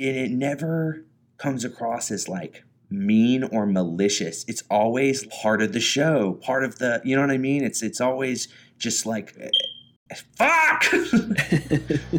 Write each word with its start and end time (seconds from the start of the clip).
it, 0.00 0.16
it 0.16 0.30
never 0.32 1.04
comes 1.38 1.64
across 1.64 2.10
as 2.10 2.28
like 2.28 2.64
mean 2.90 3.44
or 3.44 3.66
malicious. 3.66 4.44
It's 4.48 4.64
always 4.70 5.26
part 5.26 5.62
of 5.62 5.72
the 5.72 5.80
show, 5.80 6.34
part 6.42 6.64
of 6.64 6.78
the, 6.78 7.00
you 7.04 7.14
know 7.14 7.22
what 7.22 7.30
I 7.30 7.38
mean? 7.38 7.62
It's 7.62 7.82
it's 7.82 8.00
always 8.00 8.48
just 8.78 9.06
like 9.06 9.34
eh, 9.38 10.16
fuck. 10.36 10.84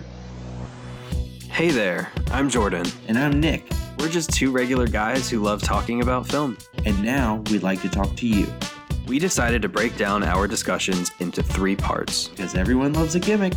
Hey 1.52 1.70
there, 1.70 2.09
I'm 2.31 2.49
Jordan. 2.49 2.86
and 3.09 3.20
I'm 3.20 3.39
Nick, 3.41 3.70
We're 4.00 4.08
just 4.08 4.32
two 4.32 4.52
regular 4.52 4.88
guys 4.88 5.29
who 5.29 5.42
love 5.42 5.62
talking 5.62 6.02
about 6.02 6.26
film. 6.26 6.58
and 6.86 7.04
now 7.04 7.44
we'd 7.52 7.62
like 7.62 7.82
to 7.82 7.90
talk 7.90 8.16
to 8.16 8.26
you 8.28 8.48
We 9.08 9.20
decided 9.20 9.62
to 9.63 9.70
break 9.70 9.97
down 9.97 10.24
our 10.24 10.47
discussions 10.47 11.12
into 11.20 11.44
three 11.44 11.76
parts. 11.76 12.29
because 12.29 12.56
everyone 12.56 12.94
loves 12.94 13.16
a 13.16 13.20
gimmick. 13.20 13.54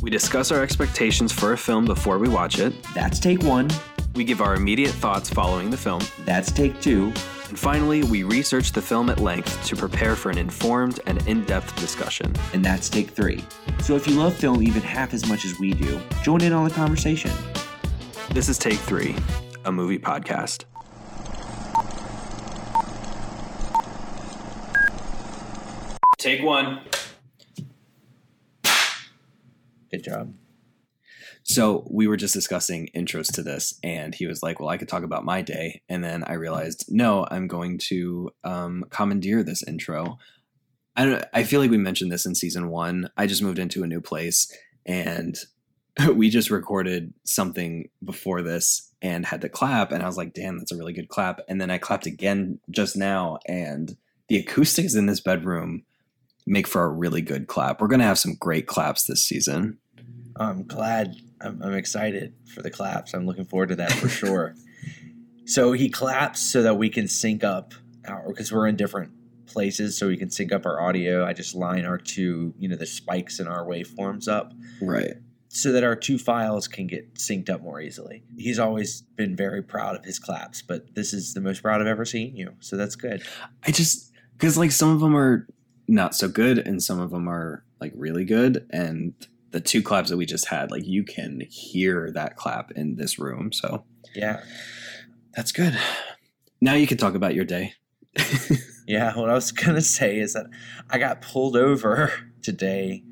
We 0.00 0.10
discuss 0.10 0.50
our 0.50 0.62
expectations 0.62 1.32
for 1.32 1.52
a 1.52 1.56
film 1.56 1.84
before 1.84 2.18
we 2.18 2.28
watch 2.28 2.58
it. 2.58 2.72
That's 2.94 3.18
take 3.20 3.42
1, 3.42 3.68
We 4.14 4.24
give 4.24 4.40
our 4.40 4.54
immediate 4.54 4.92
thoughts 4.92 5.28
following 5.28 5.70
the 5.70 5.76
film. 5.76 6.02
that's 6.24 6.50
take 6.50 6.80
2, 6.80 7.12
And 7.48 7.58
finally, 7.58 8.02
we 8.04 8.22
research 8.22 8.72
the 8.72 8.80
film 8.82 9.08
at 9.10 9.20
length 9.20 9.64
to 9.66 9.76
prepare 9.76 10.16
for 10.16 10.30
an 10.30 10.38
informed 10.38 11.00
and 11.06 11.24
in 11.28 11.44
depth 11.44 11.76
discussion. 11.76 12.32
and 12.54 12.64
that's 12.64 12.88
take 12.88 13.10
3. 13.10 13.44
So 13.82 13.94
if 13.96 14.06
you 14.06 14.14
love 14.16 14.34
film 14.34 14.62
even 14.62 14.82
half 14.82 15.12
as 15.14 15.26
much 15.26 15.44
as 15.44 15.58
we 15.58 15.72
do, 15.72 16.00
join 16.22 16.40
in 16.42 16.52
on 16.52 16.64
the 16.66 16.74
conversation. 16.74 17.30
This 18.30 18.48
is 18.48 18.58
Take 18.58 18.78
Three, 18.78 19.14
a 19.64 19.70
movie 19.72 19.98
podcast. 19.98 20.64
Take 26.18 26.42
one. 26.42 26.80
Good 29.90 30.02
job. 30.02 30.34
So 31.48 31.86
we 31.88 32.08
were 32.08 32.16
just 32.16 32.34
discussing 32.34 32.88
intros 32.94 33.32
to 33.34 33.42
this, 33.42 33.78
and 33.84 34.14
he 34.14 34.26
was 34.26 34.42
like, 34.42 34.58
"Well, 34.58 34.68
I 34.68 34.78
could 34.78 34.88
talk 34.88 35.04
about 35.04 35.24
my 35.24 35.42
day," 35.42 35.82
and 35.88 36.02
then 36.02 36.24
I 36.24 36.32
realized, 36.32 36.86
no, 36.88 37.26
I'm 37.30 37.46
going 37.46 37.78
to 37.88 38.30
um, 38.42 38.84
commandeer 38.90 39.44
this 39.44 39.62
intro. 39.62 40.18
I 40.96 41.04
don't. 41.04 41.24
I 41.32 41.44
feel 41.44 41.60
like 41.60 41.70
we 41.70 41.78
mentioned 41.78 42.10
this 42.10 42.26
in 42.26 42.34
season 42.34 42.68
one. 42.68 43.10
I 43.16 43.26
just 43.26 43.42
moved 43.42 43.60
into 43.60 43.84
a 43.84 43.86
new 43.86 44.00
place, 44.00 44.50
and 44.84 45.36
we 46.14 46.30
just 46.30 46.50
recorded 46.50 47.14
something 47.24 47.90
before 48.02 48.42
this 48.42 48.90
and 49.00 49.24
had 49.24 49.42
to 49.42 49.48
clap, 49.48 49.92
and 49.92 50.02
I 50.02 50.06
was 50.06 50.16
like, 50.16 50.34
"Damn, 50.34 50.58
that's 50.58 50.72
a 50.72 50.76
really 50.76 50.94
good 50.94 51.08
clap." 51.08 51.40
And 51.46 51.60
then 51.60 51.70
I 51.70 51.78
clapped 51.78 52.06
again 52.06 52.58
just 52.70 52.96
now, 52.96 53.38
and 53.46 53.96
the 54.28 54.38
acoustics 54.38 54.96
in 54.96 55.06
this 55.06 55.20
bedroom 55.20 55.84
make 56.46 56.66
for 56.66 56.84
a 56.84 56.88
really 56.88 57.20
good 57.22 57.46
clap. 57.48 57.80
We're 57.80 57.88
gonna 57.88 58.04
have 58.04 58.18
some 58.18 58.34
great 58.38 58.66
claps 58.66 59.04
this 59.04 59.24
season. 59.24 59.78
I'm 60.36 60.64
glad. 60.66 61.16
I'm, 61.40 61.62
I'm 61.62 61.74
excited 61.74 62.34
for 62.54 62.62
the 62.62 62.70
claps. 62.70 63.14
I'm 63.14 63.26
looking 63.26 63.44
forward 63.44 63.68
to 63.70 63.76
that 63.76 63.92
for 63.92 64.08
sure. 64.20 64.54
So 65.44 65.72
he 65.72 65.88
claps 65.88 66.40
so 66.40 66.62
that 66.62 66.74
we 66.76 66.88
can 66.90 67.08
sync 67.08 67.44
up 67.44 67.72
our 68.06 68.24
because 68.28 68.52
we're 68.52 68.66
in 68.66 68.76
different 68.76 69.12
places, 69.46 69.96
so 69.96 70.08
we 70.08 70.16
can 70.16 70.30
sync 70.30 70.52
up 70.52 70.66
our 70.66 70.80
audio. 70.80 71.24
I 71.24 71.32
just 71.32 71.54
line 71.54 71.84
our 71.84 71.98
two, 71.98 72.52
you 72.58 72.68
know, 72.68 72.76
the 72.76 72.86
spikes 72.86 73.38
in 73.40 73.46
our 73.46 73.64
waveforms 73.64 74.28
up 74.28 74.52
Right. 74.82 75.14
so 75.48 75.72
that 75.72 75.84
our 75.84 75.94
two 75.96 76.18
files 76.18 76.66
can 76.68 76.86
get 76.88 77.14
synced 77.14 77.48
up 77.48 77.62
more 77.62 77.80
easily. 77.80 78.24
He's 78.36 78.58
always 78.58 79.02
been 79.02 79.36
very 79.36 79.62
proud 79.62 79.96
of 79.96 80.04
his 80.04 80.18
claps, 80.18 80.62
but 80.62 80.94
this 80.94 81.12
is 81.14 81.32
the 81.34 81.40
most 81.40 81.62
proud 81.62 81.80
I've 81.80 81.86
ever 81.86 82.04
seen 82.04 82.36
you. 82.36 82.54
So 82.60 82.76
that's 82.76 82.96
good. 82.96 83.22
I 83.64 83.70
just 83.70 84.12
because 84.32 84.58
like 84.58 84.72
some 84.72 84.90
of 84.90 85.00
them 85.00 85.16
are 85.16 85.46
not 85.88 86.14
so 86.14 86.28
good 86.28 86.58
and 86.58 86.82
some 86.82 87.00
of 87.00 87.10
them 87.10 87.28
are 87.28 87.64
like 87.80 87.92
really 87.94 88.24
good 88.24 88.66
and 88.70 89.14
the 89.52 89.60
two 89.60 89.82
claps 89.82 90.10
that 90.10 90.16
we 90.16 90.26
just 90.26 90.48
had 90.48 90.70
like 90.70 90.84
you 90.84 91.04
can 91.04 91.42
hear 91.48 92.10
that 92.10 92.36
clap 92.36 92.70
in 92.72 92.96
this 92.96 93.18
room 93.18 93.52
so. 93.52 93.84
Yeah. 94.14 94.42
that's 95.34 95.52
good. 95.52 95.78
Now 96.60 96.74
you 96.74 96.86
can 96.86 96.96
talk 96.96 97.14
about 97.14 97.34
your 97.34 97.44
day. 97.44 97.74
Yeah, 98.86 99.16
what 99.16 99.30
I 99.30 99.34
was 99.34 99.50
gonna 99.50 99.80
say 99.80 100.18
is 100.18 100.34
that 100.34 100.46
I 100.88 100.98
got 100.98 101.20
pulled 101.20 101.56
over 101.56 102.12
today 102.42 103.02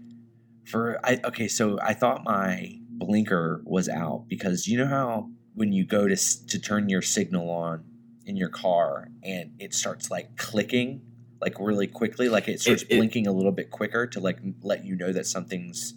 for 0.64 1.00
I 1.04 1.20
okay, 1.24 1.48
so 1.48 1.78
I 1.82 1.94
thought 1.94 2.24
my 2.24 2.78
blinker 2.90 3.60
was 3.64 3.88
out 3.88 4.26
because 4.28 4.68
you 4.68 4.78
know 4.78 4.86
how 4.86 5.30
when 5.54 5.72
you 5.72 5.84
go 5.84 6.06
to 6.06 6.16
to 6.46 6.58
turn 6.60 6.88
your 6.88 7.02
signal 7.02 7.50
on 7.50 7.84
in 8.24 8.36
your 8.36 8.48
car 8.48 9.08
and 9.24 9.50
it 9.58 9.74
starts 9.74 10.10
like 10.10 10.36
clicking 10.36 11.02
like 11.44 11.58
really 11.60 11.86
quickly, 11.86 12.28
like 12.28 12.48
it 12.48 12.60
starts 12.60 12.82
It- 12.82 12.90
it- 12.92 12.96
blinking 12.96 13.26
a 13.26 13.32
little 13.32 13.52
bit 13.52 13.70
quicker 13.70 14.06
to 14.08 14.18
like 14.20 14.38
let 14.62 14.84
you 14.84 14.96
know 14.96 15.12
that 15.12 15.26
something's 15.26 15.94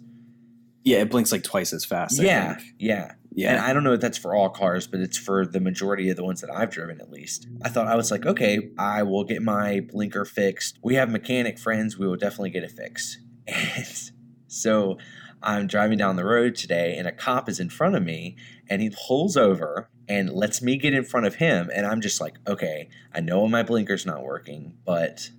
yeah 0.84 0.98
it 0.98 1.10
blinks 1.10 1.32
like 1.32 1.42
twice 1.42 1.72
as 1.72 1.84
fast 1.84 2.20
I 2.20 2.24
yeah, 2.24 2.54
think. 2.54 2.68
yeah. 2.78 3.12
yeah 3.32 3.50
And 3.52 3.60
I 3.60 3.72
don't 3.72 3.84
know 3.84 3.92
if 3.94 4.00
that's 4.00 4.16
for 4.18 4.34
all 4.34 4.48
cars, 4.48 4.86
but 4.86 5.00
it's 5.00 5.18
for 5.18 5.44
the 5.44 5.60
majority 5.60 6.08
of 6.10 6.16
the 6.16 6.24
ones 6.24 6.40
that 6.40 6.50
I've 6.50 6.70
driven 6.70 7.00
at 7.00 7.10
least. 7.10 7.46
I 7.62 7.68
thought 7.68 7.88
I 7.88 7.96
was 7.96 8.10
like, 8.10 8.24
okay, 8.26 8.70
I 8.78 9.02
will 9.02 9.24
get 9.24 9.42
my 9.42 9.80
blinker 9.80 10.24
fixed. 10.24 10.78
We 10.82 10.94
have 10.94 11.10
mechanic 11.10 11.58
friends, 11.58 11.98
we 11.98 12.06
will 12.06 12.16
definitely 12.16 12.50
get 12.50 12.62
it 12.62 12.72
fixed. 12.72 13.18
And 13.48 14.10
so 14.46 14.98
I'm 15.42 15.66
driving 15.66 15.98
down 15.98 16.16
the 16.16 16.24
road 16.24 16.54
today 16.54 16.96
and 16.96 17.06
a 17.06 17.12
cop 17.12 17.48
is 17.48 17.60
in 17.60 17.70
front 17.70 17.94
of 17.96 18.02
me 18.02 18.36
and 18.68 18.80
he 18.82 18.90
pulls 19.06 19.36
over 19.36 19.88
and 20.08 20.30
lets 20.30 20.62
me 20.62 20.76
get 20.78 20.94
in 20.94 21.04
front 21.04 21.26
of 21.26 21.34
him 21.36 21.70
and 21.74 21.86
I'm 21.86 22.00
just 22.00 22.20
like, 22.20 22.36
okay, 22.46 22.88
I 23.12 23.20
know 23.20 23.46
my 23.46 23.62
blinker's 23.62 24.06
not 24.06 24.22
working, 24.24 24.74
but 24.86 25.30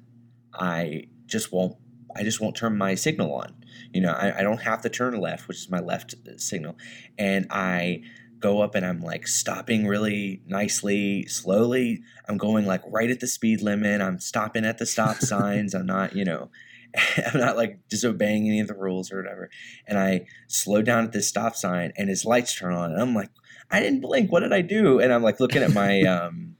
I 0.59 1.05
just 1.25 1.51
won't 1.51 1.75
I 2.15 2.23
just 2.23 2.41
won't 2.41 2.55
turn 2.55 2.77
my 2.77 2.95
signal 2.95 3.33
on. 3.33 3.55
You 3.93 4.01
know, 4.01 4.11
I, 4.11 4.39
I 4.39 4.43
don't 4.43 4.61
have 4.61 4.81
to 4.81 4.89
turn 4.89 5.19
left, 5.19 5.47
which 5.47 5.57
is 5.57 5.69
my 5.69 5.79
left 5.79 6.15
signal. 6.37 6.75
And 7.17 7.47
I 7.49 8.01
go 8.39 8.61
up 8.61 8.75
and 8.75 8.85
I'm 8.85 9.01
like 9.01 9.27
stopping 9.27 9.85
really 9.85 10.41
nicely, 10.47 11.25
slowly. 11.27 12.01
I'm 12.27 12.37
going 12.37 12.65
like 12.65 12.81
right 12.87 13.09
at 13.09 13.19
the 13.19 13.27
speed 13.27 13.61
limit. 13.61 14.01
I'm 14.01 14.19
stopping 14.19 14.65
at 14.65 14.77
the 14.77 14.85
stop 14.85 15.17
signs. 15.19 15.73
I'm 15.73 15.85
not, 15.85 16.15
you 16.15 16.25
know, 16.25 16.49
I'm 17.33 17.39
not 17.39 17.57
like 17.57 17.79
disobeying 17.89 18.47
any 18.47 18.59
of 18.59 18.67
the 18.67 18.75
rules 18.75 19.11
or 19.11 19.17
whatever. 19.17 19.49
And 19.87 19.99
I 19.99 20.25
slow 20.47 20.81
down 20.81 21.03
at 21.03 21.11
this 21.11 21.27
stop 21.27 21.55
sign 21.55 21.91
and 21.97 22.09
his 22.09 22.25
lights 22.25 22.57
turn 22.57 22.73
on. 22.73 22.91
And 22.91 23.01
I'm 23.01 23.13
like, 23.13 23.29
I 23.69 23.79
didn't 23.79 24.01
blink. 24.01 24.31
What 24.31 24.39
did 24.39 24.53
I 24.53 24.61
do? 24.61 24.99
And 24.99 25.13
I'm 25.13 25.23
like 25.23 25.39
looking 25.39 25.61
at 25.61 25.73
my 25.73 26.01
um 26.03 26.55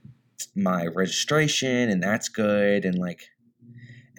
my 0.56 0.86
registration 0.88 1.90
and 1.90 2.02
that's 2.02 2.28
good 2.28 2.84
and 2.84 2.98
like 2.98 3.30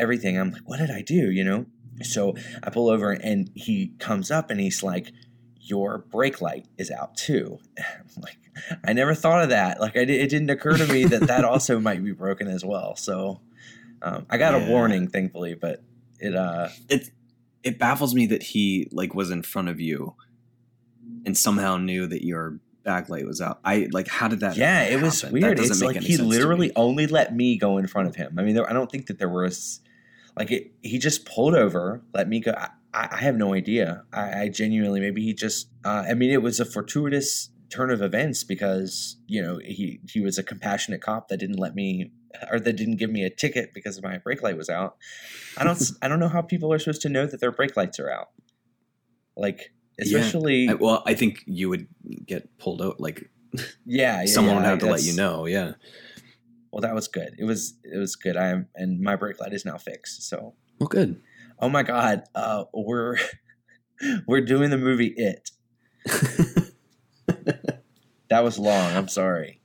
everything. 0.00 0.38
I'm 0.38 0.50
like, 0.50 0.62
what 0.64 0.78
did 0.78 0.90
I 0.90 1.02
do? 1.02 1.30
You 1.30 1.44
know? 1.44 1.66
So 2.02 2.34
I 2.62 2.70
pull 2.70 2.88
over 2.88 3.12
and 3.12 3.50
he 3.54 3.92
comes 3.98 4.30
up 4.30 4.50
and 4.50 4.58
he's 4.58 4.82
like, 4.82 5.12
Your 5.60 5.98
brake 5.98 6.40
light 6.40 6.66
is 6.78 6.90
out 6.90 7.16
too. 7.16 7.58
I'm 7.78 8.22
like, 8.22 8.38
I 8.84 8.92
never 8.92 9.14
thought 9.14 9.42
of 9.42 9.50
that. 9.50 9.80
Like, 9.80 9.96
I, 9.96 10.00
it 10.00 10.30
didn't 10.30 10.50
occur 10.50 10.76
to 10.76 10.86
me 10.86 11.04
that 11.12 11.28
that 11.28 11.44
also 11.44 11.78
might 11.78 12.02
be 12.02 12.12
broken 12.12 12.48
as 12.48 12.64
well. 12.64 12.96
So 12.96 13.40
um, 14.02 14.26
I 14.30 14.38
got 14.38 14.54
a 14.54 14.66
warning, 14.70 15.08
thankfully, 15.08 15.54
but 15.54 15.82
it, 16.18 16.34
uh, 16.34 16.68
it 16.88 17.10
it 17.62 17.78
baffles 17.78 18.14
me 18.14 18.26
that 18.26 18.42
he 18.42 18.88
like 18.90 19.14
was 19.14 19.30
in 19.30 19.42
front 19.42 19.68
of 19.68 19.80
you 19.80 20.14
and 21.26 21.36
somehow 21.36 21.76
knew 21.76 22.06
that 22.06 22.24
your 22.24 22.58
backlight 22.86 23.26
was 23.26 23.42
out 23.42 23.60
i 23.62 23.86
like 23.92 24.08
how 24.08 24.26
did 24.26 24.40
that 24.40 24.56
yeah, 24.56 24.84
it 24.84 25.02
was 25.02 25.20
happen? 25.20 25.38
That 25.40 25.46
weird. 25.48 25.56
doesn't 25.58 25.72
It's 25.72 25.80
make 25.82 25.96
like 25.96 26.02
he 26.02 26.16
literally 26.16 26.72
only 26.74 27.06
let 27.06 27.34
me 27.34 27.58
go 27.58 27.76
in 27.76 27.86
front 27.86 28.08
of 28.08 28.16
him. 28.16 28.38
I 28.38 28.42
mean, 28.42 28.54
there, 28.54 28.68
I 28.68 28.72
don't 28.72 28.90
think 28.90 29.06
that 29.08 29.18
there 29.18 29.28
was 29.28 29.80
like 30.40 30.50
it. 30.50 30.72
He 30.80 30.98
just 30.98 31.26
pulled 31.26 31.54
over, 31.54 32.02
let 32.14 32.26
me 32.26 32.40
go. 32.40 32.52
I, 32.56 32.70
I 32.94 33.18
have 33.18 33.36
no 33.36 33.52
idea. 33.52 34.04
I, 34.10 34.42
I 34.44 34.48
genuinely 34.48 34.98
maybe 34.98 35.22
he 35.22 35.34
just. 35.34 35.68
Uh, 35.84 36.04
I 36.08 36.14
mean, 36.14 36.30
it 36.30 36.40
was 36.40 36.58
a 36.60 36.64
fortuitous 36.64 37.50
turn 37.68 37.90
of 37.90 38.00
events 38.00 38.42
because 38.42 39.16
you 39.26 39.42
know 39.42 39.60
he 39.62 40.00
he 40.08 40.20
was 40.20 40.38
a 40.38 40.42
compassionate 40.42 41.02
cop 41.02 41.28
that 41.28 41.36
didn't 41.36 41.58
let 41.58 41.74
me 41.74 42.10
or 42.50 42.58
that 42.58 42.72
didn't 42.72 42.96
give 42.96 43.10
me 43.10 43.22
a 43.22 43.30
ticket 43.30 43.74
because 43.74 44.02
my 44.02 44.16
brake 44.16 44.42
light 44.42 44.56
was 44.56 44.70
out. 44.70 44.96
I 45.58 45.64
don't 45.64 45.78
I 46.02 46.08
don't 46.08 46.20
know 46.20 46.28
how 46.28 46.40
people 46.40 46.72
are 46.72 46.78
supposed 46.78 47.02
to 47.02 47.10
know 47.10 47.26
that 47.26 47.40
their 47.40 47.52
brake 47.52 47.76
lights 47.76 48.00
are 48.00 48.10
out. 48.10 48.30
Like 49.36 49.72
Yeah. 49.98 50.04
especially 50.04 50.68
I, 50.70 50.74
well 50.74 51.02
i 51.06 51.14
think 51.14 51.42
you 51.46 51.68
would 51.68 51.86
get 52.26 52.56
pulled 52.58 52.80
out 52.80 53.00
like 53.00 53.30
yeah, 53.84 54.20
yeah, 54.22 54.26
someone 54.26 54.54
yeah, 54.54 54.60
would 54.60 54.68
have 54.68 54.78
to 54.80 54.86
let 54.86 55.03
you 55.03 55.15
know 55.15 55.47
yeah 55.47 55.72
Well, 56.72 56.82
that 56.82 56.94
was 56.94 57.08
good. 57.08 57.34
It 57.38 57.44
was 57.44 57.74
it 57.84 57.98
was 57.98 58.16
good. 58.16 58.36
I 58.36 58.48
am 58.48 58.68
and 58.74 59.00
my 59.00 59.16
brake 59.16 59.40
light 59.40 59.52
is 59.52 59.64
now 59.64 59.76
fixed. 59.76 60.28
So, 60.28 60.54
well 60.78 60.88
good 60.88 61.20
oh 61.60 61.68
my 61.68 61.82
god, 61.82 62.24
uh, 62.34 62.64
we're 62.72 63.16
we're 64.26 64.40
doing 64.40 64.70
the 64.70 64.78
movie 64.78 65.14
It. 65.16 65.50
That 68.28 68.44
was 68.44 68.60
long. 68.60 68.94
I'm 68.96 69.08
sorry. 69.08 69.60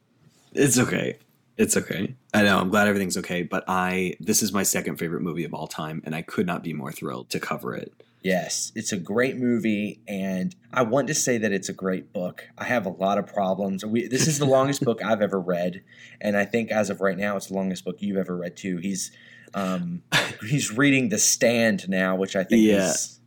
It's 0.54 0.80
okay. 0.80 1.20
It's 1.56 1.78
okay. 1.78 2.16
I 2.34 2.42
know. 2.42 2.58
I'm 2.58 2.72
glad 2.72 2.88
everything's 2.88 3.16
okay. 3.18 3.44
But 3.44 3.64
I, 3.68 4.16
this 4.20 4.42
is 4.42 4.52
my 4.52 4.64
second 4.64 4.96
favorite 4.98 5.22
movie 5.22 5.44
of 5.44 5.54
all 5.54 5.68
time, 5.68 6.02
and 6.04 6.16
I 6.16 6.24
could 6.24 6.48
not 6.48 6.64
be 6.64 6.74
more 6.74 6.92
thrilled 6.92 7.30
to 7.30 7.40
cover 7.40 7.76
it. 7.76 7.94
Yes, 8.26 8.72
it's 8.74 8.92
a 8.92 8.98
great 8.98 9.38
movie, 9.38 10.02
and 10.08 10.56
I 10.74 10.82
want 10.82 11.08
to 11.10 11.14
say 11.14 11.38
that 11.38 11.52
it's 11.52 11.70
a 11.70 11.74
great 11.74 12.12
book. 12.12 12.44
I 12.58 12.64
have 12.64 12.88
a 12.88 12.90
lot 12.90 13.20
of 13.20 13.28
problems. 13.28 13.86
We, 13.86 14.08
this 14.08 14.26
is 14.28 14.40
the 14.40 14.48
longest 14.48 14.84
book 14.84 15.04
I've 15.06 15.22
ever 15.22 15.40
read, 15.40 15.84
and 16.20 16.36
I 16.36 16.44
think 16.44 16.72
as 16.72 16.90
of 16.90 17.02
right 17.02 17.16
now, 17.16 17.38
it's 17.38 17.48
the 17.50 17.54
longest 17.54 17.86
book 17.86 17.98
you've 18.00 18.18
ever 18.18 18.36
read 18.36 18.58
too. 18.58 18.78
He's 18.78 19.12
um, 19.54 20.02
he's 20.50 20.76
reading 20.76 21.10
The 21.10 21.20
Stand 21.20 21.88
now, 21.88 22.16
which 22.16 22.36
I 22.36 22.44
think 22.44 22.64
Yeah. 22.64 22.90
is 22.90 23.20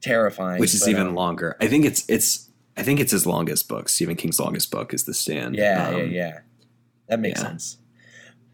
terrifying. 0.00 0.58
which 0.58 0.74
is 0.74 0.80
but, 0.80 0.90
even 0.90 1.06
um, 1.06 1.14
longer. 1.14 1.56
I 1.60 1.68
think 1.68 1.84
it's 1.84 2.04
it's. 2.08 2.50
I 2.76 2.82
think 2.82 2.98
it's 2.98 3.12
his 3.12 3.26
longest 3.26 3.68
book. 3.68 3.88
Stephen 3.88 4.16
King's 4.16 4.40
longest 4.40 4.72
book 4.72 4.92
is 4.92 5.04
The 5.04 5.14
Stand. 5.14 5.54
Yeah, 5.54 5.90
Um, 5.90 5.96
yeah, 5.96 6.02
yeah. 6.06 6.38
That 7.08 7.20
makes 7.20 7.40
yeah. 7.40 7.50
sense. 7.50 7.78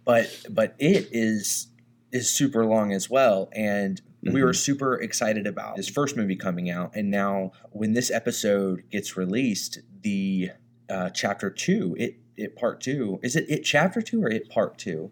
But 0.04 0.44
but 0.50 0.74
it 0.78 1.08
is 1.10 1.68
is 2.12 2.28
super 2.28 2.66
long 2.66 2.92
as 2.92 3.08
well, 3.08 3.48
and 3.52 4.02
we 4.32 4.42
were 4.42 4.50
Mhm. 4.52 4.56
super 4.56 4.94
excited 5.00 5.46
about 5.46 5.76
his 5.76 5.88
first 5.88 6.16
movie 6.16 6.36
coming 6.36 6.70
out, 6.70 6.94
and 6.94 7.10
now 7.10 7.52
when 7.70 7.92
this 7.92 8.10
episode 8.10 8.82
gets 8.90 9.16
released, 9.16 9.80
the 10.02 10.50
uh, 10.88 11.10
chapter 11.10 11.50
two, 11.50 11.96
it 11.98 12.16
it 12.36 12.54
part 12.54 12.80
two, 12.80 13.18
is 13.22 13.34
it 13.34 13.46
it 13.48 13.64
chapter 13.64 14.00
two 14.02 14.22
or 14.22 14.30
it 14.30 14.48
part 14.48 14.76
two? 14.78 15.10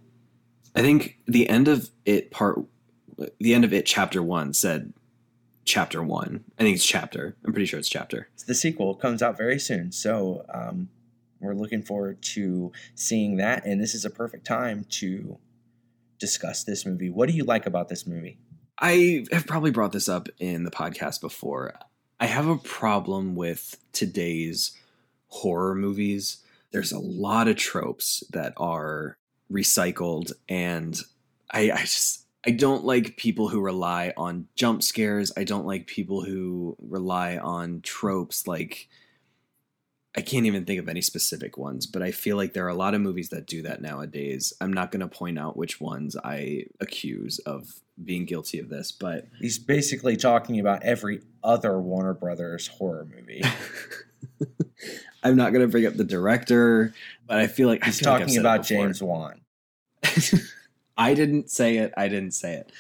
I 0.75 0.82
think 0.82 1.19
the 1.26 1.49
end 1.49 1.69
of 1.69 1.90
it 2.05 2.31
part, 2.31 2.61
the 3.40 3.55
end 3.55 3.64
of 3.64 3.72
it 3.72 3.87
chapter 3.87 4.22
one 4.22 4.52
said 4.52 4.93
chapter 5.64 6.02
one. 6.02 6.44
I 6.58 6.62
think 6.62 6.76
it's 6.76 6.84
chapter. 6.84 7.34
I'm 7.44 7.52
pretty 7.52 7.66
sure 7.66 7.78
it's 7.78 7.88
chapter. 7.88 8.28
The 8.46 8.55
sequel 8.55 8.94
comes 8.94 9.22
out 9.22 9.38
very 9.38 9.58
soon, 9.58 9.90
so 9.93 10.44
um, 10.52 10.90
we're 11.40 11.55
looking 11.55 11.82
forward 11.82 12.20
to 12.22 12.70
seeing 12.94 13.37
that, 13.37 13.64
and 13.64 13.81
this 13.81 13.94
is 13.94 14.05
a 14.05 14.11
perfect 14.11 14.46
time 14.46 14.84
to 14.90 15.38
discuss 16.19 16.62
this 16.64 16.84
movie. 16.87 17.08
What 17.11 17.28
do 17.28 17.34
you 17.34 17.44
like 17.44 17.66
about 17.66 17.88
this 17.88 18.06
movie? 18.06 18.38
I 18.79 19.25
have 19.31 19.47
probably 19.47 19.71
brought 19.71 19.93
this 19.93 20.09
up 20.09 20.29
in 20.38 20.65
the 20.65 20.71
podcast 20.71 21.21
before. 21.21 21.75
I 22.19 22.26
have 22.26 22.49
a 22.49 22.56
problem 22.56 23.35
with 23.35 23.76
today's 23.93 24.76
horror 25.29 25.75
movies. 25.75 26.38
There's 26.73 26.93
a 26.93 26.99
lot 26.99 27.49
of 27.49 27.56
tropes 27.56 28.25
that 28.31 28.53
are 28.56 29.17
recycled, 29.50 30.32
and 30.49 30.99
I, 31.50 31.71
I 31.71 31.81
just 31.81 32.25
I 32.47 32.50
don't 32.50 32.85
like 32.85 33.17
people 33.17 33.49
who 33.49 33.61
rely 33.61 34.12
on 34.17 34.49
jump 34.56 34.82
scares. 34.82 35.32
I 35.37 35.44
don't 35.44 35.67
like 35.67 35.87
people 35.87 36.23
who 36.23 36.76
rely 36.81 37.38
on 37.38 37.81
tropes 37.82 38.47
like 38.47 38.88
I 40.16 40.20
can't 40.20 40.46
even 40.46 40.64
think 40.64 40.78
of 40.78 40.88
any 40.88 41.00
specific 41.00 41.58
ones, 41.58 41.87
but 41.87 42.02
I 42.02 42.12
feel 42.12 42.37
like 42.37 42.52
there 42.52 42.64
are 42.64 42.70
a 42.70 42.75
lot 42.75 42.94
of 42.94 43.00
movies 43.00 43.31
that 43.31 43.46
do 43.46 43.62
that 43.62 43.82
nowadays. 43.82 44.52
I'm 44.61 44.72
not 44.72 44.93
going 44.93 45.00
to 45.00 45.08
point 45.08 45.38
out 45.38 45.56
which 45.56 45.81
ones 45.81 46.16
I 46.22 46.66
accuse 46.81 47.40
of 47.40 47.81
being 48.02 48.25
guilty 48.25 48.61
of 48.61 48.69
this, 48.69 48.93
but 48.93 49.26
He's 49.40 49.58
basically 49.58 50.16
talking 50.16 50.61
about 50.61 50.84
every 50.84 51.22
other 51.43 51.81
Warner 51.81 52.14
Brothers 52.14 52.69
horror 52.69 53.08
movie. 53.12 53.43
I'm 55.25 55.37
not 55.37 55.52
going 55.52 55.66
to 55.66 55.70
bring 55.70 55.87
up 55.87 55.94
the 55.94 56.05
director, 56.05 56.94
but 57.26 57.38
I 57.38 57.46
feel 57.49 57.69
like 57.69 57.82
He's 57.84 57.99
feel 57.99 58.12
talking 58.12 58.34
it 58.34 58.38
about. 58.38 58.62
James 58.62 59.02
Wan. 59.02 59.40
I 60.96 61.14
didn't 61.14 61.50
say 61.50 61.78
it. 61.78 61.93
I 61.96 62.08
didn't 62.08 62.32
say 62.32 62.55
it. 62.55 62.70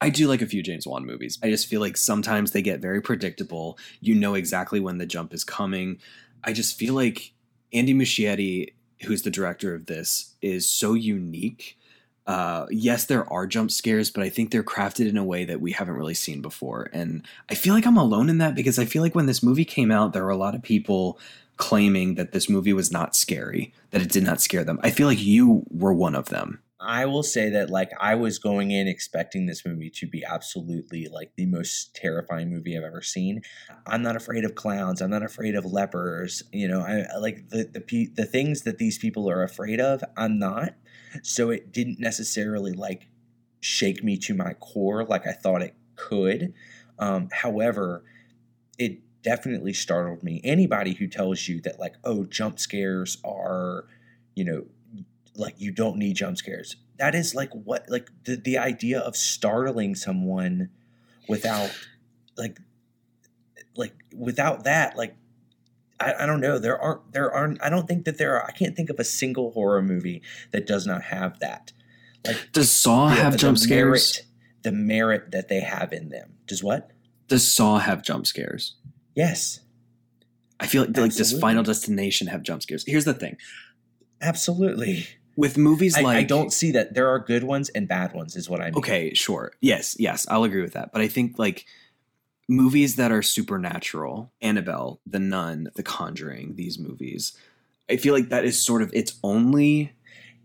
I 0.00 0.10
do 0.10 0.28
like 0.28 0.42
a 0.42 0.46
few 0.46 0.62
James 0.62 0.86
Wan 0.86 1.06
movies. 1.06 1.38
I 1.42 1.48
just 1.48 1.66
feel 1.66 1.80
like 1.80 1.96
sometimes 1.96 2.50
they 2.52 2.62
get 2.62 2.80
very 2.80 3.00
predictable. 3.00 3.78
You 4.00 4.14
know 4.14 4.34
exactly 4.34 4.78
when 4.78 4.98
the 4.98 5.06
jump 5.06 5.32
is 5.32 5.44
coming. 5.44 5.98
I 6.44 6.52
just 6.52 6.78
feel 6.78 6.94
like 6.94 7.32
Andy 7.72 7.94
Muschietti, 7.94 8.72
who's 9.04 9.22
the 9.22 9.30
director 9.30 9.74
of 9.74 9.86
this, 9.86 10.34
is 10.42 10.70
so 10.70 10.94
unique. 10.94 11.78
Uh, 12.26 12.66
yes, 12.70 13.04
there 13.04 13.30
are 13.30 13.46
jump 13.46 13.70
scares, 13.70 14.10
but 14.10 14.22
I 14.22 14.30
think 14.30 14.50
they're 14.50 14.62
crafted 14.62 15.08
in 15.08 15.16
a 15.16 15.24
way 15.24 15.44
that 15.44 15.60
we 15.60 15.72
haven't 15.72 15.96
really 15.96 16.14
seen 16.14 16.40
before. 16.40 16.88
And 16.92 17.26
I 17.50 17.54
feel 17.54 17.74
like 17.74 17.86
I'm 17.86 17.96
alone 17.96 18.30
in 18.30 18.38
that 18.38 18.54
because 18.54 18.78
I 18.78 18.84
feel 18.84 19.02
like 19.02 19.14
when 19.14 19.26
this 19.26 19.42
movie 19.42 19.64
came 19.64 19.90
out, 19.90 20.12
there 20.12 20.24
were 20.24 20.30
a 20.30 20.36
lot 20.36 20.54
of 20.54 20.62
people 20.62 21.18
claiming 21.56 22.14
that 22.14 22.32
this 22.32 22.48
movie 22.48 22.72
was 22.72 22.90
not 22.90 23.14
scary, 23.14 23.72
that 23.90 24.02
it 24.02 24.10
did 24.10 24.24
not 24.24 24.40
scare 24.40 24.64
them. 24.64 24.80
I 24.82 24.90
feel 24.90 25.06
like 25.06 25.22
you 25.22 25.64
were 25.70 25.92
one 25.92 26.14
of 26.14 26.28
them. 26.30 26.60
I 26.84 27.06
will 27.06 27.22
say 27.22 27.48
that 27.50 27.70
like 27.70 27.90
I 28.00 28.14
was 28.14 28.38
going 28.38 28.70
in 28.70 28.86
expecting 28.86 29.46
this 29.46 29.64
movie 29.64 29.90
to 29.90 30.06
be 30.06 30.24
absolutely 30.24 31.08
like 31.08 31.32
the 31.36 31.46
most 31.46 31.94
terrifying 31.94 32.50
movie 32.50 32.76
I've 32.76 32.84
ever 32.84 33.02
seen. 33.02 33.42
I'm 33.86 34.02
not 34.02 34.16
afraid 34.16 34.44
of 34.44 34.54
clowns. 34.54 35.00
I'm 35.00 35.10
not 35.10 35.22
afraid 35.22 35.54
of 35.54 35.64
lepers. 35.64 36.42
You 36.52 36.68
know, 36.68 36.80
I 36.80 37.16
like 37.18 37.48
the 37.48 37.64
the 37.64 38.08
the 38.14 38.26
things 38.26 38.62
that 38.62 38.78
these 38.78 38.98
people 38.98 39.28
are 39.30 39.42
afraid 39.42 39.80
of. 39.80 40.04
I'm 40.16 40.38
not. 40.38 40.74
So 41.22 41.50
it 41.50 41.72
didn't 41.72 42.00
necessarily 42.00 42.72
like 42.72 43.08
shake 43.60 44.04
me 44.04 44.18
to 44.18 44.34
my 44.34 44.52
core 44.54 45.04
like 45.04 45.26
I 45.26 45.32
thought 45.32 45.62
it 45.62 45.74
could. 45.96 46.52
Um, 46.98 47.28
however, 47.32 48.04
it 48.78 48.98
definitely 49.22 49.72
startled 49.72 50.22
me. 50.22 50.40
Anybody 50.44 50.94
who 50.94 51.06
tells 51.06 51.48
you 51.48 51.60
that 51.62 51.80
like 51.80 51.94
oh 52.04 52.24
jump 52.24 52.58
scares 52.58 53.18
are, 53.24 53.86
you 54.34 54.44
know, 54.44 54.66
like 55.36 55.54
you 55.58 55.72
don't 55.72 55.96
need 55.96 56.16
jump 56.16 56.36
scares. 56.36 56.76
That 56.98 57.14
is 57.14 57.34
like 57.34 57.50
what 57.52 57.86
like 57.88 58.08
the 58.24 58.36
the 58.36 58.58
idea 58.58 59.00
of 59.00 59.16
startling 59.16 59.94
someone 59.94 60.70
without 61.28 61.70
like 62.36 62.58
like 63.76 63.94
without 64.16 64.64
that 64.64 64.96
like 64.96 65.16
I, 65.98 66.14
I 66.20 66.26
don't 66.26 66.40
know 66.40 66.58
there 66.58 66.78
aren't 66.80 67.12
there 67.12 67.32
aren't 67.32 67.62
I 67.62 67.70
don't 67.70 67.88
think 67.88 68.04
that 68.04 68.18
there 68.18 68.36
are 68.36 68.46
I 68.46 68.52
can't 68.52 68.76
think 68.76 68.90
of 68.90 68.98
a 69.00 69.04
single 69.04 69.50
horror 69.52 69.82
movie 69.82 70.22
that 70.52 70.66
does 70.66 70.86
not 70.86 71.02
have 71.02 71.38
that 71.40 71.72
like 72.26 72.50
Does 72.52 72.70
Saw 72.70 73.08
have 73.08 73.36
jump 73.36 73.58
scares? 73.58 74.20
merit, 74.20 74.22
the 74.62 74.72
merit 74.72 75.30
that 75.32 75.48
they 75.48 75.60
have 75.60 75.92
in 75.92 76.08
them 76.10 76.34
does 76.46 76.62
what 76.62 76.90
Does 77.28 77.52
Saw 77.52 77.78
have 77.78 78.02
jump 78.02 78.26
scares? 78.26 78.76
yes 79.14 79.60
I 80.60 80.66
feel 80.68 80.82
like, 80.84 80.96
like 80.96 81.14
does 81.14 81.36
Final 81.40 81.64
Destination 81.64 82.28
have 82.28 82.42
jump 82.44 82.62
scares? 82.62 82.84
Here's 82.86 83.04
the 83.04 83.14
thing 83.14 83.36
absolutely 84.20 85.08
with 85.36 85.58
movies 85.58 85.96
I, 85.96 86.02
like 86.02 86.16
I 86.16 86.22
don't 86.22 86.52
see 86.52 86.72
that 86.72 86.94
there 86.94 87.08
are 87.08 87.18
good 87.18 87.44
ones 87.44 87.68
and 87.70 87.88
bad 87.88 88.12
ones 88.14 88.36
is 88.36 88.48
what 88.48 88.60
I 88.60 88.66
mean 88.66 88.76
Okay, 88.76 89.14
sure. 89.14 89.52
Yes, 89.60 89.96
yes, 89.98 90.26
I'll 90.30 90.44
agree 90.44 90.62
with 90.62 90.74
that. 90.74 90.92
But 90.92 91.02
I 91.02 91.08
think 91.08 91.38
like 91.38 91.66
movies 92.48 92.96
that 92.96 93.10
are 93.10 93.22
supernatural, 93.22 94.32
Annabelle, 94.40 95.00
The 95.06 95.18
Nun, 95.18 95.70
The 95.74 95.82
Conjuring, 95.82 96.56
these 96.56 96.78
movies, 96.78 97.36
I 97.90 97.96
feel 97.96 98.14
like 98.14 98.28
that 98.30 98.44
is 98.44 98.60
sort 98.60 98.82
of 98.82 98.90
its 98.94 99.18
only 99.22 99.92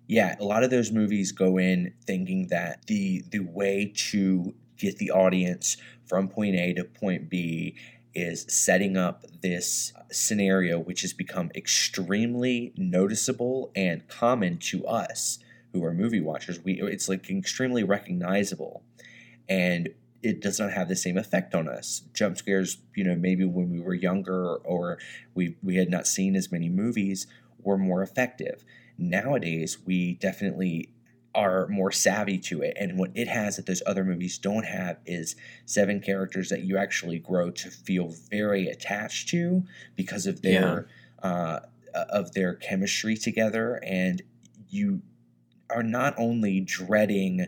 yeah 0.08 0.36
a 0.40 0.44
lot 0.44 0.64
of 0.64 0.72
those 0.72 0.92
movies 0.92 1.32
go 1.32 1.58
in 1.58 1.94
thinking 2.06 2.48
that 2.48 2.86
the 2.88 3.24
the 3.30 3.40
way 3.40 3.92
to 3.96 4.54
get 4.78 4.98
the 4.98 5.12
audience 5.12 5.78
from 6.06 6.28
point 6.28 6.56
a 6.56 6.74
to 6.74 6.84
point 6.84 7.30
b 7.30 7.76
is 8.14 8.46
setting 8.50 8.98
up 8.98 9.26
this 9.42 9.94
scenario 10.12 10.80
which 10.80 11.02
has 11.02 11.14
become 11.14 11.52
extremely 11.56 12.74
noticeable 12.76 13.72
and 13.76 14.08
common 14.08 14.58
to 14.58 14.86
us 14.86 15.40
who 15.74 15.84
are 15.84 15.94
movie 15.94 16.22
watchers. 16.22 16.60
We 16.64 16.82
it's 16.82 17.08
like 17.08 17.30
extremely 17.30 17.84
recognizable. 17.84 18.84
And 19.48 19.90
it 20.22 20.42
does 20.42 20.60
not 20.60 20.74
have 20.74 20.90
the 20.90 20.96
same 20.96 21.18
effect 21.18 21.56
on 21.56 21.68
us. 21.68 22.04
Jump 22.14 22.38
scares 22.38 22.80
you 22.96 23.04
know 23.04 23.16
maybe 23.16 23.46
when 23.46 23.70
we 23.70 23.80
were 23.80 23.94
younger 23.94 24.56
or 24.56 24.98
we 25.34 25.56
we 25.62 25.76
had 25.76 25.90
not 25.90 26.08
seen 26.08 26.36
as 26.36 26.52
many 26.52 26.70
movies 26.70 27.28
were 27.62 27.78
more 27.78 28.02
effective. 28.02 28.64
Nowadays 28.98 29.78
we 29.86 30.16
definitely 30.16 30.90
are 31.36 31.68
more 31.68 31.92
savvy 31.92 32.40
to 32.40 32.62
it. 32.62 32.76
And 32.80 32.98
what 32.98 33.12
it 33.14 33.28
has 33.28 33.58
that 33.58 33.66
those 33.66 33.84
other 33.86 34.04
movies 34.04 34.38
don't 34.38 34.66
have 34.66 34.98
is 35.06 35.36
seven 35.66 36.00
characters 36.00 36.50
that 36.50 36.64
you 36.64 36.78
actually 36.78 37.20
grow 37.20 37.52
to 37.52 37.70
feel 37.70 38.14
very 38.30 38.68
attached 38.68 39.30
to 39.30 39.64
because 39.96 40.26
of 40.26 40.42
their 40.42 40.88
uh, 41.22 41.60
of 41.94 42.34
their 42.34 42.56
chemistry 42.56 43.16
together. 43.16 43.80
And 43.86 44.22
you 44.70 45.02
are 45.70 45.84
not 45.84 46.16
only 46.18 46.62
dreading 46.62 47.48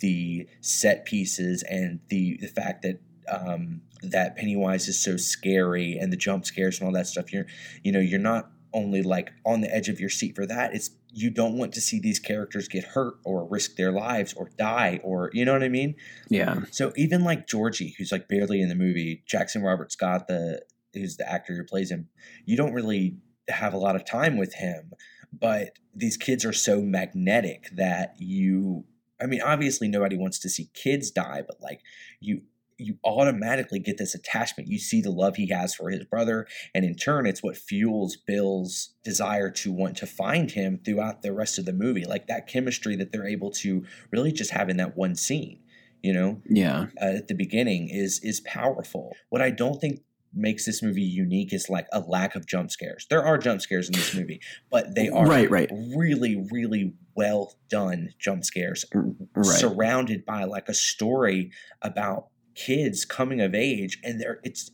the 0.00 0.46
set 0.60 1.04
pieces 1.04 1.62
and 1.62 2.00
the 2.08 2.36
the 2.38 2.48
fact 2.48 2.82
that 2.82 3.00
um, 3.28 3.80
that 4.02 4.36
Pennywise 4.36 4.88
is 4.88 5.00
so 5.00 5.16
scary 5.16 5.96
and 5.96 6.12
the 6.12 6.16
jump 6.16 6.44
scares 6.44 6.78
and 6.78 6.86
all 6.86 6.92
that 6.94 7.06
stuff 7.06 7.32
you're 7.32 7.46
you 7.84 7.92
know 7.92 8.00
you're 8.00 8.18
not 8.18 8.50
only 8.74 9.02
like 9.02 9.32
on 9.44 9.60
the 9.60 9.72
edge 9.74 9.88
of 9.88 10.00
your 10.00 10.08
seat 10.08 10.34
for 10.34 10.46
that 10.46 10.74
it's 10.74 10.90
you 11.12 11.30
don't 11.30 11.58
want 11.58 11.72
to 11.74 11.80
see 11.80 12.00
these 12.00 12.18
characters 12.18 12.68
get 12.68 12.84
hurt 12.84 13.14
or 13.24 13.46
risk 13.46 13.76
their 13.76 13.92
lives 13.92 14.32
or 14.34 14.50
die 14.56 14.98
or 15.02 15.30
you 15.32 15.44
know 15.44 15.52
what 15.52 15.62
I 15.62 15.68
mean 15.68 15.94
yeah. 16.28 16.62
so 16.70 16.92
even 16.96 17.24
like 17.24 17.46
Georgie, 17.46 17.94
who's 17.98 18.12
like 18.12 18.28
barely 18.28 18.60
in 18.60 18.68
the 18.68 18.74
movie, 18.74 19.22
Jackson 19.26 19.62
Robert 19.62 19.92
Scott, 19.92 20.26
the 20.28 20.62
who's 20.94 21.16
the 21.16 21.30
actor 21.30 21.54
who 21.54 21.64
plays 21.64 21.90
him, 21.90 22.08
you 22.44 22.56
don't 22.56 22.72
really 22.72 23.16
have 23.48 23.74
a 23.74 23.78
lot 23.78 23.96
of 23.96 24.04
time 24.04 24.36
with 24.36 24.54
him. 24.54 24.92
But 25.32 25.78
these 25.94 26.16
kids 26.16 26.44
are 26.44 26.52
so 26.52 26.80
magnetic 26.80 27.70
that 27.72 28.14
you 28.18 28.84
I 29.20 29.26
mean, 29.26 29.40
obviously 29.40 29.86
nobody 29.86 30.16
wants 30.16 30.40
to 30.40 30.48
see 30.48 30.68
kids 30.74 31.10
die, 31.10 31.42
but 31.46 31.60
like 31.60 31.80
you 32.20 32.42
you 32.82 32.98
automatically 33.04 33.78
get 33.78 33.98
this 33.98 34.14
attachment. 34.14 34.68
You 34.68 34.78
see 34.78 35.00
the 35.00 35.10
love 35.10 35.36
he 35.36 35.48
has 35.50 35.74
for 35.74 35.90
his 35.90 36.04
brother, 36.04 36.46
and 36.74 36.84
in 36.84 36.94
turn, 36.96 37.26
it's 37.26 37.42
what 37.42 37.56
fuels 37.56 38.16
Bill's 38.16 38.94
desire 39.04 39.50
to 39.50 39.72
want 39.72 39.96
to 39.98 40.06
find 40.06 40.50
him 40.50 40.80
throughout 40.84 41.22
the 41.22 41.32
rest 41.32 41.58
of 41.58 41.64
the 41.64 41.72
movie. 41.72 42.04
Like 42.04 42.26
that 42.28 42.46
chemistry 42.46 42.96
that 42.96 43.12
they're 43.12 43.26
able 43.26 43.50
to 43.52 43.84
really 44.10 44.32
just 44.32 44.50
have 44.52 44.68
in 44.68 44.76
that 44.78 44.96
one 44.96 45.14
scene, 45.16 45.60
you 46.02 46.12
know, 46.12 46.40
Yeah. 46.48 46.86
uh, 47.00 47.16
at 47.16 47.28
the 47.28 47.34
beginning 47.34 47.88
is 47.88 48.20
is 48.22 48.40
powerful. 48.40 49.14
What 49.30 49.42
I 49.42 49.50
don't 49.50 49.80
think 49.80 50.00
makes 50.34 50.64
this 50.64 50.82
movie 50.82 51.02
unique 51.02 51.52
is 51.52 51.68
like 51.68 51.86
a 51.92 52.00
lack 52.00 52.34
of 52.34 52.46
jump 52.46 52.70
scares. 52.70 53.06
There 53.10 53.22
are 53.22 53.36
jump 53.36 53.60
scares 53.60 53.88
in 53.88 53.92
this 53.92 54.14
movie, 54.14 54.40
but 54.70 54.94
they 54.94 55.10
are 55.10 55.26
Right, 55.26 55.50
right. 55.50 55.70
really, 55.94 56.46
really 56.50 56.94
well 57.14 57.54
done 57.68 58.14
jump 58.18 58.42
scares 58.42 58.86
Right. 58.94 59.44
surrounded 59.44 60.24
by 60.24 60.44
like 60.44 60.70
a 60.70 60.74
story 60.74 61.50
about 61.82 62.28
kids 62.54 63.04
coming 63.04 63.40
of 63.40 63.54
age 63.54 63.98
and 64.02 64.20
they're 64.20 64.40
it's 64.42 64.70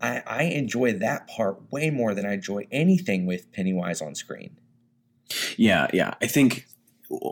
I, 0.00 0.22
I 0.26 0.42
enjoy 0.44 0.92
that 0.94 1.28
part 1.28 1.72
way 1.72 1.90
more 1.90 2.14
than 2.14 2.24
I 2.26 2.34
enjoy 2.34 2.66
anything 2.70 3.26
with 3.26 3.50
Pennywise 3.52 4.00
on 4.00 4.14
screen. 4.14 4.56
Yeah, 5.56 5.88
yeah. 5.92 6.14
I 6.22 6.26
think 6.26 6.66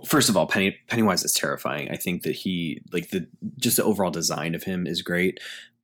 first 0.05 0.29
of 0.29 0.37
all, 0.37 0.47
Penny 0.47 0.77
Pennywise 0.89 1.25
is 1.25 1.33
terrifying. 1.33 1.91
I 1.91 1.97
think 1.97 2.23
that 2.23 2.35
he 2.35 2.83
like 2.93 3.11
the 3.11 3.27
just 3.59 3.77
the 3.77 3.85
overall 3.85 4.11
design 4.11 4.55
of 4.55 4.65
him 4.65 4.87
is 4.87 5.03
great. 5.03 5.41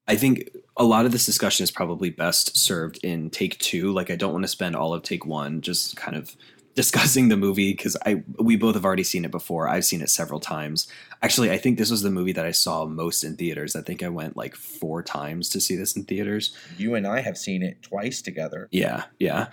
I 0.08 0.16
think 0.16 0.50
a 0.76 0.84
lot 0.84 1.06
of 1.06 1.12
this 1.12 1.26
discussion 1.26 1.62
is 1.64 1.70
probably 1.70 2.10
best 2.10 2.56
served 2.56 2.98
in 3.04 3.30
take 3.30 3.58
two. 3.58 3.92
Like 3.92 4.10
I 4.10 4.16
don't 4.16 4.32
want 4.32 4.44
to 4.44 4.48
spend 4.48 4.74
all 4.74 4.94
of 4.94 5.02
take 5.02 5.24
one 5.24 5.60
just 5.60 5.96
kind 5.96 6.16
of 6.16 6.36
discussing 6.74 7.28
the 7.28 7.36
movie 7.36 7.72
because 7.72 7.96
I 8.06 8.22
we 8.38 8.56
both 8.56 8.74
have 8.74 8.84
already 8.84 9.04
seen 9.04 9.24
it 9.24 9.30
before. 9.30 9.68
I've 9.68 9.84
seen 9.84 10.00
it 10.00 10.10
several 10.10 10.40
times. 10.40 10.88
Actually, 11.22 11.50
I 11.50 11.58
think 11.58 11.78
this 11.78 11.90
was 11.90 12.02
the 12.02 12.10
movie 12.10 12.32
that 12.32 12.46
I 12.46 12.50
saw 12.50 12.86
most 12.86 13.24
in 13.24 13.36
theaters. 13.36 13.76
I 13.76 13.82
think 13.82 14.02
I 14.02 14.08
went 14.08 14.36
like 14.36 14.54
four 14.54 15.02
times 15.02 15.48
to 15.50 15.60
see 15.60 15.76
this 15.76 15.96
in 15.96 16.04
theaters. 16.04 16.56
You 16.78 16.94
and 16.94 17.06
I 17.06 17.20
have 17.20 17.36
seen 17.36 17.62
it 17.62 17.82
twice 17.82 18.22
together. 18.22 18.68
Yeah, 18.70 19.04
yeah. 19.18 19.48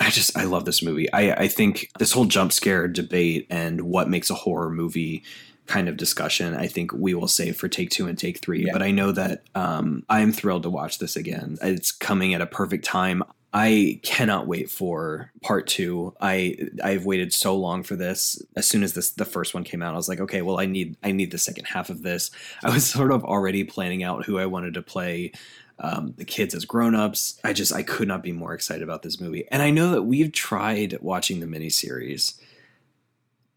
I 0.00 0.10
just 0.10 0.36
I 0.36 0.44
love 0.44 0.64
this 0.64 0.82
movie. 0.82 1.12
I 1.12 1.32
I 1.32 1.48
think 1.48 1.90
this 1.98 2.12
whole 2.12 2.26
jump 2.26 2.52
scare 2.52 2.88
debate 2.88 3.46
and 3.50 3.82
what 3.82 4.08
makes 4.08 4.30
a 4.30 4.34
horror 4.34 4.70
movie 4.70 5.24
kind 5.66 5.88
of 5.88 5.96
discussion 5.96 6.52
I 6.56 6.66
think 6.66 6.92
we 6.92 7.14
will 7.14 7.28
save 7.28 7.56
for 7.56 7.68
take 7.68 7.90
two 7.90 8.08
and 8.08 8.18
take 8.18 8.40
three. 8.40 8.66
Yeah. 8.66 8.72
But 8.72 8.82
I 8.82 8.90
know 8.90 9.12
that 9.12 9.44
um, 9.54 10.04
I 10.08 10.20
am 10.20 10.32
thrilled 10.32 10.64
to 10.64 10.70
watch 10.70 10.98
this 10.98 11.14
again. 11.14 11.58
It's 11.62 11.92
coming 11.92 12.34
at 12.34 12.40
a 12.40 12.46
perfect 12.46 12.84
time. 12.84 13.22
I 13.52 13.98
cannot 14.04 14.46
wait 14.46 14.70
for 14.70 15.32
part 15.42 15.66
two. 15.66 16.14
I 16.20 16.56
I've 16.84 17.04
waited 17.04 17.32
so 17.32 17.56
long 17.56 17.82
for 17.82 17.96
this. 17.96 18.40
As 18.54 18.66
soon 18.66 18.84
as 18.84 18.94
this 18.94 19.10
the 19.10 19.24
first 19.24 19.54
one 19.54 19.64
came 19.64 19.82
out, 19.82 19.94
I 19.94 19.96
was 19.96 20.08
like, 20.08 20.20
okay, 20.20 20.42
well, 20.42 20.60
I 20.60 20.66
need 20.66 20.96
I 21.02 21.10
need 21.10 21.32
the 21.32 21.38
second 21.38 21.64
half 21.64 21.90
of 21.90 22.02
this. 22.02 22.30
I 22.62 22.70
was 22.70 22.86
sort 22.90 23.10
of 23.10 23.24
already 23.24 23.64
planning 23.64 24.04
out 24.04 24.24
who 24.24 24.38
I 24.38 24.46
wanted 24.46 24.74
to 24.74 24.82
play 24.82 25.32
um, 25.80 26.14
the 26.16 26.24
kids 26.24 26.54
as 26.54 26.64
grown-ups. 26.64 27.40
I 27.42 27.52
just 27.52 27.72
I 27.72 27.82
could 27.82 28.06
not 28.06 28.22
be 28.22 28.32
more 28.32 28.54
excited 28.54 28.82
about 28.82 29.02
this 29.02 29.20
movie. 29.20 29.46
And 29.50 29.62
I 29.62 29.70
know 29.70 29.90
that 29.92 30.02
we've 30.02 30.30
tried 30.30 30.98
watching 31.00 31.40
the 31.40 31.46
miniseries, 31.46 32.38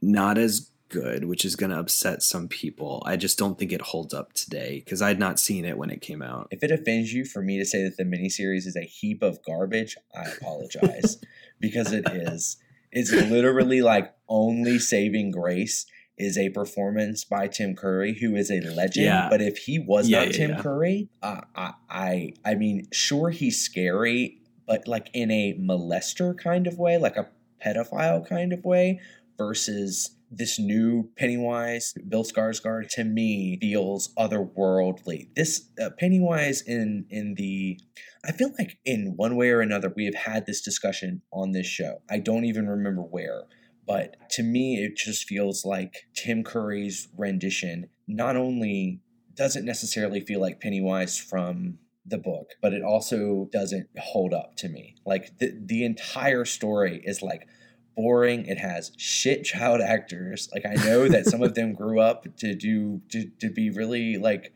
not 0.02 0.40
as 0.40 0.72
good, 0.94 1.26
which 1.26 1.44
is 1.44 1.56
going 1.56 1.72
to 1.72 1.80
upset 1.80 2.22
some 2.22 2.48
people. 2.48 3.02
I 3.04 3.18
just 3.18 3.40
don't 3.40 3.58
think 3.58 3.72
it 3.72 3.82
holds 3.82 4.14
up 4.14 4.34
today 4.34 4.84
because 4.86 5.02
I'd 5.02 5.18
not 5.18 5.40
seen 5.40 5.66
it 5.66 5.78
when 5.78 5.90
it 5.90 6.02
came 6.02 6.22
out. 6.22 6.48
If 6.52 6.64
it 6.64 6.70
offends 6.70 7.12
you 7.12 7.26
for 7.26 7.42
me 7.42 7.58
to 7.58 7.66
say 7.66 7.84
that 7.84 7.98
the 7.98 8.04
miniseries 8.04 8.68
is 8.68 8.76
a 8.76 8.86
heap 8.86 9.24
of 9.24 9.44
garbage, 9.44 9.98
I 10.16 10.30
apologize 10.30 11.18
because 11.60 11.92
it 11.92 12.08
is. 12.08 12.58
It's 12.92 13.12
literally 13.12 13.82
like 13.82 14.14
only 14.30 14.78
saving 14.78 15.32
grace 15.32 15.88
is 16.16 16.38
a 16.38 16.50
performance 16.50 17.24
by 17.24 17.48
Tim 17.48 17.76
Curry, 17.76 18.14
who 18.14 18.36
is 18.36 18.52
a 18.52 18.62
legend. 18.62 19.08
Yeah. 19.08 19.30
But 19.32 19.42
if 19.42 19.58
he 19.58 19.80
was 19.80 20.08
yeah, 20.08 20.20
not 20.20 20.28
yeah, 20.28 20.48
Tim 20.48 20.62
Curry, 20.62 21.10
uh, 21.24 21.42
I, 21.56 21.74
I, 21.90 22.34
I 22.46 22.54
mean, 22.54 22.88
sure 22.92 23.32
he's 23.32 23.60
scary, 23.60 24.38
but 24.68 24.88
like 24.88 25.10
in 25.16 25.32
a 25.32 25.56
molester 25.60 26.38
kind 26.38 26.68
of 26.68 26.78
way, 26.78 27.00
like 27.00 27.18
a 27.18 27.30
pedophile 27.66 28.30
kind 28.30 28.54
of 28.54 28.64
way, 28.64 29.00
versus 29.38 30.12
this 30.38 30.60
new 30.60 31.10
Pennywise, 31.18 31.94
Bill 32.08 32.24
Skarsgård, 32.24 32.90
to 32.90 33.04
me 33.04 33.58
feels 33.62 34.14
otherworldly. 34.18 35.30
This 35.36 35.70
uh, 35.82 35.90
Pennywise 35.98 36.62
in 36.62 37.06
in 37.10 37.36
the, 37.36 37.80
I 38.26 38.32
feel 38.32 38.52
like 38.58 38.78
in 38.86 39.14
one 39.16 39.36
way 39.36 39.50
or 39.50 39.62
another 39.62 39.92
we 39.96 40.06
have 40.06 40.16
had 40.16 40.46
this 40.46 40.62
discussion 40.62 41.22
on 41.32 41.52
this 41.52 41.68
show. 41.68 42.02
I 42.10 42.20
don't 42.20 42.46
even 42.46 42.68
remember 42.68 43.02
where, 43.02 43.44
but 43.86 44.16
to 44.32 44.44
me 44.44 44.84
it 44.84 44.96
just 44.96 45.26
feels 45.26 45.66
like 45.66 46.08
Tim 46.16 46.44
Curry's 46.44 47.08
rendition 47.18 47.90
not 48.08 48.36
only 48.36 49.02
doesn't 49.36 49.66
necessarily 49.66 50.20
feel 50.20 50.40
like 50.40 50.62
Pennywise 50.62 51.18
from 51.18 51.80
the 52.06 52.18
book, 52.18 52.52
but 52.62 52.74
it 52.74 52.84
also 52.84 53.50
doesn't 53.52 53.88
hold 53.98 54.34
up 54.34 54.56
to 54.58 54.70
me. 54.70 54.96
Like 55.06 55.38
the 55.40 55.54
the 55.66 55.86
entire 55.86 56.46
story 56.46 57.02
is 57.04 57.22
like 57.22 57.48
boring. 57.96 58.46
It 58.46 58.58
has 58.58 58.92
shit 58.98 59.44
child 59.44 59.82
actors. 59.82 60.50
Like 60.54 60.66
I 60.66 60.76
know 60.84 61.08
that 61.08 61.26
some 61.26 61.42
of 61.42 61.56
them 61.56 61.74
grew 61.76 62.00
up 62.00 62.26
to 62.38 62.56
do 62.56 63.02
to, 63.10 63.30
to 63.40 63.50
be 63.50 63.70
really 63.70 64.18
like 64.18 64.54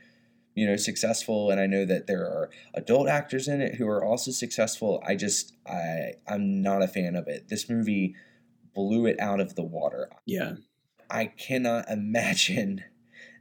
you 0.56 0.66
know 0.66 0.76
successful 0.76 1.52
and 1.52 1.60
I 1.60 1.68
know 1.68 1.86
that 1.86 2.08
there 2.08 2.24
are 2.24 2.50
adult 2.74 3.08
actors 3.08 3.48
in 3.48 3.62
it 3.62 3.76
who 3.76 3.88
are 3.88 4.04
also 4.04 4.32
successful. 4.32 5.04
I 5.06 5.16
just 5.16 5.54
I 5.68 6.14
I'm 6.28 6.62
not 6.62 6.82
a 6.82 6.88
fan 6.88 7.16
of 7.16 7.28
it. 7.28 7.48
This 7.50 7.70
movie 7.70 8.16
blew 8.74 9.06
it 9.06 9.20
out 9.20 9.40
of 9.40 9.56
the 9.56 9.64
water. 9.64 10.10
Yeah. 10.26 10.56
I 11.10 11.26
cannot 11.26 11.90
imagine 11.90 12.84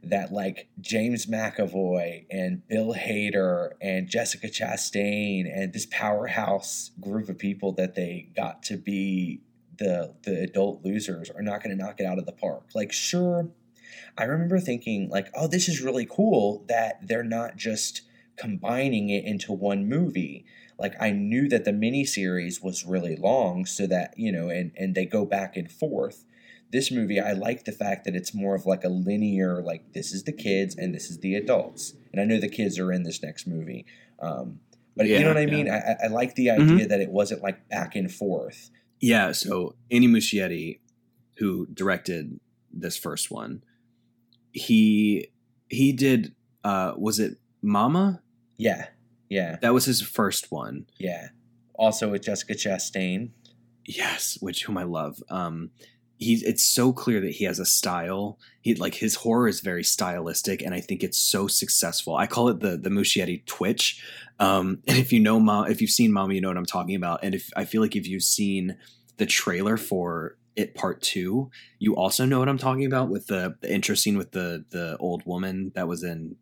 that 0.03 0.31
like 0.31 0.69
James 0.79 1.25
McAvoy 1.25 2.25
and 2.29 2.67
Bill 2.67 2.93
Hader 2.93 3.71
and 3.81 4.07
Jessica 4.07 4.47
Chastain 4.47 5.45
and 5.53 5.73
this 5.73 5.87
powerhouse 5.89 6.91
group 6.99 7.29
of 7.29 7.37
people 7.37 7.73
that 7.73 7.95
they 7.95 8.29
got 8.35 8.63
to 8.63 8.77
be 8.77 9.41
the 9.77 10.13
the 10.23 10.41
adult 10.41 10.83
losers 10.83 11.29
are 11.29 11.41
not 11.41 11.63
going 11.63 11.75
to 11.75 11.83
knock 11.83 11.99
it 11.99 12.05
out 12.05 12.19
of 12.19 12.25
the 12.25 12.31
park. 12.31 12.69
Like, 12.73 12.91
sure, 12.91 13.49
I 14.17 14.23
remember 14.23 14.59
thinking 14.59 15.09
like, 15.09 15.29
oh, 15.35 15.47
this 15.47 15.69
is 15.69 15.81
really 15.81 16.07
cool 16.09 16.65
that 16.67 17.07
they're 17.07 17.23
not 17.23 17.55
just 17.55 18.01
combining 18.37 19.09
it 19.09 19.25
into 19.25 19.51
one 19.51 19.87
movie. 19.87 20.45
Like 20.79 20.93
I 20.99 21.11
knew 21.11 21.49
that 21.49 21.65
the 21.65 21.71
miniseries 21.71 22.63
was 22.63 22.85
really 22.85 23.15
long, 23.15 23.65
so 23.65 23.87
that 23.87 24.13
you 24.17 24.31
know, 24.31 24.49
and 24.49 24.71
and 24.77 24.93
they 24.95 25.05
go 25.05 25.25
back 25.25 25.57
and 25.57 25.71
forth. 25.71 26.23
This 26.69 26.91
movie, 26.91 27.19
I 27.19 27.31
like 27.31 27.63
the 27.63 27.71
fact 27.71 28.03
that 28.05 28.15
it's 28.15 28.33
more 28.33 28.53
of 28.53 28.65
like 28.65 28.83
a 28.83 28.89
linear, 28.89 29.61
like 29.61 29.93
this 29.93 30.11
is 30.11 30.23
the 30.23 30.33
kids 30.33 30.75
and 30.75 30.93
this 30.93 31.09
is 31.09 31.19
the 31.19 31.35
adults, 31.35 31.93
and 32.11 32.21
I 32.21 32.25
know 32.25 32.39
the 32.39 32.49
kids 32.49 32.77
are 32.77 32.91
in 32.91 33.03
this 33.03 33.23
next 33.23 33.47
movie. 33.47 33.85
Um, 34.19 34.59
but 34.95 35.07
yeah, 35.07 35.19
you 35.19 35.23
know 35.23 35.29
what 35.29 35.37
I 35.37 35.45
mean? 35.45 35.69
I, 35.69 35.95
I 36.03 36.07
like 36.07 36.35
the 36.35 36.47
mm-hmm. 36.47 36.61
idea 36.61 36.77
mm-hmm. 36.77 36.87
that 36.89 36.99
it 36.99 37.09
wasn't 37.09 37.41
like 37.41 37.69
back 37.69 37.95
and 37.95 38.11
forth. 38.11 38.69
Yeah, 38.99 39.31
so 39.31 39.75
Andy 39.91 40.07
Muschietti, 40.07 40.79
who 41.37 41.67
directed 41.67 42.39
this 42.71 42.97
first 42.97 43.31
one, 43.31 43.63
he 44.51 45.29
he 45.69 45.91
did 45.91 46.33
uh 46.63 46.93
was 46.97 47.19
it 47.19 47.37
Mama? 47.61 48.21
Yeah. 48.57 48.87
Yeah. 49.29 49.57
That 49.61 49.73
was 49.73 49.85
his 49.85 50.01
first 50.01 50.51
one. 50.51 50.87
Yeah. 50.97 51.29
Also 51.75 52.09
with 52.09 52.23
Jessica 52.23 52.53
Chastain. 52.53 53.31
Yes, 53.85 54.37
which 54.41 54.65
whom 54.65 54.77
I 54.77 54.83
love. 54.83 55.21
Um 55.29 55.71
he's 56.17 56.43
it's 56.43 56.65
so 56.65 56.91
clear 56.91 57.21
that 57.21 57.31
he 57.31 57.45
has 57.45 57.59
a 57.59 57.65
style. 57.65 58.39
He 58.61 58.75
like 58.75 58.95
his 58.95 59.15
horror 59.15 59.47
is 59.47 59.61
very 59.61 59.83
stylistic, 59.83 60.61
and 60.61 60.73
I 60.73 60.81
think 60.81 61.03
it's 61.03 61.17
so 61.17 61.47
successful. 61.47 62.15
I 62.15 62.27
call 62.27 62.49
it 62.49 62.59
the 62.59 62.77
the 62.77 62.89
Muschietti 62.89 63.45
twitch. 63.45 64.03
Um, 64.39 64.79
and 64.87 64.97
if 64.97 65.13
you 65.13 65.19
know 65.19 65.39
mom, 65.39 65.69
if 65.69 65.81
you've 65.81 65.91
seen 65.91 66.11
Mama, 66.11 66.33
you 66.33 66.41
know 66.41 66.49
what 66.49 66.57
I'm 66.57 66.65
talking 66.65 66.95
about. 66.95 67.19
And 67.23 67.35
if 67.35 67.49
I 67.55 67.65
feel 67.65 67.81
like 67.81 67.95
if 67.95 68.07
you've 68.07 68.23
seen 68.23 68.77
the 69.17 69.25
trailer 69.25 69.77
for 69.77 70.37
it 70.55 70.75
part 70.75 71.01
two, 71.01 71.51
you 71.79 71.95
also 71.95 72.25
know 72.25 72.39
what 72.39 72.49
I'm 72.49 72.57
talking 72.57 72.85
about 72.85 73.09
with 73.09 73.27
the, 73.27 73.55
the 73.61 73.73
intro 73.73 73.95
scene 73.95 74.17
with 74.17 74.31
the 74.31 74.65
the 74.69 74.97
old 74.97 75.25
woman 75.25 75.71
that 75.75 75.87
was 75.87 76.03
in 76.03 76.35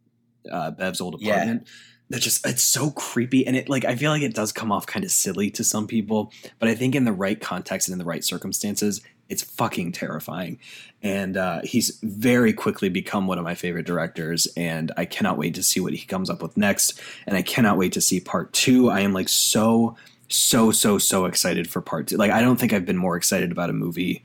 uh, 0.52 0.72
Bev's 0.72 1.02
old 1.02 1.16
apartment. 1.16 1.64
Yeah 1.66 1.74
that 2.10 2.22
just 2.22 2.46
it's 2.46 2.64
so 2.64 2.92
creepy 2.92 3.46
and 3.46 3.56
it 3.56 3.70
like 3.70 3.86
i 3.86 3.96
feel 3.96 4.12
like 4.12 4.22
it 4.22 4.36
does 4.36 4.52
come 4.52 4.72
off 4.72 4.86
kind 4.86 5.04
of 5.04 5.12
silly 5.12 5.50
to 5.50 5.64
some 5.64 5.88
people 5.88 6.32
but 6.60 6.70
i 6.70 6.76
think 6.76 6.96
in 6.96 7.04
the 7.04 7.12
right 7.12 7.42
context 7.42 7.88
and 7.88 7.94
in 7.94 8.00
the 8.00 8.06
right 8.06 8.24
circumstances 8.24 9.02
it's 9.30 9.44
fucking 9.44 9.92
terrifying. 9.92 10.60
And 11.02 11.38
uh, 11.38 11.62
he's 11.64 12.00
very 12.02 12.54
quickly 12.54 12.90
become 12.90 13.28
one 13.28 13.38
of 13.38 13.44
my 13.44 13.56
favorite 13.56 13.86
directors, 13.86 14.48
and 14.58 14.92
I 14.98 15.06
cannot 15.06 15.38
wait 15.38 15.56
to 15.56 15.64
see 15.64 15.80
what 15.80 15.94
he 15.94 16.06
comes 16.06 16.30
up 16.30 16.42
with 16.42 16.58
next. 16.58 17.00
And 17.28 17.36
I 17.36 17.42
cannot 17.42 17.78
wait 17.78 17.94
to 17.94 18.02
see 18.02 18.20
part 18.20 18.54
two. 18.54 18.90
I 18.90 19.02
am 19.02 19.14
like 19.14 19.30
so, 19.30 19.96
so, 20.28 20.72
so, 20.72 20.98
so 20.98 21.26
excited 21.26 21.70
for 21.70 21.82
part 21.82 22.08
two. 22.08 22.18
Like 22.18 22.32
I 22.32 22.42
don't 22.42 22.58
think 22.58 22.74
I've 22.74 22.86
been 22.86 22.98
more 22.98 23.18
excited 23.18 23.52
about 23.52 23.70
a 23.70 23.74
movie 23.74 24.24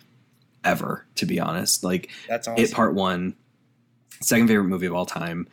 ever, 0.65 1.07
to 1.17 1.27
be 1.27 1.41
honest. 1.41 1.85
Like 1.85 2.11
that's 2.29 2.49
awesome. 2.49 2.65
it 2.65 2.73
part 2.73 2.95
one, 2.95 3.37
second 4.21 4.49
favorite 4.49 4.65
movie 4.65 4.87
of 4.87 4.95
all 4.95 5.07
time. 5.07 5.49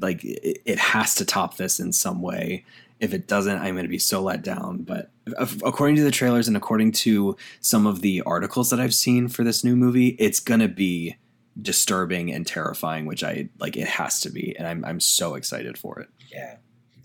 Like 0.00 0.24
it, 0.24 0.62
it 0.64 0.78
has 0.78 1.14
to 1.16 1.24
top 1.24 1.56
this 1.56 1.80
in 1.80 1.92
some 1.92 2.22
way. 2.22 2.64
If 3.00 3.14
it 3.14 3.28
doesn't, 3.28 3.58
I'm 3.58 3.74
going 3.74 3.84
to 3.84 3.88
be 3.88 3.98
so 3.98 4.20
let 4.22 4.42
down. 4.42 4.82
But 4.82 5.10
according 5.64 5.96
to 5.96 6.02
the 6.02 6.10
trailers 6.10 6.48
and 6.48 6.56
according 6.56 6.92
to 6.92 7.36
some 7.60 7.86
of 7.86 8.00
the 8.00 8.22
articles 8.22 8.70
that 8.70 8.80
I've 8.80 8.94
seen 8.94 9.28
for 9.28 9.44
this 9.44 9.62
new 9.62 9.76
movie, 9.76 10.16
it's 10.18 10.40
going 10.40 10.60
to 10.60 10.68
be 10.68 11.16
disturbing 11.60 12.32
and 12.32 12.46
terrifying, 12.46 13.06
which 13.06 13.24
I 13.24 13.48
like. 13.58 13.76
It 13.76 13.88
has 13.88 14.20
to 14.20 14.30
be, 14.30 14.56
and 14.56 14.66
I'm 14.66 14.84
I'm 14.84 15.00
so 15.00 15.34
excited 15.34 15.76
for 15.76 15.98
it. 16.00 16.08
Yeah. 16.32 16.56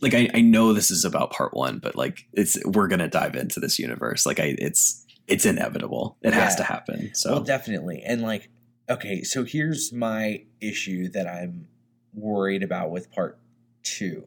Like 0.02 0.14
I, 0.14 0.30
I 0.34 0.42
know 0.42 0.74
this 0.74 0.92
is 0.92 1.06
about 1.06 1.32
part 1.32 1.54
one, 1.54 1.80
but 1.80 1.96
like 1.96 2.28
it's 2.34 2.64
we're 2.66 2.88
gonna 2.88 3.08
dive 3.08 3.36
into 3.36 3.60
this 3.60 3.80
universe. 3.80 4.26
Like 4.26 4.40
I 4.40 4.56
it's 4.58 5.06
it's 5.28 5.46
inevitable. 5.46 6.18
It 6.22 6.34
yeah. 6.34 6.42
has 6.42 6.56
to 6.58 6.64
happen. 6.64 7.12
So 7.14 7.34
well, 7.34 7.44
definitely. 7.44 8.04
And 8.06 8.22
like, 8.22 8.50
okay, 8.90 9.24
so 9.24 9.44
here's 9.44 9.94
my 9.94 10.44
issue 10.60 11.10
that 11.10 11.28
I'm 11.28 11.68
worried 12.14 12.64
about 12.64 12.92
with 12.92 13.12
part 13.12 13.40
two 13.82 14.26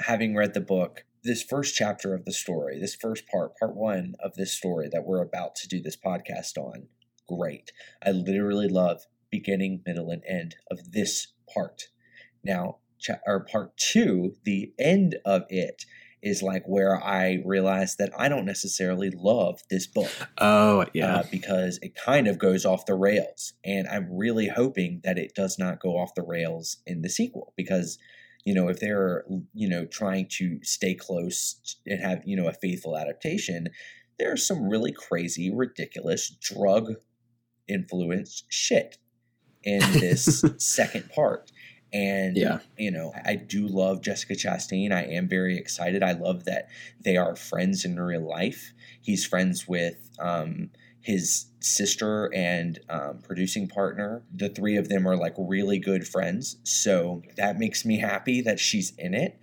having 0.00 0.34
read 0.34 0.54
the 0.54 0.60
book, 0.60 1.04
this 1.22 1.42
first 1.42 1.74
chapter 1.74 2.14
of 2.14 2.24
the 2.24 2.32
story, 2.32 2.78
this 2.78 2.94
first 2.94 3.26
part, 3.26 3.56
part 3.56 3.76
one 3.76 4.14
of 4.22 4.34
this 4.34 4.52
story 4.52 4.88
that 4.92 5.04
we're 5.04 5.22
about 5.22 5.54
to 5.56 5.68
do 5.68 5.80
this 5.80 5.96
podcast 5.96 6.56
on, 6.56 6.88
great. 7.28 7.72
I 8.04 8.10
literally 8.10 8.68
love 8.68 9.02
beginning, 9.30 9.82
middle, 9.86 10.10
and 10.10 10.22
end 10.26 10.56
of 10.70 10.92
this 10.92 11.28
part. 11.52 11.88
Now, 12.42 12.78
cha- 12.98 13.20
or 13.26 13.40
part 13.40 13.76
two, 13.76 14.34
the 14.44 14.72
end 14.78 15.16
of 15.24 15.42
it 15.48 15.84
is 16.22 16.42
like 16.42 16.64
where 16.66 17.02
I 17.02 17.42
realized 17.44 17.98
that 17.98 18.12
I 18.18 18.28
don't 18.28 18.44
necessarily 18.44 19.10
love 19.10 19.62
this 19.70 19.86
book. 19.86 20.10
Oh 20.38 20.84
yeah. 20.92 21.16
Uh, 21.16 21.22
because 21.30 21.78
it 21.82 21.94
kind 21.94 22.28
of 22.28 22.38
goes 22.38 22.66
off 22.66 22.86
the 22.86 22.94
rails. 22.94 23.54
And 23.64 23.88
I'm 23.88 24.08
really 24.10 24.48
hoping 24.48 25.00
that 25.04 25.18
it 25.18 25.34
does 25.34 25.58
not 25.58 25.80
go 25.80 25.96
off 25.96 26.14
the 26.14 26.22
rails 26.22 26.78
in 26.86 27.02
the 27.02 27.08
sequel 27.08 27.54
because, 27.56 27.98
you 28.44 28.54
know, 28.54 28.68
if 28.68 28.80
they're, 28.80 29.24
you 29.54 29.68
know, 29.68 29.84
trying 29.86 30.26
to 30.38 30.58
stay 30.62 30.94
close 30.94 31.76
and 31.86 32.00
have, 32.00 32.22
you 32.24 32.36
know, 32.36 32.48
a 32.48 32.52
faithful 32.52 32.96
adaptation, 32.96 33.68
there's 34.18 34.46
some 34.46 34.68
really 34.68 34.92
crazy, 34.92 35.50
ridiculous 35.54 36.30
drug 36.30 36.94
influenced 37.68 38.44
shit 38.48 38.98
in 39.62 39.80
this 39.92 40.44
second 40.58 41.10
part. 41.10 41.52
And 41.92 42.36
Yeah. 42.36 42.60
you 42.78 42.90
know, 42.90 43.12
I 43.24 43.34
do 43.36 43.66
love 43.66 44.00
Jessica 44.00 44.34
Chastain. 44.34 44.92
I 44.92 45.02
am 45.04 45.28
very 45.28 45.56
excited. 45.58 46.02
I 46.02 46.12
love 46.12 46.44
that 46.44 46.68
they 47.04 47.16
are 47.16 47.34
friends 47.34 47.84
in 47.84 47.98
real 47.98 48.26
life. 48.26 48.72
He's 49.02 49.26
friends 49.26 49.66
with 49.66 50.10
um, 50.20 50.70
his 51.00 51.46
sister 51.60 52.32
and 52.34 52.78
um, 52.88 53.18
producing 53.22 53.68
partner. 53.68 54.22
The 54.34 54.48
three 54.48 54.76
of 54.76 54.88
them 54.88 55.06
are 55.06 55.16
like 55.16 55.34
really 55.38 55.78
good 55.78 56.06
friends. 56.06 56.56
So 56.62 57.22
that 57.36 57.58
makes 57.58 57.84
me 57.84 57.98
happy 57.98 58.40
that 58.42 58.58
she's 58.60 58.92
in 58.96 59.14
it. 59.14 59.38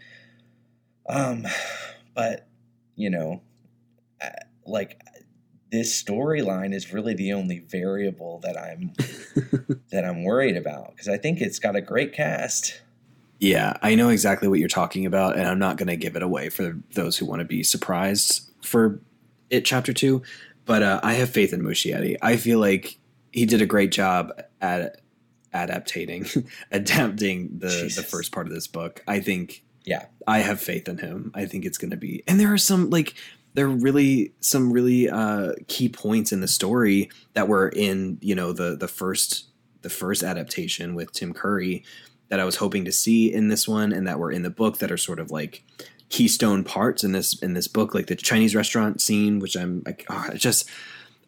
Um, 1.10 1.46
but 2.16 2.48
you 2.96 3.10
know, 3.10 3.42
I- 4.22 4.34
like 4.66 5.02
this 5.72 6.02
storyline 6.02 6.74
is 6.74 6.92
really 6.92 7.14
the 7.14 7.34
only 7.34 7.60
variable 7.60 8.40
that 8.40 8.58
I'm 8.58 8.92
that 9.92 10.04
I'm 10.06 10.24
worried 10.24 10.58
about 10.58 10.92
because 10.92 11.08
I 11.08 11.18
think 11.18 11.40
it's 11.42 11.60
got 11.60 11.76
a 11.76 11.82
great 11.82 12.14
cast. 12.14 12.82
Yeah, 13.40 13.78
I 13.82 13.96
know 13.96 14.10
exactly 14.10 14.48
what 14.48 14.60
you're 14.60 14.68
talking 14.68 15.06
about, 15.06 15.38
and 15.38 15.48
I'm 15.48 15.60
not 15.60 15.78
going 15.78 15.90
to 15.90 15.96
give 15.96 16.16
it 16.16 16.24
away 16.24 16.50
for 16.50 16.76
those 16.96 17.18
who 17.18 17.26
want 17.26 17.40
to 17.40 17.46
be 17.46 17.62
surprised 17.64 18.50
for 18.64 19.00
it, 19.52 19.64
chapter 19.64 19.94
two. 19.94 20.24
But 20.68 20.84
uh, 20.84 21.00
I 21.02 21.14
have 21.14 21.32
faith 21.32 21.54
in 21.54 21.62
Muschietti. 21.62 22.18
I 22.22 22.38
feel 22.38 22.60
like 22.60 23.00
he 23.32 23.48
did 23.48 23.62
a 23.62 23.66
great 23.66 23.92
job 23.92 24.40
at 24.62 25.02
adaptating, 25.54 26.48
adapting 26.72 27.58
the 27.58 27.92
the 27.96 28.04
first 28.04 28.32
part 28.32 28.46
of 28.46 28.54
this 28.54 28.68
book. 28.68 29.04
I 29.08 29.20
think. 29.20 29.64
Yeah. 29.84 30.08
I 30.28 30.40
have 30.40 30.60
faith 30.60 30.90
in 30.90 30.98
him. 30.98 31.32
I 31.34 31.46
think 31.46 31.64
it's 31.64 31.78
going 31.78 31.92
to 31.92 31.98
be, 31.98 32.22
and 32.28 32.38
there 32.38 32.54
are 32.54 32.58
some 32.58 32.90
like 32.90 33.16
there 33.54 33.66
are 33.66 33.70
really 33.70 34.34
some 34.42 34.72
really 34.72 35.10
uh, 35.10 35.54
key 35.68 35.88
points 35.90 36.32
in 36.34 36.42
the 36.42 36.48
story 36.48 37.10
that 37.34 37.48
were 37.48 37.70
in 37.70 38.20
you 38.22 38.36
know 38.36 38.52
the 38.52 38.76
the 38.76 38.88
first 38.88 39.46
the 39.82 39.90
first 39.90 40.24
adaptation 40.24 40.94
with 40.94 41.14
Tim 41.14 41.34
Curry 41.34 41.86
that 42.30 42.40
I 42.40 42.46
was 42.46 42.58
hoping 42.58 42.86
to 42.86 42.92
see 42.92 43.34
in 43.34 43.48
this 43.48 43.68
one 43.68 43.94
and 43.94 44.06
that 44.08 44.20
were 44.20 44.32
in 44.32 44.44
the 44.44 44.50
book 44.50 44.80
that 44.80 44.92
are 44.92 44.98
sort 44.98 45.20
of 45.20 45.32
like 45.32 45.64
keystone 46.10 46.64
parts 46.64 47.04
in 47.04 47.12
this 47.12 47.38
in 47.42 47.54
this 47.54 47.68
book 47.68 47.94
like 47.94 48.08
the 48.08 48.16
Chinese 48.16 48.56
restaurant 48.56 49.02
scene 49.02 49.40
which 49.40 49.56
I'm 49.56 49.84
like 49.86 50.06
oh, 50.10 50.30
just 50.36 50.70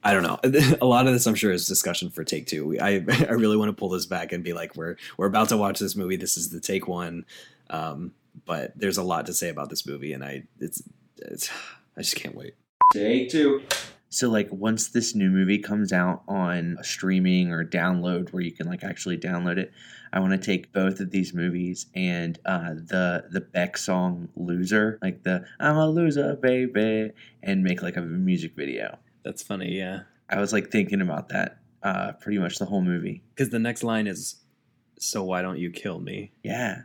I 0.02 0.14
don't 0.14 0.24
know. 0.24 0.40
A 0.82 0.86
lot 0.86 1.08
of 1.08 1.14
this 1.14 1.26
I'm 1.26 1.36
sure 1.36 1.52
is 1.52 1.68
discussion 1.68 2.10
for 2.10 2.24
take 2.24 2.48
2 2.48 2.66
we, 2.66 2.80
I 2.80 3.04
I 3.08 3.34
really 3.34 3.58
want 3.58 3.70
to 3.70 3.74
pull 3.74 3.90
this 3.90 4.06
back 4.06 4.32
and 4.32 4.44
be 4.44 4.54
like 4.54 4.76
we're 4.76 4.96
we're 5.18 5.28
about 5.28 5.50
to 5.50 5.58
watch 5.58 5.80
this 5.80 5.96
movie. 5.96 6.16
This 6.16 6.38
is 6.38 6.50
the 6.50 6.60
take 6.60 6.88
1 6.88 7.26
um 7.70 8.14
but 8.46 8.72
there's 8.78 8.98
a 8.98 9.04
lot 9.04 9.26
to 9.26 9.34
say 9.34 9.50
about 9.50 9.70
this 9.70 9.86
movie 9.86 10.14
and 10.14 10.24
I 10.24 10.44
it's 10.60 10.82
it's 11.18 11.50
I 11.98 12.02
just 12.02 12.16
can't 12.16 12.36
wait. 12.36 12.56
Take 12.94 13.30
two. 13.30 13.62
So 14.10 14.30
like 14.30 14.50
once 14.52 14.88
this 14.90 15.14
new 15.14 15.30
movie 15.30 15.60
comes 15.60 15.94
out 15.94 16.24
on 16.28 16.78
a 16.80 16.84
streaming 16.84 17.52
or 17.52 17.64
download 17.64 18.32
where 18.34 18.42
you 18.42 18.52
can 18.52 18.68
like 18.68 18.84
actually 18.84 19.18
download 19.18 19.58
it, 19.58 19.72
I 20.12 20.20
want 20.20 20.32
to 20.32 20.38
take 20.44 20.74
both 20.74 21.00
of 21.00 21.12
these 21.12 21.34
movies 21.34 21.86
and 21.94 22.40
uh, 22.46 22.74
the 22.74 23.26
the 23.30 23.42
Beck 23.42 23.78
song 23.78 24.30
"Loser," 24.36 24.98
like 25.04 25.22
the 25.24 25.46
"I'm 25.60 25.76
a 25.78 25.88
loser, 25.88 26.36
baby," 26.36 27.12
and 27.44 27.64
make 27.64 27.84
like 27.84 27.98
a 27.98 28.02
music 28.02 28.56
video. 28.56 28.98
that's 29.24 29.44
funny 29.44 29.78
yeah 29.78 30.02
I 30.30 30.40
was 30.40 30.54
like 30.54 30.72
thinking 30.72 31.02
about 31.02 31.30
that 31.30 31.60
uh, 31.84 32.14
pretty 32.14 32.40
much 32.40 32.58
the 32.58 32.66
whole 32.66 32.82
movie. 32.82 33.22
because 33.36 33.50
the 33.52 33.60
next 33.60 33.84
line 33.84 34.08
is 34.08 34.44
so 34.98 35.24
why 35.24 35.42
don't 35.44 35.60
you 35.60 35.70
kill 35.70 36.00
me 36.00 36.32
Yeah, 36.44 36.82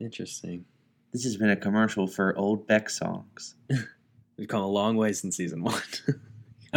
interesting 0.00 0.64
this 1.12 1.24
has 1.24 1.36
been 1.36 1.50
a 1.50 1.56
commercial 1.56 2.06
for 2.06 2.36
old 2.36 2.66
Beck 2.66 2.88
songs. 2.90 3.54
We've 4.38 4.48
come 4.48 4.62
a 4.62 4.68
long 4.68 4.96
way 4.96 5.12
since 5.12 5.36
season 5.36 5.62
one. 5.62 5.80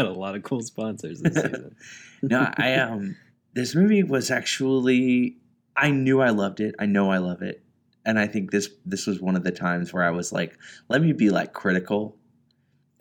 A 0.05 0.11
lot 0.11 0.35
of 0.35 0.43
cool 0.43 0.61
sponsors 0.61 1.21
this 1.21 1.35
season. 1.41 1.75
no, 2.21 2.51
I 2.57 2.75
um 2.75 3.15
this 3.53 3.75
movie 3.75 4.03
was 4.03 4.31
actually 4.31 5.37
I 5.75 5.91
knew 5.91 6.21
I 6.21 6.29
loved 6.29 6.59
it. 6.59 6.75
I 6.79 6.85
know 6.85 7.11
I 7.11 7.17
love 7.17 7.41
it. 7.41 7.63
And 8.05 8.19
I 8.19 8.27
think 8.27 8.51
this 8.51 8.69
this 8.85 9.07
was 9.07 9.21
one 9.21 9.35
of 9.35 9.43
the 9.43 9.51
times 9.51 9.93
where 9.93 10.03
I 10.03 10.11
was 10.11 10.31
like, 10.31 10.57
let 10.89 11.01
me 11.01 11.13
be 11.13 11.29
like 11.29 11.53
critical. 11.53 12.17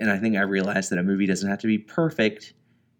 And 0.00 0.10
I 0.10 0.18
think 0.18 0.36
I 0.36 0.42
realized 0.42 0.90
that 0.90 0.98
a 0.98 1.02
movie 1.02 1.26
doesn't 1.26 1.48
have 1.48 1.58
to 1.60 1.66
be 1.66 1.78
perfect 1.78 2.54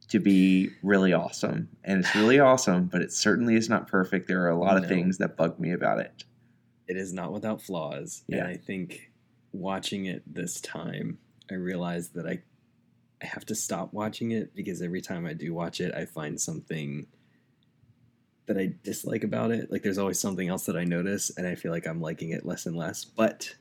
to 0.09 0.19
be 0.19 0.71
really 0.83 1.13
awesome. 1.13 1.69
And 1.85 2.01
it's 2.01 2.15
really 2.15 2.39
awesome, 2.41 2.87
but 2.87 3.03
it 3.03 3.13
certainly 3.13 3.55
is 3.55 3.69
not 3.69 3.87
perfect. 3.87 4.27
There 4.27 4.43
are 4.43 4.51
a 4.51 4.59
lot 4.59 4.77
of 4.77 4.89
things 4.89 5.19
that 5.19 5.37
bug 5.37 5.61
me 5.61 5.73
about 5.73 6.01
it. 6.01 6.25
It 6.89 6.97
is 6.97 7.13
not 7.13 7.33
without 7.33 7.61
flaws. 7.61 8.25
Yeah. 8.27 8.39
And 8.39 8.49
I 8.49 8.57
think 8.57 9.11
watching 9.53 10.07
it 10.07 10.23
this 10.27 10.61
time, 10.61 11.19
I 11.51 11.55
realized 11.55 12.15
that 12.15 12.27
I 12.27 12.41
I 13.23 13.27
have 13.27 13.45
to 13.47 13.55
stop 13.55 13.93
watching 13.93 14.31
it 14.31 14.55
because 14.55 14.81
every 14.81 15.01
time 15.01 15.27
I 15.27 15.33
do 15.33 15.53
watch 15.53 15.81
it, 15.81 15.95
I 15.95 16.05
find 16.05 16.41
something 16.41 17.07
that 18.47 18.57
I 18.57 18.75
dislike 18.83 19.25
about 19.25 19.51
it. 19.51 19.71
Like 19.71 19.83
there's 19.83 19.99
always 19.99 20.21
something 20.21 20.49
else 20.49 20.67
that 20.67 20.77
I 20.77 20.85
notice 20.85 21.31
and 21.37 21.47
I 21.47 21.55
feel 21.55 21.73
like 21.73 21.87
I'm 21.87 22.01
liking 22.01 22.31
it 22.31 22.47
less 22.47 22.67
and 22.67 22.77
less. 22.77 23.05
But 23.05 23.57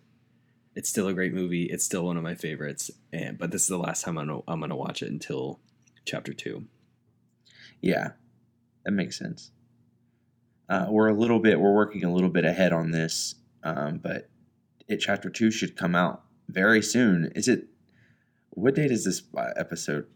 it's 0.76 0.89
still 0.89 1.08
a 1.08 1.13
great 1.13 1.34
movie. 1.34 1.63
It's 1.63 1.84
still 1.84 2.06
one 2.06 2.17
of 2.17 2.24
my 2.24 2.36
favorites. 2.36 2.91
And 3.12 3.38
but 3.38 3.52
this 3.52 3.63
is 3.63 3.67
the 3.67 3.78
last 3.78 4.04
time 4.04 4.17
I'm 4.17 4.28
gonna, 4.28 4.41
I'm 4.48 4.60
gonna 4.60 4.76
watch 4.76 5.02
it 5.02 5.12
until 5.12 5.60
chapter 6.06 6.34
two. 6.34 6.65
Yeah, 7.82 8.12
that 8.86 8.91
makes 8.91 9.17
sense. 9.17 9.52
Uh, 10.70 10.88
we're 10.89 11.08
a 11.08 11.13
little 11.13 11.39
bit, 11.39 11.60
we're 11.60 11.74
working 11.74 12.04
a 12.04 12.13
little 12.13 12.30
bit 12.30 12.46
ahead 12.46 12.74
on 12.74 12.91
this, 12.91 13.36
um, 13.63 13.98
but 13.98 14.30
it 14.88 14.98
chapter 14.98 15.30
two 15.30 15.50
should 15.50 15.78
come 15.78 15.96
out 15.96 16.24
very 16.48 16.82
soon. 16.82 17.32
Is 17.36 17.48
it? 17.48 17.67
What 18.58 18.74
date 18.74 18.89
is 18.89 19.06
this 19.06 19.22
uh, 19.38 19.52
episode? 19.56 20.08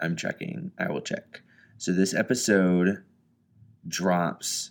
I'm 0.00 0.16
checking. 0.16 0.72
I 0.78 0.90
will 0.90 1.02
check. 1.02 1.42
So 1.76 1.92
this 1.92 2.14
episode 2.14 3.04
drops 3.86 4.70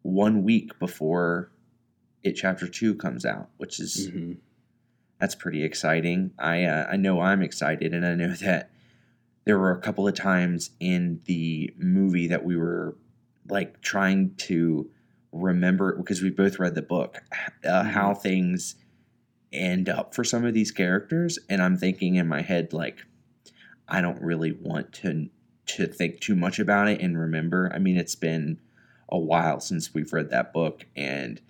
one 0.00 0.42
week 0.42 0.78
before 0.78 1.52
it 2.22 2.32
chapter 2.32 2.66
two 2.66 2.94
comes 2.94 3.26
out, 3.26 3.50
which 3.58 3.78
is 3.78 4.08
Mm-hmm. 4.08 4.32
that's 5.20 5.34
pretty 5.34 5.64
exciting. 5.64 6.30
I 6.38 6.64
uh, 6.64 6.86
I 6.90 6.96
know 6.96 7.20
I'm 7.20 7.42
excited, 7.42 7.92
and 7.92 8.06
I 8.06 8.14
know 8.14 8.32
that 8.40 8.70
there 9.44 9.58
were 9.58 9.72
a 9.72 9.80
couple 9.80 10.08
of 10.08 10.14
times 10.14 10.70
in 10.80 11.20
the 11.26 11.74
movie 11.76 12.26
that 12.28 12.42
we 12.44 12.56
were 12.56 12.96
like 13.50 13.82
trying 13.82 14.34
to 14.48 14.88
remember 15.30 15.94
because 15.94 16.22
we 16.22 16.30
both 16.30 16.58
read 16.58 16.74
the 16.74 16.80
book 16.82 17.20
uh, 17.64 17.84
how 17.84 18.14
things 18.14 18.76
end 19.56 19.88
up 19.88 20.14
for 20.14 20.24
some 20.24 20.44
of 20.44 20.54
these 20.54 20.70
characters, 20.70 21.38
and 21.48 21.62
I'm 21.62 21.76
thinking 21.76 22.16
in 22.16 22.28
my 22.28 22.42
head 22.42 22.72
like 22.72 23.04
I 23.88 24.00
don't 24.00 24.20
really 24.20 24.52
want 24.52 24.92
to 24.94 25.28
to 25.66 25.86
think 25.86 26.20
too 26.20 26.36
much 26.36 26.58
about 26.58 26.88
it 26.88 27.00
and 27.00 27.18
remember. 27.18 27.70
I 27.74 27.78
mean, 27.78 27.96
it's 27.96 28.14
been 28.14 28.58
a 29.08 29.18
while 29.18 29.60
since 29.60 29.92
we've 29.92 30.12
read 30.12 30.30
that 30.30 30.52
book, 30.52 30.86
and 30.94 31.40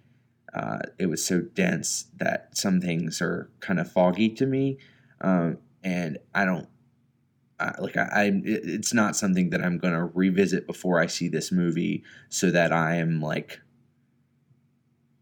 uh, 0.55 0.79
it 0.99 1.07
was 1.07 1.25
so 1.25 1.41
dense 1.41 2.07
that 2.17 2.57
some 2.57 2.81
things 2.81 3.21
are 3.21 3.51
kind 3.61 3.79
of 3.79 3.91
foggy 3.91 4.31
to 4.31 4.47
me, 4.47 4.79
um, 5.21 5.59
and 5.85 6.19
I 6.35 6.45
don't 6.45 6.69
I, 7.59 7.75
like 7.79 7.97
I, 7.97 8.09
I. 8.13 8.33
It's 8.45 8.93
not 8.93 9.17
something 9.17 9.51
that 9.51 9.63
I'm 9.63 9.79
going 9.79 9.95
to 9.95 10.05
revisit 10.05 10.67
before 10.67 11.01
I 11.01 11.07
see 11.07 11.29
this 11.29 11.51
movie, 11.51 12.05
so 12.29 12.51
that 12.51 12.73
I 12.73 12.97
am 12.97 13.21
like, 13.21 13.61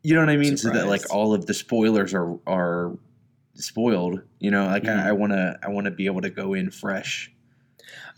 you 0.05 0.15
know 0.15 0.21
what 0.21 0.29
I 0.31 0.37
mean, 0.37 0.57
so 0.57 0.71
that 0.71 0.87
like 0.87 1.13
all 1.13 1.35
of 1.35 1.47
the 1.47 1.55
spoilers 1.55 2.15
are 2.15 2.39
are 2.47 2.97
spoiled. 3.55 4.21
You 4.39 4.51
know, 4.53 4.67
like 4.67 4.85
Mhm. 4.85 5.05
I, 5.05 5.09
I 5.09 5.13
want 5.13 5.33
to 5.33 5.59
I 5.63 5.69
want 5.71 5.87
to 5.87 5.91
be 5.91 6.07
able 6.07 6.21
to 6.21 6.31
go 6.31 6.55
in 6.55 6.71
fresh. 6.71 7.33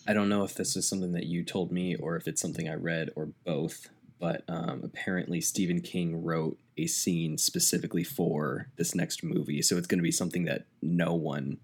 I 0.07 0.13
don't 0.13 0.29
know 0.29 0.45
if 0.45 0.55
this 0.55 0.77
is 0.77 0.89
something 0.89 1.13
that 1.13 1.27
you 1.27 1.43
told 1.43 1.73
me 1.73 1.97
or 1.97 2.17
if 2.17 2.29
it's 2.29 2.41
something 2.43 2.69
I 2.69 2.75
read 2.75 3.11
or 3.17 3.31
both, 3.45 3.89
but 4.21 4.45
um, 4.49 4.83
apparently 4.85 5.41
Stephen 5.41 5.81
King 5.81 6.23
wrote 6.23 6.59
a 6.77 6.87
scene 6.87 7.39
specifically 7.39 8.05
for 8.05 8.69
this 8.77 8.95
next 8.95 9.25
movie. 9.25 9.63
So 9.63 9.77
it's 9.77 9.87
going 9.89 9.99
to 9.99 10.05
be 10.05 10.13
something 10.13 10.45
that 10.45 10.67
no 10.83 11.15
one 11.15 11.59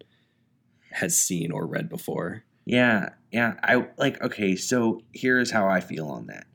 has 0.91 1.17
seen 1.19 1.53
or 1.53 1.67
read 1.67 1.89
before. 1.89 2.45
Yeah, 2.65 3.11
yeah. 3.31 3.55
I 3.63 3.87
like 3.97 4.23
okay, 4.23 4.57
so 4.57 5.03
here's 5.13 5.51
how 5.51 5.67
I 5.69 5.81
feel 5.81 6.09
on 6.09 6.27
that. 6.27 6.47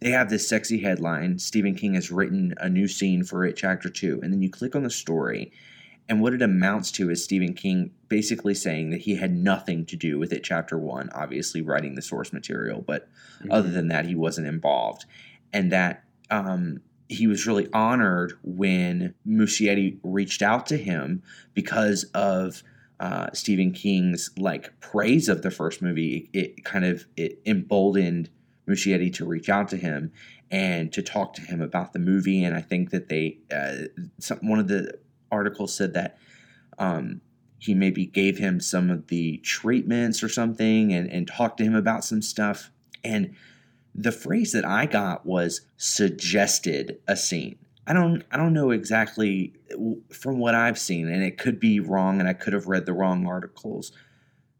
They 0.00 0.10
have 0.10 0.30
this 0.30 0.48
sexy 0.48 0.80
headline, 0.80 1.38
Stephen 1.38 1.74
King 1.74 1.94
has 1.94 2.10
written 2.10 2.54
a 2.58 2.68
new 2.68 2.86
scene 2.86 3.24
for 3.24 3.44
it 3.44 3.56
chapter 3.56 3.88
2, 3.88 4.20
and 4.22 4.32
then 4.32 4.42
you 4.42 4.50
click 4.50 4.76
on 4.76 4.84
the 4.84 4.90
story 4.90 5.52
and 6.08 6.22
what 6.22 6.32
it 6.32 6.42
amounts 6.42 6.90
to 6.92 7.10
is 7.10 7.22
Stephen 7.22 7.52
King 7.52 7.90
basically 8.08 8.54
saying 8.54 8.90
that 8.90 9.02
he 9.02 9.16
had 9.16 9.36
nothing 9.36 9.84
to 9.86 9.96
do 9.96 10.18
with 10.18 10.32
it 10.32 10.42
chapter 10.42 10.78
1, 10.78 11.10
obviously 11.14 11.60
writing 11.60 11.94
the 11.94 12.02
source 12.02 12.32
material, 12.32 12.80
but 12.80 13.08
other 13.50 13.70
than 13.70 13.88
that 13.88 14.06
he 14.06 14.14
wasn't 14.14 14.46
involved. 14.46 15.04
And 15.52 15.70
that 15.72 16.04
um 16.30 16.80
he 17.10 17.26
was 17.26 17.46
really 17.46 17.68
honored 17.72 18.34
when 18.42 19.14
Muschietti 19.26 19.98
reached 20.02 20.42
out 20.42 20.66
to 20.66 20.76
him 20.76 21.22
because 21.54 22.04
of 22.12 22.62
uh, 23.00 23.28
Stephen 23.32 23.72
King's 23.72 24.30
like 24.36 24.78
praise 24.80 25.26
of 25.30 25.40
the 25.40 25.50
first 25.50 25.80
movie. 25.80 26.28
It, 26.34 26.54
it 26.58 26.64
kind 26.64 26.84
of 26.84 27.06
it 27.16 27.40
emboldened 27.46 28.28
Muschietti 28.68 29.12
to 29.14 29.24
reach 29.24 29.48
out 29.48 29.68
to 29.68 29.76
him 29.76 30.12
and 30.50 30.92
to 30.92 31.02
talk 31.02 31.34
to 31.34 31.42
him 31.42 31.60
about 31.60 31.92
the 31.92 31.98
movie. 31.98 32.44
And 32.44 32.54
I 32.54 32.60
think 32.60 32.90
that 32.90 33.08
they 33.08 33.38
uh, 33.52 33.88
some, 34.18 34.38
one 34.42 34.58
of 34.58 34.68
the 34.68 34.98
articles 35.30 35.74
said 35.74 35.94
that 35.94 36.18
um, 36.78 37.20
he 37.58 37.74
maybe 37.74 38.06
gave 38.06 38.38
him 38.38 38.60
some 38.60 38.90
of 38.90 39.08
the 39.08 39.38
treatments 39.38 40.22
or 40.22 40.28
something 40.28 40.92
and, 40.92 41.10
and 41.10 41.26
talked 41.26 41.58
to 41.58 41.64
him 41.64 41.74
about 41.74 42.04
some 42.04 42.22
stuff. 42.22 42.70
And 43.02 43.34
the 43.94 44.12
phrase 44.12 44.52
that 44.52 44.64
I 44.64 44.86
got 44.86 45.26
was 45.26 45.62
suggested 45.76 47.00
a 47.08 47.16
scene. 47.16 47.58
I 47.86 47.94
don't 47.94 48.22
I 48.30 48.36
don't 48.36 48.52
know 48.52 48.70
exactly 48.70 49.54
from 50.10 50.38
what 50.38 50.54
I've 50.54 50.78
seen, 50.78 51.08
and 51.08 51.22
it 51.22 51.38
could 51.38 51.58
be 51.58 51.80
wrong, 51.80 52.20
and 52.20 52.28
I 52.28 52.34
could 52.34 52.52
have 52.52 52.66
read 52.66 52.84
the 52.84 52.92
wrong 52.92 53.26
articles, 53.26 53.92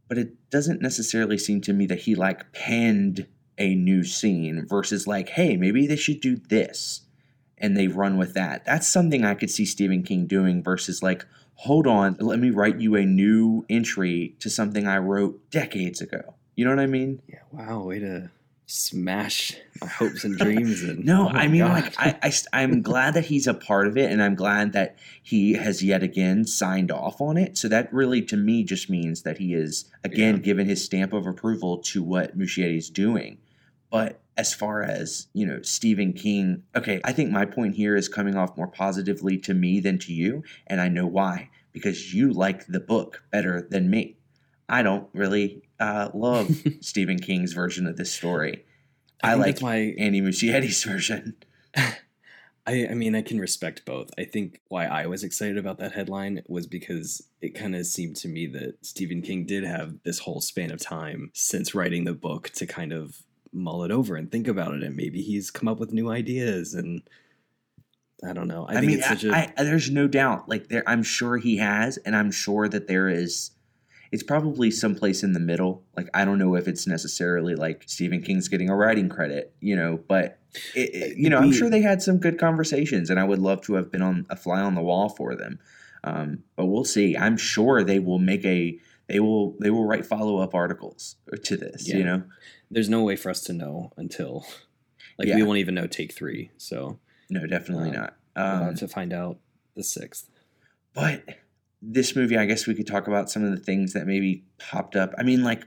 but 0.08 0.16
it 0.16 0.50
doesn't 0.50 0.80
necessarily 0.80 1.36
seem 1.36 1.60
to 1.62 1.74
me 1.74 1.84
that 1.86 2.00
he 2.00 2.14
like 2.14 2.52
penned 2.52 3.26
a 3.58 3.74
new 3.74 4.04
scene 4.04 4.64
versus 4.66 5.06
like, 5.06 5.30
hey, 5.30 5.56
maybe 5.56 5.86
they 5.86 5.96
should 5.96 6.20
do 6.20 6.36
this, 6.36 7.02
and 7.58 7.76
they 7.76 7.88
run 7.88 8.16
with 8.18 8.34
that. 8.34 8.64
That's 8.64 8.88
something 8.88 9.24
I 9.24 9.34
could 9.34 9.50
see 9.50 9.64
Stephen 9.64 10.02
King 10.02 10.26
doing 10.26 10.62
versus 10.62 11.02
like, 11.02 11.26
hold 11.54 11.86
on, 11.86 12.16
let 12.20 12.38
me 12.38 12.50
write 12.50 12.78
you 12.80 12.94
a 12.96 13.04
new 13.04 13.64
entry 13.68 14.36
to 14.40 14.48
something 14.48 14.86
I 14.86 14.98
wrote 14.98 15.50
decades 15.50 16.00
ago. 16.00 16.34
You 16.54 16.64
know 16.64 16.70
what 16.70 16.80
I 16.80 16.86
mean? 16.86 17.20
Yeah. 17.28 17.40
Wow. 17.52 17.82
Way 17.82 17.98
to 18.00 18.30
smash 18.70 19.56
my 19.80 19.86
hopes 19.86 20.24
and 20.24 20.36
dreams 20.36 20.82
and 20.82 21.02
no 21.06 21.28
oh 21.28 21.32
i 21.32 21.48
mean 21.48 21.62
God. 21.62 21.72
like 21.72 21.94
I, 21.98 22.18
I 22.22 22.32
i'm 22.52 22.82
glad 22.82 23.14
that 23.14 23.24
he's 23.24 23.46
a 23.46 23.54
part 23.54 23.86
of 23.86 23.96
it 23.96 24.12
and 24.12 24.22
i'm 24.22 24.34
glad 24.34 24.74
that 24.74 24.98
he 25.22 25.54
has 25.54 25.82
yet 25.82 26.02
again 26.02 26.44
signed 26.44 26.90
off 26.90 27.18
on 27.22 27.38
it 27.38 27.56
so 27.56 27.66
that 27.68 27.90
really 27.94 28.20
to 28.22 28.36
me 28.36 28.64
just 28.64 28.90
means 28.90 29.22
that 29.22 29.38
he 29.38 29.54
is 29.54 29.86
again 30.04 30.34
Yeah. 30.36 30.42
given 30.42 30.68
his 30.68 30.84
stamp 30.84 31.14
of 31.14 31.26
approval 31.26 31.78
to 31.78 32.02
what 32.02 32.38
Muschietti's 32.38 32.90
doing 32.90 33.38
but 33.90 34.20
as 34.36 34.54
far 34.54 34.82
as 34.82 35.28
you 35.32 35.46
know 35.46 35.60
stephen 35.62 36.12
king 36.12 36.62
okay 36.76 37.00
i 37.04 37.12
think 37.12 37.30
my 37.30 37.44
point 37.44 37.74
here 37.74 37.96
is 37.96 38.08
coming 38.08 38.36
off 38.36 38.56
more 38.56 38.68
positively 38.68 39.36
to 39.36 39.54
me 39.54 39.80
than 39.80 39.98
to 39.98 40.12
you 40.12 40.42
and 40.66 40.80
i 40.80 40.88
know 40.88 41.06
why 41.06 41.50
because 41.72 42.14
you 42.14 42.32
like 42.32 42.66
the 42.66 42.80
book 42.80 43.22
better 43.30 43.66
than 43.70 43.90
me 43.90 44.16
i 44.68 44.82
don't 44.82 45.08
really 45.12 45.62
uh, 45.80 46.08
love 46.14 46.50
stephen 46.80 47.18
king's 47.18 47.52
version 47.52 47.86
of 47.86 47.96
this 47.96 48.12
story 48.12 48.64
I, 49.22 49.32
think 49.32 49.46
like 49.46 49.60
why 49.60 49.94
Andy 49.98 50.20
Muschietti's 50.20 50.82
version. 50.84 51.36
I, 51.76 52.88
I 52.90 52.94
mean, 52.94 53.14
I 53.14 53.22
can 53.22 53.40
respect 53.40 53.84
both. 53.86 54.10
I 54.18 54.24
think 54.24 54.60
why 54.68 54.86
I 54.86 55.06
was 55.06 55.24
excited 55.24 55.56
about 55.56 55.78
that 55.78 55.92
headline 55.92 56.42
was 56.48 56.66
because 56.66 57.26
it 57.40 57.54
kind 57.54 57.74
of 57.74 57.86
seemed 57.86 58.16
to 58.16 58.28
me 58.28 58.46
that 58.48 58.74
Stephen 58.82 59.22
King 59.22 59.46
did 59.46 59.64
have 59.64 59.94
this 60.04 60.20
whole 60.20 60.40
span 60.40 60.70
of 60.70 60.80
time 60.80 61.30
since 61.34 61.74
writing 61.74 62.04
the 62.04 62.12
book 62.12 62.50
to 62.50 62.66
kind 62.66 62.92
of 62.92 63.22
mull 63.52 63.84
it 63.84 63.90
over 63.90 64.16
and 64.16 64.30
think 64.30 64.48
about 64.48 64.74
it, 64.74 64.82
and 64.82 64.96
maybe 64.96 65.22
he's 65.22 65.50
come 65.50 65.68
up 65.68 65.78
with 65.78 65.92
new 65.92 66.10
ideas. 66.10 66.74
And 66.74 67.02
I 68.24 68.32
don't 68.32 68.48
know. 68.48 68.66
I, 68.66 68.72
I, 68.72 68.74
think 68.76 68.86
mean, 68.86 68.98
it's 68.98 69.08
such 69.08 69.24
a 69.24 69.30
I, 69.34 69.52
I, 69.56 69.64
there's 69.64 69.90
no 69.90 70.08
doubt. 70.08 70.48
Like 70.48 70.68
there, 70.68 70.82
I'm 70.86 71.02
sure 71.02 71.36
he 71.36 71.58
has, 71.58 71.96
and 71.98 72.16
I'm 72.16 72.30
sure 72.30 72.68
that 72.68 72.86
there 72.88 73.08
is. 73.08 73.52
It's 74.10 74.22
probably 74.22 74.70
someplace 74.70 75.22
in 75.22 75.34
the 75.34 75.40
middle. 75.40 75.84
Like 75.96 76.08
I 76.14 76.24
don't 76.24 76.38
know 76.38 76.54
if 76.54 76.66
it's 76.66 76.86
necessarily 76.86 77.54
like 77.54 77.84
Stephen 77.86 78.22
King's 78.22 78.48
getting 78.48 78.70
a 78.70 78.74
writing 78.74 79.10
credit, 79.10 79.54
you 79.60 79.76
know, 79.76 80.00
but 80.08 80.38
it, 80.74 80.94
it- 80.94 81.16
you 81.18 81.28
know, 81.28 81.38
I'm 81.38 81.52
sure 81.52 81.68
they 81.68 81.82
had 81.82 82.00
some 82.02 82.18
good 82.18 82.38
conversations, 82.38 83.10
and 83.10 83.20
I 83.20 83.24
would 83.24 83.38
love 83.38 83.60
to 83.62 83.74
have 83.74 83.92
been 83.92 84.02
on 84.02 84.26
a 84.30 84.36
fly 84.36 84.60
on 84.60 84.74
the 84.74 84.82
wall 84.82 85.08
for 85.10 85.36
them. 85.36 85.58
Um, 86.04 86.44
but 86.56 86.66
we'll 86.66 86.84
see. 86.84 87.16
I'm 87.16 87.36
sure 87.36 87.84
they 87.84 87.98
will 87.98 88.18
make 88.18 88.44
a. 88.44 88.78
They 89.08 89.20
will. 89.20 89.56
They 89.60 89.70
will 89.70 89.84
write 89.84 90.06
follow 90.06 90.38
up 90.38 90.54
articles 90.54 91.16
to 91.44 91.56
this. 91.56 91.88
Yeah. 91.88 91.96
You 91.96 92.04
know. 92.04 92.22
There's 92.70 92.88
no 92.88 93.02
way 93.02 93.16
for 93.16 93.30
us 93.30 93.42
to 93.44 93.52
know 93.52 93.92
until 93.96 94.46
like 95.18 95.28
Yeah. 95.28 95.36
we 95.36 95.42
won't 95.42 95.58
even 95.58 95.74
know 95.74 95.86
take 95.86 96.12
three. 96.12 96.50
So 96.56 96.98
No, 97.30 97.46
definitely 97.46 97.90
Um, 97.90 97.94
not. 97.94 98.16
Um, 98.36 98.74
to 98.76 98.86
find 98.88 99.12
out 99.12 99.38
the 99.74 99.82
sixth. 99.82 100.28
But 100.94 101.24
this 101.82 102.14
movie, 102.16 102.36
I 102.36 102.46
guess 102.46 102.66
we 102.66 102.74
could 102.74 102.86
talk 102.86 103.06
about 103.08 103.30
some 103.30 103.44
of 103.44 103.50
the 103.50 103.56
things 103.62 103.92
that 103.92 104.06
maybe 104.06 104.44
popped 104.58 104.96
up. 104.96 105.12
I 105.18 105.22
mean, 105.22 105.42
like, 105.44 105.66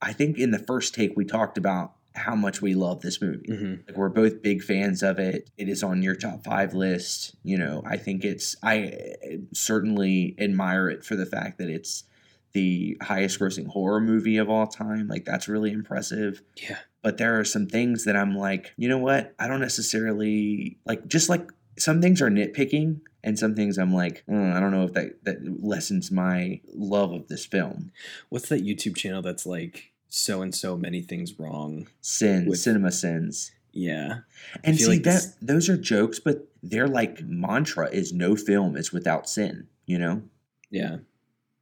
I 0.00 0.12
think 0.12 0.38
in 0.38 0.50
the 0.50 0.58
first 0.58 0.94
take 0.94 1.16
we 1.16 1.24
talked 1.24 1.56
about 1.58 1.92
how 2.14 2.34
much 2.34 2.60
we 2.60 2.74
love 2.74 3.00
this 3.00 3.22
movie. 3.22 3.46
hmm 3.54 3.74
Like, 3.86 3.96
we're 3.96 4.08
both 4.10 4.42
big 4.42 4.62
fans 4.62 5.02
of 5.02 5.18
it. 5.18 5.50
It 5.56 5.68
is 5.68 5.82
on 5.82 6.02
your 6.02 6.14
top 6.14 6.44
five 6.44 6.74
list. 6.74 7.34
You 7.42 7.56
know, 7.58 7.82
I 7.86 7.96
think 7.96 8.24
it's. 8.24 8.56
I 8.62 8.84
uh, 8.84 9.36
certainly 9.52 10.34
admire 10.38 10.90
it 10.90 11.04
for 11.04 11.16
the 11.16 11.24
fact 11.26 11.58
that 11.58 11.68
it's 11.68 12.04
the 12.52 12.96
highest 13.02 13.38
grossing 13.40 13.66
horror 13.66 14.00
movie 14.00 14.36
of 14.36 14.48
all 14.50 14.66
time. 14.66 15.08
Like, 15.08 15.24
that's 15.24 15.48
really 15.48 15.72
impressive 15.72 16.42
Yeah. 16.62 16.78
but 17.02 17.16
there 17.18 17.38
are 17.40 17.44
some 17.44 17.66
things 17.66 18.04
that 18.04 18.14
I'm 18.16 18.36
like, 18.36 18.72
you 18.76 18.88
know 18.88 18.98
what? 18.98 19.34
I 19.38 19.48
don't 19.48 19.60
necessarily 19.60 20.78
like 20.84 21.06
just 21.08 21.28
like 21.28 21.50
some 21.78 22.00
things 22.02 22.20
are 22.20 22.28
nitpicking 22.30 23.00
and 23.24 23.38
some 23.38 23.54
things 23.54 23.78
I'm 23.78 23.94
like, 23.94 24.24
"Mm, 24.28 24.52
I 24.52 24.60
don't 24.60 24.72
know 24.72 24.84
if 24.84 24.92
that 24.94 25.24
that 25.24 25.62
lessens 25.64 26.10
my 26.10 26.60
love 26.74 27.12
of 27.12 27.28
this 27.28 27.46
film. 27.46 27.92
What's 28.28 28.48
that 28.50 28.64
YouTube 28.64 28.96
channel 28.96 29.22
that's 29.22 29.46
like 29.46 29.92
so 30.08 30.42
and 30.42 30.54
so 30.54 30.76
many 30.76 31.00
things 31.02 31.38
wrong? 31.38 31.88
Sin, 32.02 32.46
With- 32.46 32.58
cinema 32.58 32.92
sins. 32.92 33.52
Yeah. 33.72 34.18
And 34.62 34.76
see 34.78 34.86
like 34.86 35.02
that 35.04 35.34
those 35.40 35.68
are 35.70 35.78
jokes, 35.78 36.18
but 36.20 36.46
their 36.62 36.86
like 36.88 37.22
mantra 37.22 37.88
is 37.90 38.12
no 38.12 38.36
film 38.36 38.76
is 38.76 38.92
without 38.92 39.28
sin, 39.28 39.66
you 39.86 39.98
know? 39.98 40.22
Yeah. 40.70 40.98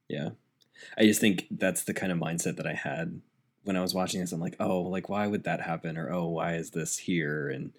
Yeah. 0.08 0.30
I 0.98 1.04
just 1.04 1.20
think 1.20 1.46
that's 1.50 1.84
the 1.84 1.94
kind 1.94 2.12
of 2.12 2.18
mindset 2.18 2.56
that 2.56 2.66
I 2.66 2.74
had 2.74 3.20
when 3.64 3.76
I 3.76 3.80
was 3.82 3.94
watching 3.94 4.20
this. 4.20 4.32
I'm 4.32 4.40
like, 4.40 4.56
oh, 4.60 4.80
like 4.82 5.08
why 5.08 5.26
would 5.26 5.44
that 5.44 5.60
happen? 5.62 5.96
Or 5.96 6.12
oh, 6.12 6.28
why 6.28 6.54
is 6.54 6.70
this 6.70 6.96
here? 6.98 7.48
And 7.48 7.72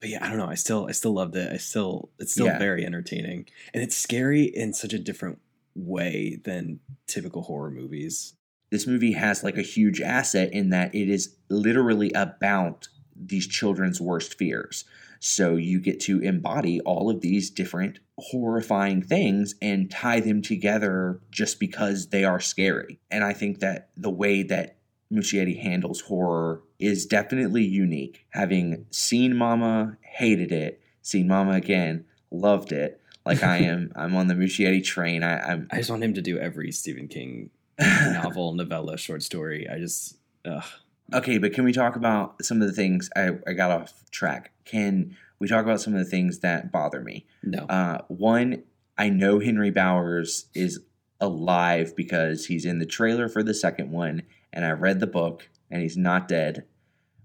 but 0.00 0.08
yeah, 0.10 0.24
I 0.24 0.28
don't 0.28 0.38
know. 0.38 0.48
I 0.48 0.54
still 0.54 0.86
I 0.88 0.92
still 0.92 1.12
loved 1.12 1.36
it. 1.36 1.52
I 1.52 1.56
still 1.58 2.10
it's 2.18 2.32
still 2.32 2.46
Yeah. 2.46 2.58
very 2.58 2.84
entertaining. 2.86 3.46
And 3.74 3.82
it's 3.82 3.96
scary 3.96 4.44
in 4.44 4.72
such 4.72 4.92
a 4.92 4.98
different 4.98 5.38
way 5.74 6.40
than 6.44 6.80
typical 7.06 7.42
horror 7.42 7.70
movies. 7.70 8.34
this 8.70 8.86
movie 8.86 9.12
has 9.12 9.42
like 9.42 9.58
a 9.58 9.62
huge 9.62 10.00
asset 10.00 10.52
in 10.52 10.70
that 10.70 10.94
it 10.94 11.08
is 11.08 11.34
literally 11.48 12.12
about 12.12 12.88
these 13.16 13.46
children's 13.48 14.00
worst 14.00 14.38
fears. 14.38 14.84
So 15.20 15.56
you 15.56 15.80
get 15.80 16.00
to 16.00 16.18
embody 16.20 16.80
all 16.80 17.10
of 17.10 17.20
these 17.20 17.50
different 17.50 18.00
horrifying 18.18 19.02
things 19.02 19.54
and 19.60 19.90
tie 19.90 20.20
them 20.20 20.40
together 20.40 21.20
just 21.30 21.60
because 21.60 22.08
they 22.08 22.24
are 22.24 22.40
scary. 22.40 22.98
And 23.10 23.22
I 23.22 23.34
think 23.34 23.60
that 23.60 23.90
the 23.96 24.10
way 24.10 24.42
that 24.44 24.78
Muschietti 25.12 25.60
handles 25.60 26.00
horror 26.02 26.62
is 26.78 27.04
definitely 27.04 27.64
unique. 27.64 28.26
Having 28.30 28.86
seen 28.90 29.36
Mama, 29.36 29.98
hated 30.00 30.52
it, 30.52 30.80
seen 31.02 31.28
Mama 31.28 31.52
again, 31.52 32.06
loved 32.30 32.72
it. 32.72 33.00
Like 33.26 33.42
I 33.42 33.58
am, 33.58 33.92
I'm 33.96 34.16
on 34.16 34.28
the 34.28 34.34
Muschietti 34.34 34.82
train. 34.82 35.22
I, 35.22 35.38
I'm 35.40 35.68
I 35.70 35.76
just 35.76 35.90
want 35.90 36.02
him 36.02 36.14
to 36.14 36.22
do 36.22 36.38
every 36.38 36.72
Stephen 36.72 37.08
King 37.08 37.50
novel, 37.78 38.54
novella, 38.54 38.96
short 38.96 39.22
story. 39.22 39.68
I 39.68 39.78
just 39.78 40.16
ugh. 40.46 40.64
Okay, 41.12 41.38
but 41.38 41.52
can 41.52 41.64
we 41.64 41.72
talk 41.72 41.96
about 41.96 42.42
some 42.44 42.62
of 42.62 42.68
the 42.68 42.72
things 42.72 43.10
I, 43.16 43.30
I 43.46 43.52
got 43.52 43.70
off 43.72 44.04
track? 44.12 44.52
Can 44.70 45.16
we 45.38 45.48
talk 45.48 45.64
about 45.64 45.80
some 45.80 45.94
of 45.94 45.98
the 45.98 46.10
things 46.10 46.40
that 46.40 46.70
bother 46.70 47.00
me? 47.00 47.26
no. 47.42 47.60
Uh, 47.66 48.02
one, 48.08 48.62
I 48.96 49.08
know 49.08 49.40
Henry 49.40 49.70
Bowers 49.70 50.46
is 50.54 50.80
alive 51.20 51.94
because 51.96 52.46
he's 52.46 52.64
in 52.64 52.78
the 52.78 52.86
trailer 52.86 53.28
for 53.28 53.42
the 53.42 53.54
second 53.54 53.90
one, 53.90 54.22
and 54.52 54.64
I 54.64 54.70
read 54.72 55.00
the 55.00 55.06
book, 55.06 55.48
and 55.70 55.82
he's 55.82 55.96
not 55.96 56.28
dead, 56.28 56.64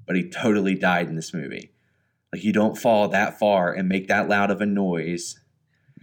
but 0.05 0.15
he 0.15 0.27
totally 0.29 0.75
died 0.75 1.08
in 1.08 1.15
this 1.15 1.34
movie. 1.34 1.71
Like 2.34 2.43
you 2.43 2.51
don't 2.53 2.77
fall 2.77 3.08
that 3.10 3.38
far 3.39 3.73
and 3.73 3.88
make 3.88 4.08
that 4.08 4.27
loud 4.29 4.51
of 4.51 4.60
a 4.62 4.65
noise. 4.65 5.39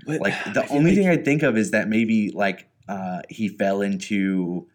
But 0.07 0.21
Like 0.21 0.35
the 0.55 0.67
only 0.71 0.91
like- 0.91 0.99
thing 0.99 1.09
I 1.09 1.17
think 1.17 1.43
of 1.43 1.57
is 1.57 1.71
that 1.73 1.89
maybe 1.89 2.31
like 2.31 2.69
uh, 2.89 3.23
he 3.29 3.49
fell 3.49 3.81
into, 3.83 4.67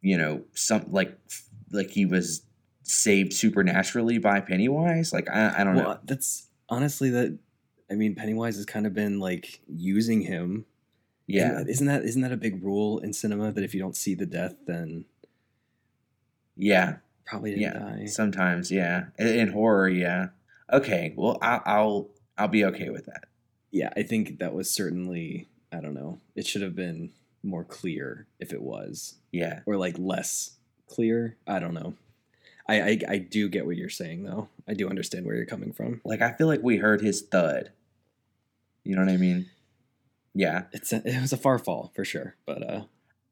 you 0.00 0.16
know, 0.18 0.42
some 0.54 0.86
like 0.90 1.18
like 1.70 1.90
he 1.90 2.04
was 2.06 2.42
saved 2.82 3.32
supernaturally 3.32 4.18
by 4.18 4.40
Pennywise. 4.40 5.12
Like 5.12 5.28
I, 5.30 5.54
I 5.58 5.64
don't 5.64 5.76
well, 5.76 5.84
know. 5.84 5.98
that's 6.04 6.48
honestly 6.68 7.10
that. 7.10 7.38
I 7.90 7.94
mean, 7.94 8.14
Pennywise 8.14 8.56
has 8.56 8.64
kind 8.64 8.86
of 8.86 8.94
been 8.94 9.20
like 9.20 9.60
using 9.68 10.22
him. 10.22 10.64
Yeah, 11.26 11.58
And 11.58 11.68
isn't 11.68 11.86
that 11.86 12.02
isn't 12.02 12.22
that 12.22 12.32
a 12.32 12.36
big 12.36 12.62
rule 12.62 12.98
in 12.98 13.12
cinema 13.12 13.52
that 13.52 13.64
if 13.64 13.74
you 13.74 13.80
don't 13.80 13.96
see 13.96 14.14
the 14.14 14.26
death, 14.26 14.54
then 14.66 15.04
yeah, 16.56 16.96
probably 17.24 17.50
didn't 17.50 17.62
yeah. 17.62 17.78
die? 17.78 18.06
Sometimes, 18.06 18.70
yeah. 18.70 19.04
In, 19.18 19.26
in 19.28 19.48
horror, 19.52 19.88
yeah. 19.88 20.28
Okay, 20.72 21.12
well, 21.16 21.38
I'll, 21.40 21.62
I'll 21.64 22.08
I'll 22.38 22.48
be 22.48 22.64
okay 22.66 22.88
with 22.90 23.06
that. 23.06 23.24
yeah, 23.70 23.90
I 23.96 24.02
think 24.02 24.38
that 24.38 24.54
was 24.54 24.70
certainly. 24.70 25.48
I 25.72 25.80
don't 25.80 25.94
know. 25.94 26.18
It 26.34 26.46
should 26.46 26.60
have 26.62 26.74
been 26.76 27.12
more 27.42 27.64
clear 27.64 28.26
if 28.38 28.52
it 28.52 28.60
was, 28.60 29.14
Yeah, 29.32 29.60
or 29.64 29.76
like 29.76 29.96
less 29.98 30.56
clear. 30.86 31.36
I 31.46 31.58
don't 31.60 31.74
know. 31.74 31.94
I, 32.68 32.80
I 32.80 32.98
I 33.08 33.18
do 33.18 33.48
get 33.48 33.66
what 33.66 33.76
you're 33.76 33.88
saying 33.88 34.24
though. 34.24 34.48
I 34.68 34.74
do 34.74 34.88
understand 34.88 35.26
where 35.26 35.34
you're 35.34 35.46
coming 35.46 35.72
from. 35.72 36.00
Like 36.04 36.22
I 36.22 36.32
feel 36.32 36.46
like 36.46 36.62
we 36.62 36.78
heard 36.78 37.00
his 37.00 37.22
thud. 37.22 37.72
You 38.84 38.96
know 38.96 39.04
what 39.04 39.12
I 39.12 39.16
mean? 39.16 39.46
Yeah. 40.34 40.64
It's 40.72 40.92
a, 40.92 41.02
it 41.04 41.20
was 41.20 41.32
a 41.32 41.36
far 41.36 41.58
fall 41.58 41.92
for 41.94 42.04
sure, 42.04 42.36
but 42.46 42.62
uh, 42.68 42.82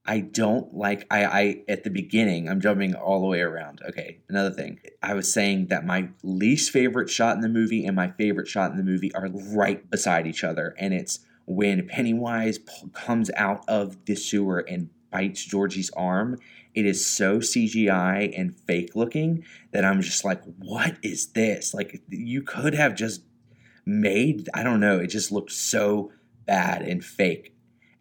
I 0.04 0.20
don't 0.20 0.74
like 0.74 1.06
I, 1.10 1.24
I 1.24 1.62
at 1.68 1.84
the 1.84 1.90
beginning, 1.90 2.48
I'm 2.48 2.60
jumping 2.60 2.94
all 2.94 3.20
the 3.20 3.26
way 3.26 3.40
around. 3.40 3.80
Okay, 3.86 4.18
another 4.28 4.50
thing. 4.50 4.80
I 5.02 5.14
was 5.14 5.32
saying 5.32 5.66
that 5.66 5.84
my 5.84 6.08
least 6.22 6.70
favorite 6.70 7.10
shot 7.10 7.36
in 7.36 7.42
the 7.42 7.48
movie 7.48 7.84
and 7.84 7.94
my 7.94 8.08
favorite 8.08 8.48
shot 8.48 8.70
in 8.70 8.76
the 8.76 8.82
movie 8.82 9.14
are 9.14 9.28
right 9.28 9.88
beside 9.90 10.26
each 10.26 10.42
other. 10.42 10.74
And 10.78 10.94
it's 10.94 11.20
when 11.46 11.86
Pennywise 11.86 12.58
p- 12.58 12.88
comes 12.92 13.30
out 13.36 13.64
of 13.68 14.04
the 14.06 14.14
sewer 14.14 14.58
and 14.58 14.88
bites 15.10 15.44
Georgie's 15.44 15.90
arm. 15.90 16.38
It 16.74 16.87
is 16.87 17.04
so 17.04 17.38
CGI 17.38 18.33
and 18.38 18.54
fake 18.54 18.94
looking 18.94 19.44
that 19.72 19.85
I'm 19.85 20.00
just 20.02 20.24
like, 20.24 20.42
what 20.59 20.96
is 21.02 21.28
this? 21.28 21.74
Like 21.74 22.02
you 22.09 22.42
could 22.42 22.74
have 22.74 22.94
just 22.94 23.22
made 23.85 24.48
I 24.54 24.62
don't 24.62 24.80
know, 24.80 24.98
it 24.98 25.09
just 25.09 25.33
looked 25.33 25.52
so 25.52 26.12
bad 26.46 26.83
and 26.83 27.04
fake 27.04 27.54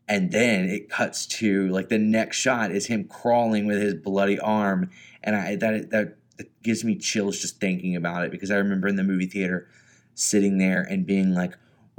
and 0.09 0.31
then 0.31 0.65
it 0.67 0.89
cuts 0.89 1.27
to 1.27 1.69
like 1.69 1.87
the 1.89 1.97
next 1.99 2.37
shot 2.37 2.71
is 2.71 2.87
him 2.87 3.05
crawling 3.05 3.67
with 3.67 3.79
his 3.79 3.93
bloody 3.93 4.39
arm 4.39 4.89
and 5.23 5.35
i 5.35 5.55
that, 5.55 5.91
that 5.91 6.17
gives 6.63 6.83
me 6.83 6.95
chills 6.95 7.39
just 7.39 7.59
thinking 7.59 7.95
about 7.95 8.25
it 8.25 8.31
because 8.31 8.51
i 8.51 8.55
remember 8.55 8.87
in 8.87 8.95
the 8.95 9.03
movie 9.03 9.27
theater 9.27 9.67
sitting 10.15 10.57
there 10.57 10.81
and 10.81 11.05
being 11.05 11.33
like 11.33 11.55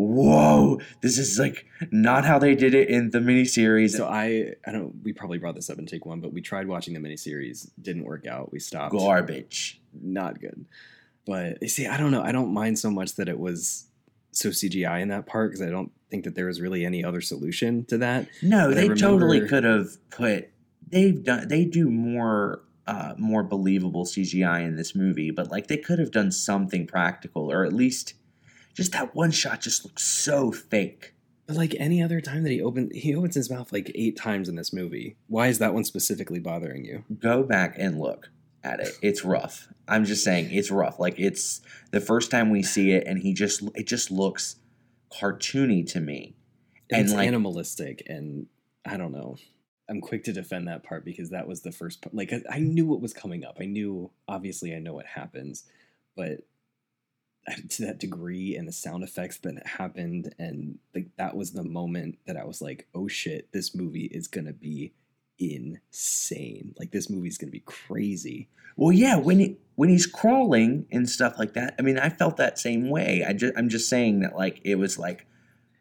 whoa 0.06 0.80
this 1.00 1.18
is 1.18 1.38
like 1.38 1.66
not 1.90 2.24
how 2.24 2.38
they 2.38 2.54
did 2.54 2.74
it 2.74 2.88
in 2.88 3.10
the 3.10 3.18
miniseries 3.18 3.90
so 3.90 4.06
I 4.06 4.54
I 4.66 4.72
don't 4.72 4.94
we 5.02 5.12
probably 5.12 5.38
brought 5.38 5.54
this 5.54 5.70
up 5.70 5.78
in 5.78 5.86
take 5.86 6.06
one, 6.06 6.20
but 6.20 6.32
we 6.32 6.40
tried 6.40 6.68
watching 6.68 6.94
the 6.94 7.00
miniseries, 7.00 7.70
didn't 7.80 8.04
work 8.04 8.26
out. 8.26 8.52
We 8.52 8.60
stopped. 8.60 8.94
garbage 8.94 9.80
Not 10.00 10.40
good. 10.40 10.66
But 11.26 11.58
you 11.60 11.68
see, 11.68 11.86
I 11.86 11.96
don't 11.96 12.10
know. 12.10 12.22
I 12.22 12.32
don't 12.32 12.52
mind 12.52 12.78
so 12.78 12.90
much 12.90 13.16
that 13.16 13.28
it 13.28 13.38
was 13.38 13.86
so 14.32 14.48
CGI 14.50 15.02
in 15.02 15.08
that 15.08 15.26
part 15.26 15.50
because 15.50 15.66
I 15.66 15.70
don't 15.70 15.92
think 16.10 16.24
that 16.24 16.34
there 16.34 16.46
was 16.46 16.60
really 16.60 16.84
any 16.84 17.04
other 17.04 17.20
solution 17.20 17.84
to 17.86 17.98
that. 17.98 18.26
no 18.42 18.68
But 18.68 18.76
they 18.76 18.88
totally 18.88 19.46
could 19.46 19.64
have 19.64 19.88
put 20.10 20.48
they've 20.88 21.22
done 21.22 21.48
they 21.48 21.64
do 21.64 21.90
more 21.90 22.62
uh, 22.86 23.14
more 23.18 23.42
believable 23.42 24.04
CGI 24.04 24.62
in 24.62 24.76
this 24.76 24.94
movie, 24.94 25.30
but 25.30 25.50
like 25.50 25.66
they 25.68 25.76
could 25.76 25.98
have 25.98 26.10
done 26.10 26.32
something 26.32 26.86
practical, 26.86 27.50
or 27.50 27.64
at 27.64 27.72
least 27.72 28.14
just 28.74 28.92
that 28.92 29.14
one 29.14 29.30
shot 29.30 29.60
just 29.60 29.84
looks 29.84 30.02
so 30.04 30.52
fake. 30.52 31.14
But 31.46 31.56
like 31.56 31.74
any 31.78 32.02
other 32.02 32.20
time 32.20 32.42
that 32.44 32.50
he 32.52 32.62
opened, 32.62 32.92
he 32.94 33.14
opens 33.14 33.34
his 33.34 33.50
mouth 33.50 33.72
like 33.72 33.90
eight 33.94 34.16
times 34.16 34.48
in 34.48 34.54
this 34.54 34.72
movie. 34.72 35.16
Why 35.26 35.48
is 35.48 35.58
that 35.58 35.74
one 35.74 35.84
specifically 35.84 36.38
bothering 36.38 36.84
you? 36.84 37.04
Go 37.18 37.42
back 37.42 37.74
and 37.78 37.98
look 37.98 38.28
at 38.62 38.78
it. 38.80 38.90
It's 39.02 39.24
rough. 39.24 39.68
I'm 39.88 40.04
just 40.04 40.22
saying 40.22 40.48
it's 40.52 40.70
rough. 40.70 41.00
Like 41.00 41.18
it's 41.18 41.60
the 41.90 42.00
first 42.00 42.30
time 42.30 42.50
we 42.50 42.62
see 42.62 42.92
it, 42.92 43.04
and 43.06 43.18
he 43.20 43.32
just 43.34 43.62
it 43.74 43.86
just 43.88 44.10
looks 44.10 44.56
cartoony 45.12 45.86
to 45.92 46.00
me. 46.00 46.36
And, 46.90 46.98
And, 47.00 47.06
it's 47.06 47.14
like- 47.14 47.26
animalistic, 47.26 48.02
and 48.06 48.46
I 48.84 48.96
don't 48.96 49.12
know. 49.12 49.36
I'm 49.88 50.00
quick 50.00 50.22
to 50.24 50.32
defend 50.32 50.68
that 50.68 50.84
part 50.84 51.04
because 51.04 51.30
that 51.30 51.48
was 51.48 51.62
the 51.62 51.72
first 51.72 52.00
part. 52.00 52.14
Like 52.14 52.32
I, 52.32 52.42
I 52.48 52.58
knew 52.60 52.86
what 52.86 53.00
was 53.00 53.12
coming 53.12 53.44
up. 53.44 53.56
I 53.60 53.64
knew, 53.64 54.12
obviously, 54.28 54.72
I 54.72 54.78
know 54.78 54.92
what 54.94 55.06
happens, 55.06 55.64
but 56.16 56.42
to 57.70 57.86
that 57.86 57.98
degree 57.98 58.54
and 58.56 58.68
the 58.68 58.72
sound 58.72 59.02
effects 59.04 59.38
that 59.38 59.66
happened, 59.66 60.34
and 60.38 60.78
like 60.94 61.08
that 61.16 61.36
was 61.36 61.52
the 61.52 61.64
moment 61.64 62.18
that 62.26 62.36
I 62.36 62.44
was 62.44 62.60
like, 62.62 62.86
oh 62.94 63.08
shit, 63.08 63.50
this 63.52 63.74
movie 63.74 64.06
is 64.12 64.28
gonna 64.28 64.52
be 64.52 64.92
insane. 65.38 66.74
Like 66.78 66.90
this 66.92 67.08
movie's 67.10 67.38
gonna 67.38 67.50
be 67.52 67.60
crazy. 67.64 68.48
Well, 68.76 68.92
yeah, 68.92 69.16
when 69.16 69.38
he, 69.40 69.56
when 69.74 69.88
he's 69.88 70.06
crawling 70.06 70.86
and 70.92 71.08
stuff 71.08 71.34
like 71.38 71.54
that. 71.54 71.74
I 71.78 71.82
mean, 71.82 71.98
I 71.98 72.08
felt 72.08 72.36
that 72.36 72.58
same 72.58 72.88
way. 72.88 73.24
I 73.26 73.32
just 73.32 73.54
I'm 73.56 73.68
just 73.68 73.88
saying 73.88 74.20
that 74.20 74.36
like 74.36 74.60
it 74.64 74.76
was 74.76 74.98
like 74.98 75.26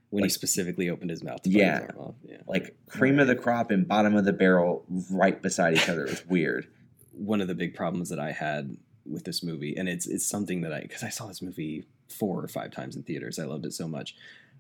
When 0.10 0.24
he 0.24 0.30
specifically 0.30 0.90
opened 0.90 1.10
his 1.12 1.24
mouth 1.24 1.42
to 1.44 1.50
Yeah. 1.50 1.82
his. 1.82 1.90
Yeah. 2.24 2.38
like 2.48 2.76
cream 2.88 3.20
of 3.20 3.28
the 3.28 3.36
crop 3.36 3.72
and 3.72 3.88
bottom 3.88 4.16
of 4.16 4.26
the 4.26 4.34
barrel 4.34 4.86
right 5.12 5.40
beside 5.42 5.76
each 5.76 5.90
other. 5.90 6.06
It 6.06 6.10
was 6.12 6.26
weird. 6.26 6.68
one 7.14 7.42
of 7.42 7.48
the 7.48 7.56
big 7.56 7.74
problems 7.76 8.10
that 8.10 8.20
I 8.20 8.32
had 8.32 8.78
with 9.10 9.24
this 9.24 9.44
movie, 9.44 9.76
and 9.76 9.90
it's 9.90 10.08
it's 10.08 10.26
something 10.26 10.62
that 10.62 10.74
I 10.74 10.82
because 10.82 11.04
I 11.04 11.10
saw 11.10 11.28
this 11.28 11.42
movie 11.42 11.86
four 12.08 12.44
or 12.44 12.48
five 12.48 12.72
times 12.72 12.96
in 12.96 13.04
theaters. 13.04 13.40
I 13.40 13.46
loved 13.46 13.66
it 13.66 13.74
so 13.74 13.88
much, 13.88 14.16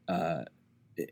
uh, 0.08 0.44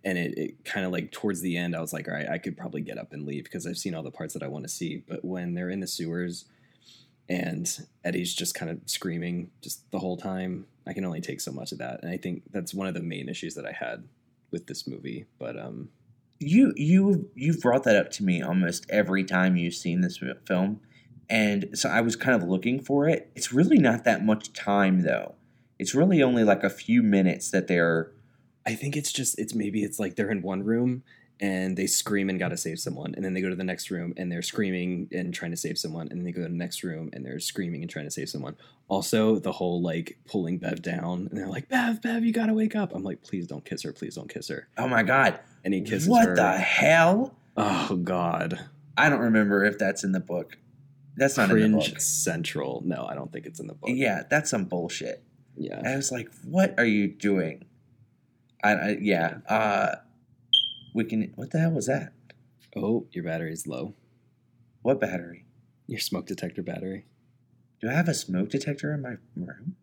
and 0.03 0.17
it, 0.17 0.37
it 0.37 0.65
kind 0.65 0.85
of 0.85 0.91
like 0.91 1.11
towards 1.11 1.41
the 1.41 1.57
end, 1.57 1.75
I 1.75 1.81
was 1.81 1.93
like, 1.93 2.07
all 2.07 2.13
right, 2.13 2.29
I 2.29 2.37
could 2.37 2.57
probably 2.57 2.81
get 2.81 2.97
up 2.97 3.13
and 3.13 3.25
leave 3.25 3.45
because 3.45 3.65
I've 3.65 3.77
seen 3.77 3.95
all 3.95 4.03
the 4.03 4.11
parts 4.11 4.33
that 4.33 4.43
I 4.43 4.47
want 4.47 4.65
to 4.65 4.69
see. 4.69 5.03
But 5.07 5.23
when 5.23 5.53
they're 5.53 5.69
in 5.69 5.79
the 5.79 5.87
sewers 5.87 6.45
and 7.29 7.69
Eddie's 8.03 8.33
just 8.33 8.55
kind 8.55 8.71
of 8.71 8.79
screaming 8.85 9.51
just 9.61 9.89
the 9.91 9.99
whole 9.99 10.17
time, 10.17 10.65
I 10.85 10.93
can 10.93 11.05
only 11.05 11.21
take 11.21 11.41
so 11.41 11.51
much 11.51 11.71
of 11.71 11.77
that, 11.79 12.01
and 12.01 12.11
I 12.11 12.17
think 12.17 12.43
that's 12.51 12.73
one 12.73 12.87
of 12.87 12.93
the 12.93 13.01
main 13.01 13.29
issues 13.29 13.55
that 13.55 13.65
I 13.65 13.71
had 13.71 14.07
with 14.51 14.67
this 14.67 14.87
movie. 14.87 15.25
But 15.39 15.59
um, 15.59 15.89
you 16.39 16.73
you 16.75 17.29
you've 17.35 17.61
brought 17.61 17.83
that 17.83 17.95
up 17.95 18.11
to 18.11 18.23
me 18.23 18.41
almost 18.41 18.85
every 18.89 19.23
time 19.23 19.57
you've 19.57 19.73
seen 19.73 20.01
this 20.01 20.19
film 20.45 20.81
and 21.29 21.69
so 21.73 21.89
i 21.89 22.01
was 22.01 22.15
kind 22.15 22.41
of 22.41 22.47
looking 22.47 22.79
for 22.79 23.07
it 23.07 23.29
it's 23.35 23.51
really 23.51 23.77
not 23.77 24.03
that 24.03 24.23
much 24.23 24.53
time 24.53 25.01
though 25.01 25.35
it's 25.79 25.93
really 25.93 26.23
only 26.23 26.43
like 26.43 26.63
a 26.63 26.69
few 26.69 27.03
minutes 27.03 27.51
that 27.51 27.67
they're 27.67 28.11
I 28.65 28.75
think 28.75 28.97
it's 28.97 29.13
just 29.13 29.39
it's 29.39 29.55
maybe 29.55 29.81
it's 29.83 29.97
like 29.97 30.15
they're 30.17 30.29
in 30.29 30.41
one 30.41 30.61
room 30.63 31.03
and 31.39 31.77
they 31.77 31.87
scream 31.87 32.29
and 32.29 32.37
got 32.37 32.49
to 32.49 32.57
save 32.57 32.79
someone, 32.79 33.13
and 33.15 33.23
then 33.23 33.33
they 33.33 33.41
go 33.41 33.49
to 33.49 33.55
the 33.55 33.63
next 33.63 33.89
room 33.91 34.13
and 34.17 34.29
they're 34.29 34.41
screaming 34.41 35.07
and 35.13 35.33
trying 35.33 35.51
to 35.51 35.57
save 35.57 35.77
someone, 35.77 36.07
and 36.09 36.19
then 36.19 36.23
they 36.25 36.31
go 36.31 36.41
to 36.41 36.49
the 36.49 36.53
next 36.53 36.83
room 36.83 37.09
and 37.13 37.23
they're 37.25 37.39
screaming 37.39 37.81
and 37.81 37.89
trying 37.89 38.05
to 38.05 38.11
save 38.11 38.27
someone. 38.27 38.57
Also, 38.89 39.39
the 39.39 39.53
whole 39.53 39.81
like 39.81 40.17
pulling 40.25 40.57
Bev 40.57 40.81
down, 40.81 41.27
and 41.29 41.37
they're 41.37 41.47
like, 41.47 41.69
"Bev, 41.69 42.01
Bev, 42.01 42.25
you 42.25 42.33
gotta 42.33 42.53
wake 42.53 42.75
up." 42.75 42.93
I'm 42.93 43.03
like, 43.03 43.23
"Please 43.23 43.47
don't 43.47 43.63
kiss 43.63 43.83
her, 43.83 43.93
please 43.93 44.15
don't 44.15 44.27
kiss 44.29 44.49
her." 44.49 44.67
oh 44.77 44.87
my 44.89 45.03
god 45.03 45.39
And 45.63 45.73
he 45.73 45.81
kisses 45.81 46.09
what 46.09 46.27
her. 46.27 46.35
the 46.35 46.57
hell 46.57 47.35
Oh 47.55 47.95
God, 47.95 48.59
i 48.97 49.07
don't 49.09 49.21
remember 49.21 49.63
if 49.63 49.77
that's 49.77 50.03
in 50.03 50.11
the 50.11 50.19
book 50.19 50.57
that's 51.17 51.35
not 51.37 51.49
in 51.49 51.55
the 51.57 51.77
cringe 51.77 51.91
book 51.91 52.01
central. 52.01 52.81
No, 52.85 53.05
I 53.09 53.15
don't 53.15 53.31
think 53.33 53.45
it's 53.45 53.59
in 53.59 53.67
the 53.67 53.73
book. 53.73 53.89
yeah 53.93 54.23
that's 54.29 54.49
some 54.49 54.65
bullshit 54.65 55.23
yeah. 55.57 55.81
i 55.83 55.95
was 55.95 56.11
like 56.11 56.29
what 56.45 56.75
are 56.77 56.85
you 56.85 57.07
doing 57.07 57.65
i, 58.63 58.71
I 58.73 58.97
yeah 59.01 59.37
uh 59.49 59.95
we 60.93 61.03
can 61.03 61.33
what 61.35 61.51
the 61.51 61.59
hell 61.59 61.71
was 61.71 61.87
that 61.87 62.13
Oh, 62.75 63.07
your 63.11 63.23
battery's 63.23 63.65
low. 63.65 63.95
what 64.83 64.99
battery 65.01 65.45
Your 65.87 65.99
smoke 65.99 66.27
detector 66.27 66.61
battery. 66.61 67.05
do 67.81 67.89
i 67.89 67.93
have 67.93 68.07
a 68.07 68.13
smoke 68.13 68.49
detector 68.49 68.93
in 68.93 69.01
my 69.01 69.15
room 69.35 69.75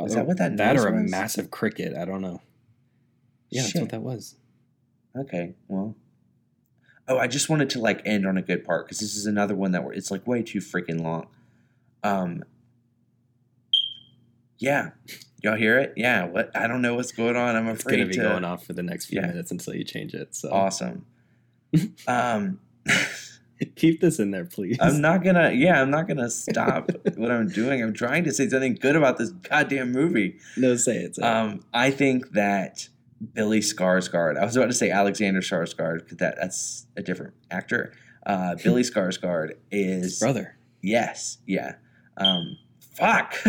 Is 0.00 0.12
Oh, 0.12 0.16
that 0.16 0.26
what 0.26 0.36
that 0.38 0.56
That 0.56 0.76
or 0.76 0.86
a 0.88 0.92
was? 1.02 1.10
massive 1.10 1.50
cricket? 1.50 1.96
I 1.96 2.04
don't 2.04 2.20
know. 2.20 2.42
Yeah, 3.50 3.62
that's 3.62 3.74
what 3.80 3.88
that 3.90 4.02
was. 4.02 4.36
Okay, 5.18 5.54
well. 5.68 5.96
Oh, 7.08 7.18
I 7.18 7.26
just 7.28 7.48
wanted 7.48 7.70
to 7.70 7.78
like 7.80 8.02
end 8.04 8.26
on 8.26 8.36
a 8.36 8.42
good 8.42 8.64
part 8.64 8.86
because 8.86 8.98
this 9.00 9.14
is 9.16 9.26
another 9.26 9.54
one 9.54 9.70
that 9.72 9.84
we're, 9.84 9.92
it's 9.92 10.10
like 10.10 10.26
way 10.26 10.42
too 10.42 10.58
freaking 10.58 11.00
long. 11.02 11.26
Um. 12.02 12.42
Yeah, 14.58 14.90
y'all 15.42 15.56
hear 15.56 15.78
it? 15.78 15.92
Yeah. 15.96 16.24
What? 16.26 16.50
I 16.56 16.66
don't 16.66 16.80
know 16.82 16.94
what's 16.94 17.12
going 17.12 17.36
on. 17.36 17.54
I'm 17.56 17.68
It's 17.68 17.82
afraid 17.82 18.00
it's 18.00 18.16
gonna 18.16 18.24
be 18.28 18.28
to. 18.28 18.32
going 18.40 18.44
off 18.44 18.64
for 18.64 18.72
the 18.72 18.82
next 18.82 19.06
few 19.06 19.20
Yeah. 19.20 19.26
minutes 19.26 19.50
until 19.50 19.74
you 19.74 19.84
change 19.84 20.14
it. 20.14 20.34
So 20.34 20.50
Awesome. 20.50 21.04
um, 22.08 22.58
keep 23.74 24.00
this 24.00 24.18
in 24.18 24.30
there, 24.30 24.46
please. 24.46 24.78
I'm 24.80 25.00
not 25.02 25.22
gonna. 25.22 25.52
Yeah, 25.52 25.80
I'm 25.82 25.90
not 25.90 26.08
gonna 26.08 26.30
stop 26.30 26.90
what 27.16 27.30
I'm 27.30 27.48
doing. 27.48 27.82
I'm 27.82 27.92
trying 27.92 28.24
to 28.24 28.32
say 28.32 28.48
something 28.48 28.74
good 28.76 28.96
about 28.96 29.18
this 29.18 29.30
goddamn 29.30 29.92
movie. 29.92 30.38
no, 30.56 30.74
say 30.76 30.96
it. 30.96 31.16
Say 31.16 31.22
it. 31.22 31.26
Um, 31.26 31.60
I 31.74 31.90
think 31.90 32.30
that 32.32 32.88
Billy 33.32 33.60
Skarsgård. 33.60 34.38
I 34.38 34.44
was 34.44 34.56
about 34.56 34.66
to 34.66 34.74
say 34.74 34.90
Alexander 34.90 35.40
Skarsgård 35.40 36.00
because 36.00 36.18
that 36.18 36.36
that's 36.40 36.86
a 36.96 37.02
different 37.02 37.34
actor. 37.50 37.92
Uh, 38.26 38.54
Billy 38.62 38.82
Skarsgård 38.82 39.52
His 39.70 40.04
is 40.14 40.18
brother. 40.18 40.56
yes, 40.82 41.38
yeah. 41.46 41.74
Um, 42.16 42.58
fuck. 42.80 43.34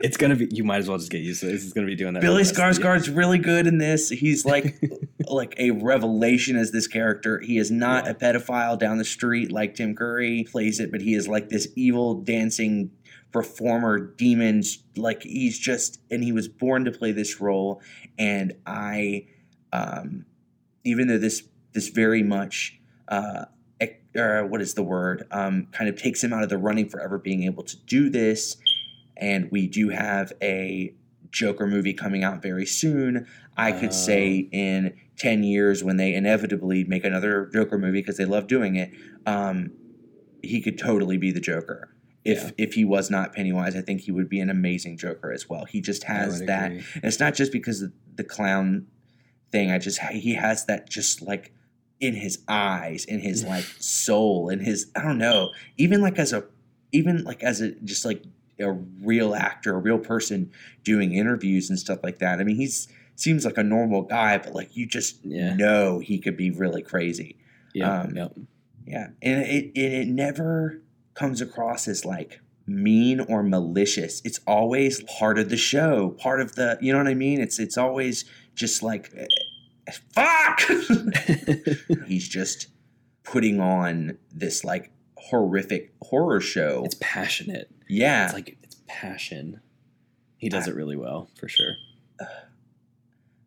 It's 0.00 0.16
gonna 0.16 0.34
be. 0.36 0.48
You 0.50 0.64
might 0.64 0.78
as 0.78 0.88
well 0.88 0.98
just 0.98 1.10
get 1.10 1.22
used 1.22 1.40
to 1.40 1.46
this. 1.46 1.62
It's 1.64 1.72
gonna 1.72 1.86
be 1.86 1.94
doing 1.94 2.14
that. 2.14 2.20
Billy 2.20 2.42
for 2.44 2.52
the 2.52 2.62
rest 2.62 2.78
of 2.78 2.82
the- 2.84 2.88
Skarsgård's 2.88 3.10
really 3.10 3.38
good 3.38 3.66
in 3.66 3.78
this. 3.78 4.08
He's 4.08 4.44
like 4.44 4.80
like 5.28 5.54
a 5.58 5.70
revelation 5.70 6.56
as 6.56 6.72
this 6.72 6.86
character. 6.88 7.38
He 7.40 7.58
is 7.58 7.70
not 7.70 8.04
Yeah. 8.04 8.10
a 8.10 8.14
pedophile 8.14 8.78
down 8.78 8.98
the 8.98 9.04
street 9.04 9.52
like 9.52 9.74
Tim 9.76 9.94
Curry 9.94 10.44
plays 10.50 10.80
it, 10.80 10.90
but 10.90 11.00
he 11.00 11.14
is 11.14 11.28
like 11.28 11.48
this 11.48 11.68
evil 11.76 12.14
dancing 12.20 12.90
performer 13.32 13.98
demons 13.98 14.82
like 14.96 15.22
he's 15.22 15.58
just 15.58 16.00
and 16.10 16.24
he 16.24 16.32
was 16.32 16.48
born 16.48 16.84
to 16.84 16.90
play 16.90 17.12
this 17.12 17.40
role 17.40 17.80
and 18.18 18.54
I 18.66 19.26
um 19.72 20.24
even 20.84 21.08
though 21.08 21.18
this 21.18 21.42
this 21.72 21.88
very 21.88 22.22
much 22.22 22.78
uh 23.08 23.44
or 24.16 24.46
what 24.46 24.62
is 24.62 24.74
the 24.74 24.82
word 24.82 25.26
um 25.30 25.68
kind 25.72 25.88
of 25.90 25.96
takes 25.96 26.24
him 26.24 26.32
out 26.32 26.42
of 26.42 26.48
the 26.48 26.58
running 26.58 26.88
for 26.88 27.00
ever 27.00 27.18
being 27.18 27.44
able 27.44 27.62
to 27.64 27.76
do 27.76 28.08
this 28.08 28.56
and 29.16 29.50
we 29.50 29.66
do 29.66 29.90
have 29.90 30.32
a 30.42 30.94
Joker 31.30 31.66
movie 31.66 31.92
coming 31.92 32.24
out 32.24 32.40
very 32.40 32.64
soon. 32.64 33.26
I 33.56 33.72
could 33.72 33.90
Oh. 33.90 33.92
say 33.92 34.48
in 34.50 34.94
10 35.18 35.42
years 35.42 35.84
when 35.84 35.96
they 35.96 36.14
inevitably 36.14 36.84
make 36.84 37.04
another 37.04 37.50
Joker 37.52 37.76
movie 37.76 38.00
because 38.00 38.16
they 38.16 38.24
love 38.24 38.46
doing 38.46 38.76
it, 38.76 38.92
um, 39.26 39.72
he 40.42 40.60
could 40.62 40.78
totally 40.78 41.16
be 41.18 41.30
the 41.30 41.40
Joker. 41.40 41.90
If 42.28 42.42
Yeah. 42.44 42.50
if 42.58 42.74
he 42.74 42.84
was 42.84 43.10
not 43.10 43.32
Pennywise, 43.34 43.74
I 43.74 43.80
think 43.80 44.02
he 44.02 44.12
would 44.12 44.28
be 44.28 44.40
an 44.40 44.50
amazing 44.50 44.96
Joker 44.98 45.32
as 45.32 45.48
well. 45.48 45.64
He 45.64 45.80
just 45.80 46.04
has 46.04 46.40
that. 46.46 46.66
agree. 46.72 46.84
And 46.96 47.04
it's 47.04 47.20
not 47.20 47.34
just 47.34 47.52
because 47.52 47.82
of 47.82 47.92
the 48.14 48.24
clown 48.24 48.86
thing. 49.50 49.70
I 49.70 49.78
just 49.78 49.98
he 50.00 50.34
has 50.34 50.66
that 50.66 50.88
just 50.90 51.22
like 51.22 51.52
in 52.00 52.14
his 52.14 52.38
eyes, 52.46 53.04
in 53.04 53.20
his 53.20 53.44
like 53.54 53.64
soul, 53.78 54.48
in 54.48 54.60
his 54.60 54.90
I 54.94 55.02
don't 55.02 55.18
know. 55.18 55.50
Even 55.76 56.00
like 56.00 56.18
as 56.18 56.32
a 56.32 56.44
even 56.92 57.24
like 57.24 57.42
as 57.42 57.60
a 57.60 57.72
just 57.84 58.04
like 58.04 58.22
a 58.60 58.72
real 58.72 59.34
actor, 59.34 59.74
a 59.74 59.78
real 59.78 59.98
person 59.98 60.50
doing 60.84 61.12
interviews 61.14 61.70
and 61.70 61.78
stuff 61.78 62.00
like 62.02 62.18
that. 62.18 62.40
I 62.40 62.44
mean, 62.44 62.56
he's 62.56 62.88
seems 63.14 63.44
like 63.44 63.56
a 63.58 63.62
normal 63.64 64.02
guy, 64.02 64.38
but 64.38 64.54
like 64.54 64.76
you 64.76 64.86
just 64.86 65.24
Yeah. 65.24 65.54
know 65.54 65.98
he 66.00 66.18
could 66.18 66.36
be 66.36 66.50
really 66.50 66.82
crazy. 66.82 67.36
Yeah, 67.74 68.00
Um, 68.02 68.16
yep. 68.16 68.32
Yeah, 68.86 69.08
and 69.22 69.42
it 69.44 69.70
it, 69.74 69.92
it 69.92 70.08
never 70.08 70.80
comes 71.18 71.40
across 71.40 71.88
as 71.88 72.04
like 72.04 72.40
mean 72.66 73.18
or 73.20 73.42
malicious. 73.42 74.22
It's 74.24 74.38
always 74.46 75.02
part 75.18 75.38
of 75.38 75.48
the 75.48 75.56
show, 75.56 76.10
part 76.10 76.40
of 76.40 76.54
the 76.54 76.78
you 76.80 76.92
know 76.92 76.98
what 76.98 77.08
I 77.08 77.14
mean. 77.14 77.40
It's 77.40 77.58
it's 77.58 77.76
always 77.76 78.24
just 78.54 78.82
like 78.82 79.12
eh, 79.16 79.92
fuck. 80.14 80.60
He's 82.06 82.28
just 82.28 82.68
putting 83.24 83.60
on 83.60 84.18
this 84.32 84.64
like 84.64 84.92
horrific 85.16 85.92
horror 86.02 86.40
show. 86.40 86.82
it's 86.84 86.96
passionate. 87.00 87.70
yeah, 87.88 88.26
It's 88.26 88.34
like 88.34 88.56
it's 88.62 88.76
passion. 88.86 89.60
He 90.36 90.48
does 90.48 90.68
it 90.68 90.76
really 90.76 90.96
well, 90.96 91.28
for 91.34 91.48
sure. 91.48 91.72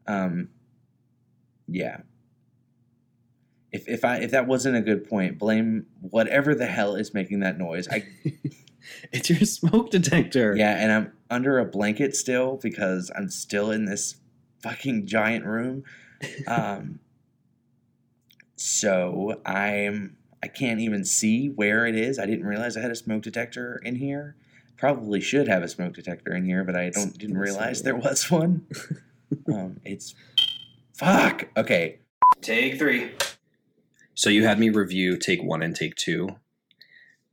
um, 0.07 0.49
yeah. 1.67 2.01
If 3.71 3.87
if 3.87 4.03
I 4.03 4.17
if 4.17 4.31
that 4.31 4.47
wasn't 4.47 4.75
a 4.75 4.81
good 4.81 5.07
point, 5.07 5.37
blame 5.37 5.85
whatever 6.01 6.53
the 6.53 6.65
hell 6.65 6.95
is 6.95 7.13
making 7.13 7.39
that 7.39 7.57
noise. 7.57 7.87
I 7.89 8.05
it's 9.11 9.29
your 9.29 9.39
smoke 9.39 9.91
detector. 9.91 10.55
Yeah, 10.55 10.75
and 10.77 10.91
I'm 10.91 11.13
under 11.29 11.59
a 11.59 11.65
blanket 11.65 12.15
still 12.15 12.59
because 12.61 13.11
I'm 13.15 13.29
still 13.29 13.71
in 13.71 13.85
this 13.85 14.15
fucking 14.61 15.07
giant 15.07 15.45
room. 15.45 15.83
Um, 16.47 16.99
so 18.55 19.41
I'm 19.45 20.17
I 20.43 20.47
can't 20.47 20.79
even 20.79 21.05
see 21.05 21.47
where 21.47 21.85
it 21.85 21.95
is. 21.95 22.19
I 22.19 22.25
didn't 22.25 22.45
realize 22.45 22.75
I 22.75 22.81
had 22.81 22.91
a 22.91 22.95
smoke 22.95 23.21
detector 23.21 23.79
in 23.83 23.95
here. 23.95 24.35
Probably 24.77 25.21
should 25.21 25.47
have 25.47 25.61
a 25.61 25.67
smoke 25.67 25.93
detector 25.93 26.33
in 26.33 26.43
here, 26.43 26.63
but 26.63 26.75
I 26.75 26.89
don't 26.89 27.17
didn't 27.17 27.37
realize 27.37 27.83
there 27.83 27.95
was 27.95 28.29
one. 28.29 28.65
um, 29.47 29.79
it's 29.85 30.15
fuck. 30.93 31.47
Okay, 31.55 31.99
Take 32.41 32.79
three. 32.79 33.11
So 34.13 34.29
you 34.29 34.45
had 34.45 34.59
me 34.59 34.69
review 34.69 35.17
take 35.17 35.41
one 35.41 35.61
and 35.61 35.75
take 35.75 35.95
two, 35.95 36.29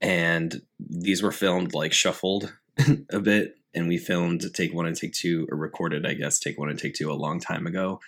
and 0.00 0.62
these 0.78 1.22
were 1.22 1.32
filmed 1.32 1.74
like 1.74 1.92
shuffled 1.92 2.52
a 3.10 3.20
bit, 3.20 3.58
and 3.74 3.88
we 3.88 3.98
filmed 3.98 4.44
take 4.54 4.72
one 4.72 4.86
and 4.86 4.96
take 4.96 5.12
two, 5.12 5.48
or 5.50 5.56
recorded, 5.56 6.06
I 6.06 6.14
guess, 6.14 6.38
take 6.38 6.58
one 6.58 6.68
and 6.68 6.78
take 6.78 6.94
two 6.94 7.10
a 7.10 7.14
long 7.14 7.40
time 7.40 7.66
ago. 7.66 8.00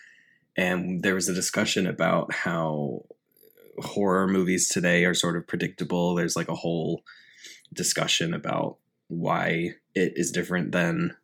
And 0.56 1.02
there 1.02 1.14
was 1.14 1.28
a 1.28 1.34
discussion 1.34 1.86
about 1.86 2.32
how 2.32 3.04
horror 3.78 4.26
movies 4.26 4.68
today 4.68 5.04
are 5.04 5.14
sort 5.14 5.36
of 5.36 5.46
predictable. 5.46 6.14
There's 6.14 6.36
like 6.36 6.48
a 6.48 6.54
whole 6.54 7.02
discussion 7.72 8.34
about 8.34 8.76
why 9.08 9.74
it 9.94 10.12
is 10.16 10.30
different 10.30 10.72
than 10.72 11.16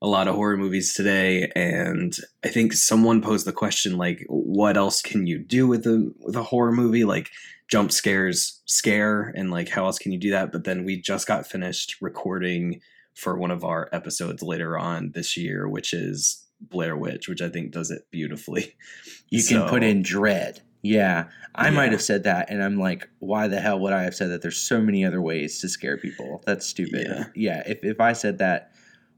a 0.00 0.06
lot 0.06 0.28
of 0.28 0.34
horror 0.34 0.56
movies 0.56 0.94
today 0.94 1.50
and 1.56 2.16
i 2.44 2.48
think 2.48 2.72
someone 2.72 3.20
posed 3.20 3.46
the 3.46 3.52
question 3.52 3.96
like 3.96 4.24
what 4.28 4.76
else 4.76 5.02
can 5.02 5.26
you 5.26 5.38
do 5.38 5.66
with 5.66 5.86
a 5.86 6.12
with 6.20 6.36
a 6.36 6.42
horror 6.42 6.72
movie 6.72 7.04
like 7.04 7.30
jump 7.68 7.90
scares 7.90 8.62
scare 8.66 9.32
and 9.36 9.50
like 9.50 9.68
how 9.68 9.86
else 9.86 9.98
can 9.98 10.12
you 10.12 10.18
do 10.18 10.30
that 10.30 10.52
but 10.52 10.64
then 10.64 10.84
we 10.84 11.00
just 11.00 11.26
got 11.26 11.46
finished 11.46 11.96
recording 12.00 12.80
for 13.14 13.36
one 13.36 13.50
of 13.50 13.64
our 13.64 13.88
episodes 13.92 14.42
later 14.42 14.78
on 14.78 15.10
this 15.14 15.36
year 15.36 15.68
which 15.68 15.92
is 15.92 16.46
blair 16.60 16.96
witch 16.96 17.28
which 17.28 17.42
i 17.42 17.48
think 17.48 17.72
does 17.72 17.90
it 17.90 18.02
beautifully 18.10 18.76
you 19.30 19.44
can 19.44 19.68
put 19.68 19.82
in 19.82 20.02
dread. 20.02 20.60
Yeah, 20.80 21.24
I 21.54 21.70
might 21.70 21.90
have 21.90 22.00
said 22.00 22.22
that, 22.22 22.50
and 22.50 22.62
I'm 22.62 22.78
like, 22.78 23.08
why 23.18 23.48
the 23.48 23.60
hell 23.60 23.80
would 23.80 23.92
I 23.92 24.04
have 24.04 24.14
said 24.14 24.30
that? 24.30 24.42
There's 24.42 24.56
so 24.56 24.80
many 24.80 25.04
other 25.04 25.20
ways 25.20 25.60
to 25.60 25.68
scare 25.68 25.98
people. 25.98 26.40
That's 26.46 26.64
stupid. 26.64 27.06
Yeah. 27.08 27.24
Yeah, 27.34 27.62
if 27.66 27.82
if 27.82 28.00
I 28.00 28.12
said 28.12 28.38
that, 28.38 28.70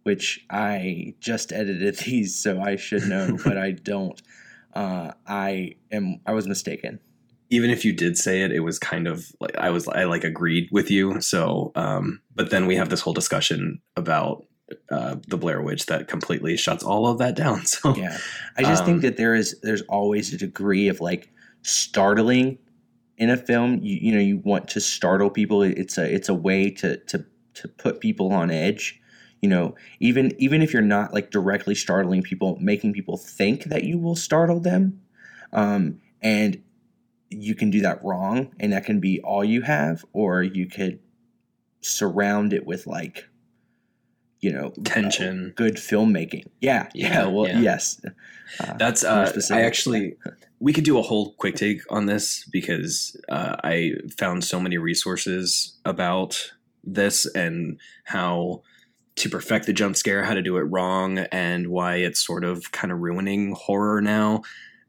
which 0.04 0.44
I 0.50 1.14
just 1.20 1.52
edited 1.52 1.96
these, 2.04 2.36
so 2.40 2.60
I 2.60 2.76
should 2.76 3.04
know, 3.04 3.36
but 3.44 3.56
I 3.58 3.72
don't. 3.92 4.20
Uh, 4.74 5.12
I 5.26 5.76
am. 5.90 6.20
I 6.26 6.32
was 6.32 6.46
mistaken. 6.46 7.00
even 7.50 7.70
if 7.70 7.84
you 7.84 7.92
did 7.92 8.16
say 8.16 8.42
it, 8.42 8.52
it 8.52 8.60
was 8.60 8.78
kind 8.78 9.08
of 9.08 9.32
like 9.40 9.56
I 9.56 9.70
was 9.70 9.88
I 9.88 10.04
like 10.04 10.22
agreed 10.24 10.68
with 10.70 10.90
you. 10.90 11.20
So, 11.20 11.72
um, 11.74 12.20
but 12.36 12.50
then 12.50 12.66
we 12.66 12.76
have 12.76 12.88
this 12.90 13.00
whole 13.00 13.12
discussion 13.12 13.80
about 13.96 14.46
uh, 14.88 15.16
the 15.26 15.36
Blair 15.36 15.60
Witch 15.60 15.86
that 15.86 16.06
completely 16.06 16.56
shuts 16.56 16.84
all 16.84 17.08
of 17.08 17.18
that 17.18 17.34
down. 17.34 17.62
So, 17.66 17.96
Yeah, 17.96 18.16
I 18.56 18.62
just 18.62 18.82
Um, 18.82 18.86
think 18.86 19.02
that 19.02 19.16
there 19.16 19.34
is 19.34 19.58
there's 19.62 19.82
always 19.88 20.32
a 20.32 20.36
degree 20.38 20.86
of 20.86 21.00
like 21.00 21.32
startling 21.62 22.58
in 23.18 23.30
a 23.30 23.36
film. 23.36 23.80
You 23.82 23.96
you 24.00 24.12
know 24.14 24.20
you 24.20 24.38
want 24.38 24.68
to 24.68 24.80
startle 24.80 25.30
people. 25.30 25.62
It's 25.64 25.98
a 25.98 26.12
it's 26.14 26.28
a 26.28 26.34
way 26.34 26.70
to 26.72 26.96
to 27.06 27.24
to 27.54 27.68
put 27.68 28.00
people 28.00 28.32
on 28.32 28.50
edge. 28.52 28.99
You 29.40 29.48
know, 29.48 29.74
even 30.00 30.34
even 30.38 30.62
if 30.62 30.72
you're 30.72 30.82
not 30.82 31.14
like 31.14 31.30
directly 31.30 31.74
startling 31.74 32.22
people, 32.22 32.58
making 32.60 32.92
people 32.92 33.16
think 33.16 33.64
that 33.64 33.84
you 33.84 33.98
will 33.98 34.16
startle 34.16 34.60
them, 34.60 35.00
um, 35.52 36.00
and 36.20 36.62
you 37.30 37.54
can 37.54 37.70
do 37.70 37.80
that 37.80 38.04
wrong, 38.04 38.52
and 38.60 38.72
that 38.72 38.84
can 38.84 39.00
be 39.00 39.20
all 39.22 39.44
you 39.44 39.62
have, 39.62 40.04
or 40.12 40.42
you 40.42 40.66
could 40.66 40.98
surround 41.80 42.52
it 42.52 42.66
with 42.66 42.86
like, 42.86 43.28
you 44.40 44.52
know, 44.52 44.72
Tension. 44.84 45.52
good 45.56 45.76
filmmaking. 45.76 46.46
Yeah, 46.60 46.88
yeah. 46.94 47.08
Yeah, 47.08 47.26
well, 47.28 47.48
yeah. 47.48 47.60
yes. 47.60 48.00
Uh, 48.58 48.74
that's 48.78 49.04
uh, 49.04 49.32
I 49.50 49.62
actually 49.62 50.16
we 50.58 50.72
could 50.72 50.84
do 50.84 50.98
a 50.98 51.02
whole 51.02 51.32
quick 51.34 51.56
take 51.56 51.80
on 51.90 52.06
this 52.06 52.44
because 52.44 53.16
uh, 53.28 53.56
I 53.64 53.94
found 54.16 54.44
so 54.44 54.60
many 54.60 54.76
resources 54.76 55.78
about 55.84 56.52
this 56.84 57.26
and 57.34 57.78
how 58.04 58.62
to 59.20 59.28
perfect 59.30 59.66
the 59.66 59.72
jump 59.72 59.96
scare, 59.96 60.24
how 60.24 60.34
to 60.34 60.42
do 60.42 60.56
it 60.58 60.62
wrong, 60.62 61.18
and 61.32 61.68
why 61.68 61.96
it's 61.96 62.20
sort 62.24 62.44
of 62.44 62.72
kind 62.72 62.92
of 62.92 62.98
ruining 62.98 63.52
horror 63.52 64.00
now. 64.00 64.42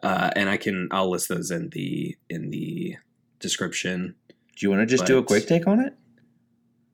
Uh, 0.04 0.32
and 0.36 0.50
I 0.50 0.58
can 0.58 0.88
I'll 0.91 1.10
list 1.12 1.30
those 1.30 1.52
in 1.52 1.70
the 1.70 2.15
in 2.30 2.50
the 2.50 2.96
description 3.39 4.15
Do 4.58 4.65
you 4.65 4.70
want 4.70 4.82
to 4.82 4.86
just 4.86 5.06
do 5.06 5.17
a 5.17 5.24
quick 5.24 5.46
take 5.48 5.67
on 5.67 5.80
it? 5.80 5.94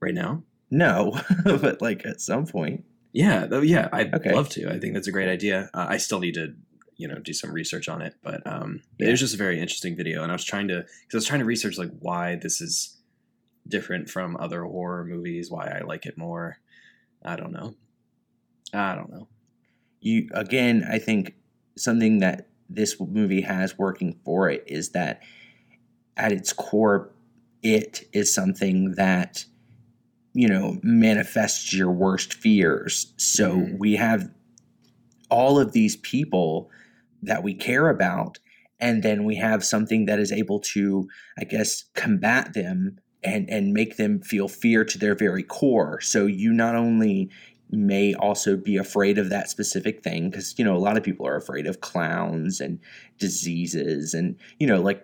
right 0.02 0.14
now. 0.14 0.44
No, 0.70 1.20
but 1.44 1.82
like 1.82 2.06
at 2.06 2.22
some 2.22 2.46
point. 2.46 2.84
Yeah, 3.14 3.46
though, 3.46 3.62
yeah, 3.62 3.88
I'd 3.94 4.14
Okay. 4.14 4.34
love 4.34 4.50
to. 4.50 4.70
I 4.70 4.80
think 4.80 4.94
that's 4.94 5.08
a 5.08 5.12
great 5.12 5.30
idea. 5.30 5.70
Uh, 5.74 5.88
I 5.90 5.98
still 5.98 6.20
need 6.20 6.34
to, 6.36 6.54
you 6.98 7.08
know, 7.08 7.18
do 7.20 7.34
some 7.34 7.52
research 7.52 7.88
on 7.90 8.02
it, 8.02 8.14
but 8.22 8.46
um, 8.46 8.82
Yeah. 9.00 9.08
it 9.08 9.12
was 9.12 9.22
just 9.22 9.34
a 9.34 9.38
very 9.38 9.60
interesting 9.60 9.96
video, 9.96 10.22
and 10.24 10.32
I 10.32 10.36
was 10.36 10.44
trying 10.44 10.68
to 10.68 10.76
because 10.84 11.14
I 11.14 11.18
was 11.18 11.26
trying 11.26 11.40
to 11.40 11.46
research 11.46 11.78
like 11.78 11.92
why 12.00 12.36
this 12.36 12.60
is 12.62 12.98
different 13.68 14.10
from 14.10 14.38
other 14.38 14.64
horror 14.64 15.06
movies, 15.06 15.50
why 15.50 15.68
I 15.68 15.82
like 15.86 16.06
it 16.06 16.18
more. 16.18 16.60
I 17.24 17.36
don't 17.36 17.52
know. 17.52 17.74
I 18.74 18.96
don't 18.96 19.10
know. 19.12 19.28
You 20.02 20.30
again, 20.34 20.86
I 20.90 21.00
think 21.00 21.36
something 21.78 22.20
that 22.20 22.48
this 22.70 23.00
movie 23.00 23.42
has 23.42 23.78
working 23.78 24.20
for 24.26 24.50
it 24.50 24.64
is 24.68 24.90
that 24.90 25.22
at 26.16 26.32
its 26.32 26.54
core, 26.54 27.12
it 27.64 28.08
is 28.14 28.34
something 28.34 28.92
that 28.94 29.46
you 30.34 30.48
know 30.48 30.78
manifests 30.84 31.74
your 31.74 31.92
worst 31.92 32.34
fears. 32.34 33.14
So 33.18 33.52
Mhm. 33.52 33.80
we 33.80 33.96
have 33.96 34.30
all 35.30 35.60
of 35.60 35.72
these 35.74 35.96
people 35.98 36.70
that 37.24 37.44
we 37.44 37.54
care 37.54 37.90
about 37.90 38.40
and 38.80 39.02
then 39.02 39.26
we 39.26 39.36
have 39.36 39.64
something 39.64 40.06
that 40.06 40.20
is 40.20 40.32
able 40.32 40.60
to 40.60 41.08
i 41.40 41.44
guess 41.44 41.86
combat 41.96 42.54
them 42.54 42.98
and 43.24 43.50
and 43.50 43.74
make 43.74 43.98
them 43.98 44.20
feel 44.22 44.48
fear 44.48 44.84
to 44.86 44.98
their 44.98 45.16
very 45.16 45.44
core. 45.44 46.00
So 46.02 46.26
you 46.26 46.54
not 46.54 46.76
only 46.76 47.30
may 47.70 48.14
also 48.14 48.56
be 48.56 48.78
afraid 48.78 49.18
of 49.18 49.30
that 49.30 49.50
specific 49.50 50.02
thing 50.02 50.30
because 50.30 50.58
you 50.58 50.64
know 50.64 50.76
a 50.76 50.80
lot 50.80 50.98
of 50.98 51.04
people 51.04 51.28
are 51.28 51.36
afraid 51.36 51.68
of 51.68 51.82
clowns 51.82 52.62
and 52.62 52.80
diseases 53.20 54.14
and 54.14 54.38
you 54.60 54.66
know 54.66 54.82
like 54.82 55.04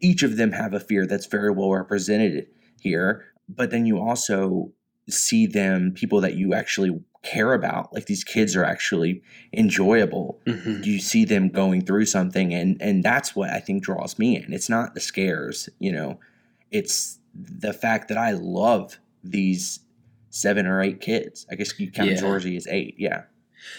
each 0.00 0.22
of 0.22 0.36
them 0.36 0.52
have 0.52 0.72
a 0.74 0.80
fear 0.80 1.06
that's 1.06 1.26
very 1.26 1.50
well 1.50 1.70
represented 1.72 2.46
here. 2.80 3.24
But 3.48 3.70
then 3.70 3.84
you 3.86 3.98
also 3.98 4.72
see 5.08 5.46
them 5.46 5.92
people 5.92 6.20
that 6.22 6.34
you 6.34 6.54
actually 6.54 6.98
care 7.22 7.54
about 7.54 7.92
like 7.92 8.06
these 8.06 8.24
kids 8.24 8.54
are 8.54 8.64
actually 8.64 9.22
enjoyable. 9.52 10.40
Mhm. 10.46 10.84
you 10.84 10.98
see 10.98 11.24
them 11.24 11.48
going 11.48 11.82
through 11.84 12.04
something 12.06 12.52
and 12.54 12.80
and 12.80 13.02
that's 13.02 13.34
what 13.34 13.50
i 13.50 13.60
think 13.60 13.82
draws 13.82 14.18
me 14.18 14.36
in. 14.36 14.52
It's 14.52 14.68
not 14.68 14.94
the 14.94 15.00
scares 15.00 15.68
you 15.78 15.92
know. 15.92 16.18
It's 16.70 17.18
the 17.34 17.72
fact 17.72 18.08
that 18.08 18.18
i 18.18 18.30
love 18.32 18.98
these 19.22 19.80
seven 20.30 20.66
or 20.66 20.80
eight 20.82 21.00
kids 21.00 21.46
i 21.50 21.54
guess 21.54 21.78
you 21.78 21.90
count 21.90 22.10
Yeah. 22.10 22.20
georgie 22.20 22.56
as 22.56 22.66
eight 22.68 22.94
yeah 22.98 23.22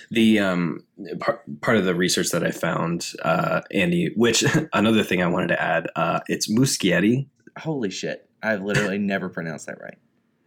The 0.09 0.39
um, 0.39 0.83
part 1.19 1.43
part 1.61 1.77
of 1.77 1.85
the 1.85 1.93
research 1.93 2.31
that 2.31 2.43
I 2.43 2.49
found, 2.49 3.11
uh, 3.21 3.61
Andy, 3.71 4.11
which 4.15 4.43
another 4.73 5.03
thing 5.03 5.21
I 5.21 5.27
wanted 5.27 5.49
to 5.49 5.61
add, 5.61 5.87
uh, 5.95 6.21
it's 6.27 6.49
Muschietti. 6.51 7.27
holy 7.59 7.91
shit 7.91 8.27
i've 8.41 8.63
literally 8.63 8.97
never 9.13 9.29
pronounced 9.29 9.67
that 9.67 9.79
right 9.79 9.97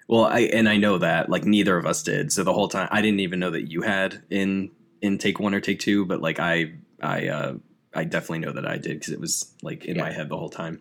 Well, 0.08 0.24
I 0.24 0.40
and 0.52 0.68
I 0.68 0.76
know 0.76 0.98
that 0.98 1.28
like 1.28 1.44
neither 1.44 1.76
of 1.78 1.86
us 1.86 2.02
did. 2.02 2.32
So 2.32 2.42
the 2.42 2.52
whole 2.52 2.68
time 2.68 2.88
I 2.90 3.00
didn't 3.02 3.20
even 3.20 3.38
know 3.38 3.50
that 3.50 3.70
you 3.70 3.82
had 3.82 4.22
in 4.30 4.70
in 5.02 5.18
take 5.18 5.38
one 5.38 5.54
or 5.54 5.60
take 5.60 5.78
two, 5.80 6.04
but 6.06 6.20
like 6.20 6.40
I 6.40 6.72
I 7.00 7.28
uh 7.28 7.52
I 7.94 8.04
definitely 8.04 8.40
know 8.40 8.52
that 8.52 8.66
I 8.66 8.76
did 8.78 8.98
because 8.98 9.12
it 9.12 9.20
was 9.20 9.54
like 9.62 9.84
in 9.84 9.96
my 9.98 10.10
head 10.10 10.28
the 10.30 10.36
whole 10.36 10.50
time. 10.50 10.80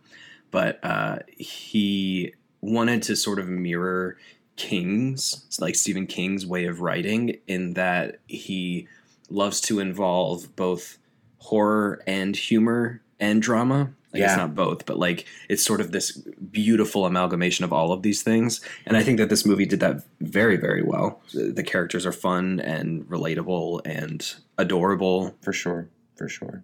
But 0.52 0.80
uh 0.84 1.20
he 1.38 2.34
wanted 2.62 3.04
to 3.04 3.16
sort 3.16 3.39
of 3.39 3.48
mirror 3.48 4.18
King's 4.56 5.45
like 5.62 5.76
Stephen 5.76 6.08
King's 6.08 6.45
way 6.45 6.66
of 6.66 6.82
writing 6.82 7.38
in 7.48 7.74
that 7.74 8.20
he 8.28 8.88
loves 9.30 9.62
to 9.62 9.80
involve 9.80 10.56
both 10.56 10.98
horror 11.39 12.02
and 12.08 12.36
humor 12.36 13.02
and 13.20 13.41
drama. 13.41 13.91
I 14.14 14.20
guess 14.20 14.32
Yeah. 14.32 14.36
not 14.38 14.56
both, 14.56 14.86
but 14.86 14.98
like 14.98 15.26
it's 15.50 15.64
sort 15.64 15.80
of 15.82 15.91
this 15.91 16.12
beautiful 16.52 17.06
amalgamation 17.06 17.66
of 17.66 17.74
all 17.74 17.91
of 17.91 18.02
these 18.04 18.24
things. 18.24 18.62
And 18.86 18.95
I 18.98 19.04
think 19.04 19.18
that 19.20 19.30
this 19.30 19.45
movie 19.45 19.66
did 19.66 19.80
that 19.82 20.02
very, 20.22 20.56
very 20.56 20.82
well. 20.82 21.22
The, 21.34 21.52
the 21.52 21.64
characters 21.64 22.06
are 22.06 22.12
fun 22.14 22.60
and 22.62 23.04
relatable 23.04 23.82
and 23.86 24.34
adorable. 24.58 25.36
for 25.41 25.54
sure, 25.54 25.89
for 26.16 26.30
sure. 26.30 26.64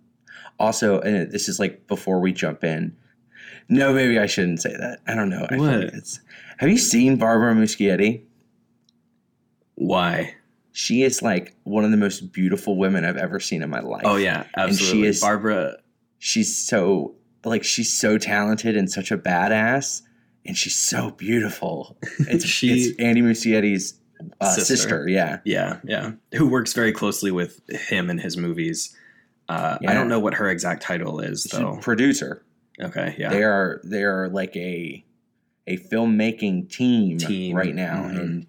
Also, 0.57 0.99
and 1.01 1.31
this 1.31 1.47
is 1.49 1.59
like 1.59 1.85
before 1.87 2.19
we 2.19 2.31
jump 2.33 2.63
in. 2.63 2.95
No, 3.69 3.93
maybe 3.93 4.19
I 4.19 4.25
shouldn't 4.25 4.61
say 4.61 4.75
that. 4.77 4.99
I 5.07 5.15
don't 5.15 5.29
know. 5.29 5.47
I 5.49 5.55
What? 5.57 5.79
like 5.79 5.93
it's. 5.93 6.19
Have 6.57 6.69
you 6.69 6.77
seen 6.77 7.17
Barbara 7.17 7.53
Muschietti? 7.55 8.21
Why? 9.75 10.35
She 10.71 11.03
is 11.03 11.21
like 11.21 11.55
one 11.63 11.83
of 11.85 11.91
the 11.91 11.97
most 11.97 12.31
beautiful 12.31 12.77
women 12.77 13.05
I've 13.05 13.17
ever 13.17 13.39
seen 13.39 13.61
in 13.61 13.69
my 13.69 13.79
life. 13.79 14.03
Oh 14.05 14.15
yeah, 14.15 14.45
And 14.55 14.69
she 14.75 14.83
absolutely. 14.83 15.07
is- 15.09 15.21
Barbara. 15.21 15.77
she's 16.19 16.55
so 16.55 17.15
like 17.45 17.63
she's 17.63 17.91
so 17.91 18.17
talented 18.17 18.77
and 18.77 18.89
such 18.89 19.11
a 19.11 19.17
badass, 19.17 20.01
and 20.45 20.57
she's 20.57 20.75
so 20.75 21.11
beautiful. 21.11 21.97
It's, 22.19 22.45
She- 22.45 22.71
it's 22.89 22.99
Andy 22.99 23.21
Muschietti's 23.21 23.95
uh, 24.39 24.53
Sister. 24.53 24.75
sister. 24.77 25.07
Yeah, 25.09 25.39
Yeah, 25.43 25.79
yeah. 25.83 26.11
Who 26.35 26.47
works 26.47 26.73
very 26.73 26.91
closely 26.93 27.31
with 27.31 27.59
him 27.69 28.09
in 28.09 28.17
his 28.19 28.37
movies. 28.37 28.95
Uh, 29.49 29.77
I 29.85 29.93
don't 29.93 30.07
know 30.07 30.19
what 30.19 30.35
her 30.35 30.49
exact 30.49 30.81
title 30.81 31.19
is 31.19 31.43
she's 31.43 31.53
a 31.53 31.57
though. 31.63 31.77
producer. 31.81 32.41
Okay, 32.81 33.15
yeah. 33.17 33.29
They 33.29 33.43
are 33.43 33.81
they 33.83 34.03
are 34.03 34.29
like 34.29 34.55
a 34.55 35.03
a 35.67 35.77
filmmaking 35.77 36.69
team, 36.69 37.17
Team, 37.17 37.55
right 37.55 37.73
now, 37.73 38.03
mhm. 38.03 38.19
and 38.19 38.47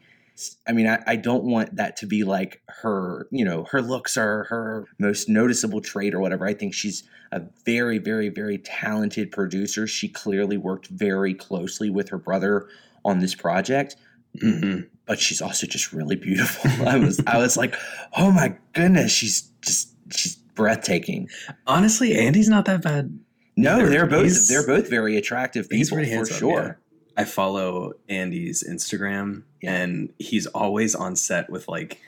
I 0.67 0.73
mean 0.73 0.87
I, 0.89 1.03
I 1.07 1.17
don't 1.17 1.45
want 1.45 1.77
that 1.77 1.97
to 1.99 2.07
be 2.07 2.25
like 2.25 2.63
her. 2.69 3.29
You 3.31 3.45
know, 3.45 3.65
her 3.65 3.83
looks 3.83 4.17
are 4.17 4.45
her 4.45 4.87
most 4.99 5.29
noticeable 5.29 5.81
trait 5.81 6.15
or 6.15 6.21
whatever. 6.21 6.47
I 6.47 6.55
think 6.55 6.75
she's 6.75 7.05
a 7.33 7.43
very 7.65 7.99
very 7.99 8.29
very 8.31 8.59
talented 8.59 9.31
producer. 9.31 9.87
She 9.87 10.09
clearly 10.09 10.57
worked 10.57 10.87
very 10.89 11.35
closely 11.35 11.91
with 11.91 12.09
her 12.09 12.19
brother 12.19 12.69
on 13.05 13.19
this 13.21 13.35
project. 13.35 13.97
Mhm. 14.43 14.89
but 15.07 15.21
she's 15.21 15.41
also 15.41 15.65
just 15.65 15.93
really 15.93 16.17
beautiful. 16.17 16.69
I 16.89 16.97
was 16.99 17.21
I 17.27 17.39
was 17.39 17.57
like, 17.57 17.77
oh 18.17 18.33
my 18.33 18.57
goodness, 18.73 19.13
she's 19.13 19.43
just 19.61 19.93
she's 20.11 20.35
breathtaking. 20.57 21.29
Honestly, 21.69 22.19
Andy's 22.19 22.49
not 22.49 22.65
that 22.65 22.83
bad. 22.83 23.17
No, 23.57 23.77
Either. 23.79 23.89
they're 23.89 24.07
both 24.07 24.49
they're 24.49 24.67
both 24.67 24.89
very 24.91 25.17
attractive 25.17 25.69
people 25.69 25.99
for 25.99 26.05
handsome, 26.05 26.37
sure. 26.37 26.79
I 27.17 27.25
follow 27.25 27.93
Andy's 28.09 28.65
Instagram, 28.69 29.43
Yeah. 29.63 29.75
and 29.75 30.13
he's 30.19 30.47
always 30.49 30.95
on 30.95 31.17
set 31.17 31.51
with 31.51 31.69
like. 31.69 32.01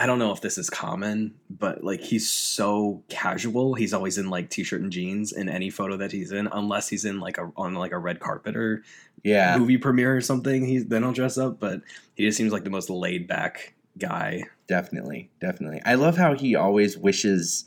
I 0.00 0.06
don't 0.06 0.18
know 0.18 0.32
if 0.32 0.40
this 0.40 0.58
is 0.58 0.68
common, 0.68 1.34
but 1.48 1.84
like 1.84 2.00
he's 2.00 2.28
so 2.28 3.04
casual. 3.08 3.74
He's 3.74 3.92
always 3.94 4.18
in 4.18 4.30
like 4.30 4.50
t-shirt 4.50 4.80
and 4.80 4.90
jeans 4.90 5.30
in 5.30 5.48
any 5.48 5.70
photo 5.70 5.96
that 5.98 6.10
he's 6.10 6.32
in, 6.32 6.48
unless 6.50 6.88
he's 6.88 7.04
in 7.04 7.20
like 7.20 7.38
a 7.38 7.52
on 7.56 7.74
like 7.74 7.92
a 7.92 7.98
red 7.98 8.18
carpet 8.18 8.56
or 8.56 8.82
Yeah, 9.22 9.56
movie 9.58 9.78
premiere 9.78 10.16
or 10.16 10.20
something. 10.20 10.64
He's 10.66 10.86
then 10.86 11.02
he'll 11.04 11.12
dress 11.12 11.38
up, 11.38 11.60
but 11.60 11.82
he 12.16 12.24
just 12.24 12.36
seems 12.36 12.52
like 12.52 12.64
the 12.64 12.70
most 12.70 12.90
laid 12.90 13.28
back 13.28 13.74
guy. 13.96 14.42
definitely, 14.66 15.30
definitely. 15.40 15.80
I 15.84 15.94
love 15.94 16.16
how 16.16 16.34
he 16.34 16.56
always 16.56 16.98
wishes 16.98 17.66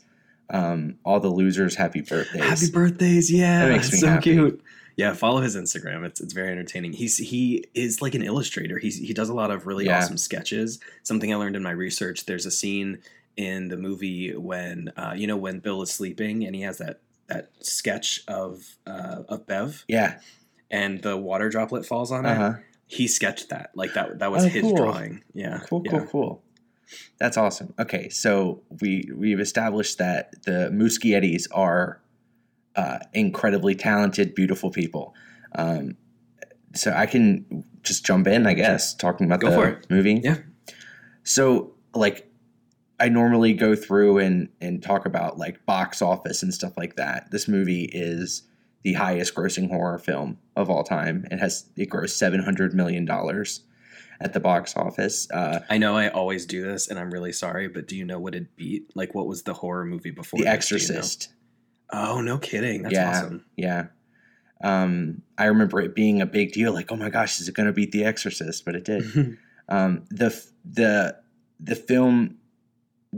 um, 0.50 0.96
all 1.04 1.20
the 1.20 1.28
losers 1.30 1.74
happy 1.74 2.00
birthdays. 2.02 2.42
Happy 2.42 2.70
birthdays, 2.70 3.30
yeah, 3.30 3.66
That 3.66 3.72
makes 3.72 3.92
me 3.92 3.98
so 3.98 4.08
happy. 4.08 4.22
cute. 4.34 4.62
Yeah, 4.96 5.12
follow 5.12 5.40
his 5.42 5.56
Instagram. 5.56 6.04
It's 6.06 6.20
it's 6.20 6.32
very 6.32 6.50
entertaining. 6.52 6.92
He's 6.94 7.18
he 7.18 7.66
is 7.74 8.00
like 8.00 8.14
an 8.14 8.22
illustrator. 8.22 8.78
He's 8.78 8.96
he 8.98 9.12
does 9.12 9.28
a 9.28 9.34
lot 9.34 9.50
of 9.50 9.66
really 9.66 9.84
Yeah. 9.86 9.98
awesome 9.98 10.16
sketches. 10.16 10.78
Something 11.02 11.32
I 11.32 11.36
learned 11.36 11.54
in 11.56 11.62
my 11.62 11.72
research. 11.72 12.24
There's 12.24 12.46
a 12.46 12.50
scene 12.50 12.98
in 13.36 13.68
the 13.68 13.76
movie 13.76 14.34
when 14.34 14.90
uh, 14.96 15.12
you 15.14 15.26
know 15.26 15.36
when 15.36 15.58
Bill 15.58 15.82
is 15.82 15.90
sleeping 15.92 16.44
and 16.44 16.54
he 16.56 16.62
has 16.62 16.78
that 16.78 17.00
that 17.26 17.50
sketch 17.60 18.22
of 18.28 18.64
uh, 18.86 19.24
of 19.28 19.46
Bev 19.46 19.84
yeah, 19.88 20.20
and 20.70 21.02
the 21.02 21.16
water 21.18 21.50
droplet 21.50 21.84
falls 21.84 22.10
on 22.10 22.24
uh 22.24 22.54
it. 22.58 22.64
He 22.86 23.06
sketched 23.08 23.50
that. 23.50 23.72
Like 23.74 23.92
that 23.94 24.20
that 24.20 24.30
was 24.30 24.44
Oh, 24.46 24.48
his 24.48 24.62
cool. 24.62 24.76
drawing. 24.76 25.22
Yeah, 25.34 25.60
Cool, 25.68 25.82
yeah. 25.84 25.90
cool, 25.90 26.06
cool. 26.06 26.42
That's 27.18 27.36
awesome. 27.36 27.74
Okay, 27.78 28.08
so 28.08 28.62
we 28.80 29.08
we've 29.14 29.40
established 29.40 29.98
that 29.98 30.42
the 30.44 30.70
Muschiettis 30.72 31.46
are 31.52 32.00
uh, 32.76 32.98
incredibly 33.12 33.74
talented, 33.74 34.34
beautiful 34.34 34.70
people. 34.70 35.14
Um, 35.54 35.96
so 36.74 36.92
I 36.92 37.06
can 37.06 37.64
just 37.82 38.04
jump 38.04 38.26
in, 38.26 38.46
I 38.46 38.54
guess, 38.54 38.94
talking 38.94 39.26
about 39.26 39.40
Go 39.40 39.50
the 39.50 39.56
for 39.56 39.68
it. 39.68 39.86
movie. 39.90 40.20
Yeah. 40.22 40.38
So, 41.22 41.74
like, 41.94 42.30
I 43.00 43.08
normally 43.08 43.52
go 43.52 43.74
through 43.74 44.18
and 44.18 44.48
and 44.60 44.82
talk 44.82 45.06
about 45.06 45.38
like 45.38 45.64
box 45.66 46.00
office 46.02 46.42
and 46.42 46.52
stuff 46.52 46.76
like 46.76 46.96
that. 46.96 47.30
This 47.30 47.48
movie 47.48 47.84
is 47.92 48.42
the 48.82 48.92
highest 48.94 49.34
grossing 49.34 49.68
horror 49.68 49.98
film 49.98 50.38
of 50.54 50.70
all 50.70 50.84
time. 50.84 51.26
It 51.30 51.38
has 51.38 51.66
it 51.76 51.90
grossed 51.90 52.10
seven 52.10 52.42
hundred 52.42 52.74
million 52.74 53.04
dollars 53.04 53.62
at 54.20 54.32
the 54.32 54.40
box 54.40 54.76
office. 54.76 55.30
Uh, 55.30 55.60
I 55.68 55.78
know 55.78 55.96
I 55.96 56.08
always 56.08 56.46
do 56.46 56.62
this, 56.62 56.88
and 56.88 56.98
I'm 56.98 57.10
really 57.12 57.32
sorry, 57.32 57.68
but 57.68 57.86
do 57.88 57.96
you 57.96 58.04
know 58.04 58.18
what 58.18 58.34
it 58.34 58.54
beat? 58.56 58.90
Like, 58.94 59.14
what 59.14 59.26
was 59.26 59.42
the 59.42 59.54
horror 59.54 59.84
movie 59.84 60.10
before? 60.10 60.38
the? 60.38 60.44
Do 60.44 60.48
you 60.48 60.52
know? 60.52 60.54
Exorcist. 60.54 61.28
Oh, 61.92 62.20
no 62.20 62.38
kidding. 62.38 62.82
That's 62.82 62.94
Yeah. 62.94 63.10
awesome. 63.10 63.44
Yeah. 63.56 63.86
Um, 64.62 65.22
I 65.36 65.44
remember 65.46 65.80
it 65.80 65.94
being 65.94 66.22
a 66.22 66.26
big 66.26 66.52
deal. 66.52 66.72
Like, 66.72 66.90
oh 66.90 66.96
my 66.96 67.10
gosh, 67.10 67.40
is 67.40 67.48
it 67.48 67.54
going 67.54 67.66
to 67.66 67.72
beat 67.72 67.92
The 67.92 68.04
Exorcist? 68.04 68.64
But 68.64 68.74
it 68.74 68.84
did. 68.84 69.36
um, 69.68 70.04
the 70.10 70.34
the 70.64 71.16
the 71.60 71.74
film 71.76 72.38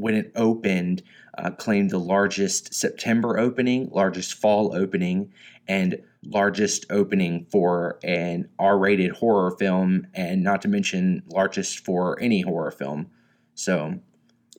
when 0.01 0.15
it 0.15 0.33
opened 0.37 1.03
uh, 1.37 1.51
claimed 1.51 1.91
the 1.91 1.99
largest 1.99 2.75
September 2.75 3.39
opening, 3.39 3.89
largest 3.91 4.35
fall 4.35 4.75
opening, 4.75 5.33
and 5.67 6.03
largest 6.25 6.87
opening 6.91 7.47
for 7.51 7.99
an 8.03 8.49
R-rated 8.59 9.13
horror 9.13 9.53
film, 9.59 10.07
and 10.15 10.43
not 10.43 10.63
to 10.63 10.69
mention 10.69 11.23
largest 11.29 11.85
for 11.85 12.19
any 12.21 12.41
horror 12.41 12.71
film. 12.71 13.11
So 13.55 14.01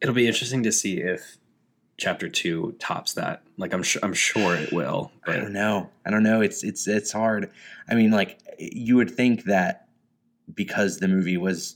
It'll 0.02 0.16
be 0.16 0.28
interesting 0.28 0.64
to 0.64 0.72
see 0.72 1.02
if 1.02 1.38
chapter 1.98 2.30
two 2.30 2.76
tops 2.80 3.14
that. 3.14 3.44
Like, 3.58 3.74
I'm 3.74 3.84
sure 3.84 4.00
I'm 4.04 4.14
sure 4.14 4.56
it 4.56 4.72
will. 4.72 5.12
I 5.28 5.36
don't 5.36 5.54
know. 5.54 5.90
I 6.06 6.12
don't 6.12 6.24
know. 6.24 6.42
It's 6.42 6.64
it's 6.64 6.88
it's 6.88 7.12
hard. 7.12 7.52
I 7.90 7.96
mean, 7.96 8.12
like 8.12 8.40
you 8.58 8.96
would 8.96 9.12
think 9.12 9.44
that 9.44 9.88
because 10.54 10.98
the 10.98 11.08
movie 11.08 11.38
was 11.38 11.76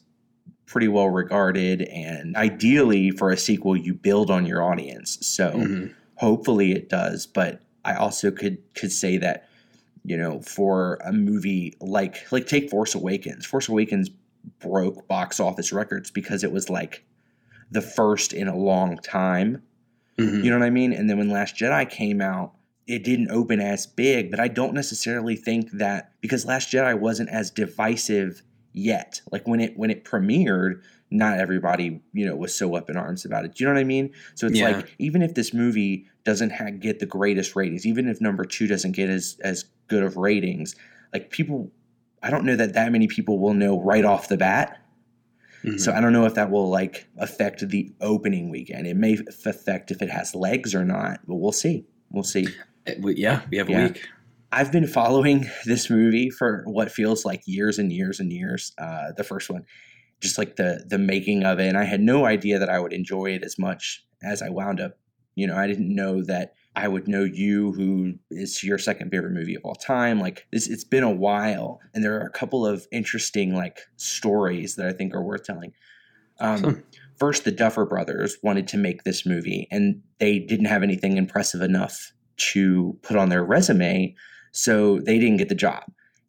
pretty 0.65 0.87
well 0.87 1.09
regarded 1.09 1.81
and 1.83 2.35
ideally 2.35 3.11
for 3.11 3.31
a 3.31 3.37
sequel 3.37 3.75
you 3.75 3.93
build 3.93 4.31
on 4.31 4.45
your 4.45 4.63
audience. 4.63 5.17
So 5.25 5.51
Mhm. 5.51 5.93
hopefully 6.15 6.71
it 6.71 6.89
does, 6.89 7.25
but 7.27 7.61
I 7.85 7.93
also 7.95 8.31
could 8.31 8.57
could 8.75 8.91
say 8.91 9.17
that 9.17 9.47
you 10.05 10.17
know, 10.17 10.41
for 10.41 10.99
a 11.05 11.13
movie 11.13 11.73
like 11.79 12.29
like 12.31 12.45
take 12.45 12.69
Force 12.69 12.93
Awakens. 12.93 13.45
Force 13.45 13.69
Awakens 13.69 14.09
broke 14.59 15.07
box 15.07 15.39
office 15.39 15.71
records 15.71 16.11
because 16.11 16.43
it 16.43 16.51
was 16.51 16.69
like 16.69 17.05
the 17.71 17.81
first 17.81 18.33
in 18.33 18.47
a 18.49 18.57
long 18.57 18.97
time 18.97 19.61
Mhm. 20.17 20.43
you 20.43 20.51
know 20.51 20.59
what 20.59 20.65
I 20.65 20.69
mean? 20.69 20.91
And 20.93 21.09
then 21.09 21.17
when 21.17 21.29
Last 21.29 21.55
Jedi 21.55 21.89
came 21.89 22.19
out, 22.21 22.53
it 22.85 23.03
didn't 23.05 23.31
open 23.31 23.59
as 23.61 23.87
big, 23.87 24.29
but 24.29 24.39
I 24.41 24.47
don't 24.49 24.73
necessarily 24.73 25.35
think 25.37 25.71
that 25.71 26.11
because 26.21 26.45
Last 26.45 26.69
Jedi 26.71 26.99
wasn't 26.99 27.29
as 27.29 27.49
divisive 27.49 28.43
yet. 28.73 29.21
Like 29.31 29.47
when 29.47 29.59
it 29.59 29.77
when 29.77 29.89
it 29.89 30.03
premiered, 30.03 30.81
not 31.11 31.39
everybody, 31.39 32.01
you 32.13 32.25
know, 32.25 32.35
was 32.35 32.53
so 32.53 32.75
up 32.75 32.89
in 32.89 32.97
arms 32.97 33.23
about 33.25 33.45
it. 33.45 33.55
Do 33.55 33.63
you 33.63 33.67
know 33.69 33.73
what 33.75 33.79
I 33.79 33.83
mean? 33.85 34.11
So 34.35 34.47
it's 34.47 34.57
Yeah. 34.59 34.69
like 34.77 34.95
even 34.99 35.21
if 35.21 35.35
this 35.35 35.53
movie 35.53 36.07
doesn't 36.25 36.51
ha- 36.51 36.71
get 36.71 36.99
the 36.99 37.05
greatest 37.05 37.55
ratings, 37.55 37.85
even 37.85 38.07
if 38.07 38.19
number 38.19 38.43
2 38.45 38.67
doesn't 38.67 38.93
get 38.93 39.09
as 39.09 39.37
as 39.43 39.65
good 39.87 40.03
of 40.03 40.17
ratings, 40.17 40.75
like 41.13 41.29
people 41.29 41.71
I 42.21 42.29
don't 42.29 42.45
know 42.45 42.55
that 42.55 42.73
that 42.73 42.91
many 42.91 43.07
people 43.07 43.39
will 43.39 43.53
know 43.53 43.81
right 43.81 44.05
off 44.05 44.27
the 44.29 44.37
bat 44.37 44.79
Mhm. 45.63 45.79
so 45.79 45.91
I 45.93 46.01
don't 46.01 46.13
know 46.13 46.25
if 46.25 46.33
that 46.35 46.49
will 46.51 46.69
like 46.69 47.07
affect 47.17 47.67
the 47.69 47.91
opening 48.01 48.49
weekend. 48.49 48.87
It 48.87 48.95
may 48.97 49.17
affect 49.45 49.91
if 49.91 50.01
it 50.01 50.09
has 50.09 50.33
legs 50.35 50.73
or 50.75 50.83
not, 50.83 51.19
but 51.27 51.35
we'll 51.35 51.51
see. 51.53 51.85
We'll 52.11 52.23
see. 52.23 52.47
Yeah, 52.97 53.41
we 53.49 53.57
have 53.57 53.69
Yeah. 53.69 53.79
a 53.79 53.87
week. 53.87 54.01
I've 54.53 54.71
been 54.71 54.87
following 54.87 55.49
this 55.65 55.89
movie 55.89 56.29
for 56.29 56.63
what 56.65 56.91
feels 56.91 57.25
like 57.25 57.41
years 57.45 57.79
and 57.79 57.91
years 57.91 58.19
and 58.19 58.31
years. 58.31 58.71
Uh, 58.77 59.11
the 59.17 59.23
first 59.23 59.49
one, 59.49 59.65
just 60.21 60.37
like 60.37 60.55
the 60.55 60.85
the 60.87 60.99
making 60.99 61.43
of 61.43 61.59
it, 61.59 61.67
and 61.67 61.77
I 61.77 61.83
had 61.83 62.01
no 62.01 62.25
idea 62.25 62.59
that 62.59 62.69
I 62.69 62.79
would 62.79 62.93
enjoy 62.93 63.31
it 63.31 63.43
as 63.43 63.57
much 63.57 64.05
as 64.23 64.41
I 64.41 64.49
wound 64.49 64.79
up. 64.79 64.97
You 65.35 65.47
know, 65.47 65.57
I 65.57 65.65
didn't 65.65 65.93
know 65.93 66.23
that 66.25 66.53
I 66.75 66.87
Would 66.87 67.07
Know 67.07 67.23
You, 67.23 67.71
who 67.71 68.13
is 68.29 68.63
your 68.63 68.77
second 68.77 69.09
favorite 69.09 69.33
movie 69.33 69.55
of 69.55 69.65
all 69.65 69.73
time. 69.73 70.19
Like 70.19 70.45
this, 70.51 70.67
it's 70.67 70.83
been 70.83 71.03
a 71.03 71.11
while, 71.11 71.79
and 71.93 72.03
there 72.03 72.15
are 72.15 72.25
a 72.25 72.31
couple 72.31 72.65
of 72.65 72.87
interesting 72.91 73.55
like 73.55 73.79
stories 73.97 74.75
that 74.75 74.87
I 74.87 74.93
think 74.93 75.15
are 75.15 75.23
worth 75.23 75.43
telling. 75.43 75.73
Um, 76.39 76.53
Awesome. 76.53 76.83
First, 77.17 77.43
the 77.43 77.51
Duffer 77.51 77.85
Brothers 77.85 78.37
wanted 78.43 78.67
to 78.69 78.77
make 78.77 79.03
this 79.03 79.25
movie, 79.25 79.67
and 79.71 80.01
they 80.19 80.39
didn't 80.39 80.65
have 80.65 80.83
anything 80.83 81.17
impressive 81.17 81.61
enough 81.61 82.11
to 82.37 82.97
put 83.03 83.17
on 83.17 83.29
their 83.29 83.43
resume, 83.43 84.15
so 84.53 84.99
they 84.99 85.19
didn't 85.19 85.37
get 85.37 85.49
the 85.49 85.55
job. 85.55 85.83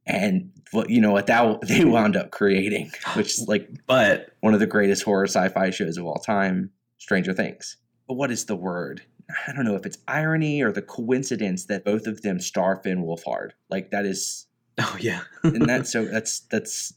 And 0.06 0.50
what 0.72 0.90
you 0.90 1.00
know 1.00 1.12
what 1.12 1.28
that 1.28 1.60
they 1.68 1.84
wound 1.84 2.16
up 2.16 2.32
creating, 2.32 2.90
which 3.14 3.38
is 3.38 3.46
like 3.46 3.70
But 3.86 4.30
one 4.40 4.54
of 4.54 4.60
the 4.60 4.66
greatest 4.66 5.04
horror 5.04 5.26
sci-fi 5.26 5.70
shows 5.70 5.96
of 5.96 6.04
all 6.04 6.18
time, 6.18 6.70
Stranger 6.98 7.32
Things. 7.32 7.76
But 8.08 8.14
what 8.14 8.30
is 8.30 8.46
the 8.46 8.56
word? 8.56 9.02
I 9.48 9.52
don't 9.52 9.64
know 9.64 9.76
if 9.76 9.86
it's 9.86 9.98
irony 10.06 10.60
or 10.60 10.72
the 10.72 10.82
coincidence 10.82 11.66
that 11.66 11.84
both 11.84 12.06
of 12.06 12.20
them 12.22 12.40
star 12.40 12.76
Finn 12.76 13.04
Wolfhard. 13.04 13.50
Like 13.70 13.90
that 13.92 14.04
is, 14.04 14.46
oh 14.78 14.96
yeah, 15.00 15.22
and 15.42 15.66
that's 15.66 15.92
so 15.92 16.04
that's 16.04 16.40
that's 16.50 16.92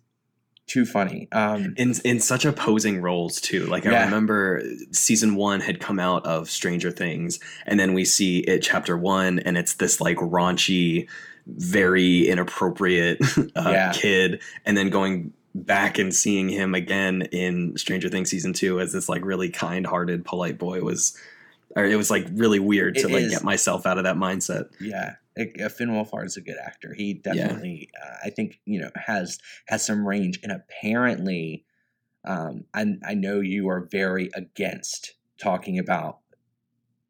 too 0.68 0.86
funny. 0.86 1.28
Um, 1.32 1.74
in 1.78 1.94
in 2.04 2.20
such 2.20 2.46
opposing 2.46 3.02
roles 3.02 3.40
too. 3.42 3.66
Like 3.66 3.86
I 3.86 4.04
remember 4.06 4.62
season 4.92 5.36
one 5.36 5.60
had 5.62 5.80
come 5.80 6.00
out 6.00 6.26
of 6.26 6.50
Stranger 6.50 6.92
Things, 6.92 7.40
and 7.66 7.80
then 7.80 7.94
we 7.94 8.06
see 8.06 8.40
it 8.40 8.60
chapter 8.60 8.98
one, 8.98 9.40
and 9.40 9.58
it's 9.58 9.76
this 9.76 10.00
like 10.02 10.18
raunchy, 10.18 11.08
very 11.48 12.28
inappropriate 12.28 13.20
uh, 13.56 13.70
Yeah. 13.72 13.92
kid, 13.94 14.42
and 14.66 14.76
then 14.78 14.90
going 14.90 15.34
back 15.56 15.98
and 15.98 16.14
seeing 16.14 16.50
him 16.50 16.76
again 16.76 17.24
in 17.32 17.76
Stranger 17.78 18.10
Things 18.10 18.30
season 18.30 18.54
two 18.54 18.80
as 18.80 18.94
this 18.94 19.10
like 19.10 19.26
really 19.26 19.50
kind-hearted, 19.50 20.24
polite 20.26 20.58
boy 20.60 20.82
was. 20.82 21.18
Or 21.76 21.86
it 21.86 21.96
was 21.96 22.10
like 22.10 22.26
really 22.34 22.58
weird 22.60 22.96
to 22.96 23.02
It 23.08 23.12
like 23.12 23.24
is. 23.24 23.32
get 23.32 23.44
myself 23.44 23.86
out 23.86 23.98
of 24.00 24.06
that 24.06 24.16
mindset. 24.16 24.70
yeah, 24.80 25.16
Finn 25.70 25.90
Wolfhard 25.90 26.26
is 26.26 26.38
a 26.38 26.42
good 26.42 26.58
actor. 26.64 26.94
He 26.94 27.14
definitely, 27.14 27.90
uh, 28.04 28.16
I 28.26 28.30
think, 28.30 28.60
you 28.66 28.80
know, 28.80 28.90
has 28.96 29.40
has 29.68 29.86
some 29.86 30.08
range. 30.08 30.40
And 30.44 30.52
apparently, 30.52 31.66
um, 32.26 32.66
I 32.74 32.96
I 33.06 33.14
know 33.14 33.40
you 33.40 33.70
are 33.70 33.88
very 33.92 34.30
against 34.34 35.14
talking 35.40 35.78
about 35.80 36.20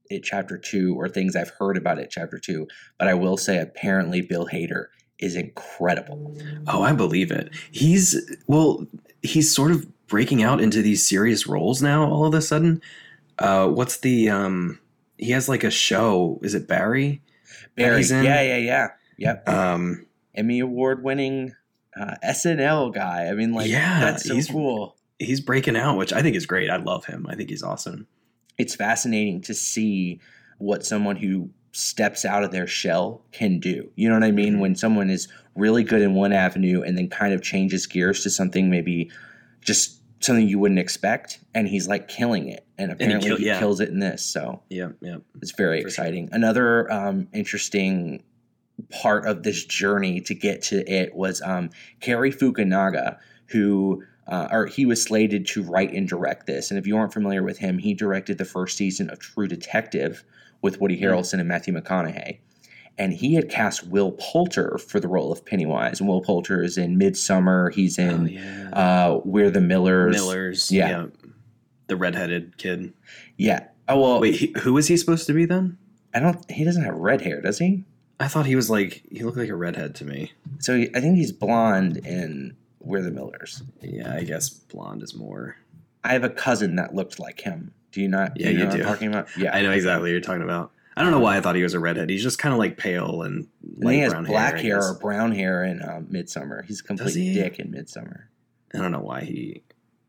it 0.10 0.24
chapter 0.24 0.58
two 0.58 0.96
or 0.96 1.10
things 1.10 1.36
I've 1.36 1.54
heard 1.60 1.78
about 1.78 2.00
it 2.00 2.10
chapter 2.10 2.40
two, 2.40 2.68
but 2.98 3.08
I 3.08 3.14
will 3.14 3.38
say 3.38 3.60
apparently 3.60 4.22
Bill 4.22 4.48
Hader 4.48 4.88
is 5.20 5.36
incredible. 5.36 6.36
Oh, 6.68 6.82
I 6.84 6.94
believe 6.94 7.32
it. 7.32 7.50
He's 7.72 8.38
well, 8.48 8.86
he's 9.22 9.54
sort 9.54 9.72
of 9.72 9.88
breaking 10.08 10.44
out 10.44 10.62
into 10.62 10.82
these 10.82 11.06
serious 11.06 11.48
roles 11.48 11.82
now 11.82 12.10
all 12.10 12.26
of 12.26 12.34
a 12.34 12.42
sudden. 12.42 12.82
Uh 13.40 13.68
what's 13.68 13.98
the 13.98 14.30
um 14.30 14.80
he 15.18 15.32
has 15.32 15.50
like 15.50 15.64
a 15.64 15.72
show, 15.72 16.40
is 16.44 16.54
it 16.54 16.68
Barry? 16.68 17.22
Barry, 17.78 17.98
he's 17.98 18.12
in- 18.12 18.24
yeah, 18.26 18.42
yeah, 18.42 18.58
yeah, 18.58 18.88
yep. 19.18 19.48
Um 19.48 20.06
Emmy 20.36 20.60
award 20.60 21.04
winning 21.04 21.54
uh, 22.00 22.16
SNL 22.24 22.94
guy. 22.94 23.26
I 23.28 23.34
mean, 23.34 23.54
like, 23.54 23.70
Yeah, 23.72 24.00
that's 24.02 24.24
so 24.28 24.36
he's- 24.36 24.52
cool. 24.52 24.96
he's 25.18 25.42
breaking 25.42 25.76
out, 25.76 25.98
which 25.98 26.14
I 26.14 26.22
think 26.22 26.36
is 26.36 26.46
great. 26.46 26.70
I 26.70 26.76
love 26.78 27.06
him. 27.06 27.26
I 27.28 27.34
think 27.36 27.50
he's 27.50 27.64
awesome. 27.64 28.06
It's 28.60 28.76
fascinating 28.76 29.42
to 29.42 29.54
see 29.56 30.20
what 30.60 30.86
someone 30.86 31.16
who 31.16 31.50
steps 31.72 32.24
out 32.26 32.44
of 32.44 32.52
their 32.52 32.68
shell 32.68 33.24
can 33.32 33.60
do. 33.60 33.90
You 33.96 34.10
know 34.10 34.16
what 34.16 34.24
I 34.24 34.32
mean? 34.32 34.58
Mhm. 34.58 34.60
When 34.60 34.76
someone 34.76 35.10
is 35.10 35.28
really 35.56 35.84
good 35.84 36.02
in 36.04 36.14
one 36.14 36.34
avenue 36.34 36.82
and 36.84 36.96
then 36.98 37.08
kind 37.10 37.34
of 37.34 37.42
changes 37.42 37.88
gears 37.88 38.22
to 38.24 38.30
something 38.30 38.70
maybe 38.70 39.10
just 39.62 39.97
something 40.20 40.48
you 40.48 40.60
wouldn't 40.60 40.80
expect, 40.80 41.40
and 41.54 41.68
he's 41.68 41.88
like 41.88 42.08
killing 42.08 42.50
it. 42.50 42.66
And 42.78 42.92
apparently 42.92 43.30
kill- 43.30 43.38
he 43.38 43.46
yeah. 43.48 43.60
kills 43.60 43.80
it 43.80 43.90
in 43.90 44.00
this. 44.00 44.24
So 44.24 44.62
Yeah, 44.70 44.90
yeah. 45.02 45.18
It's 45.42 45.52
very 45.52 45.78
For 45.84 45.90
sure. 45.90 46.06
exciting. 46.06 46.30
Another 46.32 46.92
um, 46.92 47.28
interesting 47.34 48.24
part 48.90 49.26
of 49.26 49.44
this 49.44 49.66
journey 49.66 50.22
to 50.22 50.36
get 50.36 50.62
to 50.64 50.88
it 50.90 51.16
was 51.16 51.42
um, 51.42 51.70
Cary 52.00 52.32
Fukunaga, 52.32 53.18
who 53.48 54.04
uh, 54.28 54.48
or 54.52 54.66
he 54.66 54.86
was 54.86 55.02
slated 55.02 55.48
to 55.48 55.64
write 55.64 55.94
and 55.94 56.08
direct 56.08 56.48
this. 56.48 56.70
And 56.70 56.78
if 56.78 56.86
you 56.86 56.98
aren't 56.98 57.14
familiar 57.14 57.44
with 57.44 57.58
him, 57.58 57.78
he 57.78 57.94
directed 57.94 58.38
the 58.38 58.46
first 58.46 58.78
season 58.78 59.10
of 59.10 59.20
True 59.20 59.48
Detective 59.48 60.24
with 60.62 60.82
Woody 60.82 61.00
Harrelson 61.00 61.40
and 61.40 61.48
Matthew 61.48 61.74
McConaughey. 61.74 62.40
And 63.00 63.14
he 63.14 63.36
had 63.36 63.50
cast 63.50 63.86
Will 63.88 64.12
Poulter 64.14 64.78
for 64.80 65.00
the 65.00 65.08
role 65.08 65.32
of 65.32 65.46
Pennywise. 65.46 66.00
And 66.00 66.10
Will 66.10 66.22
Poulter 66.22 66.64
is 66.64 66.78
in 66.78 66.98
Midsommar. 66.98 67.72
He's 67.74 68.00
Oh, 68.00 68.04
in 68.04 68.28
yeah. 68.30 68.70
uh, 68.74 69.22
We're 69.24 69.52
the 69.52 69.62
Millers. 69.62 70.16
Millers. 70.16 70.72
yeah. 70.72 70.90
Yeah. 70.90 71.06
The 71.88 71.96
redheaded 71.96 72.58
kid. 72.58 72.94
Yeah. 73.38 73.68
Oh 73.88 74.02
well, 74.02 74.20
Wait, 74.20 74.36
he, 74.36 74.54
who 74.60 74.74
was 74.74 74.88
he 74.88 74.98
supposed 74.98 75.28
to 75.28 75.34
be 75.34 75.46
then? 75.46 75.78
I 76.14 76.20
don't. 76.20 76.50
He 76.52 76.64
doesn't 76.66 76.84
have 76.84 76.96
red 76.96 77.22
hair, 77.22 77.40
does 77.42 77.60
he? 77.60 77.86
I 78.20 78.28
thought 78.28 78.46
he 78.48 78.56
was 78.56 78.70
like 78.70 79.04
he 79.12 79.24
looked 79.24 79.38
like 79.38 79.48
a 79.50 79.56
redhead 79.56 79.94
to 79.96 80.06
me. 80.06 80.34
So 80.60 80.76
he- 80.76 80.90
I 80.96 81.00
think 81.00 81.16
he's 81.18 81.32
blonde 81.32 81.98
in 81.98 82.58
We're 82.82 83.02
the 83.04 83.12
Millers. 83.12 83.62
Yeah, 83.82 84.14
I 84.14 84.24
guess 84.24 84.50
blonde 84.50 85.04
is 85.04 85.16
more. 85.16 85.56
I 86.04 86.14
have 86.14 86.24
a 86.26 86.30
cousin 86.30 86.76
that 86.78 86.94
looked 86.96 87.20
like 87.20 87.40
him. 87.42 87.72
Do 87.92 88.02
you 88.02 88.08
not? 88.10 88.34
Yeah, 88.36 88.48
know 88.48 88.52
you 88.52 88.66
what 88.66 88.72
I'm 88.74 88.78
do. 88.80 88.84
talking 88.84 89.08
about? 89.08 89.28
Yeah, 89.38 89.52
I 89.56 89.62
know 89.62 89.72
exactly 89.72 90.02
what 90.10 90.12
you're 90.12 90.20
talking 90.20 90.42
about. 90.44 90.72
I 90.98 91.04
don't 91.04 91.12
know 91.12 91.20
why 91.20 91.38
I 91.38 91.42
thought 91.42 91.56
he 91.56 91.62
was 91.62 91.76
a 91.76 91.80
redhead. 91.80 92.10
He's 92.10 92.24
just 92.24 92.40
kind 92.40 92.54
of 92.54 92.58
like 92.58 92.76
pale 92.76 93.22
and 93.22 93.48
light 93.78 93.94
he 93.94 94.00
has 94.00 94.14
brown 94.14 94.26
black 94.26 94.56
I 94.56 94.62
hair, 94.62 94.82
or 94.82 94.96
brown 94.96 95.32
hair 95.32 95.64
in 95.64 95.80
um, 95.84 96.08
Midsommar. 96.08 96.66
He's 96.66 96.80
a 96.80 96.84
complete 96.84 97.14
he? 97.14 97.34
dick 97.36 97.60
in 97.60 97.72
Midsommar. 97.72 98.24
I 98.74 98.80
don't 98.80 98.92
know 98.92 99.02
why 99.02 99.22
he. 99.22 99.62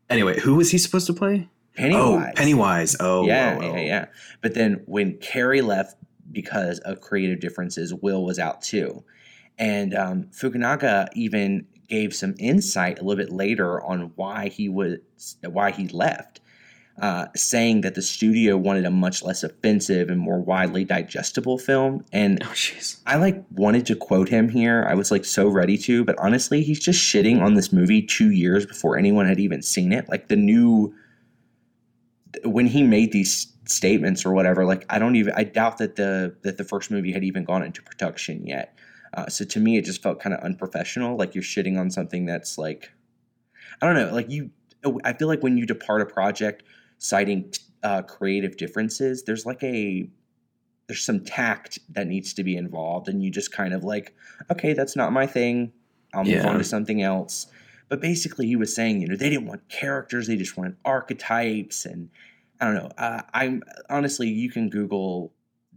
Anyway, 0.09 0.39
who 0.39 0.55
was 0.55 0.71
he 0.71 0.79
supposed 0.79 1.05
to 1.05 1.13
play? 1.13 1.47
Pennywise. 1.75 2.31
Oh, 2.31 2.35
Pennywise. 2.35 2.95
Oh, 2.99 3.27
yeah, 3.27 3.55
whoa, 3.55 3.67
whoa. 3.67 3.75
yeah, 3.75 3.81
yeah. 3.81 4.05
But 4.41 4.55
then 4.55 4.81
when 4.87 5.19
Cary 5.19 5.61
left 5.61 5.95
because 6.31 6.79
of 6.79 7.01
creative 7.01 7.39
differences, 7.39 7.93
Will 7.93 8.25
was 8.25 8.39
out 8.39 8.63
too, 8.63 9.03
and 9.59 9.93
um, 9.93 10.23
Fukunaga 10.31 11.09
even 11.13 11.67
gave 11.87 12.15
some 12.15 12.33
insight 12.39 12.97
a 12.97 13.03
little 13.03 13.23
bit 13.23 13.31
later 13.31 13.79
on 13.83 14.11
why 14.15 14.49
he 14.49 14.69
was 14.69 14.97
why 15.43 15.69
he 15.69 15.87
left. 15.89 16.41
Uh, 17.01 17.27
saying 17.33 17.79
that 17.79 17.95
the 17.95 18.01
studio 18.01 18.57
wanted 18.57 18.85
a 18.85 18.91
much 18.91 19.23
less 19.23 19.41
offensive 19.41 20.09
and 20.09 20.19
more 20.19 20.39
widely 20.39 20.83
digestible 20.83 21.57
film, 21.57 22.03
and 22.11 22.43
Oh. 22.43 22.53
I 23.05 23.15
like 23.15 23.41
wanted 23.51 23.85
to 23.85 23.95
quote 23.95 24.27
him 24.27 24.49
here. 24.49 24.85
I 24.85 24.95
was 24.95 25.09
like 25.09 25.23
so 25.23 25.47
ready 25.47 25.77
to, 25.77 26.03
but 26.03 26.17
honestly, 26.19 26.61
he's 26.61 26.79
just 26.79 26.99
shitting 26.99 27.41
on 27.41 27.53
this 27.53 27.71
movie 27.71 28.01
two 28.01 28.31
years 28.31 28.65
before 28.65 28.97
anyone 28.97 29.27
had 29.27 29.39
even 29.39 29.61
seen 29.61 29.93
it. 29.93 30.09
Like 30.09 30.27
the 30.27 30.35
new 30.35 30.93
when 32.43 32.67
he 32.67 32.83
made 32.83 33.11
these 33.11 33.47
statements 33.65 34.25
or 34.25 34.33
whatever, 34.33 34.65
like 34.65 34.85
I 34.89 34.99
don't 34.99 35.15
even 35.15 35.33
I 35.37 35.43
doubt 35.45 35.77
that 35.77 35.95
the 35.95 36.35
that 36.43 36.57
the 36.57 36.63
first 36.63 36.91
movie 36.91 37.13
had 37.13 37.23
even 37.23 37.45
gone 37.45 37.63
into 37.63 37.81
production 37.81 38.45
yet. 38.45 38.75
Uh, 39.13 39.27
so 39.27 39.45
to 39.45 39.59
me, 39.59 39.77
it 39.77 39.85
just 39.85 40.03
felt 40.03 40.19
kind 40.19 40.33
of 40.35 40.41
unprofessional. 40.41 41.17
Like 41.17 41.33
you're 41.33 41.43
shitting 41.43 41.79
on 41.79 41.91
something 41.91 42.25
that's 42.25 42.57
like 42.57 42.91
I 43.81 43.85
don't 43.85 43.95
know. 43.95 44.13
Like 44.13 44.29
you, 44.29 44.51
I 45.03 45.13
feel 45.13 45.27
like 45.27 45.41
when 45.43 45.57
you 45.57 45.65
depart 45.65 46.01
a 46.01 46.05
project 46.05 46.63
citing 46.99 47.51
uh, 47.83 48.01
creative 48.03 48.55
differences, 48.57 49.23
there's 49.23 49.45
like 49.45 49.63
a 49.63 50.07
there's 50.87 51.03
some 51.03 51.23
tact 51.23 51.79
that 51.89 52.07
needs 52.07 52.33
to 52.33 52.43
be 52.43 52.55
involved 52.57 53.07
and 53.07 53.23
you 53.23 53.29
just 53.29 53.51
kind 53.51 53.73
of 53.75 53.83
like 53.83 54.15
okay 54.51 54.73
that's 54.73 54.95
not 54.95 55.13
my 55.13 55.27
thing 55.27 55.71
i'll 56.15 56.23
move 56.23 56.33
Yeah. 56.33 56.47
on 56.49 56.57
to 56.57 56.63
something 56.63 57.03
else 57.03 57.45
but 57.89 58.01
basically 58.01 58.47
he 58.47 58.55
was 58.55 58.73
saying 58.73 58.99
you 58.99 59.07
know 59.07 59.15
they 59.15 59.29
didn't 59.29 59.45
want 59.45 59.69
characters 59.69 60.25
they 60.25 60.35
just 60.35 60.57
wanted 60.57 60.77
archetypes 60.85 61.85
and 61.85 62.09
i 62.59 62.65
don't 62.65 62.73
know 62.73 62.89
uh, 62.97 63.21
i'm 63.35 63.61
honestly 63.87 64.27
you 64.27 64.49
can 64.49 64.67
google 64.67 65.31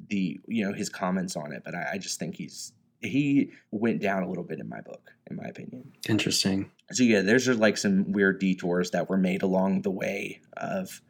the 0.09 0.41
you 0.49 0.67
know 0.67 0.73
his 0.73 0.89
comments 0.89 1.37
on 1.37 1.53
it 1.53 1.63
but 1.63 1.75
I, 1.75 1.91
I 1.93 1.99
just 1.99 2.19
think 2.19 2.35
he's 2.37 2.73
he 3.03 3.51
went 3.71 4.01
down 4.01 4.23
a 4.23 4.29
little 4.31 4.45
bit 4.45 4.61
in 4.61 4.69
my 4.69 4.81
book 4.81 5.13
in 5.31 5.37
my 5.37 5.45
opinion 5.45 5.93
Interesting. 6.09 6.71
so 6.93 7.03
yeah, 7.05 7.21
there's 7.21 7.47
like 7.49 7.77
some 7.77 8.13
weird 8.13 8.41
detours 8.41 8.93
that 8.93 9.11
were 9.11 9.19
made 9.19 9.43
along 9.43 9.83
the 9.83 9.91
way 9.91 10.41
of 10.57 11.03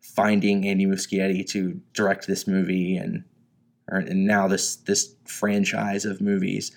finding 0.00 0.66
Andy 0.66 0.86
Muschietti 0.86 1.46
to 1.48 1.80
direct 1.92 2.26
this 2.26 2.46
movie 2.46 2.96
and 2.96 3.24
or, 3.90 3.98
and 3.98 4.26
now 4.26 4.48
this 4.48 4.76
this 4.76 5.14
franchise 5.24 6.04
of 6.04 6.20
movies. 6.20 6.72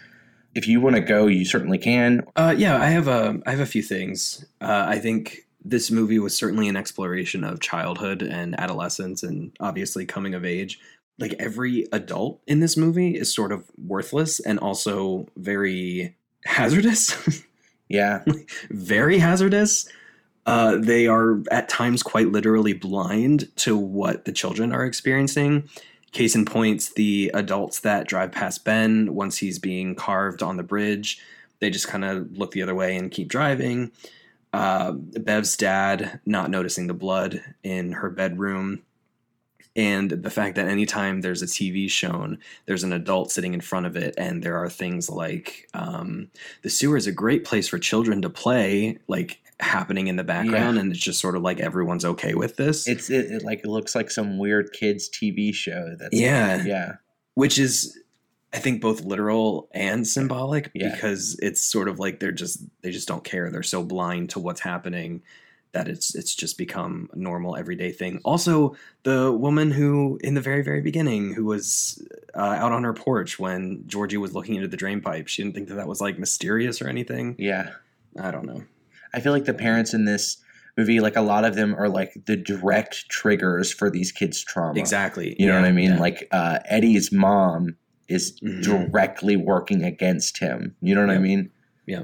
If 0.55 0.67
you 0.67 0.81
want 0.81 0.95
to 0.95 1.01
go, 1.01 1.27
you 1.27 1.45
certainly 1.45 1.79
can. 1.79 2.23
Uh, 2.35 2.53
yeah, 2.55 2.79
I 2.79 2.87
have 2.87 3.07
a 3.07 3.39
I 3.45 3.51
have 3.51 3.59
a 3.59 3.65
few 3.65 3.81
things. 3.81 4.45
Uh, 4.61 4.85
I 4.87 4.99
think 4.99 5.47
this 5.65 5.89
movie 5.89 6.19
was 6.19 6.37
certainly 6.37 6.67
an 6.67 6.75
exploration 6.75 7.43
of 7.43 7.59
childhood 7.59 8.21
and 8.21 8.59
adolescence, 8.59 9.23
and 9.23 9.55
obviously 9.59 10.05
coming 10.05 10.33
of 10.33 10.45
age. 10.45 10.79
Like 11.19 11.35
every 11.39 11.87
adult 11.91 12.41
in 12.47 12.59
this 12.59 12.75
movie 12.75 13.15
is 13.15 13.33
sort 13.33 13.51
of 13.51 13.69
worthless 13.77 14.39
and 14.39 14.59
also 14.59 15.27
very 15.37 16.15
hazardous. 16.45 17.43
Yeah, 17.89 18.23
very 18.71 19.19
hazardous. 19.19 19.87
Uh, 20.45 20.77
they 20.77 21.07
are 21.07 21.41
at 21.51 21.69
times 21.69 22.03
quite 22.03 22.31
literally 22.31 22.73
blind 22.73 23.49
to 23.55 23.77
what 23.77 24.25
the 24.25 24.31
children 24.31 24.73
are 24.73 24.85
experiencing. 24.85 25.69
Case 26.11 26.35
in 26.35 26.45
points, 26.45 26.93
the 26.93 27.31
adults 27.33 27.79
that 27.79 28.07
drive 28.07 28.31
past 28.31 28.65
Ben 28.65 29.15
once 29.15 29.37
he's 29.37 29.57
being 29.57 29.95
carved 29.95 30.43
on 30.43 30.57
the 30.57 30.63
bridge, 30.63 31.19
they 31.59 31.69
just 31.69 31.87
kind 31.87 32.03
of 32.03 32.37
look 32.37 32.51
the 32.51 32.61
other 32.61 32.75
way 32.75 32.97
and 32.97 33.09
keep 33.09 33.29
driving. 33.29 33.91
Uh, 34.51 34.91
Bev's 34.91 35.57
dad 35.57 36.19
not 36.25 36.51
noticing 36.51 36.87
the 36.87 36.93
blood 36.93 37.41
in 37.63 37.93
her 37.93 38.09
bedroom. 38.09 38.83
and 39.75 40.11
the 40.11 40.29
fact 40.29 40.55
that 40.55 40.67
anytime 40.67 41.21
there's 41.21 41.41
a 41.41 41.47
TV 41.47 41.89
shown, 41.89 42.37
there's 42.67 42.83
an 42.83 42.93
adult 42.93 43.31
sitting 43.31 43.53
in 43.55 43.61
front 43.61 43.87
of 43.87 43.95
it, 43.95 44.13
and 44.17 44.43
there 44.43 44.57
are 44.57 44.69
things 44.69 45.09
like 45.09 45.67
um, 45.73 46.29
the 46.61 46.69
sewer 46.69 46.95
is 46.95 47.07
a 47.07 47.11
great 47.11 47.43
place 47.43 47.67
for 47.67 47.79
children 47.79 48.21
to 48.21 48.29
play, 48.29 48.99
like 49.07 49.41
happening 49.59 50.07
in 50.07 50.15
the 50.15 50.23
background, 50.23 50.75
Yeah. 50.75 50.81
and 50.81 50.91
it's 50.91 50.99
just 51.01 51.19
sort 51.19 51.35
of 51.35 51.41
like 51.41 51.59
everyone's 51.59 52.05
okay 52.05 52.33
with 52.33 52.55
this. 52.55 52.87
It's 52.87 53.09
it, 53.09 53.31
it 53.31 53.43
like 53.43 53.59
it 53.59 53.67
looks 53.67 53.95
like 53.95 54.09
some 54.11 54.37
weird 54.37 54.73
kids 54.73 55.09
TV 55.09 55.53
show. 55.53 55.95
That's 55.99 56.13
Yeah. 56.13 56.63
yeah, 56.63 56.93
which 57.35 57.57
is 57.59 57.97
i 58.55 58.59
think 58.59 58.81
both 58.81 59.01
literal 59.03 59.67
and 59.73 60.07
symbolic 60.07 60.69
Yeah. 60.75 60.93
because 60.93 61.35
it's 61.41 61.59
sort 61.59 61.87
of 61.87 61.97
like 61.97 62.19
they're 62.19 62.31
just 62.31 62.61
they 62.83 62.91
just 62.91 63.07
don't 63.07 63.23
care 63.23 63.49
they're 63.49 63.63
so 63.63 63.83
blind 63.83 64.29
to 64.29 64.39
what's 64.39 64.61
happening 64.61 65.23
that 65.71 65.87
it's 65.87 66.13
it's 66.13 66.35
just 66.35 66.55
become 66.55 67.09
a 67.13 67.17
normal 67.17 67.55
everyday 67.55 67.91
thing 67.91 68.21
also 68.23 68.75
the 69.01 69.31
woman 69.31 69.71
who 69.71 70.19
in 70.23 70.35
the 70.35 70.39
very 70.41 70.61
very 70.61 70.81
beginning 70.81 71.33
who 71.33 71.45
was 71.45 72.07
uh, 72.35 72.41
out 72.41 72.71
on 72.71 72.83
her 72.83 72.93
porch 72.93 73.39
when 73.39 73.83
georgie 73.87 74.17
was 74.17 74.35
looking 74.35 74.53
into 74.53 74.67
the 74.67 74.77
drain 74.77 75.01
pipe 75.01 75.27
she 75.27 75.41
didn't 75.41 75.55
think 75.55 75.67
that 75.69 75.75
that 75.75 75.87
was 75.87 75.99
like 75.99 76.19
mysterious 76.19 76.79
or 76.79 76.87
anything 76.87 77.35
yeah. 77.39 77.71
i 78.21 78.29
don't 78.29 78.45
know 78.45 78.63
I 79.13 79.19
feel 79.19 79.31
like 79.31 79.45
the 79.45 79.53
parents 79.53 79.93
in 79.93 80.05
this 80.05 80.37
movie, 80.77 80.99
like 80.99 81.15
a 81.15 81.21
lot 81.21 81.45
of 81.45 81.55
them, 81.55 81.75
are 81.75 81.87
like 81.89 82.13
the 82.25 82.35
direct 82.35 83.07
triggers 83.09 83.71
for 83.71 83.89
these 83.89 84.11
kids' 84.11 84.43
trauma. 84.43 84.79
exactly 84.79 85.35
You 85.39 85.47
know 85.47 85.55
what 85.55 85.65
I 85.65 85.71
mean? 85.71 85.91
yeah. 85.93 85.99
Like 85.99 86.27
uh, 86.31 86.59
Eddie's 86.65 87.11
mom 87.11 87.75
is 88.09 88.39
Mhm. 88.41 88.63
directly 88.63 89.35
working 89.37 89.83
against 89.83 90.39
him. 90.39 90.75
You 90.81 90.95
know 90.95 91.01
what 91.01 91.09
I 91.15 91.19
mean? 91.19 91.51
Yeah. 91.85 92.03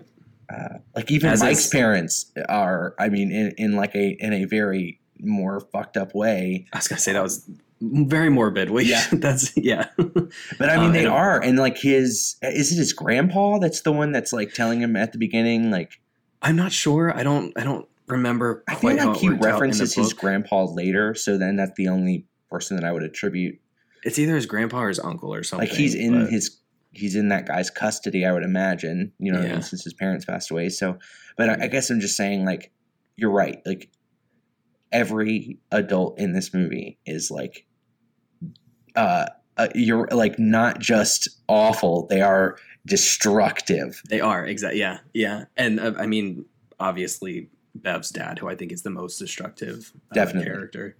Uh, 0.51 0.79
like 0.95 1.11
even 1.11 1.29
As 1.29 1.41
Mike's 1.41 1.67
parents 1.67 2.31
are. 2.47 2.95
I 2.99 3.09
mean, 3.09 3.31
in, 3.31 3.51
in 3.57 3.71
like 3.75 3.93
a 3.95 4.15
in 4.19 4.33
a 4.33 4.45
very 4.45 4.99
more 5.19 5.59
fucked 5.59 5.97
up 5.97 6.15
way. 6.15 6.65
i 6.73 6.77
was 6.77 6.87
gonna 6.87 6.99
say 6.99 7.11
that 7.13 7.21
was 7.21 7.47
very 7.81 8.29
morbid 8.29 8.69
we, 8.71 8.85
Yeah. 8.85 9.03
that's 9.11 9.55
yeah 9.57 9.87
But 9.97 10.69
I 10.69 10.77
mean, 10.77 10.89
Uh, 10.89 10.91
they 10.93 10.99
and- 11.05 11.13
are, 11.13 11.41
and 11.43 11.57
like 11.59 11.77
his 11.77 12.35
is 12.41 12.71
it 12.71 12.77
his 12.77 12.93
grandpa 12.93 13.59
that's 13.59 13.81
the 13.81 13.91
one 13.91 14.11
that's 14.11 14.31
like 14.33 14.53
telling 14.53 14.81
him 14.81 14.95
at 14.95 15.11
the 15.11 15.17
beginning, 15.17 15.71
like 15.71 15.99
I'm 16.41 16.55
not 16.55 16.71
sure. 16.71 17.15
I 17.15 17.23
don't. 17.23 17.53
I 17.57 17.63
don't 17.63 17.87
remember. 18.07 18.63
I 18.67 18.75
feel 18.75 18.95
like 18.95 18.99
he 18.99 19.05
worked 19.07 19.17
out 19.17 19.23
in 19.23 19.39
the 19.39 19.47
references 19.47 19.93
his 19.93 20.13
grandpa 20.13 20.65
later, 20.65 21.15
so 21.15 21.37
then 21.37 21.55
that's 21.55 21.73
the 21.75 21.87
only 21.87 22.25
person 22.49 22.77
that 22.77 22.85
I 22.85 22.91
would 22.91 23.03
attribute. 23.03 23.59
It's 24.03 24.17
either 24.17 24.35
his 24.35 24.45
grandpa 24.45 24.83
or 24.83 24.87
his 24.87 24.99
uncle 24.99 25.33
or 25.33 25.43
something. 25.43 25.67
Like 25.67 25.77
he's 25.77 25.95
in 25.95 26.23
but- 26.23 26.31
his 26.31 26.59
he's 26.91 27.15
in 27.15 27.29
that 27.29 27.45
guy's 27.45 27.69
custody, 27.69 28.25
I 28.25 28.31
would 28.31 28.43
imagine. 28.43 29.11
You 29.19 29.31
know, 29.31 29.39
what 29.39 29.49
I 29.49 29.53
mean, 29.53 29.61
since 29.61 29.83
his 29.83 29.93
parents 29.93 30.25
passed 30.25 30.51
away. 30.51 30.69
So, 30.69 30.97
but 31.37 31.49
I, 31.49 31.65
I 31.65 31.67
guess 31.67 31.89
I'm 31.89 31.99
just 31.99 32.15
saying, 32.15 32.45
like, 32.45 32.71
you're 33.15 33.31
right. 33.31 33.61
Like 33.65 33.89
every 34.91 35.59
adult 35.71 36.19
in 36.19 36.33
this 36.33 36.53
movie 36.53 36.97
is 37.05 37.29
like, 37.29 37.65
uh, 38.95 39.27
uh 39.57 39.67
you're 39.75 40.07
like 40.07 40.39
not 40.39 40.79
just 40.79 41.29
awful; 41.47 42.07
they 42.07 42.21
are 42.21 42.57
destructive. 42.89 44.01
They 44.09 44.19
are 44.21 44.45
exactly. 44.45 44.79
Yeah, 44.79 44.99
yeah. 45.13 45.45
And 45.55 45.79
uh, 45.79 45.93
I 45.97 46.07
mean, 46.07 46.45
obviously, 46.79 47.49
Bev's 47.75 48.09
dad, 48.09 48.39
who 48.39 48.49
I 48.49 48.55
think 48.55 48.71
is 48.71 48.81
the 48.81 48.89
most 48.89 49.17
destructive 49.17 49.91
uh, 50.11 50.15
Definitely. 50.15 50.51
character. 50.51 50.97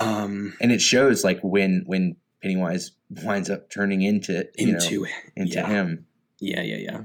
Um, 0.00 0.54
and 0.60 0.72
it 0.72 0.80
shows 0.80 1.24
like 1.24 1.40
when 1.42 1.84
when 1.86 2.16
Pennywise 2.42 2.92
winds 3.24 3.50
up 3.50 3.70
turning 3.70 4.02
into 4.02 4.48
you 4.56 4.72
know 4.72 4.78
into 4.78 5.06
into 5.36 5.54
yeah. 5.54 5.66
him. 5.66 6.06
yeah, 6.40 6.62
yeah, 6.62 6.76
yeah. 6.76 7.00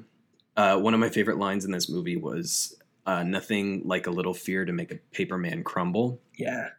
Uh, 0.56 0.78
one 0.78 0.94
of 0.94 1.00
my 1.00 1.10
favorite 1.10 1.40
lines 1.40 1.66
in 1.66 1.72
this 1.72 1.90
movie 1.90 2.16
was 2.16 2.76
uh, 3.08 3.24
"Nothing 3.24 3.82
like 3.86 4.06
a 4.06 4.12
little 4.12 4.34
fear 4.36 4.66
to 4.66 4.72
make 4.72 4.92
a 4.92 5.00
paper 5.12 5.38
man 5.38 5.64
crumble." 5.64 6.20
Yeah, 6.38 6.70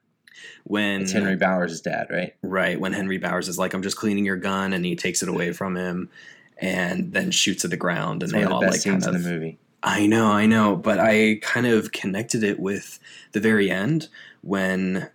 When 0.62 1.02
it's 1.02 1.12
Henry 1.12 1.36
Bowers' 1.36 1.80
dad, 1.80 2.06
right? 2.10 2.34
Right, 2.42 2.78
when 2.78 2.92
Henry 2.92 3.18
Bowers 3.18 3.48
is 3.48 3.58
like, 3.58 3.74
"I'm 3.74 3.82
just 3.82 3.96
cleaning 3.96 4.24
your 4.24 4.36
gun," 4.36 4.72
and 4.72 4.84
he 4.84 4.94
takes 4.94 5.22
it 5.22 5.28
away 5.28 5.52
from 5.52 5.76
him, 5.76 6.10
and 6.58 7.12
then 7.12 7.30
shoots 7.30 7.64
at 7.64 7.70
the 7.70 7.76
ground, 7.76 8.22
and 8.22 8.32
It's 8.32 8.40
they 8.40 8.44
all 8.44 8.60
the 8.60 8.68
like 8.68 8.84
kind 8.84 9.02
of. 9.02 9.14
in 9.14 9.22
the 9.22 9.28
movie. 9.28 9.58
I 9.82 10.06
know, 10.06 10.26
I 10.28 10.46
know, 10.46 10.76
but 10.76 10.98
I 10.98 11.38
kind 11.42 11.66
of 11.66 11.92
connected 11.92 12.42
it 12.42 12.58
with 12.58 12.98
the 13.32 13.40
very 13.40 13.70
end 13.70 14.08
when 14.40 15.10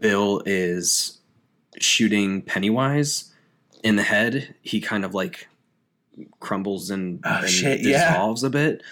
Bill 0.00 0.42
is 0.44 1.18
shooting 1.80 2.42
Pennywise 2.42 3.32
in 3.82 3.96
the 3.96 4.02
head. 4.02 4.54
He 4.62 4.80
kind 4.80 5.04
of 5.04 5.14
like 5.14 5.48
crumbles 6.40 6.90
and, 6.90 7.20
Oh, 7.24 7.38
and 7.40 7.48
shit, 7.48 7.80
yeah. 7.80 8.10
dissolves 8.10 8.44
a 8.44 8.50
bit. 8.50 8.82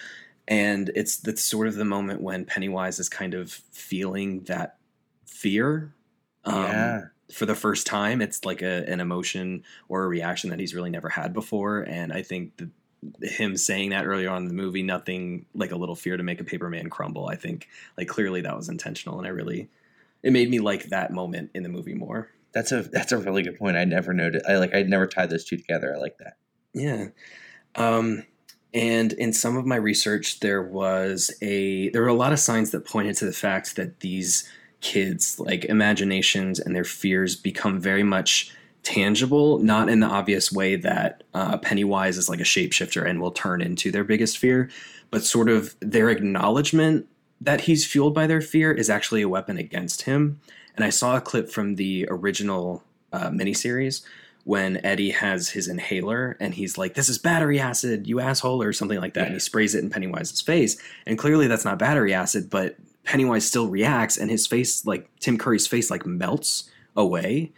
And 0.47 0.91
it's 0.95 1.17
that's 1.17 1.41
sort 1.43 1.67
of 1.67 1.75
the 1.75 1.85
moment 1.85 2.21
when 2.21 2.43
Pennywise 2.43 2.99
is 2.99 3.07
kind 3.09 3.33
of 3.33 3.51
feeling 3.71 4.41
that 4.45 4.77
fear. 5.25 5.93
Um, 6.45 6.63
yeah, 6.63 7.01
for 7.31 7.45
the 7.45 7.55
first 7.55 7.87
time 7.87 8.21
it's 8.21 8.45
like 8.45 8.61
a, 8.61 8.87
an 8.89 8.99
emotion 8.99 9.63
or 9.87 10.03
a 10.03 10.07
reaction 10.07 10.49
that 10.49 10.59
he's 10.59 10.75
really 10.75 10.89
never 10.89 11.09
had 11.09 11.33
before 11.33 11.81
and 11.81 12.11
i 12.11 12.21
think 12.21 12.55
that 12.57 12.69
him 13.21 13.57
saying 13.57 13.89
that 13.89 14.05
earlier 14.05 14.29
on 14.29 14.43
in 14.43 14.47
the 14.47 14.53
movie 14.53 14.83
nothing 14.83 15.45
like 15.53 15.71
a 15.71 15.75
little 15.75 15.95
fear 15.95 16.15
to 16.15 16.23
make 16.23 16.39
a 16.39 16.43
paper 16.43 16.69
man 16.69 16.89
crumble 16.89 17.27
i 17.27 17.35
think 17.35 17.67
like 17.97 18.07
clearly 18.07 18.41
that 18.41 18.55
was 18.55 18.69
intentional 18.69 19.17
and 19.17 19.27
i 19.27 19.29
really 19.29 19.69
it 20.21 20.31
made 20.31 20.49
me 20.49 20.59
like 20.59 20.85
that 20.85 21.11
moment 21.11 21.51
in 21.53 21.63
the 21.63 21.69
movie 21.69 21.93
more 21.93 22.29
that's 22.53 22.71
a 22.71 22.83
that's 22.83 23.11
a 23.11 23.17
really 23.17 23.41
good 23.41 23.57
point. 23.57 23.75
I 23.75 23.83
never 23.83 24.13
noted. 24.13 24.43
I 24.47 24.57
like. 24.57 24.73
I'd 24.73 24.89
never 24.89 25.07
tied 25.07 25.29
those 25.29 25.43
two 25.43 25.57
together. 25.57 25.93
I 25.93 25.99
like 25.99 26.19
that. 26.19 26.37
Yeah. 26.73 27.07
Um, 27.75 28.25
and 28.73 29.13
in 29.13 29.33
some 29.33 29.57
of 29.57 29.65
my 29.65 29.75
research, 29.75 30.39
there 30.39 30.61
was 30.61 31.31
a 31.41 31.89
there 31.89 32.03
were 32.03 32.07
a 32.07 32.13
lot 32.13 32.31
of 32.31 32.39
signs 32.39 32.71
that 32.71 32.85
pointed 32.85 33.17
to 33.17 33.25
the 33.25 33.33
fact 33.33 33.75
that 33.75 33.99
these 33.99 34.47
kids, 34.83 35.39
like 35.39 35.65
imaginations 35.65 36.59
and 36.59 36.75
their 36.75 36.83
fears, 36.83 37.35
become 37.35 37.79
very 37.79 38.03
much 38.03 38.53
tangible, 38.83 39.57
not 39.59 39.89
in 39.89 40.01
the 40.01 40.07
obvious 40.07 40.51
way 40.51 40.75
that 40.75 41.23
uh, 41.33 41.57
Pennywise 41.57 42.17
is 42.17 42.29
like 42.29 42.41
a 42.41 42.43
shapeshifter 42.43 43.07
and 43.07 43.19
will 43.19 43.31
turn 43.31 43.61
into 43.61 43.91
their 43.91 44.03
biggest 44.03 44.37
fear, 44.37 44.69
but 45.09 45.23
sort 45.23 45.49
of 45.49 45.75
their 45.79 46.09
acknowledgement 46.09 47.07
that 47.41 47.61
he's 47.61 47.85
fueled 47.85 48.13
by 48.13 48.27
their 48.27 48.41
fear 48.41 48.71
is 48.71 48.89
actually 48.89 49.21
a 49.21 49.29
weapon 49.29 49.57
against 49.57 50.03
him. 50.03 50.39
And 50.75 50.85
I 50.85 50.89
saw 50.89 51.15
a 51.15 51.21
clip 51.21 51.49
from 51.49 51.75
the 51.75 52.07
original 52.09 52.83
uh, 53.11 53.29
miniseries 53.29 54.03
when 54.43 54.83
Eddie 54.85 55.11
has 55.11 55.49
his 55.49 55.67
inhaler 55.67 56.35
and 56.39 56.53
he's 56.53 56.77
like, 56.77 56.95
This 56.95 57.09
is 57.09 57.17
battery 57.17 57.59
acid, 57.59 58.07
you 58.07 58.19
asshole, 58.19 58.61
or 58.61 58.73
something 58.73 58.99
like 58.99 59.13
that. 59.13 59.27
And 59.27 59.33
he 59.33 59.39
sprays 59.39 59.75
it 59.75 59.83
in 59.83 59.89
Pennywise's 59.89 60.41
face. 60.41 60.81
And 61.05 61.17
clearly 61.17 61.47
that's 61.47 61.65
not 61.65 61.79
battery 61.79 62.13
acid, 62.13 62.49
but 62.49 62.75
Pennywise 63.03 63.45
still 63.45 63.67
reacts 63.67 64.17
and 64.17 64.29
his 64.31 64.47
face, 64.47 64.85
like 64.85 65.09
Tim 65.19 65.37
Curry's 65.37 65.67
face, 65.67 65.91
like 65.91 66.05
melts 66.05 66.69
away. 66.95 67.51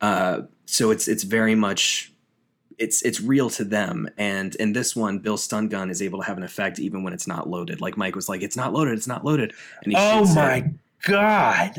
Uh, 0.00 0.42
so 0.66 0.90
it's 0.90 1.06
it's 1.08 1.22
very 1.24 1.54
much 1.54 2.12
it's 2.78 3.02
it's 3.02 3.20
real 3.20 3.50
to 3.50 3.64
them. 3.64 4.08
And 4.18 4.54
in 4.56 4.72
this 4.72 4.96
one, 4.96 5.18
Bill's 5.18 5.42
stun 5.44 5.68
gun 5.68 5.90
is 5.90 6.00
able 6.02 6.20
to 6.20 6.24
have 6.24 6.36
an 6.38 6.42
effect 6.42 6.78
even 6.78 7.02
when 7.02 7.12
it's 7.12 7.26
not 7.26 7.48
loaded. 7.48 7.80
Like 7.80 7.96
Mike 7.96 8.16
was 8.16 8.28
like, 8.28 8.42
It's 8.42 8.56
not 8.56 8.72
loaded, 8.72 8.94
it's 8.96 9.06
not 9.06 9.24
loaded. 9.24 9.52
And 9.84 9.92
he 9.92 9.98
Oh 9.98 10.20
shoots 10.20 10.32
it. 10.32 10.34
my 10.36 10.70
god! 11.06 11.76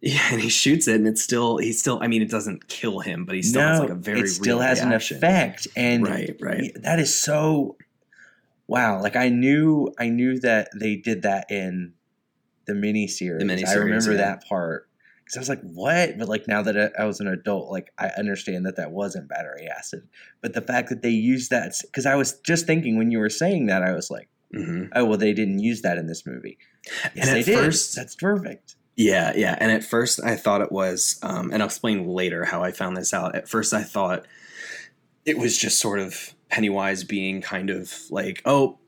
Yeah, 0.00 0.20
and 0.30 0.40
he 0.40 0.50
shoots 0.50 0.86
it, 0.86 0.96
and 0.96 1.08
it's 1.08 1.22
still 1.22 1.56
he's 1.56 1.80
still. 1.80 1.98
I 2.02 2.08
mean, 2.08 2.20
it 2.20 2.28
doesn't 2.30 2.68
kill 2.68 3.00
him, 3.00 3.24
but 3.24 3.34
he 3.34 3.42
still 3.42 3.62
has 3.62 3.80
like 3.80 3.88
a 3.88 3.94
very 3.94 4.20
it 4.20 4.28
still 4.28 4.58
real 4.58 4.66
has 4.66 4.84
reaction. 4.84 5.16
an 5.16 5.18
effect, 5.18 5.66
and 5.76 6.06
Right, 6.06 6.36
right. 6.40 6.72
that 6.82 6.98
is 7.00 7.18
so. 7.18 7.76
Wow! 8.66 9.00
Like 9.02 9.16
I 9.16 9.28
knew, 9.30 9.92
I 9.98 10.08
knew 10.10 10.38
that 10.40 10.68
they 10.78 10.96
did 10.96 11.22
that 11.22 11.50
in 11.50 11.94
the 12.66 12.72
miniseries. 12.72 13.38
The 13.38 13.44
mini 13.44 13.62
series. 13.64 13.76
I 13.76 13.78
remember 13.78 14.10
yeah. 14.12 14.16
that 14.18 14.46
part 14.48 14.88
because 15.24 15.36
I 15.36 15.40
was 15.40 15.48
like, 15.48 15.60
"What?" 15.62 16.18
But 16.18 16.28
like 16.28 16.46
now 16.48 16.62
that 16.62 16.76
I- 16.78 17.02
I 17.02 17.04
was 17.06 17.20
an 17.20 17.28
adult, 17.28 17.70
like 17.70 17.92
I 17.98 18.08
understand 18.18 18.66
that 18.66 18.76
that 18.76 18.90
wasn't 18.92 19.28
battery 19.28 19.66
acid. 19.68 20.02
But 20.42 20.52
the 20.54 20.60
fact 20.60 20.88
that 20.90 21.02
they 21.02 21.10
used 21.10 21.50
that, 21.50 21.74
because 21.82 22.06
I 22.06 22.14
was 22.14 22.38
just 22.40 22.66
thinking 22.66 22.96
when 22.98 23.10
you 23.10 23.18
were 23.18 23.30
saying 23.30 23.66
that, 23.66 23.82
I 23.82 23.92
was 23.92 24.10
like, 24.10 24.28
hmm 24.52 24.84
"Oh 24.94 25.04
well, 25.04 25.18
they 25.18 25.32
didn't 25.32 25.60
use 25.60 25.82
that 25.82 25.98
in 25.98 26.06
this 26.06 26.26
movie." 26.26 26.58
Yes, 27.14 27.26
And 27.28 27.36
they 27.36 27.42
did. 27.42 27.58
first- 27.58 27.96
That's 27.96 28.14
perfect. 28.14 28.76
Yeah, 28.96 29.32
yeah. 29.34 29.56
And 29.58 29.72
at 29.72 29.82
first, 29.82 30.22
I 30.22 30.36
thought 30.36 30.60
it 30.60 30.70
was, 30.70 31.18
um, 31.22 31.50
and 31.52 31.62
I'll 31.62 31.66
explain 31.68 32.06
later 32.06 32.44
how 32.44 32.62
I 32.62 32.70
found 32.70 32.96
this 32.96 33.12
out. 33.12 33.34
At 33.34 33.48
first, 33.48 33.74
I 33.74 33.82
thought 33.82 34.26
it 35.24 35.36
was 35.38 35.58
just 35.58 35.80
sort 35.80 35.98
of 35.98 36.34
Pennywise 36.50 37.02
being 37.02 37.40
kind 37.40 37.70
of 37.70 37.92
like, 38.10 38.40
"Oh, 38.44 38.78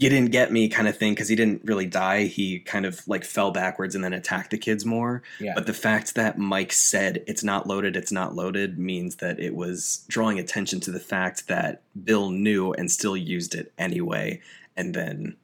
you 0.00 0.08
didn't 0.08 0.30
get 0.30 0.50
me," 0.50 0.68
kind 0.68 0.88
of 0.88 0.96
thing, 0.96 1.12
because 1.12 1.28
he 1.28 1.36
didn't 1.36 1.62
really 1.64 1.86
die. 1.86 2.24
He 2.24 2.60
kind 2.60 2.86
of 2.86 3.06
like 3.06 3.24
fell 3.24 3.50
backwards 3.50 3.94
and 3.94 4.02
then 4.02 4.12
attacked 4.12 4.50
the 4.50 4.58
kids 4.58 4.84
more. 4.84 5.22
Yeah. 5.38 5.52
But 5.54 5.66
the 5.66 5.74
fact 5.74 6.14
that 6.14 6.38
Mike 6.38 6.72
said 6.72 7.22
it's 7.26 7.44
not 7.44 7.66
loaded, 7.66 7.96
it's 7.96 8.12
not 8.12 8.34
loaded 8.34 8.78
means 8.78 9.16
that 9.16 9.38
it 9.38 9.54
was 9.54 10.04
drawing 10.08 10.38
attention 10.38 10.80
to 10.80 10.90
the 10.90 11.00
fact 11.00 11.48
that 11.48 11.82
Bill 12.04 12.30
knew 12.30 12.72
and 12.72 12.90
still 12.90 13.16
used 13.16 13.54
it 13.54 13.72
anyway. 13.78 14.40
And 14.76 14.94
then 14.94 15.36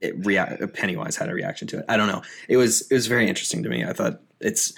it 0.00 0.26
rea- 0.26 0.66
Pennywise 0.74 1.16
had 1.16 1.28
a 1.28 1.34
reaction 1.34 1.66
to 1.68 1.78
it. 1.78 1.84
I 1.88 1.96
don't 1.96 2.08
know. 2.08 2.22
It 2.48 2.56
was 2.56 2.82
it 2.90 2.94
was 2.94 3.06
very 3.06 3.28
interesting 3.28 3.62
to 3.62 3.68
me. 3.68 3.84
I 3.84 3.92
thought 3.92 4.20
it's 4.40 4.74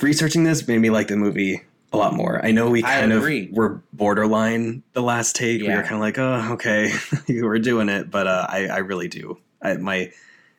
researching 0.00 0.44
this 0.44 0.66
made 0.68 0.78
me 0.78 0.90
like 0.90 1.08
the 1.08 1.16
movie 1.16 1.62
a 1.94 1.96
lot 1.96 2.14
more. 2.14 2.44
I 2.44 2.50
know 2.50 2.68
we 2.70 2.82
kind 2.82 3.12
of 3.12 3.22
were 3.52 3.82
borderline 3.92 4.82
the 4.92 5.02
last 5.02 5.36
take. 5.36 5.62
We 5.62 5.68
were 5.68 5.82
kind 5.82 5.94
of 5.94 6.00
like, 6.00 6.18
oh, 6.18 6.52
okay, 6.54 6.92
you 7.26 7.44
were 7.46 7.58
doing 7.58 7.88
it, 7.88 8.10
but 8.10 8.26
uh, 8.26 8.46
I 8.48 8.66
I 8.66 8.78
really 8.78 9.08
do. 9.08 9.38
I, 9.62 9.74
my 9.76 10.10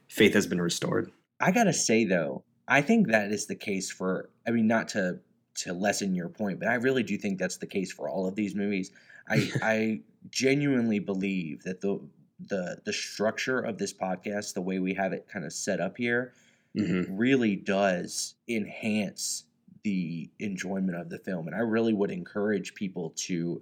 faith 0.07 0.33
has 0.33 0.47
been 0.47 0.61
restored. 0.61 1.11
I 1.39 1.51
gotta 1.51 1.73
say 1.73 2.05
though, 2.05 2.43
I 2.67 2.81
think 2.81 3.07
that 3.09 3.31
is 3.31 3.45
the 3.45 3.55
case 3.55 3.91
for. 3.91 4.29
I 4.47 4.51
mean, 4.51 4.67
not 4.67 4.88
to 4.89 5.19
to 5.55 5.73
lessen 5.73 6.15
your 6.15 6.29
point, 6.29 6.59
but 6.59 6.67
I 6.67 6.75
really 6.75 7.03
do 7.03 7.17
think 7.17 7.39
that's 7.39 7.57
the 7.57 7.67
case 7.67 7.91
for 7.91 8.09
all 8.09 8.27
of 8.27 8.36
these 8.36 8.55
movies. 8.55 8.91
I 9.29 9.51
I 9.61 10.01
genuinely 10.31 10.99
believe 10.99 11.63
that 11.63 11.81
the 11.81 11.99
the 12.39 12.79
the 12.86 12.93
structure 12.93 13.59
of 13.59 13.77
this 13.77 13.93
podcast, 13.93 14.53
the 14.53 14.61
way 14.61 14.79
we 14.79 14.93
have 14.93 15.13
it 15.13 15.27
kind 15.31 15.45
of 15.45 15.53
set 15.53 15.79
up 15.79 15.97
here, 15.97 16.33
Mm-hmm. 16.77 17.15
really 17.15 17.55
does 17.55 18.36
enhance 18.49 19.44
the 19.86 20.27
enjoyment 20.39 20.97
of 20.97 21.09
the 21.09 21.19
film. 21.19 21.45
And 21.45 21.55
I 21.55 21.59
really 21.59 21.93
would 21.93 22.09
encourage 22.09 22.73
people 22.73 23.13
to, 23.17 23.61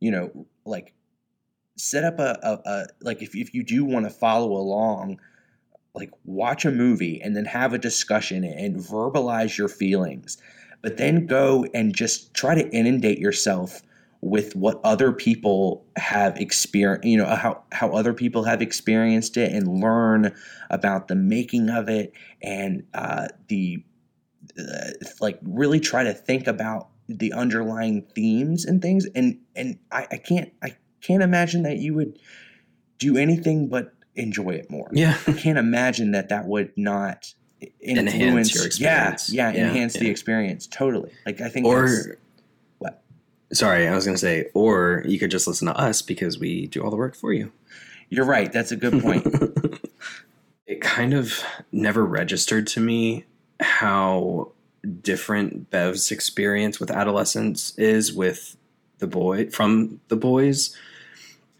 you 0.00 0.10
know, 0.10 0.46
like 0.64 0.94
set 1.76 2.04
up 2.04 2.18
a, 2.18 2.38
a, 2.42 2.70
a 2.70 2.86
like 3.02 3.22
if, 3.22 3.36
if 3.36 3.52
you 3.52 3.62
do 3.62 3.84
want 3.84 4.06
to 4.06 4.10
follow 4.10 4.52
along, 4.52 5.20
like 5.94 6.10
watch 6.24 6.64
a 6.64 6.70
movie 6.70 7.20
and 7.20 7.36
then 7.36 7.44
have 7.44 7.74
a 7.74 7.78
discussion 7.78 8.44
and 8.44 8.76
verbalize 8.76 9.58
your 9.58 9.68
feelings, 9.68 10.38
but 10.80 10.96
then 10.96 11.26
go 11.26 11.66
and 11.74 11.94
just 11.94 12.32
try 12.32 12.54
to 12.54 12.66
inundate 12.70 13.18
yourself 13.18 13.82
with 14.22 14.56
what 14.56 14.80
other 14.84 15.12
people 15.12 15.84
have 15.96 16.38
experienced, 16.38 17.04
you 17.04 17.18
know, 17.18 17.26
how, 17.26 17.62
how 17.72 17.90
other 17.90 18.14
people 18.14 18.42
have 18.42 18.62
experienced 18.62 19.36
it 19.36 19.52
and 19.52 19.68
learn 19.80 20.34
about 20.70 21.08
the 21.08 21.14
making 21.14 21.68
of 21.68 21.90
it 21.90 22.14
and 22.42 22.84
uh, 22.94 23.28
the 23.48 23.84
uh, 24.58 24.90
like 25.20 25.38
really 25.42 25.80
try 25.80 26.04
to 26.04 26.12
think 26.12 26.46
about 26.46 26.88
the 27.08 27.32
underlying 27.32 28.02
themes 28.14 28.64
and 28.64 28.82
things 28.82 29.06
and 29.14 29.38
and 29.56 29.78
I, 29.90 30.06
I 30.10 30.16
can't 30.18 30.52
I 30.62 30.76
can't 31.00 31.22
imagine 31.22 31.62
that 31.62 31.78
you 31.78 31.94
would 31.94 32.18
do 32.98 33.16
anything 33.16 33.68
but 33.68 33.94
enjoy 34.14 34.50
it 34.50 34.70
more. 34.70 34.90
Yeah. 34.92 35.16
I 35.26 35.32
can't 35.32 35.58
imagine 35.58 36.12
that 36.12 36.28
that 36.28 36.46
would 36.46 36.76
not 36.76 37.32
Enhance 37.82 38.14
influence 38.14 38.54
your 38.54 38.66
experience. 38.66 39.32
Yeah, 39.32 39.50
yeah, 39.50 39.56
Yeah, 39.56 39.68
enhance 39.68 39.94
the 39.94 40.08
experience 40.08 40.66
totally. 40.66 41.10
Like 41.26 41.40
I 41.40 41.48
think 41.48 41.66
Or 41.66 42.18
What? 42.78 43.02
Sorry, 43.52 43.88
I 43.88 43.94
was 43.94 44.04
going 44.04 44.14
to 44.14 44.20
say, 44.20 44.46
or 44.54 45.02
you 45.06 45.18
could 45.18 45.30
just 45.30 45.46
listen 45.46 45.66
to 45.66 45.76
us 45.76 46.02
because 46.02 46.38
we 46.38 46.66
do 46.66 46.82
all 46.82 46.90
the 46.90 46.96
work 46.96 47.16
for 47.16 47.32
you. 47.32 47.52
you're 48.10 48.24
right. 48.24 48.52
That's 48.52 48.70
a 48.70 48.76
good 48.76 49.02
point. 49.02 49.26
it 50.66 50.80
kind 50.80 51.14
of 51.14 51.42
never 51.72 52.04
registered 52.04 52.66
to 52.68 52.80
me 52.80 53.24
how 53.60 54.52
different 55.02 55.70
Bev's 55.70 56.10
experience 56.10 56.78
with 56.80 56.90
adolescence 56.90 57.76
is 57.78 58.12
with 58.12 58.56
the 58.98 59.06
boy 59.06 59.48
from 59.50 60.00
the 60.08 60.16
boys. 60.16 60.76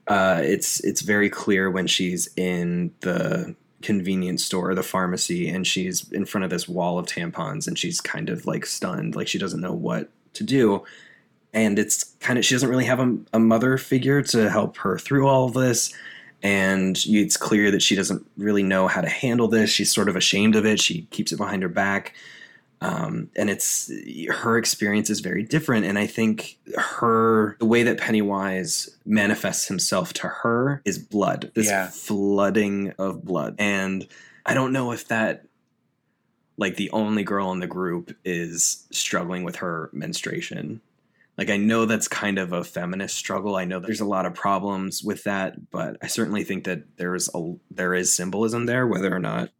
Uh, 0.06 0.40
it's 0.42 0.80
it's 0.80 1.02
very 1.02 1.28
clear 1.28 1.70
when 1.70 1.86
she's 1.86 2.28
in 2.36 2.92
the 3.00 3.54
convenience 3.82 4.44
store, 4.44 4.74
the 4.74 4.82
pharmacy, 4.82 5.48
and 5.48 5.66
she's 5.66 6.10
in 6.12 6.24
front 6.24 6.44
of 6.44 6.50
this 6.50 6.68
wall 6.68 6.98
of 6.98 7.06
tampons, 7.06 7.66
and 7.66 7.78
she's 7.78 8.00
kind 8.00 8.28
of 8.28 8.46
like 8.46 8.66
stunned, 8.66 9.14
like 9.14 9.28
she 9.28 9.38
doesn't 9.38 9.60
know 9.60 9.72
what 9.72 10.08
to 10.34 10.44
do. 10.44 10.84
And 11.52 11.78
it's 11.78 12.04
kind 12.20 12.38
of 12.38 12.44
she 12.44 12.54
doesn't 12.54 12.68
really 12.68 12.84
have 12.84 13.00
a, 13.00 13.16
a 13.32 13.38
mother 13.38 13.78
figure 13.78 14.22
to 14.22 14.50
help 14.50 14.78
her 14.78 14.98
through 14.98 15.26
all 15.26 15.46
of 15.46 15.54
this 15.54 15.92
and 16.42 16.96
it's 17.06 17.36
clear 17.36 17.70
that 17.70 17.82
she 17.82 17.94
doesn't 17.96 18.24
really 18.36 18.62
know 18.62 18.86
how 18.86 19.00
to 19.00 19.08
handle 19.08 19.48
this. 19.48 19.70
She's 19.70 19.92
sort 19.92 20.08
of 20.08 20.16
ashamed 20.16 20.54
of 20.56 20.64
it. 20.64 20.80
She 20.80 21.02
keeps 21.10 21.32
it 21.32 21.36
behind 21.36 21.62
her 21.62 21.68
back. 21.68 22.14
Um, 22.80 23.28
and 23.34 23.50
it's 23.50 23.90
her 24.30 24.56
experience 24.56 25.10
is 25.10 25.18
very 25.18 25.42
different. 25.42 25.84
And 25.84 25.98
I 25.98 26.06
think 26.06 26.58
her, 26.76 27.56
the 27.58 27.66
way 27.66 27.82
that 27.82 27.98
Pennywise 27.98 28.88
manifests 29.04 29.66
himself 29.66 30.12
to 30.14 30.28
her 30.28 30.80
is 30.84 30.96
blood, 30.96 31.50
this 31.54 31.66
Yeah. 31.66 31.88
flooding 31.88 32.92
of 32.98 33.24
blood. 33.24 33.56
And 33.58 34.06
I 34.46 34.54
don't 34.54 34.72
know 34.72 34.92
if 34.92 35.08
that, 35.08 35.44
like, 36.56 36.76
the 36.76 36.90
only 36.92 37.24
girl 37.24 37.50
in 37.50 37.58
the 37.58 37.66
group 37.66 38.16
is 38.24 38.86
struggling 38.92 39.42
with 39.42 39.56
her 39.56 39.90
menstruation. 39.92 40.80
Like 41.38 41.50
I 41.50 41.56
know 41.56 41.86
that's 41.86 42.08
kind 42.08 42.36
of 42.36 42.52
a 42.52 42.64
feminist 42.64 43.16
struggle. 43.16 43.54
I 43.54 43.64
know 43.64 43.78
there's 43.78 44.00
a 44.00 44.04
lot 44.04 44.26
of 44.26 44.34
problems 44.34 45.04
with 45.04 45.22
that, 45.22 45.70
but 45.70 45.96
I 46.02 46.08
certainly 46.08 46.42
think 46.42 46.64
that 46.64 46.96
there's 46.96 47.30
a 47.32 47.54
there 47.70 47.94
is 47.94 48.12
symbolism 48.12 48.66
there, 48.66 48.88
whether 48.88 49.14
or 49.14 49.20
not. 49.20 49.50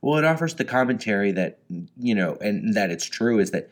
Well, 0.00 0.18
it 0.18 0.24
offers 0.24 0.56
the 0.56 0.64
commentary 0.64 1.30
that 1.30 1.60
you 1.96 2.16
know, 2.16 2.36
and 2.40 2.74
that 2.74 2.90
it's 2.90 3.04
true 3.04 3.38
is 3.38 3.52
that 3.52 3.70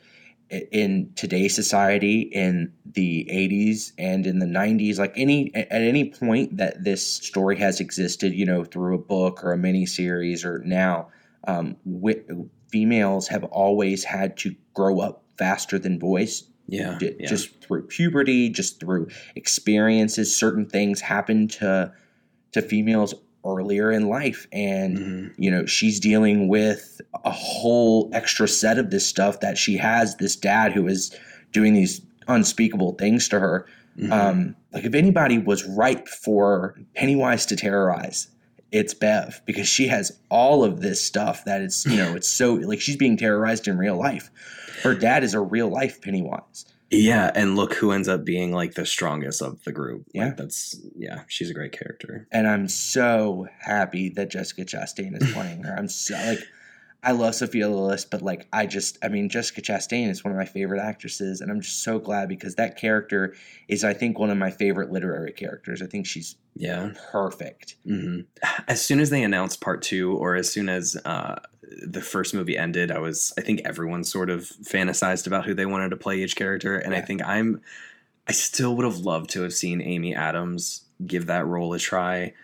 in 0.70 1.12
today's 1.16 1.52
society, 1.56 2.20
in 2.20 2.72
the 2.86 3.26
'80s 3.28 3.92
and 3.98 4.28
in 4.28 4.38
the 4.38 4.46
'90s, 4.46 4.98
like 4.98 5.12
any 5.16 5.52
at 5.52 5.82
any 5.82 6.08
point 6.08 6.56
that 6.56 6.84
this 6.84 7.04
story 7.04 7.56
has 7.58 7.80
existed, 7.80 8.32
you 8.32 8.46
know, 8.46 8.62
through 8.62 8.94
a 8.94 8.98
book 8.98 9.42
or 9.42 9.52
a 9.52 9.58
mini 9.58 9.86
series 9.86 10.44
or 10.44 10.60
now, 10.60 11.08
um, 11.48 11.76
wi- 11.84 12.22
females 12.68 13.26
have 13.26 13.42
always 13.42 14.04
had 14.04 14.36
to 14.36 14.54
grow 14.72 15.00
up 15.00 15.24
faster 15.36 15.80
than 15.80 15.98
boys 15.98 16.44
Yeah, 16.70 16.96
J- 17.00 17.16
yeah. 17.20 17.26
just 17.28 17.62
through 17.62 17.82
puberty, 17.88 18.48
just 18.48 18.80
through 18.80 19.08
experiences. 19.36 20.34
Certain 20.34 20.66
things 20.66 21.00
happen 21.00 21.48
to 21.48 21.92
to 22.52 22.62
females 22.62 23.14
earlier 23.44 23.90
in 23.90 24.08
life, 24.08 24.46
and 24.52 24.98
Mhm. 24.98 25.32
you 25.36 25.50
know 25.50 25.66
she's 25.66 25.98
dealing 26.00 26.48
with 26.48 27.00
a 27.24 27.30
whole 27.30 28.10
extra 28.12 28.46
set 28.48 28.78
of 28.78 28.90
this 28.90 29.06
stuff 29.06 29.40
that 29.40 29.56
she 29.58 29.76
has 29.76 30.16
this 30.16 30.36
dad 30.36 30.72
who 30.72 30.86
is 30.86 31.10
doing 31.52 31.74
these 31.74 32.00
unspeakable 32.28 32.92
things 32.92 33.28
to 33.28 33.40
her. 33.40 33.66
Mhm. 33.98 34.12
Um, 34.12 34.56
like 34.72 34.84
if 34.84 34.94
anybody 34.94 35.38
was 35.38 35.64
ripe 35.64 36.06
for 36.06 36.78
Pennywise 36.94 37.44
to 37.46 37.56
terrorize, 37.56 38.28
it's 38.72 38.94
Bev 38.94 39.40
because 39.46 39.66
she 39.66 39.88
has 39.88 40.12
all 40.28 40.62
of 40.64 40.80
this 40.80 41.00
stuff 41.00 41.44
that 41.44 41.60
it's 41.60 41.84
you 41.86 41.96
know 41.96 42.14
it's 42.14 42.28
so 42.28 42.54
like 42.54 42.80
she's 42.80 42.96
being 42.96 43.16
terrorized 43.16 43.66
in 43.68 43.76
real 43.78 43.96
life. 43.98 44.30
Her 44.82 44.94
dad 44.94 45.24
is 45.24 45.34
a 45.34 45.40
real 45.40 45.68
life 45.68 46.00
Pennywise. 46.02 46.64
yeah, 46.90 47.30
and 47.34 47.56
look 47.56 47.74
who 47.74 47.92
ends 47.92 48.08
up 48.08 48.24
being 48.24 48.52
like 48.52 48.74
the 48.74 48.84
strongest 48.86 49.42
of 49.42 49.62
the 49.64 49.72
group. 49.72 50.06
Yeah. 50.12 50.26
Like, 50.26 50.36
that's 50.36 50.80
yeah, 50.96 51.22
she's 51.28 51.50
a 51.50 51.54
great 51.54 51.72
character. 51.72 52.26
and 52.32 52.46
I'm 52.48 52.66
so 52.68 53.46
happy 53.60 54.08
that 54.10 54.30
Jessica 54.30 54.64
Chastain 54.64 55.20
is 55.20 55.32
playing 55.32 55.62
her. 55.64 55.74
I'm 55.76 55.88
so 55.88 56.14
like, 56.26 56.40
I 57.02 57.12
love 57.12 57.34
Sophia 57.34 57.66
Lillis, 57.66 58.04
but 58.10 58.20
like, 58.20 58.46
I 58.52 58.66
just, 58.66 58.98
I 59.02 59.08
mean, 59.08 59.30
Jessica 59.30 59.62
Chastain 59.62 60.10
is 60.10 60.22
one 60.22 60.32
of 60.32 60.36
my 60.38 60.44
favorite 60.44 60.80
actresses, 60.82 61.40
and 61.40 61.50
I'm 61.50 61.62
just 61.62 61.82
so 61.82 61.98
glad 61.98 62.28
because 62.28 62.56
that 62.56 62.76
character 62.76 63.34
is, 63.68 63.84
I 63.84 63.94
think, 63.94 64.18
one 64.18 64.28
of 64.30 64.36
my 64.36 64.50
favorite 64.50 64.90
literary 64.92 65.32
characters. 65.32 65.80
I 65.80 65.86
think 65.86 66.04
she's 66.06 66.36
Yeah. 66.56 66.90
perfect. 67.10 67.76
hmm 67.86 68.20
As 68.68 68.84
soon 68.84 69.00
as 69.00 69.08
they 69.08 69.22
announced 69.22 69.62
part 69.62 69.80
two, 69.80 70.12
or 70.16 70.34
as 70.34 70.52
soon 70.52 70.68
as 70.68 70.94
uh, 71.06 71.36
the 71.86 72.00
first 72.00 72.34
movie 72.34 72.56
ended, 72.56 72.90
I 72.90 72.98
was 72.98 73.32
I 73.38 73.42
think 73.42 73.62
everyone 73.64 74.04
sort 74.04 74.30
of 74.30 74.42
fantasized 74.42 75.26
about 75.26 75.46
who 75.46 75.54
they 75.54 75.66
wanted 75.66 75.90
to 75.90 75.96
play 75.96 76.22
each 76.22 76.36
character, 76.36 76.76
and 76.76 76.94
I 76.94 77.00
think 77.00 77.22
I'm 77.24 77.60
I 78.28 78.32
still 78.32 78.76
would 78.76 78.84
have 78.84 78.98
loved 78.98 79.30
to 79.30 79.42
have 79.42 79.52
seen 79.52 79.80
Amy 79.80 80.14
Adams 80.14 80.84
give 81.06 81.26
that 81.26 81.46
role 81.46 81.72
a 81.72 81.78
try 81.78 82.34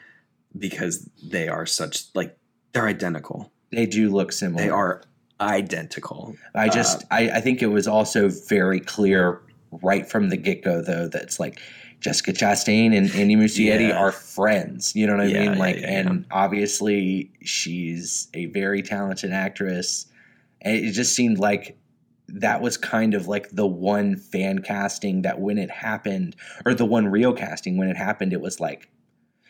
because 0.56 1.08
they 1.22 1.48
are 1.48 1.66
such 1.66 2.04
like 2.14 2.36
they're 2.72 2.86
identical. 2.86 3.52
They 3.72 3.86
do 3.86 4.10
look 4.10 4.32
similar. 4.32 4.62
They 4.62 4.70
are 4.70 5.02
identical. 5.40 6.34
I 6.54 6.68
just, 6.68 7.02
uh, 7.04 7.06
I, 7.10 7.30
I 7.34 7.40
think 7.40 7.62
it 7.62 7.66
was 7.66 7.86
also 7.86 8.28
very 8.28 8.80
clear 8.80 9.42
right 9.82 10.08
from 10.08 10.28
the 10.28 10.36
get 10.36 10.62
go, 10.62 10.80
though, 10.80 11.08
that 11.08 11.22
it's 11.22 11.40
like 11.40 11.60
Jessica 12.00 12.32
Chastain 12.32 12.96
and 12.96 13.10
Andy 13.14 13.36
Muschietti 13.36 13.88
Yeah. 13.88 13.98
are 13.98 14.12
friends. 14.12 14.94
You 14.94 15.06
know 15.06 15.14
what 15.16 15.26
I 15.26 15.28
Yeah, 15.28 15.48
mean? 15.50 15.58
Like, 15.58 15.78
and 15.82 16.24
obviously 16.30 17.30
she's 17.42 18.28
a 18.34 18.46
very 18.46 18.82
talented 18.82 19.32
actress, 19.32 20.06
and 20.62 20.76
it 20.76 20.92
just 20.92 21.14
seemed 21.14 21.38
like 21.38 21.76
that 22.28 22.60
was 22.60 22.76
kind 22.76 23.14
of 23.14 23.28
like 23.28 23.50
the 23.50 23.66
one 23.66 24.16
fan 24.16 24.58
casting 24.60 25.22
that 25.22 25.40
when 25.40 25.58
it 25.58 25.70
happened, 25.70 26.36
or 26.64 26.74
the 26.74 26.84
one 26.84 27.06
real 27.06 27.32
casting 27.32 27.76
when 27.76 27.88
it 27.88 27.96
happened, 27.96 28.32
it 28.32 28.40
was 28.40 28.60
like. 28.60 28.88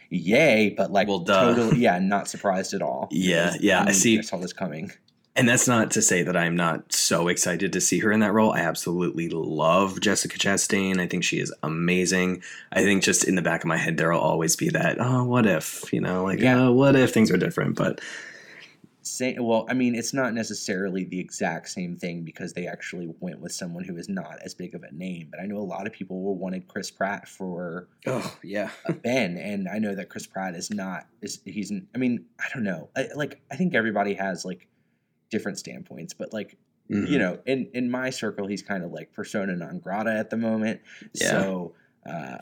Yay, 0.09 0.73
but 0.77 0.93
like 0.93 1.09
Well, 1.09 1.19
duh. 1.19 1.41
totally, 1.41 1.79
yeah, 1.81 1.99
not 1.99 2.29
surprised 2.29 2.75
at 2.75 2.81
all. 2.81 3.09
Yeah, 3.11 3.57
yeah, 3.59 3.83
I 3.89 3.91
see. 3.91 4.17
I 4.17 4.21
saw 4.21 4.37
this 4.37 4.53
coming. 4.53 4.93
And 5.37 5.47
that's 5.47 5.69
not 5.69 5.91
to 5.93 6.03
say 6.03 6.23
that 6.23 6.37
I'm 6.37 6.57
not 6.57 6.93
so 6.93 7.29
excited 7.29 7.73
to 7.75 7.81
see 7.81 7.99
her 7.99 8.11
in 8.11 8.21
that 8.21 8.33
role. 8.33 8.53
I 8.53 8.61
absolutely 8.61 9.29
love 9.29 10.01
Jessica 10.01 10.39
Chastain. 10.39 10.99
I 10.99 11.07
think 11.07 11.25
she 11.25 11.39
is 11.41 11.53
amazing. 11.63 12.43
I 12.73 12.83
think 12.83 13.03
just 13.03 13.25
in 13.25 13.35
the 13.35 13.43
back 13.43 13.63
of 13.63 13.69
my 13.69 13.77
head, 13.77 13.99
there'll 13.99 14.19
always 14.21 14.57
be 14.57 14.71
that, 14.71 14.97
oh, 14.99 15.25
what 15.25 15.45
if, 15.45 15.93
you 15.93 16.01
know, 16.01 16.25
like, 16.25 16.39
Yeah. 16.41 16.69
oh, 16.69 16.73
what 16.73 16.97
if 16.97 17.13
things 17.13 17.31
are 17.31 17.37
different? 17.37 17.77
But 17.77 18.01
Say, 19.03 19.37
well, 19.39 19.67
I 19.69 19.75
mean, 19.75 19.95
it's 19.95 20.13
not 20.13 20.35
necessarily 20.35 21.05
the 21.05 21.21
exact 21.21 21.69
same 21.69 21.97
thing 21.97 22.25
because 22.25 22.55
they 22.55 22.67
actually 22.67 23.15
went 23.21 23.39
with 23.41 23.53
someone 23.53 23.85
who 23.85 23.97
is 23.97 24.09
not 24.09 24.39
as 24.45 24.53
big 24.53 24.75
of 24.75 24.83
a 24.83 24.93
name. 24.93 25.29
But 25.31 25.39
I 25.39 25.47
know 25.47 25.59
a 25.59 25.61
lot 25.61 25.87
of 25.87 25.93
people 25.93 26.35
wanted 26.35 26.67
Chris 26.67 26.91
Pratt 26.91 27.29
for 27.29 27.87
oh, 28.07 28.37
yeah. 28.43 28.71
Ben, 29.05 29.37
and 29.37 29.69
I 29.69 29.79
know 29.79 29.95
that 29.95 30.09
Chris 30.09 30.27
Pratt 30.27 30.57
is 30.57 30.73
not. 30.73 31.07
Is 31.23 31.41
he's? 31.45 31.73
I 31.95 31.99
mean, 31.99 32.25
I 32.41 32.47
don't 32.53 32.65
know. 32.65 32.89
I, 32.97 33.07
like, 33.15 33.41
I 33.49 33.55
think 33.55 33.77
everybody 33.77 34.15
has 34.15 34.45
like 34.45 34.67
different 35.31 35.59
standpoints, 35.59 36.15
but 36.15 36.33
like 36.33 36.57
Mm-hmm. 36.91 37.13
you 37.13 37.19
know, 37.19 37.39
in 37.47 37.69
in 37.75 37.91
my 37.91 38.11
circle, 38.11 38.47
he's 38.47 38.63
kind 38.63 38.85
of 38.85 38.93
like 38.93 39.13
persona 39.13 39.57
non 39.57 39.81
grata 39.81 40.13
at 40.13 40.31
the 40.31 40.37
moment. 40.37 40.81
Yeah. 41.15 41.31
So, 41.31 41.75
uh, 42.09 42.39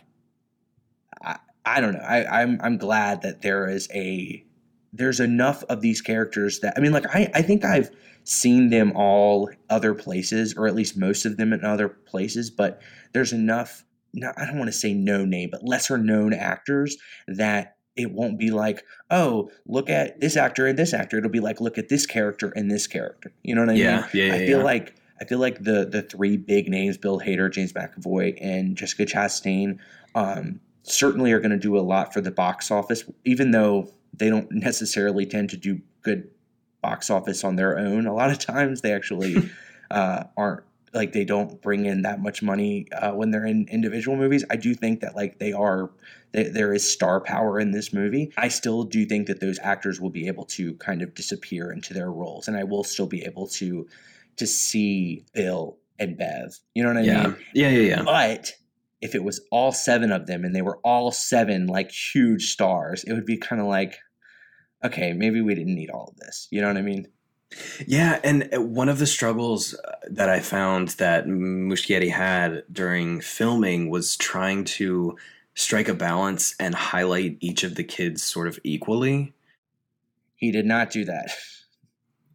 I 1.23 1.39
I 1.65 1.81
don't 1.81 1.95
know. 1.95 2.01
I 2.01 2.43
I'm 2.43 2.61
I'm 2.63 2.77
glad 2.77 3.23
that 3.23 3.41
there 3.41 3.69
is 3.69 3.89
a 3.95 4.45
there's 4.93 5.21
enough 5.21 5.65
of 5.65 5.81
these 5.81 6.03
characters 6.03 6.61
that 6.61 6.75
I 6.77 6.81
mean, 6.81 6.93
like 6.93 7.07
I 7.15 7.31
I 7.35 7.41
think 7.41 7.65
I've 7.65 7.91
seen 8.25 8.69
them 8.69 8.93
all 8.95 9.51
other 9.71 9.95
places, 9.95 10.55
or 10.57 10.67
at 10.67 10.75
least 10.75 10.97
most 10.97 11.25
of 11.25 11.39
them 11.39 11.53
in 11.55 11.65
other 11.65 11.89
places, 11.89 12.51
but 12.51 12.83
there's 13.13 13.33
enough. 13.33 13.85
Not, 14.17 14.39
I 14.39 14.45
don't 14.47 14.59
want 14.59 14.69
to 14.69 14.79
say 14.79 14.95
no 14.95 15.25
name, 15.25 15.49
but 15.51 15.65
lesser 15.65 15.99
known 15.99 16.35
actors 16.35 16.97
that 17.27 17.74
it 17.97 18.11
won't 18.13 18.39
be 18.39 18.51
like, 18.51 18.85
oh, 19.11 19.51
look 19.67 19.89
at 19.89 20.21
this 20.21 20.37
actor 20.37 20.67
and 20.67 20.79
this 20.79 20.93
actor. 20.93 21.19
It'll 21.19 21.31
be 21.31 21.41
like, 21.41 21.61
look 21.61 21.79
at 21.79 21.89
this 21.89 22.07
character 22.07 22.53
and 22.57 22.71
this 22.71 22.87
character. 22.87 23.33
You 23.43 23.55
know 23.55 23.63
what 23.63 23.71
I 23.71 23.75
Yeah, 23.75 24.01
mean? 24.01 24.07
yeah, 24.15 24.25
yeah, 24.27 24.35
I 24.35 24.39
feel 24.39 24.59
yeah. 24.59 24.65
like 24.65 24.95
I 25.21 25.25
feel 25.25 25.39
like 25.39 25.63
the 25.63 25.87
the 25.87 26.03
three 26.03 26.37
big 26.37 26.69
names, 26.69 26.99
Bill 26.99 27.21
Hader, 27.21 27.51
James 27.53 27.73
McAvoy, 27.73 28.37
and 28.41 28.77
Jessica 28.77 29.07
Chastain, 29.07 29.79
um, 30.15 30.61
certainly 30.83 31.33
are 31.33 31.39
going 31.41 31.53
to 31.53 31.59
do 31.59 31.79
a 31.79 31.81
lot 31.81 32.13
for 32.13 32.21
the 32.21 32.33
box 32.33 32.71
office, 32.71 33.05
even 33.25 33.53
though 33.53 33.89
they 34.13 34.29
don't 34.29 34.51
necessarily 34.51 35.25
tend 35.27 35.51
to 35.51 35.57
do 35.57 35.81
good 36.03 36.29
box 36.83 37.11
office 37.11 37.45
on 37.45 37.57
their 37.57 37.79
own. 37.79 38.07
A 38.07 38.15
lot 38.15 38.31
of 38.31 38.39
times, 38.39 38.81
they 38.81 38.93
actually 38.93 39.37
uh, 39.91 40.25
aren't 40.37 40.65
like 40.93 41.13
they 41.13 41.25
don't 41.25 41.61
bring 41.63 41.87
in 41.87 42.03
that 42.03 42.21
much 42.21 42.43
money 42.43 42.87
uh, 42.93 43.13
when 43.13 43.31
they're 43.31 43.47
in 43.47 43.67
individual 43.71 44.17
movies. 44.17 44.45
I 44.51 44.57
do 44.57 44.75
think 44.75 45.01
that 45.01 45.15
like 45.17 45.39
they 45.39 45.53
are 45.53 45.91
there 46.35 46.75
is 46.75 46.91
star 46.91 47.21
power 47.21 47.61
in 47.61 47.71
this 47.71 47.93
movie. 47.93 48.33
I 48.37 48.49
still 48.49 48.83
do 48.83 49.07
think 49.07 49.29
that 49.29 49.41
those 49.41 49.59
actors 49.63 50.01
will 50.01 50.11
be 50.11 50.27
able 50.27 50.45
to 50.47 50.75
kind 50.75 51.01
of 51.01 51.15
disappear 51.15 51.71
into 51.71 51.95
their 51.95 52.11
roles, 52.11 52.49
and 52.49 52.57
I 52.57 52.65
will 52.65 52.85
still 52.85 53.07
be 53.07 53.25
able 53.25 53.47
to 53.49 53.87
to 54.37 54.47
see 54.47 55.25
Bill 55.33 55.79
and 55.99 56.19
Bev. 56.19 56.59
You 56.75 56.83
know 56.83 56.91
what 56.91 56.99
I 56.99 57.03
yeah. 57.03 57.23
mean? 57.23 57.37
yeah, 57.55 57.69
yeah, 57.71 57.97
yeah. 57.97 58.03
But 58.03 58.53
if 59.01 59.15
it 59.15 59.23
was 59.23 59.41
all 59.51 59.71
seven 59.71 60.11
of 60.11 60.27
them 60.27 60.45
and 60.45 60.55
they 60.55 60.63
were 60.63 60.79
all 60.79 61.11
seven 61.11 61.67
like 61.67 61.93
huge 61.93 62.51
stars, 62.51 63.05
it 63.05 63.13
would 63.13 63.27
be 63.27 63.37
kind 63.37 63.61
of 63.61 63.69
like, 63.69 63.99
okay, 64.85 65.13
maybe 65.13 65.41
we 65.41 65.55
didn't 65.55 65.75
need 65.75 65.91
all 65.91 66.09
of 66.09 66.17
this. 66.17 66.49
You 66.51 66.63
know 66.63 66.69
what 66.69 66.77
I 66.77 66.83
mean? 66.83 67.07
Yeah, 67.87 68.21
and 68.25 68.49
uh, 68.53 68.61
one 68.61 68.89
of 68.89 68.99
the 68.99 69.07
struggles 69.07 69.75
uh, 69.75 69.93
that 70.11 70.29
I 70.29 70.41
found 70.41 70.89
that 70.91 71.27
Muschietti 71.27 72.11
had 72.11 72.65
during 72.73 73.21
filming 73.21 73.91
was 73.91 74.17
trying 74.17 74.65
to 74.65 75.17
strike 75.55 75.89
a 75.89 75.95
balance 75.95 76.55
and 76.59 76.75
highlight 76.75 77.39
each 77.41 77.65
of 77.65 77.77
the 77.77 77.85
kids 77.85 78.23
sort 78.23 78.49
of 78.49 78.59
equally. 78.65 79.35
He 80.37 80.51
did 80.51 80.67
not 80.67 80.91
do 80.91 81.05
that. 81.05 81.31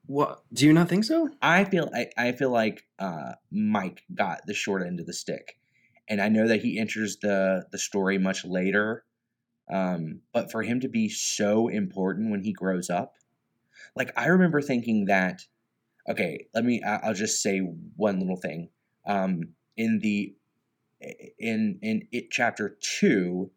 What? 0.06 0.42
Do 0.52 0.66
you 0.66 0.74
not 0.74 0.90
think 0.90 1.04
so? 1.04 1.30
I 1.40 1.66
feel 1.66 1.92
I, 1.94 2.08
I 2.18 2.32
feel 2.32 2.50
like 2.50 2.88
uh, 2.98 3.34
Mike 3.52 4.02
got 4.12 4.46
the 4.48 4.56
short 4.56 4.82
end 4.82 5.00
of 5.00 5.06
the 5.06 5.14
stick, 5.14 5.60
and 6.08 6.20
I 6.20 6.30
know 6.30 6.48
that 6.48 6.62
he 6.64 6.80
enters 6.80 7.18
the 7.18 7.68
the 7.72 7.78
story 7.78 8.18
much 8.18 8.44
later. 8.44 9.04
Um, 9.72 10.22
but 10.34 10.52
for 10.52 10.64
him 10.64 10.80
to 10.80 10.88
be 10.88 11.10
so 11.10 11.68
important 11.68 12.32
when 12.32 12.42
he 12.42 12.54
grows 12.54 12.90
up, 12.90 13.18
like 13.96 14.12
I 14.18 14.30
remember 14.30 14.64
thinking 14.64 15.06
that. 15.06 15.42
Okay, 16.10 16.48
let 16.56 16.66
me. 16.66 16.82
I'll 16.82 17.14
just 17.14 17.44
say 17.44 17.60
one 17.60 18.20
little 18.20 18.38
thing. 18.38 18.70
Um, 19.06 19.54
in 19.78 20.00
the 20.00 20.34
in 21.02 21.80
in 21.82 22.08
it 22.12 22.32
chapter 22.32 22.78
two, 22.82 23.52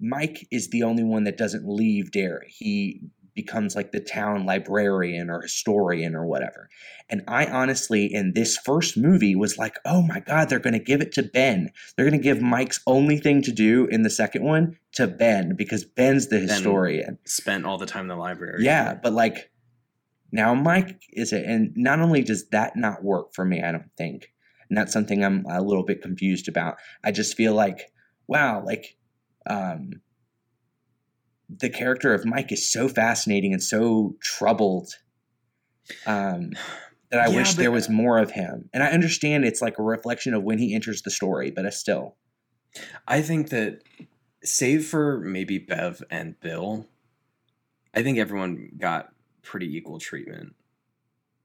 Mike 0.00 0.46
is 0.50 0.70
the 0.70 0.82
only 0.82 1.04
one 1.04 1.24
that 1.24 1.36
doesn't 1.36 1.68
leave 1.68 2.10
Derry. 2.12 2.52
He 2.56 3.02
becomes 3.34 3.76
like 3.76 3.92
the 3.92 4.00
town 4.00 4.44
librarian 4.46 5.30
or 5.30 5.42
historian 5.42 6.16
or 6.16 6.26
whatever. 6.26 6.68
And 7.08 7.22
I 7.28 7.46
honestly, 7.46 8.12
in 8.12 8.32
this 8.34 8.56
first 8.56 8.96
movie, 8.96 9.36
was 9.36 9.56
like, 9.56 9.76
oh 9.84 10.02
my 10.02 10.18
God, 10.18 10.48
they're 10.48 10.58
going 10.58 10.72
to 10.72 10.80
give 10.80 11.00
it 11.00 11.12
to 11.12 11.22
Ben. 11.22 11.70
They're 11.94 12.04
going 12.04 12.20
to 12.20 12.22
give 12.22 12.42
Mike's 12.42 12.80
only 12.84 13.18
thing 13.18 13.42
to 13.42 13.52
do 13.52 13.86
in 13.86 14.02
the 14.02 14.10
second 14.10 14.42
one 14.42 14.76
to 14.94 15.06
Ben 15.06 15.54
because 15.56 15.84
Ben's 15.84 16.26
the 16.26 16.40
historian. 16.40 17.18
Spent 17.26 17.64
all 17.64 17.78
the 17.78 17.86
time 17.86 18.02
in 18.02 18.08
the 18.08 18.16
library. 18.16 18.64
Yeah, 18.64 18.94
but 18.94 19.12
like 19.12 19.52
now 20.32 20.52
Mike 20.54 21.00
is 21.12 21.32
it, 21.32 21.44
and 21.44 21.72
not 21.76 22.00
only 22.00 22.22
does 22.22 22.48
that 22.48 22.74
not 22.74 23.04
work 23.04 23.34
for 23.34 23.44
me, 23.44 23.62
I 23.62 23.70
don't 23.70 23.90
think, 23.96 24.32
and 24.68 24.76
that's 24.76 24.92
something 24.92 25.24
I'm 25.24 25.44
a 25.50 25.62
little 25.62 25.84
bit 25.84 26.02
confused 26.02 26.48
about. 26.48 26.76
I 27.04 27.10
just 27.12 27.36
feel 27.36 27.54
like, 27.54 27.90
wow, 28.26 28.62
like, 28.64 28.96
um, 29.46 30.00
the 31.48 31.70
character 31.70 32.12
of 32.12 32.24
Mike 32.26 32.52
is 32.52 32.70
so 32.70 32.88
fascinating 32.88 33.52
and 33.52 33.62
so 33.62 34.16
troubled, 34.20 34.94
um, 36.06 36.50
that 37.10 37.20
I 37.20 37.28
Yeah, 37.30 37.36
wish 37.38 37.54
but- 37.54 37.62
there 37.62 37.70
was 37.70 37.88
more 37.88 38.18
of 38.18 38.32
him. 38.32 38.68
And 38.74 38.82
I 38.82 38.88
understand 38.90 39.44
it's 39.44 39.62
like 39.62 39.78
a 39.78 39.82
reflection 39.82 40.34
of 40.34 40.42
when 40.42 40.58
he 40.58 40.74
enters 40.74 41.00
the 41.02 41.10
story, 41.10 41.50
but 41.50 41.64
I 41.64 41.70
still, 41.70 42.16
I 43.06 43.22
think 43.22 43.48
that, 43.50 43.82
save 44.44 44.86
for 44.86 45.18
maybe 45.18 45.58
Bev 45.58 46.00
and 46.10 46.38
Bill, 46.38 46.86
I 47.92 48.02
think 48.04 48.18
everyone 48.18 48.70
got 48.78 49.08
pretty 49.42 49.74
equal 49.76 49.98
treatment. 49.98 50.54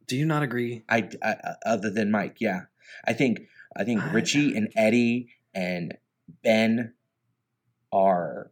Do 0.06 0.16
you 0.16 0.26
not 0.26 0.44
agree? 0.44 0.84
I, 0.88 1.10
I 1.24 1.56
other 1.66 1.90
than 1.90 2.12
Mike, 2.12 2.38
yeah, 2.40 2.66
I 3.06 3.14
think 3.14 3.42
I 3.76 3.84
think 3.84 4.02
Richie 4.12 4.56
and 4.56 4.70
Eddie 4.76 5.30
and 5.54 5.98
Ben 6.44 6.94
are 7.92 8.52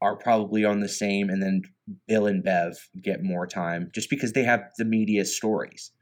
are 0.00 0.16
probably 0.16 0.64
on 0.64 0.80
the 0.80 0.88
same, 0.88 1.30
and 1.30 1.42
then 1.42 1.62
Bill 2.06 2.26
and 2.26 2.42
Bev 2.42 2.88
get 3.00 3.22
more 3.22 3.46
time 3.46 3.90
just 3.94 4.10
because 4.10 4.32
they 4.32 4.42
have 4.44 4.70
the 4.76 4.84
media 4.84 5.24
stories. 5.24 5.92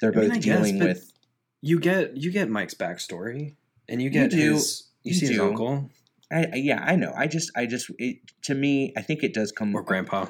They're 0.00 0.10
I 0.10 0.14
both 0.28 0.32
guess, 0.34 0.44
dealing 0.44 0.78
but 0.78 0.88
with. 0.88 1.12
You 1.60 1.78
get 1.80 2.16
you 2.16 2.30
get 2.30 2.48
Mike's 2.50 2.74
backstory, 2.74 3.56
and 3.88 4.00
you 4.02 4.10
get 4.10 4.30
do. 4.30 4.36
his. 4.36 4.88
You, 5.02 5.10
You 5.10 5.14
see 5.14 5.26
his 5.28 5.38
uncle 5.40 5.90
I, 6.32 6.44
I- 6.52 6.56
yeah, 6.56 6.82
I 6.82 6.96
know. 6.96 7.12
I 7.14 7.26
just, 7.26 7.50
I 7.54 7.66
just, 7.66 7.90
it, 7.98 8.16
to 8.42 8.54
me, 8.54 8.92
I 8.96 9.02
think 9.02 9.22
it 9.22 9.34
does 9.34 9.52
come. 9.52 9.74
or 9.74 9.82
grandpa. 9.82 10.26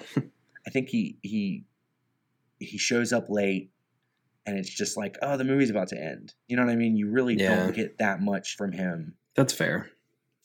I 0.66 0.70
think 0.70 0.88
he 0.88 1.18
he 1.22 1.64
he 2.58 2.78
shows 2.78 3.12
up 3.12 3.26
late, 3.28 3.70
and 4.46 4.58
it's 4.58 4.68
just 4.70 4.96
like, 4.96 5.16
oh, 5.22 5.36
the 5.36 5.44
movie's 5.44 5.70
about 5.70 5.88
to 5.88 5.98
end. 6.00 6.34
You 6.48 6.56
know 6.56 6.64
what 6.64 6.72
I 6.72 6.76
mean? 6.76 6.96
You 6.96 7.10
really 7.10 7.34
Yeah. 7.34 7.56
don't 7.56 7.74
get 7.74 7.98
that 7.98 8.20
much 8.20 8.56
from 8.56 8.72
him. 8.72 9.14
That's 9.34 9.52
fair. 9.52 9.90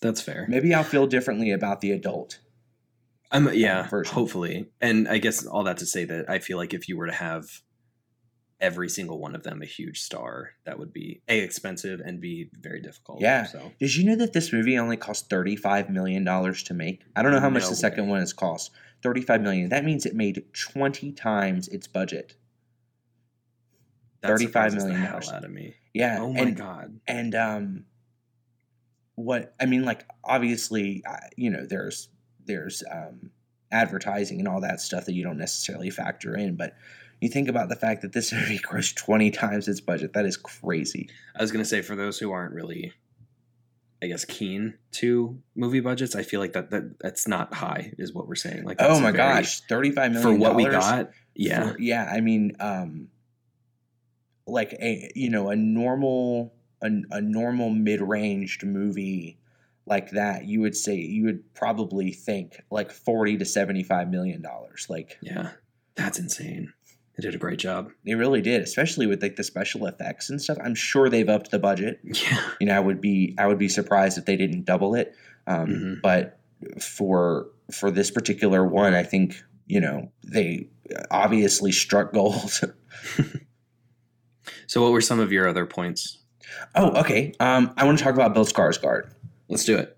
That's 0.02 0.22
fair. 0.22 0.46
Maybe 0.48 0.74
I'll 0.74 0.84
feel 0.84 1.08
differently 1.08 1.52
about 1.52 1.82
the 1.82 1.92
adult. 1.92 2.40
I'm 3.32 3.54
yeah, 3.54 3.88
version. 3.88 4.14
hopefully. 4.14 4.70
And 4.82 5.08
I 5.08 5.18
guess 5.20 5.46
all 5.46 5.64
that 5.66 5.78
to 5.78 5.86
say 5.86 6.06
that 6.06 6.30
I 6.30 6.40
feel 6.40 6.58
like 6.58 6.74
if 6.74 6.88
you 6.90 6.98
were 6.98 7.06
to 7.06 7.12
have 7.14 7.46
every 8.62 8.90
single 8.90 9.20
one 9.20 9.36
of 9.36 9.44
them 9.44 9.62
a 9.62 9.66
huge 9.66 10.02
star, 10.02 10.52
that 10.66 10.80
would 10.80 10.92
be 10.92 11.22
a 11.28 11.40
expensive 11.40 12.00
and 12.04 12.20
b 12.20 12.50
very 12.60 12.82
difficult. 12.82 13.22
Yeah. 13.22 13.46
So 13.46 13.72
Did 13.80 13.96
you 13.96 14.06
know 14.06 14.16
that 14.16 14.34
this 14.34 14.52
movie 14.52 14.78
only 14.80 14.98
cost 14.98 15.30
thirty-five 15.30 15.90
million 15.90 16.24
dollars 16.24 16.64
to 16.64 16.74
make? 16.74 17.04
I 17.16 17.22
don't 17.22 17.32
know 17.32 17.40
how 17.40 17.50
much 17.50 17.68
the 17.68 17.76
second 17.76 18.08
one 18.08 18.20
has 18.20 18.34
cost. 18.34 18.72
Thirty-five 19.04 19.42
million. 19.42 19.70
That 19.70 19.86
means 19.86 20.06
it 20.06 20.16
made 20.16 20.44
twenty 20.54 21.12
times 21.12 21.68
its 21.68 21.88
budget. 21.88 22.36
That 24.22 24.32
$35 24.32 24.88
the 24.88 24.94
hell 24.94 25.22
out 25.34 25.46
of 25.46 25.52
me. 25.52 25.76
Yeah. 25.94 26.20
Oh 26.20 26.32
my 26.34 26.40
and, 26.42 26.58
god. 26.58 27.00
And 27.08 27.36
um, 27.36 27.86
what 29.16 29.54
I 29.60 29.66
mean, 29.66 29.86
like 29.86 30.06
obviously, 30.24 31.04
you 31.36 31.50
know, 31.50 31.66
there's 31.66 32.10
there's 32.46 32.84
um 32.92 33.32
advertising 33.72 34.40
and 34.40 34.48
all 34.48 34.62
that 34.62 34.82
stuff 34.82 35.06
that 35.06 35.14
you 35.14 35.24
don't 35.24 35.38
necessarily 35.38 35.90
factor 35.90 36.36
in, 36.36 36.56
but 36.56 36.74
you 37.22 37.30
think 37.30 37.50
about 37.50 37.70
the 37.70 37.76
fact 37.76 38.02
that 38.02 38.14
this 38.14 38.32
movie 38.34 38.60
grossed 38.60 38.96
twenty 38.96 39.32
times 39.32 39.68
its 39.68 39.82
budget. 39.82 40.14
That 40.14 40.26
is 40.26 40.38
crazy. 40.38 41.10
I 41.36 41.42
was 41.42 41.52
gonna 41.52 41.66
say 41.66 41.82
for 41.82 41.96
those 41.96 42.18
who 42.20 42.32
aren't 42.32 42.54
really 42.54 42.94
I 44.02 44.08
guess 44.08 44.24
keen 44.24 44.76
to 44.94 45.42
movie 45.56 45.82
budgets, 45.82 46.16
I 46.16 46.24
feel 46.24 46.40
like 46.40 46.54
that, 46.54 46.72
that 46.72 47.00
that's 47.02 47.28
not 47.28 47.54
high, 47.54 47.92
is 47.98 48.14
what 48.14 48.28
we're 48.28 48.36
saying. 48.36 48.64
Like 48.64 48.78
Oh 48.80 48.96
my 49.02 49.12
very- 49.12 49.18
gosh, 49.18 49.62
thirty-five 49.62 50.14
million 50.14 50.38
for 50.38 50.40
what 50.40 50.56
we 50.56 50.66
got, 50.66 51.10
yeah. 51.36 51.72
for- 51.74 51.80
yeah. 51.80 52.10
I 52.10 52.22
mean, 52.22 52.54
um, 52.62 53.10
like 54.50 54.74
a 54.74 55.12
you 55.16 55.30
know 55.30 55.50
a 55.50 55.56
normal 55.56 56.54
a, 56.82 56.90
a 57.12 57.22
normal 57.22 57.70
mid-ranged 57.70 58.64
movie 58.66 59.38
like 59.86 60.12
that, 60.12 60.46
you 60.46 60.62
would 60.62 60.76
say 60.76 60.96
you 60.96 61.24
would 61.26 61.54
probably 61.56 62.12
think 62.12 62.62
like 62.70 62.92
forty 62.92 63.38
to 63.38 63.46
seventy-five 63.46 64.10
million 64.10 64.42
dollars. 64.42 64.88
Like 64.90 65.18
Yeah. 65.22 65.52
That's 65.96 66.20
insane. 66.20 66.72
They 67.18 67.24
did 67.24 67.36
a 67.36 67.38
great 67.40 67.60
job. 67.60 67.90
they 68.06 68.16
really 68.16 68.42
did, 68.42 68.62
especially 68.62 69.06
with 69.08 69.22
like 69.22 69.36
the 69.36 69.44
special 69.44 69.86
effects 69.88 70.30
and 70.30 70.42
stuff. 70.42 70.58
I'm 70.64 70.76
sure 70.76 71.10
they've 71.10 71.28
upped 71.28 71.52
the 71.52 71.60
budget. 71.60 72.00
Yeah. 72.04 72.42
You 72.62 72.68
know, 72.68 72.76
I 72.76 72.80
would 72.80 73.02
be 73.02 73.36
I 73.38 73.48
would 73.48 73.58
be 73.58 73.68
surprised 73.68 74.18
if 74.18 74.26
they 74.26 74.38
didn't 74.38 74.64
double 74.66 74.96
it. 74.96 75.14
Um, 75.48 75.68
Mhm. 75.68 76.02
But 76.02 76.40
for 76.80 77.48
for 77.72 77.90
this 77.92 78.12
particular 78.12 78.64
one, 78.66 78.94
I 78.94 79.04
think 79.04 79.44
you 79.68 79.82
know 79.82 80.12
they 80.24 80.70
obviously 81.12 81.72
struck 81.72 82.14
gold. 82.14 82.62
So 84.70 84.84
what 84.84 84.92
were 84.92 85.02
some 85.02 85.20
of 85.20 85.32
your 85.32 85.48
other 85.48 85.66
points? 85.66 86.20
oh, 86.76 86.92
okay. 87.00 87.34
Um, 87.40 87.74
I 87.76 87.86
want 87.86 87.98
to 87.98 88.04
talk 88.04 88.14
about 88.14 88.36
Bill 88.36 88.46
Skarsgård. 88.46 89.12
Let's 89.48 89.66
do 89.66 89.76
it. 89.76 89.98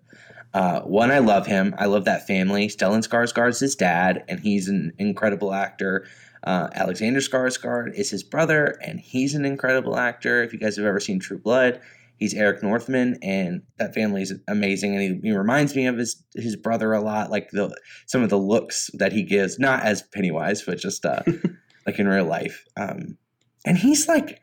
Uh, 0.53 0.79
one, 0.81 1.11
I 1.11 1.19
love 1.19 1.45
him. 1.45 1.75
I 1.77 1.87
love 1.87 2.05
that 2.05 2.25
family. 2.25 2.69
Stellan 2.69 3.05
Skarsgård's 3.05 3.59
his 3.59 3.75
dad, 3.75 4.23
and 4.29 4.39
he's 4.39 4.69
an 4.69 4.93
incredible 4.97 5.53
actor. 5.53 6.07
Uh, 6.45 6.69
Alexander 6.73 7.19
Skarsgård 7.19 7.93
is 7.95 8.09
his 8.09 8.23
brother, 8.23 8.77
and 8.81 9.01
he's 9.01 9.35
an 9.35 9.43
incredible 9.43 9.97
actor. 9.97 10.41
If 10.41 10.53
you 10.53 10.59
guys 10.59 10.77
have 10.77 10.85
ever 10.85 11.01
seen 11.01 11.19
True 11.19 11.37
Blood, 11.37 11.81
He's 12.21 12.35
Eric 12.35 12.61
Northman, 12.61 13.17
and 13.23 13.63
that 13.77 13.95
family 13.95 14.21
is 14.21 14.31
amazing. 14.47 14.95
And 14.95 15.01
he, 15.01 15.29
he 15.29 15.35
reminds 15.35 15.75
me 15.75 15.87
of 15.87 15.97
his 15.97 16.23
his 16.35 16.55
brother 16.55 16.93
a 16.93 17.01
lot, 17.01 17.31
like 17.31 17.49
the 17.49 17.75
some 18.05 18.21
of 18.21 18.29
the 18.29 18.37
looks 18.37 18.91
that 18.93 19.11
he 19.11 19.23
gives, 19.23 19.57
not 19.57 19.81
as 19.81 20.03
Pennywise, 20.03 20.61
but 20.61 20.77
just 20.77 21.03
uh, 21.03 21.23
like 21.87 21.97
in 21.97 22.07
real 22.07 22.25
life. 22.25 22.63
Um, 22.77 23.17
and 23.65 23.77
he's 23.77 24.07
like, 24.07 24.40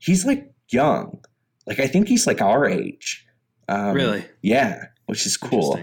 he's 0.00 0.26
like 0.26 0.52
young, 0.68 1.20
like 1.66 1.78
I 1.78 1.86
think 1.86 2.08
he's 2.08 2.26
like 2.26 2.42
our 2.42 2.66
age. 2.66 3.24
Um, 3.68 3.94
really? 3.94 4.24
Yeah, 4.42 4.86
which 5.06 5.24
is 5.24 5.36
cool. 5.36 5.78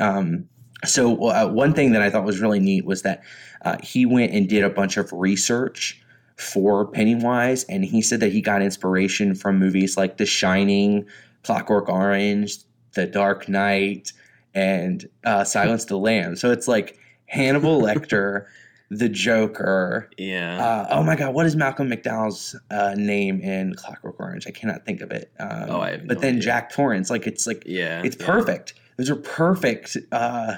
Um, 0.00 0.48
so 0.84 1.28
uh, 1.28 1.46
one 1.46 1.74
thing 1.74 1.92
that 1.92 2.02
I 2.02 2.10
thought 2.10 2.24
was 2.24 2.40
really 2.40 2.58
neat 2.58 2.84
was 2.84 3.02
that 3.02 3.22
uh, 3.64 3.76
he 3.82 4.04
went 4.04 4.32
and 4.32 4.48
did 4.48 4.64
a 4.64 4.70
bunch 4.70 4.96
of 4.96 5.12
research 5.12 6.02
for 6.36 6.86
Pennywise, 6.86 7.64
and 7.64 7.84
he 7.84 8.02
said 8.02 8.20
that 8.20 8.32
he 8.32 8.40
got 8.40 8.62
inspiration 8.62 9.34
from 9.34 9.58
movies 9.58 9.96
like 9.96 10.16
The 10.16 10.26
Shining, 10.26 11.06
Clockwork 11.44 11.88
Orange, 11.88 12.58
The 12.94 13.06
Dark 13.06 13.48
Knight, 13.48 14.12
and 14.54 15.08
uh, 15.24 15.44
Silence 15.44 15.84
of 15.84 15.88
the 15.90 15.98
Lambs. 15.98 16.40
So 16.40 16.50
it's 16.50 16.66
like 16.66 16.98
Hannibal 17.26 17.80
Lecter, 17.82 18.46
the 18.92 19.08
Joker. 19.08 20.10
Yeah. 20.18 20.62
Uh, 20.62 20.86
oh 20.90 21.02
my 21.02 21.16
God, 21.16 21.34
what 21.34 21.46
is 21.46 21.56
Malcolm 21.56 21.88
McDowell's 21.90 22.54
uh, 22.70 22.94
name 22.96 23.40
in 23.40 23.74
Clockwork 23.74 24.20
Orange? 24.20 24.46
I 24.46 24.50
cannot 24.50 24.84
think 24.84 25.00
of 25.00 25.10
it. 25.10 25.32
Um, 25.40 25.70
Oh, 25.70 25.80
I 25.80 25.92
have 25.92 26.06
but 26.06 26.16
no 26.16 26.20
then 26.20 26.34
idea. 26.34 26.42
Jack 26.42 26.72
Torrance, 26.72 27.08
like 27.08 27.26
it's 27.26 27.46
like 27.46 27.62
yeah. 27.66 28.02
it's 28.04 28.16
yeah. 28.20 28.26
perfect. 28.26 28.74
Those 28.98 29.08
are 29.08 29.16
perfect 29.16 29.96
uh, 30.12 30.56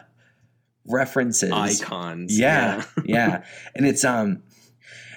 references. 0.86 1.52
Icons. 1.52 2.36
Yeah, 2.36 2.84
yeah, 3.04 3.44
and 3.76 3.86
it's 3.86 4.04
um, 4.04 4.42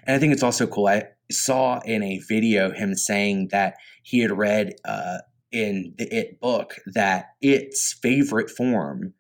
and 0.06 0.16
I 0.16 0.20
think 0.20 0.34
it's 0.34 0.44
also 0.44 0.68
cool. 0.68 0.88
I 0.88 1.10
saw 1.32 1.80
in 1.86 2.04
a 2.04 2.20
video 2.20 2.72
him 2.72 2.94
saying 2.94 3.50
that 3.52 3.76
he 4.04 4.20
had 4.20 4.32
read 4.32 4.76
uh 4.86 5.18
in 5.52 5.94
the 5.98 6.14
It 6.16 6.40
book 6.40 6.76
that 6.94 7.30
its 7.42 7.94
favorite 7.94 8.50
form 8.50 9.14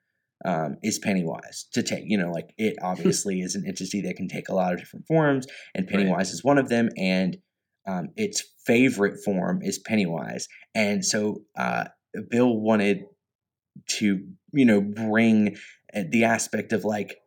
um, 0.46 0.78
is 0.84 1.00
Pennywise 1.00 1.68
to 1.74 1.84
take. 1.84 2.04
You 2.06 2.18
know, 2.18 2.32
like 2.32 2.54
it 2.58 2.76
obviously 2.82 3.42
is 3.42 3.56
an 3.56 3.66
entity 3.68 4.02
that 4.02 4.16
can 4.16 4.28
take 4.28 4.50
a 4.50 4.54
lot 4.54 4.74
of 4.74 4.80
different 4.80 5.08
forms, 5.08 5.48
and 5.76 5.88
Pennywise 5.88 6.32
is 6.32 6.44
one 6.44 6.58
of 6.58 6.70
them. 6.70 6.90
And 6.98 7.38
um, 7.88 8.10
its 8.16 8.44
favorite 8.66 9.24
form 9.24 9.62
is 9.62 9.80
Pennywise, 9.80 10.48
and 10.76 11.04
so 11.04 11.42
uh, 11.58 11.86
Bill 12.30 12.58
wanted 12.58 13.06
to, 13.88 14.24
you 14.54 14.66
know, 14.66 14.82
bring 14.82 15.58
uh, 15.94 16.04
the 16.10 16.24
aspect 16.24 16.74
of 16.74 16.84
like 16.84 17.18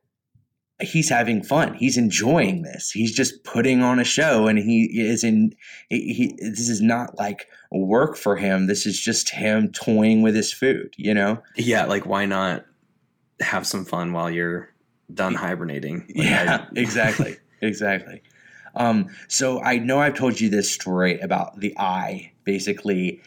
he's 0.80 1.08
having 1.08 1.42
fun. 1.42 1.74
He's 1.74 1.96
enjoying 1.96 2.62
this. 2.62 2.90
He's 2.90 3.14
just 3.14 3.44
putting 3.44 3.82
on 3.82 3.98
a 3.98 4.04
show, 4.04 4.46
and 4.46 4.58
he 4.58 4.84
is 5.00 5.24
in. 5.24 5.52
He, 5.88 6.12
he 6.12 6.38
this 6.40 6.68
is 6.68 6.80
not 6.80 7.18
like 7.18 7.48
work 7.70 8.16
for 8.16 8.36
him. 8.36 8.66
This 8.66 8.86
is 8.86 9.00
just 9.00 9.30
him 9.30 9.72
toying 9.72 10.22
with 10.22 10.34
his 10.34 10.52
food. 10.52 10.94
You 10.96 11.14
know. 11.14 11.42
Yeah, 11.56 11.86
like 11.86 12.06
why 12.06 12.26
not 12.26 12.64
have 13.40 13.66
some 13.66 13.84
fun 13.84 14.12
while 14.12 14.30
you're 14.30 14.70
done 15.12 15.34
hibernating? 15.34 16.00
Like, 16.14 16.28
yeah, 16.28 16.66
I- 16.66 16.68
exactly, 16.80 17.36
exactly. 17.60 18.22
Um, 18.74 19.08
so 19.28 19.60
I 19.62 19.78
know 19.78 19.98
I've 20.00 20.14
told 20.14 20.40
you 20.40 20.48
this 20.48 20.70
story 20.70 21.18
about 21.20 21.58
the 21.60 21.76
eye. 21.78 22.32
Basically, 22.44 23.20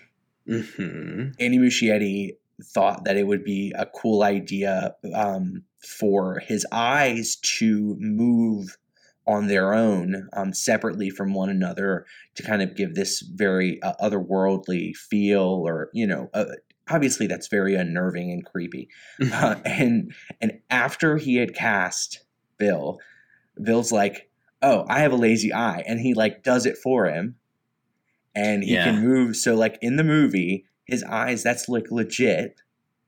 Mhm. 0.47 1.35
Andy 1.39 1.57
Muschietti 1.57 2.37
thought 2.73 3.05
that 3.05 3.17
it 3.17 3.27
would 3.27 3.43
be 3.43 3.73
a 3.77 3.85
cool 3.85 4.23
idea 4.23 4.95
um, 5.13 5.63
for 5.79 6.39
his 6.39 6.65
eyes 6.71 7.35
to 7.37 7.95
move 7.99 8.77
on 9.25 9.47
their 9.47 9.73
own, 9.73 10.27
um, 10.33 10.53
separately 10.53 11.09
from 11.09 11.33
one 11.33 11.49
another, 11.49 12.05
to 12.35 12.43
kind 12.43 12.61
of 12.61 12.75
give 12.75 12.93
this 12.93 13.21
very 13.21 13.81
uh, 13.81 13.93
otherworldly 14.01 14.93
feel, 14.95 15.41
or 15.65 15.89
you 15.93 16.05
know, 16.05 16.29
uh, 16.33 16.45
obviously 16.93 17.27
that's 17.27 17.47
very 17.47 17.75
unnerving 17.75 18.31
and 18.31 18.45
creepy. 18.45 18.89
Uh, 19.33 19.55
and 19.65 20.13
and 20.41 20.59
after 20.69 21.17
he 21.17 21.35
had 21.37 21.53
cast 21.55 22.23
Bill, 22.57 22.99
Bill's 23.61 23.91
like, 23.91 24.29
"Oh, 24.61 24.85
I 24.89 24.99
have 24.99 25.11
a 25.13 25.17
lazy 25.17 25.53
eye," 25.53 25.83
and 25.87 25.99
he 25.99 26.13
like 26.13 26.43
does 26.43 26.65
it 26.65 26.77
for 26.77 27.05
him, 27.07 27.35
and 28.35 28.63
he 28.63 28.73
Yeah. 28.73 28.85
can 28.85 29.01
move. 29.01 29.35
So 29.35 29.55
like 29.55 29.77
in 29.81 29.95
the 29.95 30.03
movie, 30.03 30.65
his 30.85 31.03
eyes 31.03 31.43
that's 31.43 31.67
like 31.69 31.91
legit. 31.91 32.61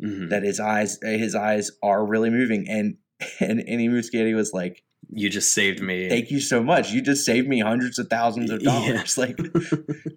Mhm. 0.03 0.29
That 0.29 0.43
his 0.43 0.59
eyes 0.59 0.99
his 1.01 1.35
eyes 1.35 1.71
are 1.81 2.05
really 2.05 2.29
moving, 2.29 2.67
and 2.69 2.97
and 3.39 3.61
Andy 3.67 3.87
Muschietti 3.87 4.35
was 4.35 4.51
like, 4.53 4.83
you 5.11 5.29
just 5.29 5.53
saved 5.53 5.81
me. 5.81 6.09
"Thank 6.09 6.31
you 6.31 6.39
so 6.39 6.61
much. 6.63 6.91
You 6.91 7.01
just 7.01 7.25
saved 7.25 7.47
me 7.47 7.59
hundreds 7.61 7.99
of 7.99 8.07
thousands 8.09 8.51
of 8.51 8.61
Yeah. 8.63 8.71
dollars. 8.71 9.17
Like, 9.17 9.37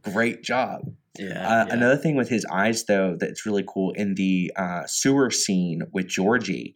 great 0.02 0.42
job." 0.42 0.92
yeah, 1.18 1.26
Uh, 1.62 1.66
yeah. 1.66 1.74
Another 1.74 1.96
thing 1.96 2.14
with 2.16 2.28
his 2.28 2.44
eyes, 2.46 2.84
though, 2.84 3.16
that's 3.18 3.44
really 3.46 3.64
cool 3.66 3.92
in 3.92 4.14
the 4.14 4.52
uh, 4.56 4.82
sewer 4.86 5.30
scene 5.30 5.82
with 5.92 6.06
Georgie, 6.06 6.74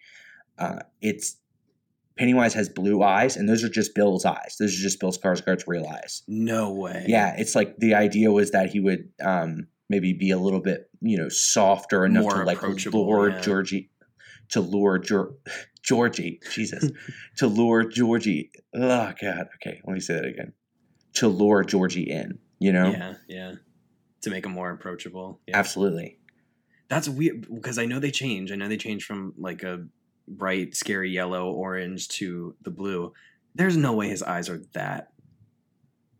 uh, 0.59 0.81
it's 1.01 1.37
Pennywise 2.19 2.53
has 2.55 2.69
blue 2.69 3.03
eyes, 3.03 3.37
and 3.37 3.49
those 3.49 3.65
are 3.65 3.69
just 3.71 3.95
Bill's 3.95 4.25
eyes. 4.27 4.57
Those 4.61 4.75
are 4.79 4.83
just 4.83 5.01
Bill 5.01 5.13
Skarsgård's 5.13 5.65
real 5.67 5.87
eyes. 5.87 6.23
No 6.29 6.71
way. 6.73 7.05
Yeah, 7.09 7.35
it's 7.39 7.55
like 7.55 7.77
the 7.79 7.95
idea 7.95 8.31
was 8.31 8.51
that 8.51 8.69
he 8.71 8.81
would 8.81 9.09
um, 9.25 9.67
maybe 9.89 10.13
be 10.13 10.31
a 10.31 10.37
little 10.39 10.61
bit, 10.61 10.91
you 11.01 11.17
know, 11.17 11.29
softer 11.31 12.05
enough 12.05 12.23
More 12.25 12.35
to 12.41 12.45
like 12.45 12.63
lure 12.93 13.31
yeah. 13.31 13.41
Georgie, 13.41 13.91
to 14.51 14.61
lure 14.61 14.99
Geor- 15.01 15.35
Georgie, 15.83 16.41
Jesus, 16.53 16.91
to 17.37 17.47
lure 17.47 17.85
Georgie. 17.85 18.51
Oh 18.75 19.13
God, 19.21 19.49
okay, 19.57 19.81
let 19.85 19.95
me 19.95 20.01
say 20.01 20.15
that 20.15 20.25
again. 20.25 20.53
To 21.15 21.29
lure 21.29 21.65
Georgie 21.65 22.11
in, 22.11 22.39
you 22.59 22.73
know, 22.73 22.91
Yeah, 22.91 23.15
yeah. 23.29 23.53
To 24.23 24.31
make 24.31 24.47
him 24.47 24.53
more 24.53 24.71
approachable. 24.71 25.41
Yeah. 25.47 25.59
absolutely. 25.59 26.19
That's 26.89 27.09
weird 27.09 27.49
because 27.53 27.79
I 27.79 27.87
know 27.87 27.99
they 27.99 28.11
change. 28.11 28.53
I 28.53 28.57
know 28.57 28.69
they 28.69 28.77
change 28.77 29.05
from 29.05 29.35
like 29.37 29.63
a 29.63 29.87
bright, 30.29 30.77
scary 30.77 31.11
yellow, 31.11 31.51
orange 31.51 32.09
to 32.09 32.55
the 32.63 32.71
blue. 32.71 33.13
There's 33.55 33.77
no 33.77 33.95
way 33.95 34.09
his 34.09 34.23
eyes 34.23 34.49
are 34.49 34.63
that 34.73 35.12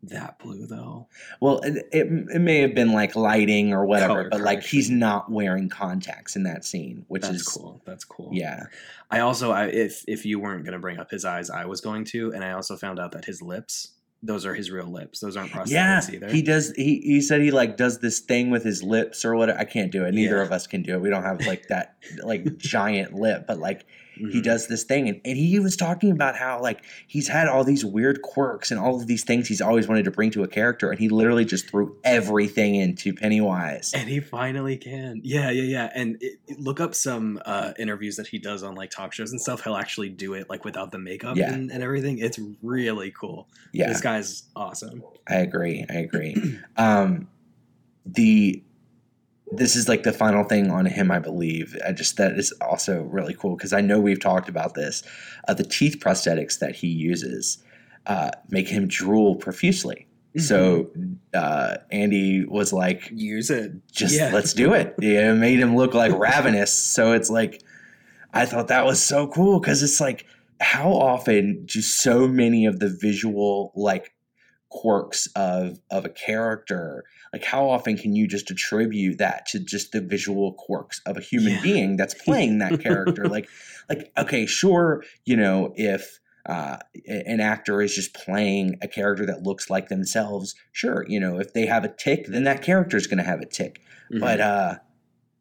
that 0.05 0.39
blue 0.39 0.67
though. 0.67 1.07
Well, 1.41 1.61
it, 1.61 1.87
it, 1.93 2.07
it 2.35 2.41
may 2.41 2.61
have 2.61 2.75
been 2.75 2.93
like 2.93 3.15
lighting 3.15 3.73
or 3.73 3.87
whatever, 3.87 4.15
Color 4.15 4.29
but 4.31 4.41
like 4.41 4.63
he's 4.63 4.91
not 4.91 5.31
wearing 5.31 5.69
contacts 5.69 6.35
in 6.35 6.43
that 6.43 6.65
scene, 6.65 7.05
which 7.09 7.23
That's 7.23 7.37
is 7.37 7.49
cool. 7.49 7.81
That's 7.85 8.05
cool. 8.05 8.31
Yeah, 8.33 8.65
I 9.11 9.21
also, 9.21 9.53
I, 9.53 9.67
if 9.67 10.05
if 10.09 10.27
you 10.27 10.41
weren't 10.41 10.65
going 10.65 10.73
to 10.73 10.81
bring 10.81 10.99
up 10.99 11.11
his 11.11 11.25
eyes, 11.25 11.51
I 11.51 11.67
was 11.67 11.81
going 11.81 12.05
to, 12.07 12.33
and 12.33 12.43
I 12.43 12.53
also 12.53 12.77
found 12.77 12.99
out 12.99 13.13
that 13.13 13.25
his 13.25 13.43
lips, 13.43 13.93
those 14.23 14.45
are 14.45 14.55
his 14.55 14.71
real 14.71 14.87
lips. 14.87 15.21
Those 15.21 15.37
aren't 15.37 15.53
prosthetics 15.53 15.71
yeah. 15.71 16.01
either. 16.13 16.29
He 16.29 16.43
does. 16.43 16.73
He 16.75 17.01
he 17.01 17.21
said 17.21 17.41
he 17.41 17.51
like 17.53 17.77
does 17.77 18.01
this 18.01 18.19
thing 18.19 18.51
with 18.51 18.65
his 18.65 18.83
lips 18.83 19.25
or 19.25 19.37
whatever. 19.37 19.59
I 19.59 19.65
can't 19.65 19.93
do 19.93 20.05
it. 20.05 20.15
Neither 20.15 20.37
Yeah. 20.37 20.43
of 20.43 20.53
us 20.53 20.67
can 20.67 20.83
do 20.83 20.95
it. 20.95 21.01
We 21.01 21.11
don't 21.11 21.23
have 21.23 21.47
like 21.47 21.69
that 21.69 21.97
like 22.25 22.57
giant 22.57 23.15
lip, 23.15 23.45
but 23.47 23.59
like 23.59 23.87
he 24.31 24.41
Mhm. 24.41 24.45
does 24.45 24.69
this 24.69 24.85
thing, 24.85 25.09
and, 25.09 25.21
and 25.25 25.37
he 25.37 25.59
was 25.59 25.77
talking 25.77 26.11
about 26.11 26.37
how 26.37 26.61
like 26.61 26.85
he's 27.07 27.29
had 27.29 27.49
all 27.49 27.65
these 27.65 27.85
weird 27.85 28.23
quirks 28.23 28.71
and 28.71 28.79
all 28.79 28.97
of 29.01 29.07
these 29.07 29.25
things 29.25 29.49
he's 29.49 29.61
always 29.61 29.89
wanted 29.89 30.05
to 30.05 30.11
bring 30.11 30.31
to 30.31 30.43
a 30.43 30.49
character, 30.49 30.91
and 30.91 30.99
he 31.01 31.09
literally 31.09 31.45
just 31.45 31.69
threw 31.69 31.97
everything 32.05 32.75
into 32.75 33.13
Pennywise. 33.15 33.93
And 33.95 34.09
he 34.09 34.21
finally 34.21 34.77
can. 34.77 35.21
Yeah, 35.25 35.51
yeah, 35.51 35.63
yeah. 35.63 35.91
And 35.95 36.17
it, 36.21 36.39
it- 36.47 36.61
look 36.61 36.81
up 36.81 36.95
some 36.95 37.41
uh, 37.47 37.73
interviews 37.79 38.17
that 38.17 38.27
he 38.29 38.39
does 38.39 38.63
on 38.63 38.75
like 38.75 38.91
talk 38.91 39.13
shows 39.13 39.33
and 39.33 39.41
stuff. 39.41 39.65
He'll 39.65 39.77
actually 39.77 40.09
do 40.11 40.35
it 40.35 40.49
like 40.51 40.65
without 40.65 40.91
the 40.93 40.99
makeup 40.99 41.37
Yeah. 41.37 41.53
and, 41.53 41.71
and 41.71 41.83
everything. 41.83 42.19
It's 42.19 42.39
really 42.63 43.11
cool. 43.11 43.49
Yeah, 43.73 43.89
This 43.89 44.01
guy's 44.01 44.45
awesome. 44.55 45.03
I 45.29 45.37
agree. 45.37 45.85
I 45.91 45.95
agree. 45.95 46.37
um, 46.77 47.29
the 48.07 48.63
this 49.57 49.77
is 49.77 49.89
like 49.89 50.03
the 50.03 50.13
final 50.13 50.45
thing 50.45 50.71
on 50.71 50.87
him, 50.87 51.11
I 51.11 51.19
believe. 51.19 51.77
I 51.87 51.93
just 51.93 52.17
that 52.17 52.33
is 52.39 52.53
also 52.61 53.03
really 53.03 53.35
cool 53.35 53.57
because 53.57 53.73
I 53.73 53.81
know 53.81 54.01
we've 54.01 54.21
talked 54.21 54.49
about 54.49 54.75
this. 54.75 55.03
Uh, 55.49 55.55
the 55.55 55.65
teeth 55.65 55.99
prosthetics 56.01 56.59
that 56.61 56.75
he 56.77 56.89
uses 56.89 57.59
uh, 58.07 58.31
make 58.49 58.69
him 58.69 58.89
drool 58.89 59.37
profusely. 59.37 60.07
So 60.39 60.91
uh, 61.35 61.77
Andy 61.91 62.47
was 62.47 62.73
like, 62.73 63.11
use 63.13 63.51
it. 63.51 63.73
"Just 63.93 64.15
Yeah. 64.15 64.31
let's 64.33 64.55
do 64.55 64.73
it." 64.73 64.95
Yeah, 64.99 65.33
it 65.33 65.37
made 65.37 65.59
him 65.61 65.77
look 65.77 65.93
like 65.93 66.11
ravenous. 66.19 66.73
So 66.73 67.13
it's 67.13 67.29
like, 67.29 67.63
I 68.33 68.47
thought 68.47 68.69
that 68.69 68.87
was 68.87 69.03
so 69.03 69.27
cool 69.27 69.61
because 69.61 69.83
it's 69.83 70.01
like, 70.01 70.25
how 70.59 70.91
often 70.91 71.67
do 71.67 71.83
so 71.83 72.27
many 72.27 72.65
of 72.65 72.79
the 72.79 72.89
visual 72.89 73.73
like 73.77 74.15
quirks 74.75 75.29
of 75.37 75.79
of 75.91 76.07
a 76.07 76.09
character 76.09 77.05
like 77.31 77.45
how 77.45 77.69
often 77.69 77.95
can 77.97 78.15
you 78.17 78.27
just 78.27 78.51
attribute 78.51 79.19
that 79.19 79.45
to 79.45 79.59
just 79.59 79.93
the 79.93 80.01
visual 80.01 80.55
quirks 80.55 81.01
of 81.05 81.19
a 81.19 81.21
human 81.21 81.53
Yeah. 81.53 81.61
being 81.63 81.97
that's 81.99 82.15
playing 82.15 82.59
that 82.61 82.81
character 82.81 83.25
like 83.37 83.49
like 83.91 84.11
okay 84.17 84.47
sure 84.47 85.05
you 85.27 85.37
know 85.37 85.75
if 85.77 86.19
uh, 86.47 86.79
an 87.07 87.41
actor 87.41 87.81
is 87.83 87.95
just 87.95 88.15
playing 88.15 88.77
a 88.83 88.89
character 88.89 89.27
that 89.27 89.43
looks 89.43 89.69
like 89.69 89.89
themselves 89.89 90.55
sure 90.73 91.05
you 91.07 91.21
know 91.21 91.39
if 91.39 91.53
they 91.53 91.67
have 91.67 91.85
a 91.85 91.95
tick 91.95 92.25
then 92.29 92.45
that 92.45 92.63
character 92.63 92.97
is 92.97 93.07
going 93.07 93.19
to 93.19 93.25
have 93.25 93.41
a 93.41 93.47
tick 93.47 93.81
Mhm. 94.11 94.21
but 94.21 94.41
uh 94.41 94.75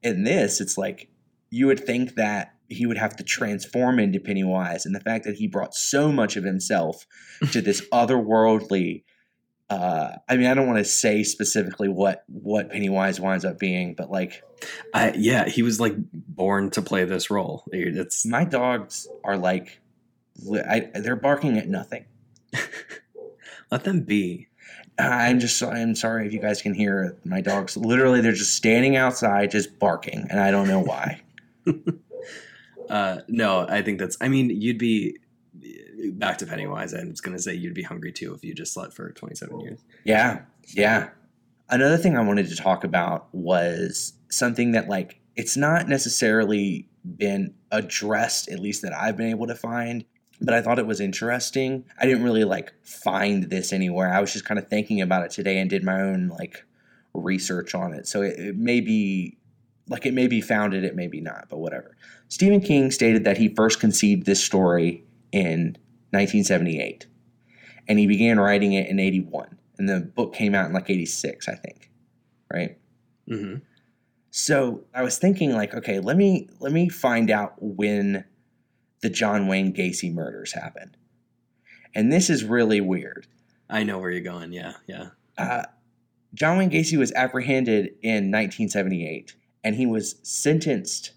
in 0.03 0.23
this 0.23 0.59
it's 0.59 0.77
like 0.77 1.09
you 1.49 1.67
would 1.67 1.79
think 1.79 2.15
that 2.15 2.53
he 2.69 2.85
would 2.85 2.97
have 2.97 3.15
to 3.17 3.23
transform 3.23 3.99
into 3.99 4.19
pennywise 4.19 4.85
and 4.85 4.95
the 4.95 4.99
fact 5.01 5.25
that 5.25 5.35
he 5.35 5.45
brought 5.47 5.73
so 5.75 6.09
much 6.11 6.37
of 6.37 6.43
himself 6.45 7.05
to 7.51 7.61
this 7.61 7.81
otherworldly 7.93 9.03
Uh, 9.71 10.17
I 10.27 10.35
mean, 10.35 10.47
I 10.47 10.53
don't 10.53 10.67
want 10.67 10.79
to 10.79 10.85
say 10.85 11.23
specifically 11.23 11.87
what 11.87 12.25
what 12.27 12.69
Pennywise 12.69 13.21
winds 13.21 13.45
up 13.45 13.57
being, 13.57 13.93
but 13.93 14.11
like 14.11 14.43
I, 14.93 15.13
yeah, 15.15 15.47
he 15.47 15.63
was 15.63 15.79
like 15.79 15.93
born 16.11 16.71
to 16.71 16.81
play 16.81 17.05
this 17.05 17.31
role. 17.31 17.63
It's 17.71 18.25
my 18.25 18.43
dogs 18.43 19.07
are 19.23 19.37
like, 19.37 19.79
I, 20.53 20.89
they're 20.93 21.15
barking 21.15 21.57
at 21.57 21.69
nothing. 21.69 22.03
let 23.71 23.85
them 23.85 24.01
be. 24.01 24.49
I'm 24.99 25.39
just 25.39 25.63
I'm 25.63 25.95
sorry 25.95 26.27
if 26.27 26.33
you 26.33 26.41
guys 26.41 26.61
can 26.61 26.73
hear 26.73 27.15
my 27.23 27.39
dogs. 27.39 27.77
Literally, 27.77 28.19
they're 28.19 28.33
just 28.33 28.55
standing 28.55 28.97
outside, 28.97 29.51
just 29.51 29.79
barking, 29.79 30.27
and 30.29 30.37
I 30.41 30.51
don't 30.51 30.67
know 30.67 30.81
why. 30.81 31.21
Uh, 32.89 33.21
no, 33.29 33.65
I 33.69 33.81
think 33.83 33.99
that's. 33.99 34.17
I 34.19 34.27
mean, 34.27 34.49
you'd 34.49 34.77
be 34.77 35.15
back 36.09 36.37
to 36.39 36.45
Pennywise. 36.45 36.93
I 36.93 37.03
was 37.03 37.21
going 37.21 37.35
to 37.35 37.41
say 37.41 37.53
you'd 37.53 37.73
be 37.73 37.83
hungry 37.83 38.11
too 38.11 38.33
if 38.33 38.43
you 38.43 38.53
just 38.53 38.73
slept 38.73 38.93
for 38.93 39.11
27 39.11 39.59
years. 39.59 39.79
Yeah, 40.03 40.41
yeah. 40.73 41.09
Another 41.69 41.97
thing 41.97 42.17
I 42.17 42.21
wanted 42.21 42.49
to 42.49 42.55
talk 42.55 42.83
about 42.83 43.27
was 43.33 44.13
something 44.29 44.71
that 44.71 44.89
like 44.89 45.19
it's 45.35 45.55
not 45.55 45.87
necessarily 45.87 46.87
been 47.17 47.53
addressed, 47.71 48.49
at 48.49 48.59
least 48.59 48.81
that 48.81 48.93
I've 48.93 49.17
been 49.17 49.29
able 49.29 49.47
to 49.47 49.55
find, 49.55 50.05
but 50.41 50.53
I 50.53 50.61
thought 50.61 50.79
it 50.79 50.87
was 50.87 50.99
interesting. 50.99 51.85
I 51.99 52.05
didn't 52.05 52.23
really 52.23 52.43
like 52.43 52.73
find 52.83 53.43
this 53.43 53.71
anywhere. 53.71 54.13
I 54.13 54.19
was 54.19 54.33
just 54.33 54.45
kind 54.45 54.59
of 54.59 54.67
thinking 54.67 55.01
about 55.01 55.23
it 55.23 55.31
today 55.31 55.59
and 55.59 55.69
did 55.69 55.83
my 55.83 56.01
own 56.01 56.27
like 56.27 56.65
research 57.13 57.75
on 57.75 57.93
it. 57.93 58.07
So 58.07 58.21
it, 58.21 58.39
it 58.39 58.57
may 58.57 58.81
be 58.81 59.37
like 59.87 60.05
it 60.05 60.13
may 60.13 60.27
be 60.27 60.41
founded, 60.41 60.83
it 60.83 60.95
may 60.95 61.07
be 61.07 61.21
not, 61.21 61.47
but 61.49 61.59
whatever. 61.59 61.95
Stephen 62.27 62.61
King 62.61 62.91
stated 62.91 63.23
that 63.23 63.37
he 63.37 63.49
first 63.49 63.79
conceived 63.79 64.25
this 64.25 64.43
story 64.43 65.03
in 65.31 65.77
1978 66.11 67.07
and 67.87 67.99
he 67.99 68.07
began 68.07 68.39
writing 68.39 68.73
it 68.73 68.87
in 68.87 68.99
81 68.99 69.57
and 69.77 69.89
the 69.89 69.99
book 69.99 70.33
came 70.33 70.53
out 70.53 70.67
in 70.67 70.73
like 70.73 70.89
86 70.89 71.47
i 71.47 71.55
think. 71.55 71.89
Right? 72.51 72.77
Mm-hmm. 73.29 73.59
so 74.29 74.81
i 74.93 75.03
was 75.03 75.17
thinking 75.17 75.53
like 75.53 75.73
okay 75.73 75.99
let 75.99 76.17
me 76.17 76.49
let 76.59 76.73
me 76.73 76.89
find 76.89 77.31
out 77.31 77.53
when 77.59 78.25
the 79.01 79.09
john 79.09 79.47
wayne 79.47 79.73
gacy 79.73 80.13
murders 80.13 80.53
happened. 80.53 80.97
And 81.93 82.11
this 82.11 82.29
is 82.29 82.45
really 82.45 82.79
weird. 82.79 83.27
I 83.69 83.83
know 83.83 83.99
where 83.99 84.09
you're 84.09 84.21
going. 84.21 84.53
Yeah, 84.53 84.73
yeah. 84.87 85.09
uh, 85.37 85.63
john 86.33 86.57
wayne 86.57 86.71
gacy 86.71 86.97
was 86.97 87.11
apprehended 87.13 87.95
in 88.01 88.31
1978 88.31 89.35
and 89.63 89.75
he 89.75 89.85
was 89.85 90.15
sentenced. 90.23 91.11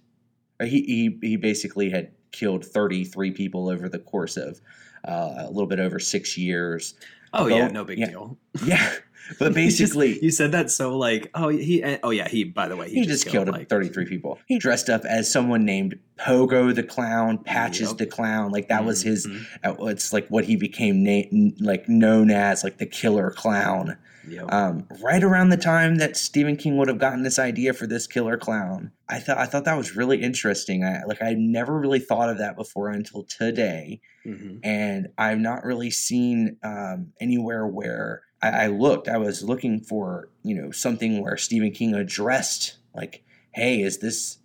He, 0.61 0.83
he, 0.83 1.19
he 1.29 1.37
basically 1.37 1.91
had 1.91 2.13
killed 2.35 2.65
33 2.65 3.31
people 3.31 3.69
over 3.71 3.89
the 3.89 3.99
course 3.99 4.37
of 4.37 4.61
uh, 5.09 5.45
a 5.47 5.51
little 5.51 5.67
bit 5.69 5.81
over 5.81 5.99
six 5.99 6.37
years 6.37 6.95
Oh 7.33 7.49
Go- 7.49 7.57
yeah, 7.57 7.69
no 7.69 7.85
big 7.85 7.99
yeah. 7.99 8.11
deal. 8.11 8.37
yeah 8.65 8.93
but 9.39 9.55
just- 9.55 9.55
basically 9.55 10.19
you 10.23 10.31
said 10.31 10.53
that 10.53 10.71
so 10.71 10.97
like, 10.99 11.31
oh 11.35 11.49
he, 11.49 11.83
oh 12.03 12.11
yeah, 12.11 12.29
he. 12.29 12.45
By 12.45 12.69
the 12.69 12.77
way, 12.77 12.91
He, 12.91 13.07
just 13.07 13.27
killed, 13.27 13.49
like 13.49 13.71
33 13.71 14.05
people. 14.05 14.39
He 14.47 14.59
dressed 14.59 14.91
up 14.91 15.03
as 15.07 15.33
someone 15.33 15.65
named 15.65 15.99
Pogo 16.19 16.75
the 16.75 16.83
Clown, 16.83 17.39
Patches 17.39 17.89
Yep. 17.89 17.97
the 17.99 18.07
Clown. 18.07 18.53
Like 18.53 18.69
that 18.69 18.85
was 18.85 19.01
his. 19.03 19.27
Mhm. 19.27 19.47
uh, 19.65 19.87
It's 19.87 20.13
like 20.13 20.29
what 20.29 20.45
he 20.45 20.57
became 20.57 21.03
na- 21.03 21.51
like 21.59 21.89
known 21.89 22.31
as, 22.31 22.63
like 22.63 22.77
the 22.77 22.85
Killer 22.87 23.31
Clown. 23.31 23.97
Yep. 24.29 24.53
Um, 24.53 24.87
right 25.03 25.23
around 25.23 25.51
the 25.51 25.57
time 25.57 25.97
that 25.97 26.17
Stephen 26.17 26.57
King 26.57 26.77
would 26.79 26.89
have 26.89 26.99
gotten 26.99 27.23
this 27.23 27.39
idea 27.39 27.73
for 27.73 27.87
this 27.87 28.07
Killer 28.07 28.37
Clown, 28.37 28.93
I 29.09 29.19
thought 29.19 29.39
I 29.39 29.47
thought 29.47 29.65
that 29.65 29.77
was 29.77 29.97
really 29.97 30.23
interesting. 30.23 30.85
I 30.85 31.03
like 31.07 31.23
I 31.23 31.35
never 31.35 31.79
really 31.79 31.99
thought 31.99 32.29
of 32.31 32.39
that 32.39 32.57
before 32.57 32.89
until 32.89 33.25
today 33.25 34.01
Mhm. 34.27 34.61
and 34.63 35.09
I've 35.19 35.39
not 35.41 35.65
really 35.65 35.91
seen 35.91 36.57
um, 36.63 37.13
anywhere 37.21 37.67
where 37.67 38.23
I, 38.41 38.49
I 38.49 38.67
looked. 38.69 39.09
I 39.09 39.19
was 39.19 39.43
looking 39.43 39.81
for 39.81 40.31
you 40.43 40.55
know 40.55 40.71
something 40.71 41.21
where 41.23 41.37
Stephen 41.37 41.71
King 41.73 41.95
addressed 41.95 42.79
like, 42.95 43.23
"Hey, 43.53 43.83
is 43.83 43.99
this 43.99 44.39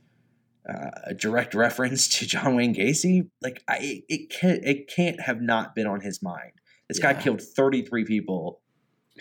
uh, 0.68 0.92
a 1.06 1.14
direct 1.14 1.54
reference 1.66 2.08
to 2.20 2.26
John 2.26 2.56
Wayne 2.56 2.76
Gacy?" 2.76 3.30
Like, 3.42 3.64
I 3.68 4.04
it 4.10 4.30
can't 4.30 4.62
it 4.66 4.88
can't 4.90 5.22
have 5.22 5.42
not 5.42 5.74
been 5.76 5.88
on 5.88 6.02
his 6.02 6.22
mind. 6.22 6.52
This 6.90 7.00
guy 7.00 7.14
killed 7.14 7.42
thirty 7.42 7.82
three 7.84 8.04
people. 8.04 8.60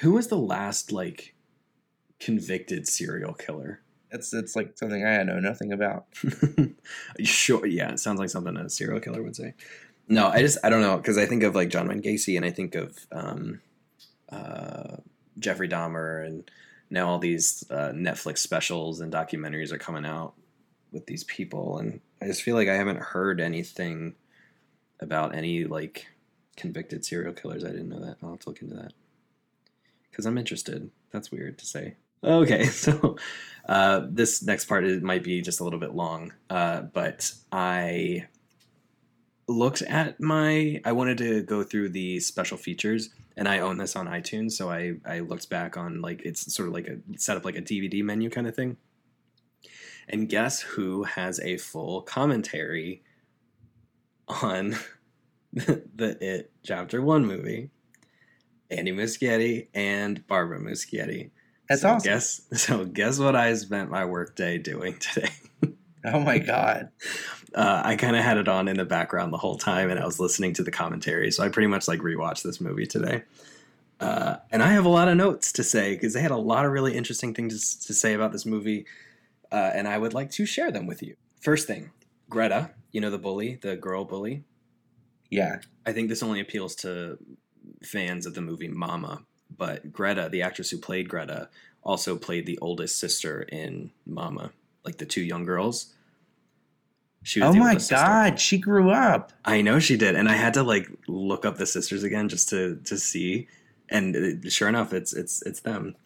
Who 0.01 0.13
was 0.13 0.29
the 0.29 0.39
last 0.39 0.93
like 0.93 1.35
convicted 2.21 2.87
serial 2.89 3.35
killer? 3.35 3.81
That's 4.11 4.31
that's 4.31 4.57
like 4.57 4.79
something 4.79 5.05
I 5.05 5.23
know 5.23 5.41
nothing 5.41 5.73
about. 5.73 6.07
sure, 7.23 7.67
yeah, 7.67 7.93
it 7.93 8.01
sounds 8.01 8.21
like 8.21 8.31
something 8.31 8.57
a 8.57 8.71
serial 8.71 9.01
killer 9.01 9.23
would 9.23 9.37
say. 9.37 9.55
No, 10.09 10.29
I 10.29 10.41
just 10.41 10.59
I 10.65 10.71
don't 10.71 10.81
know 10.81 10.97
because 10.97 11.19
I 11.19 11.27
think 11.27 11.43
of 11.43 11.55
like 11.55 11.69
John 11.69 11.89
Wayne 11.89 12.03
Gacy 12.03 12.37
and 12.37 12.45
I 12.45 12.51
think 12.51 12.75
of 12.75 13.07
um, 13.13 13.61
uh, 14.31 14.97
Jeffrey 15.39 15.69
Dahmer 15.69 16.27
and 16.27 16.51
now 16.91 17.09
all 17.09 17.19
these 17.19 17.65
uh, 17.71 17.93
Netflix 17.95 18.39
specials 18.39 19.01
and 19.01 19.13
documentaries 19.13 19.73
are 19.73 19.79
coming 19.79 20.07
out 20.07 20.33
with 20.91 21.07
these 21.07 21.25
people 21.25 21.79
and 21.79 22.01
I 22.23 22.27
just 22.27 22.43
feel 22.43 22.55
like 22.55 22.69
I 22.69 22.75
haven't 22.75 22.99
heard 22.99 23.41
anything 23.41 24.15
about 25.01 25.35
any 25.35 25.65
like 25.65 26.07
convicted 26.57 27.05
serial 27.05 27.35
killers. 27.35 27.63
I 27.63 27.69
didn't 27.69 27.91
know 27.91 28.01
that. 28.01 28.17
I'll 28.23 28.31
have 28.31 28.41
to 28.41 28.49
look 28.49 28.63
into 28.63 28.75
that 28.77 28.93
because 30.11 30.27
I'm 30.27 30.39
interested. 30.39 30.91
That's 31.13 31.31
weird 31.31 31.59
to 31.59 31.67
say. 31.67 31.97
Okay, 32.23 32.65
so 32.67 33.17
uh, 33.69 34.03
this 34.09 34.43
next 34.43 34.67
part 34.67 34.85
is, 34.85 35.03
might 35.03 35.23
be 35.23 35.41
just 35.41 35.61
a 35.61 35.65
little 35.65 35.79
bit 35.79 35.95
long, 35.95 36.33
uh, 36.51 36.83
but 36.83 37.33
I 37.53 38.27
looked 39.47 39.83
at 39.83 40.21
my. 40.21 40.81
I 40.85 40.93
wanted 40.93 41.19
to 41.19 41.43
go 41.43 41.63
through 41.63 41.91
the 41.91 42.21
special 42.21 42.57
features, 42.57 43.11
and 43.37 43.49
I 43.49 43.61
own 43.61 43.79
this 43.79 43.97
on 43.97 44.07
iTunes, 44.07 44.53
so 44.53 44.71
I 44.71 44.95
I 45.07 45.21
looked 45.21 45.49
back 45.49 45.77
on 45.77 46.01
like 46.01 46.23
it's 46.25 46.53
sort 46.53 46.69
of 46.69 46.75
like 46.75 46.89
a 46.89 46.99
set 47.17 47.37
up 47.37 47.45
like 47.45 47.57
a 47.57 47.63
DVD 47.63 48.03
menu 48.03 48.31
kind 48.31 48.47
of 48.47 48.55
thing. 48.55 48.77
And 50.09 50.29
guess 50.29 50.61
who 50.61 51.05
has 51.05 51.39
a 51.41 51.59
full 51.59 52.01
commentary 52.01 53.03
on 54.43 54.77
the 55.53 56.17
It 56.21 56.51
Chapter 56.63 57.03
One 57.03 57.27
movie? 57.27 57.71
Andy 58.71 58.93
Muschietti 58.93 59.69
and 59.75 60.27
Barbara 60.27 60.61
Muschietti. 60.61 61.31
That's 61.69 61.83
so 61.83 61.91
awesome. 61.91 62.11
Guess 62.11 62.43
so. 62.53 62.85
Guess 62.85 63.19
what 63.19 63.37
I 63.37 63.55
spent 63.55 63.91
my 63.91 64.05
workday 64.05 64.59
doing 64.59 64.99
today. 64.99 65.31
Oh 66.05 66.21
my 66.21 66.39
god. 66.39 66.91
Uh, 67.55 67.81
I 67.83 67.97
kind 67.97 68.15
of 68.15 68.23
had 68.23 68.37
it 68.37 68.47
on 68.47 68.69
in 68.69 68.77
the 68.77 68.85
background 68.85 69.33
the 69.33 69.39
whole 69.39 69.57
time, 69.57 69.89
and 69.89 69.99
I 69.99 70.05
was 70.05 70.21
listening 70.21 70.53
to 70.53 70.63
the 70.63 70.71
commentary. 70.71 71.31
So 71.31 71.43
I 71.43 71.49
pretty 71.49 71.67
much 71.67 71.89
like 71.89 72.01
rewatched 72.01 72.43
this 72.43 72.61
movie 72.61 72.87
today. 72.87 73.23
Uh, 73.99 74.37
and 74.51 74.63
I 74.63 74.73
have 74.73 74.85
a 74.85 74.91
lot 74.91 75.09
of 75.09 75.17
notes 75.17 75.51
to 75.53 75.65
say 75.65 75.95
because 75.95 76.13
they 76.13 76.21
had 76.21 76.31
a 76.31 76.37
lot 76.37 76.67
of 76.67 76.73
really 76.73 76.95
interesting 76.95 77.33
things 77.33 77.75
to 77.87 77.95
say 77.95 78.13
about 78.13 78.33
this 78.33 78.45
movie, 78.45 78.85
uh, 79.51 79.71
and 79.73 79.89
I 79.89 79.97
would 79.97 80.13
like 80.13 80.31
to 80.33 80.45
share 80.45 80.71
them 80.71 80.87
with 80.87 81.03
you. 81.03 81.17
First 81.41 81.67
thing, 81.67 81.91
Greta, 82.29 82.71
you 82.93 83.01
know 83.01 83.11
the 83.11 83.19
bully, 83.19 83.55
the 83.55 83.77
girl 83.77 84.05
bully. 84.05 84.45
Yeah. 85.31 85.61
I 85.87 85.93
think 85.93 86.11
this 86.11 86.23
only 86.23 86.41
appeals 86.41 86.75
to 86.77 87.19
fans 87.83 88.27
of 88.27 88.35
the 88.35 88.41
movie 88.41 88.69
Mama, 88.69 89.23
but 89.57 89.93
Greta, 89.93 90.29
the 90.31 90.43
actress 90.43 90.71
who 90.71 90.79
played 90.79 91.09
Greta, 91.09 91.49
also 91.83 92.17
played 92.17 92.47
the 92.47 92.59
oldest 92.59 92.99
sister 92.99 93.43
in 93.43 93.91
Mama, 94.07 94.51
like 94.85 94.99
the 94.99 95.07
two 95.07 95.23
young 95.23 95.45
girls. 95.45 95.95
She 97.23 97.43
Oh 97.43 97.53
my 97.53 97.71
oldest 97.71 97.89
sister. 97.89 97.95
god, 97.97 98.41
she 98.41 98.59
grew 98.59 98.91
up. 98.91 99.33
I 99.45 99.61
know 99.63 99.79
she 99.79 99.97
did, 99.97 100.15
and 100.15 100.29
I 100.29 100.35
had 100.35 100.55
to 100.55 100.63
like 100.63 100.89
look 101.07 101.45
up 101.45 101.57
the 101.57 101.67
sisters 101.67 102.05
again 102.05 102.29
just 102.29 102.49
to 102.51 102.77
to 102.85 102.97
see, 102.97 103.49
and 103.89 104.17
uh, 104.45 104.49
sure 104.51 104.69
enough, 104.69 104.93
it's 104.93 105.13
it's 105.13 105.43
it's 105.43 105.61
them. 105.61 105.97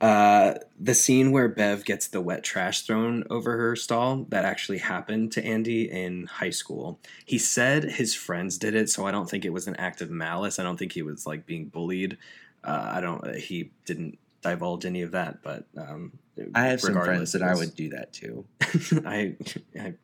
Uh, 0.00 0.54
the 0.78 0.94
scene 0.94 1.30
where 1.30 1.48
Bev 1.48 1.84
gets 1.84 2.08
the 2.08 2.22
wet 2.22 2.42
trash 2.42 2.82
thrown 2.82 3.24
over 3.28 3.58
her 3.58 3.76
stall 3.76 4.24
that 4.30 4.46
actually 4.46 4.78
happened 4.78 5.30
to 5.32 5.44
Andy 5.44 5.90
in 5.90 6.26
high 6.26 6.50
school. 6.50 6.98
He 7.26 7.36
said 7.36 7.84
his 7.84 8.14
friends 8.14 8.56
did 8.56 8.74
it, 8.74 8.88
so 8.88 9.06
I 9.06 9.10
don't 9.10 9.28
think 9.28 9.44
it 9.44 9.52
was 9.52 9.66
an 9.66 9.76
act 9.76 10.00
of 10.00 10.10
malice. 10.10 10.58
I 10.58 10.62
don't 10.62 10.78
think 10.78 10.92
he 10.92 11.02
was 11.02 11.26
like 11.26 11.44
being 11.44 11.66
bullied. 11.66 12.16
Uh, 12.64 12.92
I 12.94 13.00
don't. 13.02 13.36
He 13.36 13.72
didn't 13.84 14.18
divulge 14.42 14.86
any 14.86 15.02
of 15.02 15.10
that, 15.10 15.42
but 15.42 15.64
um, 15.76 16.12
I 16.54 16.66
have 16.66 16.80
some 16.80 16.94
friends 16.94 17.32
that 17.32 17.42
I 17.42 17.54
would 17.54 17.74
do 17.74 17.90
that 17.90 18.12
too. 18.14 18.46
I 19.06 19.36
I 19.78 19.94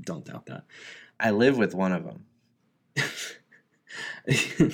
don't 0.00 0.24
doubt 0.24 0.46
that. 0.46 0.64
I 1.20 1.30
live 1.30 1.56
with 1.56 1.72
one 1.72 1.92
of 1.92 2.04
them. 2.04 2.26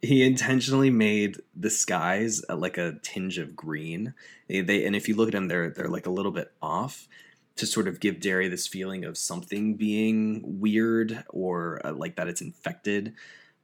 he 0.00 0.24
intentionally 0.24 0.90
made 0.90 1.38
the 1.56 1.70
skies 1.70 2.42
uh, 2.48 2.56
like 2.56 2.78
a 2.78 2.98
tinge 3.02 3.38
of 3.38 3.56
green. 3.56 4.14
They, 4.48 4.60
they 4.60 4.84
and 4.84 4.94
if 4.94 5.08
you 5.08 5.16
look 5.16 5.28
at 5.28 5.32
them, 5.32 5.48
they're 5.48 5.70
they're 5.70 5.88
like 5.88 6.06
a 6.06 6.10
little 6.10 6.32
bit 6.32 6.52
off 6.62 7.08
to 7.56 7.66
sort 7.66 7.88
of 7.88 7.98
give 7.98 8.20
Derry 8.20 8.48
this 8.48 8.68
feeling 8.68 9.04
of 9.04 9.18
something 9.18 9.74
being 9.74 10.60
weird 10.60 11.24
or 11.28 11.84
uh, 11.84 11.92
like 11.92 12.14
that 12.16 12.28
it's 12.28 12.40
infected 12.40 13.14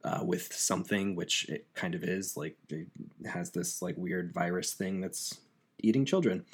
uh, 0.03 0.21
with 0.25 0.53
something, 0.53 1.15
which 1.15 1.49
it 1.49 1.67
kind 1.75 1.95
of 1.95 2.03
is. 2.03 2.37
Like 2.37 2.57
it 2.69 2.89
has 3.27 3.51
this 3.51 3.81
like 3.81 3.97
weird 3.97 4.33
virus 4.33 4.75
thing 4.75 5.01
that's 5.01 5.39
eating 5.79 6.05
children. 6.05 6.45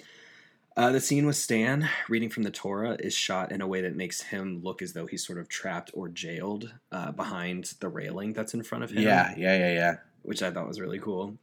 Uh, 0.81 0.91
the 0.91 0.99
scene 0.99 1.27
with 1.27 1.37
Stan 1.37 1.87
reading 2.09 2.31
from 2.31 2.43
the 2.43 2.51
Torah 2.51 2.97
is 2.99 3.13
shot 3.13 3.53
in 3.53 3.61
a 3.61 3.67
way 3.67 3.83
that 3.83 3.95
makes 3.95 4.23
him 4.23 4.63
look 4.63 4.81
as 4.81 4.95
though 4.95 5.05
he's 5.05 5.23
sort 5.23 5.39
of 5.39 5.47
trapped 5.47 5.91
or 5.93 6.09
jailed 6.09 6.73
uh, 6.91 7.13
behind 7.13 7.75
the 7.81 7.89
railing 7.91 8.33
that's 8.33 8.55
in 8.55 8.63
front 8.63 8.83
of 8.83 8.91
him. 8.91 9.03
Yeah, 9.03 9.35
yeah, 9.37 9.59
yeah, 9.59 9.73
yeah. 9.75 9.97
which 10.23 10.43
I 10.43 10.51
thought 10.51 10.67
was 10.67 10.81
really 10.81 10.99
cool. 10.99 11.37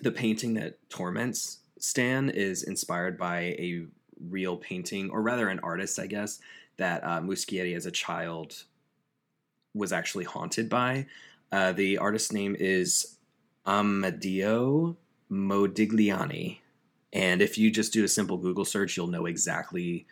the 0.00 0.10
painting 0.10 0.54
that 0.54 0.78
torments 0.88 1.58
Stan 1.78 2.30
is 2.30 2.62
inspired 2.62 3.18
by 3.18 3.40
a 3.40 3.84
real 4.26 4.56
painting, 4.56 5.10
or 5.10 5.20
rather, 5.20 5.50
an 5.50 5.58
artist, 5.58 5.98
I 5.98 6.06
guess, 6.06 6.40
that 6.78 7.04
uh, 7.04 7.20
Muschietti 7.20 7.76
as 7.76 7.84
a 7.84 7.90
child 7.90 8.64
was 9.74 9.92
actually 9.92 10.24
haunted 10.24 10.70
by. 10.70 11.04
Uh, 11.52 11.72
the 11.72 11.98
artist's 11.98 12.32
name 12.32 12.56
is 12.58 13.18
Amedeo 13.66 14.96
Modigliani. 15.30 16.60
And 17.16 17.40
if 17.40 17.56
you 17.56 17.70
just 17.70 17.94
do 17.94 18.04
a 18.04 18.08
simple 18.08 18.36
Google 18.36 18.66
search, 18.66 18.96
you'll 18.96 19.06
know 19.06 19.24
exactly 19.24 20.06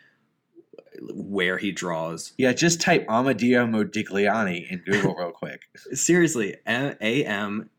where 1.13 1.57
he 1.57 1.71
draws. 1.71 2.33
Yeah, 2.37 2.53
just 2.53 2.81
type 2.81 3.05
Amedeo 3.07 3.69
Modigliani 3.69 4.71
in 4.71 4.79
Google 4.79 5.15
real 5.19 5.31
quick. 5.31 5.61
Seriously, 5.93 6.55
A 6.65 6.95
M 7.25 7.69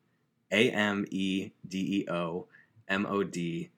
A 0.52 0.70
M 0.70 1.06
E 1.10 1.50
D 1.66 1.78
E 1.78 2.10
O 2.10 2.46
M 2.88 3.04
O 3.06 3.24
D 3.24 3.70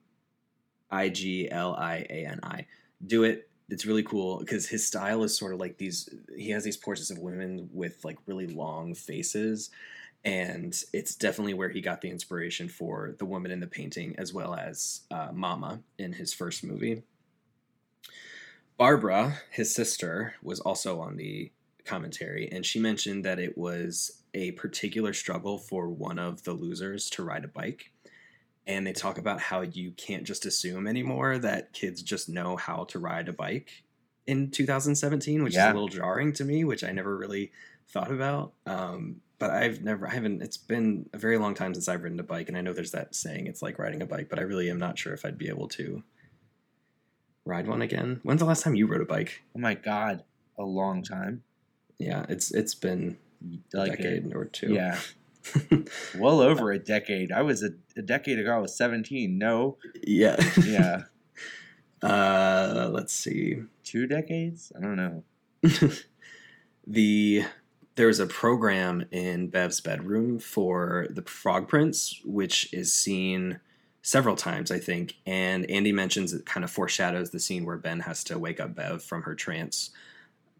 I 0.91 1.09
G 1.09 1.51
L 1.51 1.75
I 1.75 2.07
A 2.11 2.27
N 2.27 2.41
I. 2.43 2.67
Do 3.07 3.25
it. 3.25 3.49
It's 3.71 3.87
really 3.87 4.03
cool 4.03 4.39
because 4.39 4.67
his 4.67 4.87
style 4.87 5.23
is 5.23 5.37
sort 5.37 5.55
of 5.55 5.61
like 5.61 5.79
these. 5.79 6.11
He 6.37 6.51
has 6.51 6.63
these 6.63 6.77
portraits 6.77 7.11
of 7.11 7.19
women 7.19 7.71
with 7.73 8.05
like 8.05 8.19
really 8.27 8.47
long 8.49 8.95
faces, 8.95 9.71
and 10.25 10.83
it's 10.93 11.15
definitely 11.15 11.55
where 11.55 11.69
he 11.71 11.81
got 11.81 12.01
the 12.01 12.11
inspiration 12.11 12.69
for 12.69 13.15
the 13.19 13.25
woman 13.27 13.51
in 13.51 13.61
the 13.61 13.67
painting 13.67 14.17
as 14.19 14.33
well 14.33 14.55
as 14.55 15.03
uh, 15.11 15.31
Mama 15.33 15.83
in 15.99 16.13
his 16.15 16.35
first 16.35 16.65
movie. 16.65 17.03
Barbara, 18.77 19.39
his 19.51 19.75
sister, 19.75 20.35
was 20.43 20.61
also 20.61 21.01
on 21.01 21.17
the 21.17 21.53
commentary, 21.85 22.51
and 22.51 22.65
she 22.65 22.79
mentioned 22.79 23.25
that 23.25 23.39
it 23.39 23.59
was 23.59 24.23
a 24.35 24.53
particular 24.53 25.13
struggle 25.13 25.59
for 25.59 25.89
one 25.89 26.19
of 26.19 26.45
the 26.45 26.53
losers 26.53 27.11
to 27.11 27.25
ride 27.25 27.45
a 27.45 27.49
bike. 27.49 27.93
And 28.67 28.87
they 28.87 28.93
talk 28.93 29.19
about 29.19 29.41
how 29.41 29.63
you 29.63 29.93
can't 29.93 30.25
just 30.25 30.47
assume 30.47 30.87
anymore 30.87 31.39
that 31.39 31.73
kids 31.73 32.03
just 32.03 32.29
know 32.29 32.57
how 32.57 32.85
to 32.87 32.99
ride 32.99 33.29
a 33.29 33.33
bike 33.33 33.85
in 34.27 34.51
2017, 34.51 35.43
which 35.43 35.55
Yeah. 35.55 35.61
is 35.61 35.67
a 35.67 35.73
little 35.73 35.89
jarring 35.89 36.33
to 36.35 36.45
me, 36.45 36.65
which 36.65 36.85
I 36.85 36.93
never 36.93 37.17
really 37.17 37.53
thought 37.89 38.13
about. 38.13 38.55
Um, 38.67 39.23
but 39.39 39.51
I've 39.51 39.83
never, 39.83 40.07
I 40.09 40.15
haven't, 40.15 40.43
it's 40.43 40.57
been 40.57 41.09
a 41.13 41.19
very 41.19 41.39
long 41.39 41.55
time 41.55 41.73
since 41.75 41.89
I've 41.89 42.03
ridden 42.03 42.19
a 42.21 42.25
bike. 42.25 42.49
And 42.49 42.57
I 42.57 42.61
know 42.61 42.73
there's 42.73 42.91
that 42.93 43.15
saying, 43.15 43.47
it's 43.47 43.63
like 43.63 43.79
riding 43.79 44.03
a 44.03 44.07
bike, 44.07 44.29
but 44.29 44.39
I 44.39 44.43
really 44.43 44.69
am 44.71 44.79
not 44.79 44.99
sure 44.99 45.13
if 45.15 45.25
I'd 45.25 45.39
be 45.39 45.49
able 45.49 45.69
to 45.69 46.03
ride 47.45 47.67
one 47.69 47.81
again. 47.83 48.21
When's 48.25 48.41
the 48.41 48.47
last 48.47 48.63
time 48.65 48.75
you 48.75 48.87
rode 48.87 49.01
a 49.01 49.05
bike? 49.07 49.43
Oh 49.55 49.61
my 49.61 49.75
god, 49.75 50.25
a 50.59 50.65
long 50.65 51.03
time. 51.03 51.43
Yeah, 51.99 52.27
it's 52.29 52.53
it's 52.53 52.75
been 52.75 53.17
a 53.75 53.77
Like 53.77 53.93
a- 53.95 53.97
decade 53.97 54.35
or 54.35 54.45
two. 54.45 54.73
Yeah, 54.75 54.99
well 56.19 56.41
over 56.41 56.71
a 56.73 56.79
decade. 56.79 57.33
I 57.33 57.43
was 57.43 57.63
a, 57.63 57.71
a 57.97 58.03
decade 58.03 58.39
ago. 58.39 58.55
I 58.55 58.59
was 58.59 58.77
seventeen. 58.77 59.39
No, 59.39 59.79
yeah. 60.07 60.37
yeah, 60.65 61.03
uh, 62.03 62.89
let's 62.93 63.13
see. 63.15 63.63
two 63.85 64.07
decades. 64.07 64.73
I 64.77 64.81
don't 64.81 64.97
know. 64.97 65.25
the 66.87 67.45
there's 67.99 68.21
a 68.21 68.27
program 68.27 69.05
in 69.11 69.49
Bev's 69.49 69.81
bedroom 69.81 70.39
for 70.39 71.07
the 71.11 71.23
Frog 71.23 71.69
Prince, 71.69 72.21
which 72.25 72.73
is 72.73 72.95
seen 72.95 73.61
several 74.03 74.37
times, 74.37 74.71
I 74.71 74.79
think. 74.79 75.17
And 75.27 75.69
Andy 75.71 75.93
mentions 75.93 76.33
it 76.33 76.47
kind 76.47 76.65
of 76.65 76.71
foreshadows 76.71 77.31
the 77.31 77.41
scene 77.41 77.67
where 77.67 77.77
Ben 77.77 78.01
has 78.01 78.25
to 78.25 78.39
wake 78.39 78.61
up 78.61 78.75
Bev 78.75 79.03
from 79.03 79.23
her 79.23 79.35
trance 79.35 79.91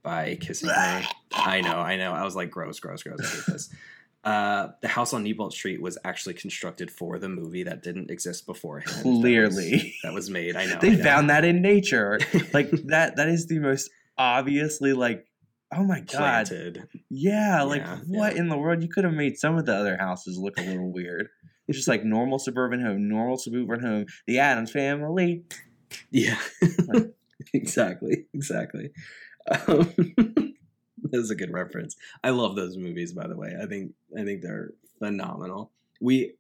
by 0.03 0.37
kissing 0.41 0.69
her. 0.69 1.03
I 1.33 1.61
know, 1.61 1.79
I 1.79 1.97
know. 1.97 2.13
I 2.13 2.25
was 2.25 2.35
like, 2.37 2.51
gross, 2.51 2.81
gross, 2.81 3.03
gross. 3.05 3.21
I 3.21 3.27
hate 3.37 3.45
this. 3.47 3.71
Uh, 4.25 4.69
the 4.83 4.89
house 4.89 5.13
on 5.15 5.25
Neibolt 5.25 5.53
Street 5.53 5.81
was 5.81 5.97
actually 6.05 6.35
constructed 6.35 6.91
for 6.91 7.19
the 7.21 7.29
movie 7.29 7.63
that 7.63 7.83
didn't 7.85 8.11
exist 8.11 8.47
beforehand. 8.47 8.97
That 8.97 9.07
was- 9.09 9.21
Clearly. 9.21 9.95
that 10.03 10.13
was, 10.13 10.29
made. 10.29 10.57
I 10.57 10.67
know. 10.67 10.79
they 10.81 10.91
I 10.91 10.95
know. 10.97 11.05
found 11.05 11.31
that 11.31 11.45
in 11.45 11.63
nature. 11.63 12.19
Like 12.53 12.71
that. 12.89 13.17
That 13.17 13.29
is 13.29 13.47
the 13.47 13.61
most 13.61 13.91
obviously 14.19 14.93
like. 14.93 15.25
Oh 15.75 15.85
my 15.85 16.01
god. 16.01 16.47
planted. 16.47 16.89
Yeah, 17.11 17.63
like 17.63 17.83
Yeah, 17.83 17.99
what 18.07 18.35
yeah. 18.35 18.41
in 18.41 18.49
the 18.49 18.57
world? 18.57 18.83
You 18.83 18.89
could 18.89 19.05
have 19.05 19.13
made 19.15 19.39
some 19.39 19.59
of 19.59 19.67
the 19.67 19.75
other 19.75 19.97
houses 19.99 20.39
look 20.39 20.59
a 20.59 20.63
little 20.63 20.91
weird. 20.91 21.29
It's 21.67 21.77
just 21.79 21.89
like 21.89 22.05
normal 22.05 22.39
suburban 22.39 22.81
home, 22.81 23.09
normal 23.09 23.37
suburban 23.37 23.81
home, 23.81 24.07
the 24.27 24.39
Addams 24.39 24.71
family. 24.71 25.45
Yeah, 26.11 26.39
exactly, 27.55 28.27
exactly. 28.35 28.91
Um, 29.51 29.93
that 30.17 30.55
was 31.13 31.31
a 31.31 31.35
good 31.35 31.53
reference. 31.53 31.97
I 32.23 32.31
love 32.31 32.57
those 32.57 32.77
movies, 32.77 33.13
by 33.13 33.27
the 33.27 33.37
way. 33.37 33.55
I 33.61 33.67
think 33.67 33.93
I 34.19 34.25
think 34.25 34.43
they're 34.43 34.73
phenomenal. 34.99 35.73
We, 36.01 36.35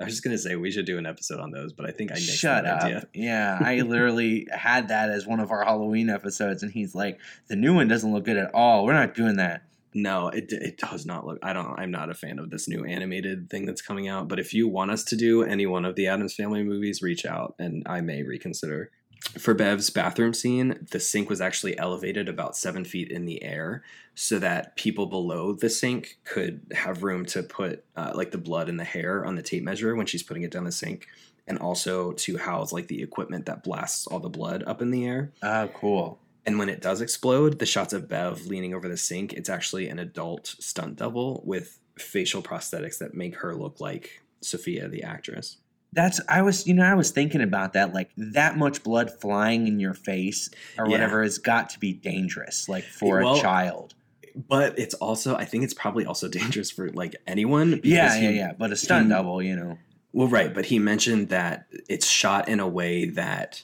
I 0.00 0.04
was 0.04 0.14
just 0.14 0.24
gonna 0.24 0.38
say 0.38 0.56
we 0.56 0.70
should 0.70 0.86
do 0.86 0.98
an 0.98 1.06
episode 1.06 1.38
on 1.40 1.50
those, 1.52 1.72
but 1.72 1.86
I 1.88 1.92
think 1.92 2.10
I 2.10 2.16
nixed 2.16 2.38
Shut 2.38 2.64
that 2.64 2.76
up. 2.78 2.82
idea. 2.84 3.06
Yeah, 3.14 3.58
I 3.60 3.80
literally 3.82 4.48
had 4.50 4.88
that 4.88 5.10
as 5.10 5.26
one 5.26 5.38
of 5.40 5.50
our 5.50 5.64
Halloween 5.64 6.10
episodes, 6.10 6.62
and 6.62 6.72
he's 6.72 6.94
like, 6.94 7.20
"The 7.48 7.56
new 7.56 7.74
one 7.74 7.88
doesn't 7.88 8.12
look 8.12 8.24
good 8.24 8.36
at 8.36 8.52
all. 8.54 8.84
We're 8.84 8.94
not 8.94 9.14
doing 9.14 9.36
that." 9.36 9.62
No, 9.94 10.28
it 10.28 10.46
it 10.50 10.78
does 10.78 11.04
not 11.06 11.26
look. 11.26 11.38
I 11.42 11.52
don't. 11.52 11.78
I'm 11.78 11.90
not 11.90 12.10
a 12.10 12.14
fan 12.14 12.38
of 12.38 12.50
this 12.50 12.66
new 12.66 12.84
animated 12.84 13.50
thing 13.50 13.66
that's 13.66 13.82
coming 13.82 14.08
out. 14.08 14.26
But 14.26 14.40
if 14.40 14.54
you 14.54 14.66
want 14.66 14.90
us 14.90 15.04
to 15.04 15.16
do 15.16 15.42
any 15.42 15.66
one 15.66 15.84
of 15.84 15.94
the 15.96 16.06
Addams 16.06 16.34
Family 16.34 16.62
movies, 16.62 17.02
reach 17.02 17.26
out 17.26 17.54
and 17.58 17.82
I 17.86 18.00
may 18.00 18.22
reconsider. 18.22 18.90
For 19.38 19.54
Bev's 19.54 19.88
bathroom 19.90 20.34
scene, 20.34 20.84
the 20.90 20.98
sink 20.98 21.30
was 21.30 21.40
actually 21.40 21.78
elevated 21.78 22.28
about 22.28 22.56
seven 22.56 22.84
feet 22.84 23.08
in 23.08 23.24
the 23.24 23.42
air, 23.44 23.84
so 24.14 24.38
that 24.38 24.76
people 24.76 25.06
below 25.06 25.52
the 25.54 25.70
sink 25.70 26.18
could 26.24 26.60
have 26.72 27.02
room 27.02 27.24
to 27.26 27.42
put 27.42 27.84
uh, 27.96 28.12
like 28.14 28.30
the 28.30 28.38
blood 28.38 28.68
and 28.68 28.78
the 28.78 28.84
hair 28.84 29.24
on 29.24 29.34
the 29.36 29.42
tape 29.42 29.62
measure 29.62 29.94
when 29.96 30.06
she's 30.06 30.22
putting 30.22 30.42
it 30.42 30.50
down 30.50 30.64
the 30.64 30.72
sink, 30.72 31.06
and 31.46 31.58
also 31.58 32.12
to 32.12 32.36
house 32.38 32.72
like 32.72 32.88
the 32.88 33.02
equipment 33.02 33.46
that 33.46 33.62
blasts 33.64 34.06
all 34.06 34.20
the 34.20 34.28
blood 34.28 34.62
up 34.66 34.82
in 34.82 34.90
the 34.90 35.06
air. 35.06 35.32
Oh, 35.42 35.68
cool. 35.74 36.18
And 36.44 36.58
when 36.58 36.68
it 36.68 36.80
does 36.82 37.00
explode, 37.00 37.58
the 37.58 37.66
shots 37.66 37.92
of 37.92 38.08
Bev 38.08 38.46
leaning 38.46 38.74
over 38.74 38.88
the 38.88 38.96
sink, 38.96 39.32
it's 39.32 39.48
actually 39.48 39.88
an 39.88 39.98
adult 40.00 40.46
stunt 40.58 40.96
double 40.96 41.40
with 41.46 41.78
facial 41.98 42.42
prosthetics 42.42 42.98
that 42.98 43.14
make 43.14 43.36
her 43.36 43.54
look 43.54 43.80
like 43.80 44.22
Sophia, 44.40 44.88
the 44.88 45.04
actress. 45.04 45.58
That's 45.94 46.20
I 46.28 46.40
was 46.42 46.66
you 46.66 46.72
know 46.74 46.84
I 46.84 46.94
was 46.94 47.10
thinking 47.10 47.42
about 47.42 47.74
that 47.74 47.92
like 47.92 48.10
that 48.16 48.56
much 48.56 48.82
blood 48.82 49.10
flying 49.20 49.68
in 49.68 49.78
your 49.78 49.92
face 49.94 50.48
or 50.78 50.86
Yeah. 50.86 50.92
whatever 50.92 51.22
has 51.22 51.38
got 51.38 51.68
to 51.70 51.78
be 51.78 51.92
dangerous 51.92 52.66
like 52.68 52.84
for 52.84 53.20
Well, 53.22 53.36
a 53.36 53.40
child. 53.42 53.94
But 54.34 54.78
it's 54.78 54.94
also, 54.94 55.34
I 55.36 55.44
think 55.44 55.64
it's 55.64 55.74
probably 55.74 56.04
also 56.06 56.28
dangerous 56.40 56.70
for 56.70 56.90
like 56.90 57.16
anyone. 57.26 57.80
Yeah, 57.84 58.14
yeah, 58.18 58.30
he- 58.30 58.36
yeah. 58.36 58.52
But 58.58 58.72
a 58.72 58.76
stunt 58.76 59.06
he- 59.06 59.10
double, 59.10 59.42
you 59.42 59.56
know. 59.56 59.78
Well, 60.12 60.28
right. 60.28 60.52
But 60.52 60.66
he 60.66 60.78
mentioned 60.78 61.30
that 61.30 61.66
it's 61.88 62.06
shot 62.06 62.46
in 62.48 62.60
a 62.60 62.68
way 62.68 63.06
that 63.06 63.62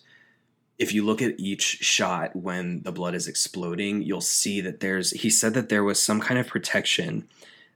if 0.78 0.94
you 0.94 1.04
look 1.04 1.20
at 1.20 1.38
each 1.38 1.62
shot 1.62 2.34
when 2.34 2.82
the 2.84 2.92
blood 2.92 3.14
is 3.14 3.28
exploding, 3.28 4.00
you'll 4.02 4.20
see 4.22 4.60
that 4.62 4.80
there's, 4.80 5.10
he 5.10 5.28
said 5.28 5.52
that 5.54 5.68
there 5.68 5.84
was 5.84 6.02
some 6.02 6.20
kind 6.20 6.38
of 6.40 6.46
protection 6.46 7.28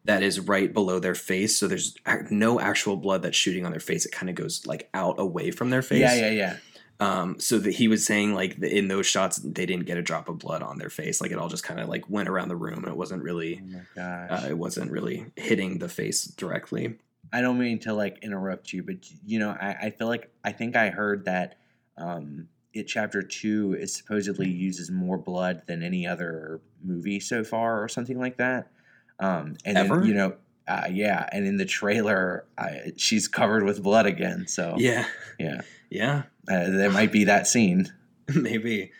that 0.05 0.23
is 0.23 0.40
right 0.40 0.73
below 0.73 0.98
their 0.98 1.14
face. 1.14 1.56
So 1.56 1.69
there's 1.69 1.94
no 2.31 2.60
actual 2.60 2.97
blood 2.97 3.23
that's 3.23 3.36
shooting 3.36 3.66
on 3.66 3.73
their 3.73 3.81
face. 3.81 4.06
It 4.06 4.12
kind 4.12 4.31
of 4.31 4.36
goes 4.36 4.64
like 4.66 4.89
out 4.94 5.16
away 5.19 5.51
from 5.51 5.69
their 5.70 5.82
face. 5.82 6.01
Yeah, 6.01 6.14
yeah, 6.14 6.31
yeah. 6.31 6.56
Um, 7.01 7.40
so 7.40 7.59
that 7.59 7.73
he 7.73 7.89
was 7.89 8.06
saying 8.06 8.32
like 8.32 8.60
the, 8.60 8.73
in 8.73 8.86
those 8.86 9.06
shots, 9.06 9.39
they 9.39 9.66
didn't 9.66 9.86
get 9.86 9.98
a 9.98 10.02
drop 10.02 10.28
of 10.28 10.39
blood 10.39 10.62
on 10.62 10.78
their 10.78 10.90
face. 10.90 11.20
Like 11.20 11.32
it 11.32 11.39
all 11.39 11.48
just 11.48 11.64
kind 11.64 11.81
of 11.81 11.89
like 11.89 12.09
went 12.09 12.28
around 12.28 12.48
the 12.48 12.56
room 12.56 12.78
and 12.78 12.89
it 12.89 12.97
wasn't 12.97 13.24
really, 13.24 13.60
Oh 13.97 14.01
uh, 14.01 14.47
it 14.48 14.56
wasn't 14.56 14.93
really 14.93 15.27
hitting 15.35 15.78
the 15.78 15.89
face 15.89 16.24
directly. 16.24 16.98
I 17.32 17.40
don't 17.40 17.59
mean 17.59 17.78
to 17.81 17.94
like 17.94 18.19
interrupt 18.23 18.73
you, 18.73 18.82
but 18.82 18.97
you 19.24 19.39
know, 19.39 19.51
I, 19.51 19.77
I 19.82 19.90
feel 19.90 20.06
like 20.06 20.31
I 20.44 20.52
think 20.52 20.77
I 20.77 20.90
heard 20.90 21.24
that 21.24 21.56
um, 21.97 22.48
it 22.73 22.85
chapter 22.85 23.23
two 23.23 23.74
is 23.74 23.94
supposedly 23.94 24.48
uses 24.48 24.90
more 24.90 25.19
blood 25.19 25.62
than 25.66 25.82
any 25.82 26.06
other 26.06 26.60
movie 26.85 27.20
so 27.20 27.43
far, 27.43 27.82
or 27.82 27.89
something 27.89 28.19
like 28.19 28.36
that. 28.36 28.70
Um, 29.19 29.56
and 29.64 29.77
Ever? 29.77 30.01
then 30.01 30.09
you 30.09 30.14
know, 30.14 30.36
uh, 30.69 30.89
yeah, 30.91 31.29
and 31.33 31.47
in 31.47 31.57
the 31.57 31.65
trailer, 31.65 32.45
I, 32.57 32.93
she's 32.97 33.29
covered 33.29 33.65
with 33.65 33.83
blood 33.83 34.07
again. 34.07 34.47
So 34.47 34.77
Yeah. 34.79 35.07
yeah, 35.39 35.63
Yeah. 35.91 36.23
uh, 36.49 36.71
there 36.71 36.91
might 36.91 37.13
be 37.13 37.25
that 37.25 37.47
scene. 37.47 37.93
Maybe. 38.35 38.93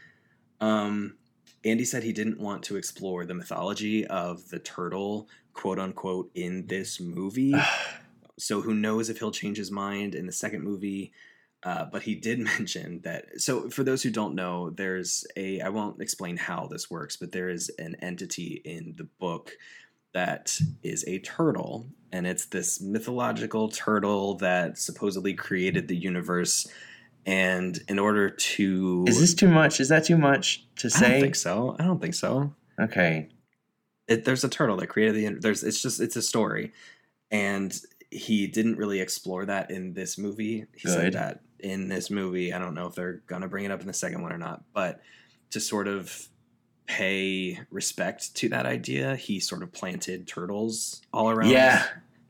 Um, 0.61 1.17
Andy 1.65 1.85
said 1.85 2.03
he 2.03 2.13
didn't 2.13 2.41
want 2.41 2.65
to 2.65 2.77
explore 2.77 3.25
the 3.25 3.35
mythology 3.35 4.07
of 4.07 4.49
the 4.51 4.59
turtle, 4.59 5.29
quote 5.55 5.79
unquote, 5.79 6.31
in 6.35 6.67
this 6.67 7.01
movie. 7.01 7.55
so 8.39 8.61
who 8.63 8.75
knows 8.75 9.09
if 9.09 9.19
he'll 9.19 9.31
change 9.31 9.57
his 9.59 9.71
mind 9.71 10.15
in 10.15 10.27
the 10.27 10.33
second 10.33 10.63
movie. 10.63 11.13
Uh, 11.65 11.85
but 11.85 12.03
he 12.03 12.17
did 12.17 12.39
mention 12.59 13.01
that. 13.05 13.41
So 13.41 13.71
for 13.71 13.85
those 13.85 14.03
who 14.03 14.11
don't 14.11 14.35
know, 14.35 14.71
there's 14.71 15.25
a. 15.37 15.61
I 15.61 15.69
won't 15.69 16.03
explain 16.03 16.37
how 16.37 16.67
this 16.67 16.91
works, 16.91 17.17
but 17.17 17.31
there 17.31 17.49
is 17.49 17.71
an 17.79 17.95
entity 18.03 18.61
in 18.65 18.95
the 18.97 19.05
book 19.05 19.53
that 20.13 20.59
is 20.83 21.05
a 21.07 21.19
turtle, 21.21 21.87
and 22.13 22.27
it's 22.27 22.47
this 22.47 22.81
mythological 22.81 23.69
turtle 23.69 24.35
that 24.37 24.79
supposedly 24.79 25.35
created 25.35 25.89
the 25.89 25.97
universe. 25.97 26.69
And 27.25 27.79
in 27.89 27.99
order 27.99 28.29
to 28.31 29.05
Is 29.07 29.21
this 29.21 29.35
too 29.35 29.49
much? 29.49 29.81
Is 29.81 29.89
that 29.89 30.05
too 30.05 30.19
much 30.19 30.67
to 30.77 30.91
say? 30.91 31.07
I 31.07 31.11
don't 31.11 31.21
think 31.21 31.35
so. 31.37 31.77
I 31.79 31.85
don't 31.85 32.01
think 32.01 32.15
so. 32.15 32.53
Okay. 32.81 33.29
It, 34.09 34.25
there's 34.25 34.45
a 34.45 34.49
turtle 34.49 34.77
that 34.79 34.89
created 34.89 35.15
the. 35.15 35.41
There's. 35.41 35.63
It's 35.63 35.81
just. 35.81 36.01
It's 36.01 36.17
a 36.17 36.23
story, 36.23 36.73
and 37.31 37.73
he 38.11 38.47
didn't 38.47 38.77
really 38.77 39.01
explore 39.01 39.47
that 39.47 39.71
in 39.71 39.95
this 39.95 40.19
movie. 40.19 40.67
He 40.75 40.89
Good. 40.89 40.93
said 40.93 41.13
that 41.15 41.41
in 41.61 41.89
this 41.89 42.11
movie. 42.11 42.53
I 42.53 42.59
don't 42.59 42.75
know 42.75 42.89
if 42.89 42.95
they're 42.95 43.23
gonna 43.27 43.49
bring 43.49 43.65
it 43.65 43.71
up 43.71 43.81
in 43.81 43.87
the 43.87 43.93
second 43.93 44.23
one 44.23 44.33
or 44.33 44.39
not, 44.39 44.65
but 44.75 45.01
to 45.51 45.61
sort 45.61 45.87
of 45.87 46.29
pay 46.97 47.59
respect 47.70 48.35
to 48.36 48.48
that 48.51 48.66
idea, 48.66 49.16
he 49.16 49.40
sort 49.40 49.62
of 49.62 49.73
planted 49.73 50.27
turtles 50.27 51.01
all 51.12 51.31
around 51.31 51.51
Yeah. 51.51 51.86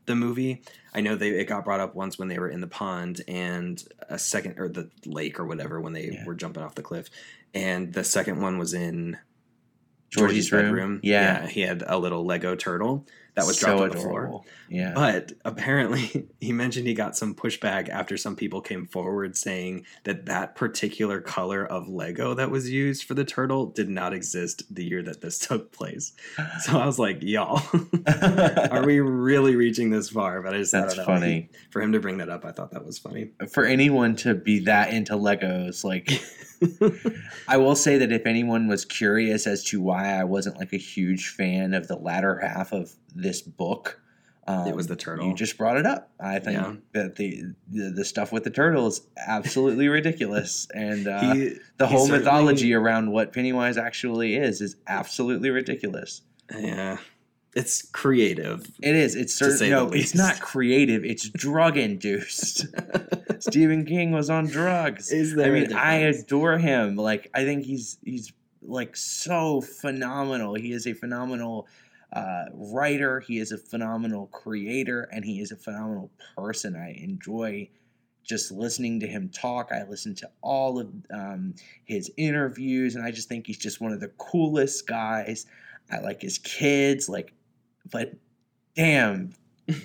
the 0.06 0.14
movie. 0.14 0.62
I 0.94 1.00
know 1.00 1.16
they 1.16 1.30
it 1.30 1.46
got 1.48 1.64
brought 1.64 1.80
up 1.80 1.94
once 1.96 2.18
when 2.18 2.28
they 2.28 2.38
were 2.38 2.48
in 2.48 2.60
the 2.60 2.66
pond 2.68 3.22
and 3.26 3.82
a 4.08 4.18
second 4.18 4.58
or 4.60 4.68
the 4.68 4.88
lake 5.04 5.40
or 5.40 5.46
whatever 5.46 5.80
when 5.80 5.92
they 5.94 6.10
Yeah. 6.12 6.24
were 6.24 6.34
jumping 6.34 6.62
off 6.62 6.74
the 6.76 6.82
cliff. 6.82 7.08
And 7.54 7.92
the 7.92 8.04
second 8.04 8.40
one 8.40 8.56
was 8.58 8.72
in 8.72 9.18
Georgie's 10.10 10.52
room. 10.52 11.00
Yeah. 11.02 11.46
he 11.48 11.62
had 11.62 11.82
a 11.86 11.98
little 11.98 12.24
Lego 12.24 12.54
turtle 12.54 13.06
that 13.34 13.46
was 13.46 13.58
dropped 13.58 13.80
on 13.80 13.90
the 13.90 13.96
floor. 13.96 14.42
Yeah. 14.68 14.92
But 14.94 15.32
apparently, 15.44 16.28
he 16.40 16.52
mentioned 16.52 16.86
he 16.86 16.94
got 16.94 17.16
some 17.16 17.34
pushback 17.34 17.88
after 17.88 18.16
some 18.16 18.36
people 18.36 18.60
came 18.60 18.86
forward 18.86 19.36
saying 19.36 19.86
that 20.04 20.26
that 20.26 20.54
particular 20.54 21.20
color 21.20 21.64
of 21.64 21.88
Lego 21.88 22.34
that 22.34 22.50
was 22.50 22.70
used 22.70 23.04
for 23.04 23.14
the 23.14 23.24
turtle 23.24 23.66
did 23.66 23.88
not 23.88 24.12
exist 24.12 24.62
the 24.74 24.84
year 24.84 25.02
that 25.02 25.22
this 25.22 25.38
took 25.46 25.72
place. 25.72 26.12
So 26.60 26.78
I 26.78 26.86
was 26.86 26.98
like, 26.98 27.22
y'all, 27.22 27.62
are 28.70 28.84
we 28.84 29.00
really 29.00 29.56
reaching 29.56 29.90
this 29.90 30.10
far? 30.10 30.42
But 30.42 30.54
I 30.54 30.58
just, 30.58 30.74
I 30.74 30.82
That's 30.82 30.94
don't 30.94 31.06
know. 31.06 31.14
funny. 31.14 31.50
For 31.70 31.80
him 31.80 31.92
to 31.92 32.00
bring 32.00 32.18
that 32.18 32.28
up, 32.28 32.44
I 32.44 32.52
thought 32.52 32.72
that 32.72 32.84
was 32.84 32.98
funny. 32.98 33.30
For 33.50 33.64
anyone 33.64 34.16
to 34.16 34.34
be 34.34 34.60
that 34.60 34.92
into 34.92 35.14
Legos, 35.14 35.84
like 35.84 36.22
I 37.48 37.56
will 37.56 37.74
say 37.74 37.98
that 37.98 38.12
if 38.12 38.26
anyone 38.26 38.68
was 38.68 38.84
curious 38.84 39.46
as 39.46 39.64
to 39.64 39.80
why 39.80 40.18
I 40.18 40.24
wasn't 40.24 40.58
like 40.58 40.72
a 40.72 40.78
huge 40.78 41.28
fan 41.28 41.74
of 41.74 41.88
the 41.88 41.96
latter 41.96 42.38
half 42.38 42.72
of 42.72 42.94
this 43.14 43.42
book, 43.42 44.00
um, 44.46 44.66
It 44.66 44.74
was 44.74 44.86
the 44.88 44.96
turtle. 44.96 45.26
You 45.28 45.34
just 45.34 45.56
brought 45.56 45.76
it 45.76 45.86
up. 45.86 46.10
I 46.18 46.38
think 46.40 46.58
Yeah. 46.58 46.74
that 46.94 47.16
the, 47.16 47.44
the 47.70 47.90
the 47.90 48.04
stuff 48.04 48.32
with 48.32 48.42
the 48.44 48.50
turtle 48.50 48.86
is 48.88 49.00
absolutely 49.16 49.88
ridiculous, 49.88 50.66
and 50.74 51.06
uh, 51.06 51.34
he, 51.34 51.54
the 51.78 51.86
whole 51.86 52.08
mythology 52.08 52.74
around 52.74 53.12
what 53.12 53.32
Pennywise 53.32 53.76
actually 53.78 54.34
is 54.36 54.60
is 54.60 54.76
absolutely 54.88 55.50
ridiculous. 55.50 56.22
yeah, 56.58 56.98
it's 57.54 57.82
creative. 57.92 58.66
It 58.82 58.96
is. 58.96 59.14
It's 59.14 59.38
To 59.38 59.44
say 59.52 59.68
certain. 59.70 59.70
No, 59.70 59.92
it's 59.92 60.14
not 60.14 60.40
creative. 60.40 61.04
It's 61.04 61.28
drug 61.28 61.76
induced. 61.76 62.66
Stephen 63.38 63.84
King 63.84 64.10
was 64.12 64.28
on 64.30 64.46
drugs. 64.46 65.12
Is 65.12 65.34
I 65.34 65.36
there? 65.36 65.54
a 65.56 65.60
mean, 65.60 65.72
I 65.72 65.94
adore 65.94 66.58
him. 66.58 66.96
Like, 66.96 67.30
I 67.34 67.44
think 67.44 67.64
he's 67.64 67.98
he's 68.04 68.32
like 68.60 68.96
so 68.96 69.60
phenomenal. 69.60 70.54
He 70.54 70.72
is 70.72 70.86
a 70.86 70.94
phenomenal 70.94 71.66
uh, 72.12 72.44
writer. 72.52 73.20
He 73.20 73.38
is 73.38 73.52
a 73.52 73.58
phenomenal 73.58 74.26
creator, 74.26 75.08
and 75.12 75.24
he 75.24 75.40
is 75.40 75.52
a 75.52 75.56
phenomenal 75.56 76.10
person. 76.36 76.76
I 76.76 76.92
enjoy 77.02 77.68
just 78.24 78.52
listening 78.52 79.00
to 79.00 79.06
him 79.06 79.28
talk. 79.30 79.70
I 79.72 79.84
listen 79.88 80.14
to 80.16 80.30
all 80.42 80.78
of 80.78 80.92
um, 81.12 81.54
his 81.84 82.10
interviews, 82.16 82.94
and 82.94 83.04
I 83.04 83.10
just 83.10 83.28
think 83.28 83.46
he's 83.46 83.58
just 83.58 83.80
one 83.80 83.92
of 83.92 84.00
the 84.00 84.08
coolest 84.18 84.86
guys. 84.86 85.46
I 85.90 86.00
like 86.00 86.22
his 86.22 86.38
kids, 86.38 87.08
like, 87.08 87.32
but 87.90 88.12
damn. 88.76 89.32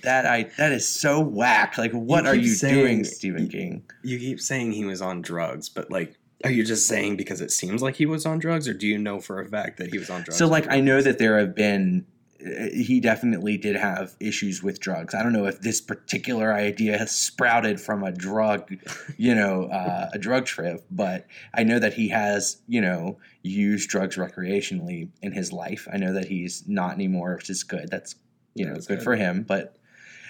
That 0.03 0.25
I 0.25 0.43
that 0.57 0.71
is 0.71 0.87
so 0.87 1.19
whack. 1.19 1.77
Like, 1.77 1.91
what 1.91 2.25
are 2.25 2.35
you 2.35 2.49
saying- 2.49 2.75
doing, 2.75 3.03
Stephen 3.03 3.47
King? 3.47 3.83
You 4.03 4.17
keep 4.17 4.41
saying 4.41 4.71
he 4.71 4.85
was 4.85 5.01
on 5.01 5.21
drugs, 5.21 5.69
but 5.69 5.91
like, 5.91 6.17
are 6.43 6.51
you 6.51 6.63
just 6.63 6.87
saying 6.87 7.15
because 7.15 7.41
it 7.41 7.51
seems 7.51 7.81
like 7.81 7.95
he 7.95 8.05
was 8.05 8.25
on 8.25 8.39
drugs, 8.39 8.67
or 8.67 8.73
do 8.73 8.87
you 8.87 8.97
know 8.97 9.19
for 9.19 9.39
a 9.39 9.47
fact 9.47 9.77
that 9.77 9.91
he 9.91 9.97
was 9.97 10.09
on 10.09 10.21
drugs? 10.23 10.37
So, 10.37 10.47
like, 10.47 10.69
I 10.71 10.79
know 10.79 11.01
that 11.01 11.19
there 11.19 11.37
have 11.39 11.55
been. 11.55 12.05
He 12.39 12.99
definitely 12.99 13.57
did 13.57 13.76
have 13.76 14.15
issues 14.19 14.61
with 14.61 14.80
drugs. 14.80 15.15
I 15.15 15.23
don't 15.23 15.34
know 15.34 15.45
if 15.45 15.61
this 15.61 15.81
particular 15.81 16.53
idea 16.53 16.97
has 16.97 17.11
sprouted 17.11 17.81
from 17.81 18.03
a 18.03 18.11
drug, 18.11 18.72
you 19.18 19.34
know, 19.34 19.65
uh, 19.65 20.09
a 20.14 20.19
drug 20.19 20.45
trip, 20.45 20.85
but 20.91 21.26
I 21.53 21.64
know 21.64 21.80
that 21.80 21.93
he 21.93 22.09
has, 22.09 22.57
you 22.68 22.81
know, 22.81 23.18
used 23.41 23.89
drugs 23.89 24.18
recreationally 24.18 25.09
in 25.22 25.31
his 25.31 25.51
life. 25.51 25.88
I 25.91 25.97
know 25.97 26.14
that 26.14 26.26
he's 26.27 26.68
not 26.68 26.93
anymore, 26.93 27.35
which 27.35 27.49
is 27.49 27.64
good. 27.64 27.89
That's, 27.89 28.15
you 28.53 28.65
know, 28.65 28.73
That's 28.73 28.88
good 28.88 28.99
good. 28.99 29.03
for 29.03 29.15
him. 29.15 29.43
But, 29.43 29.76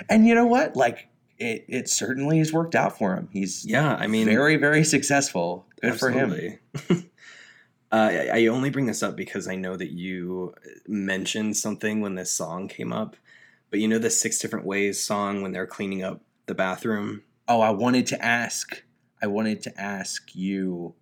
and 0.10 0.26
you 0.28 0.34
know 0.36 0.46
what? 0.46 0.76
Like, 0.76 1.10
it, 1.38 1.66
it 1.68 1.90
certainly 1.90 2.40
has 2.40 2.52
worked 2.52 2.76
out 2.76 2.98
for 2.98 3.16
him. 3.16 3.30
He's 3.32 3.66
yeah, 3.66 3.96
I 3.96 4.08
mean, 4.08 4.26
very, 4.26 4.56
very 4.56 4.84
successful. 4.84 5.66
Good 5.82 6.00
for 6.00 6.10
him. 6.10 6.58
Uh, 7.92 8.10
I, 8.12 8.30
I 8.42 8.48
only 8.48 8.70
bring 8.70 8.86
this 8.86 9.02
up 9.04 9.16
because 9.16 9.48
I 9.48 9.56
know 9.56 9.76
that 9.78 9.92
you 9.92 10.54
mentioned 10.88 11.56
something 11.56 12.02
when 12.02 12.16
this 12.16 12.32
song 12.32 12.68
came 12.68 12.92
up, 12.92 13.16
but 13.70 13.80
you 13.80 13.88
know 13.88 13.98
the 14.00 14.10
six 14.10 14.40
different 14.40 14.66
ways 14.66 15.02
song 15.02 15.42
when 15.42 15.52
they're 15.54 15.68
cleaning 15.68 16.04
up 16.04 16.22
the 16.48 16.56
bathroom. 16.56 17.24
Oh, 17.48 17.62
I 17.62 17.70
wanted 17.70 18.06
to 18.08 18.24
ask. 18.24 18.84
I 19.22 19.28
wanted 19.28 19.62
to 19.64 19.80
ask 19.82 20.36
you 20.36 20.96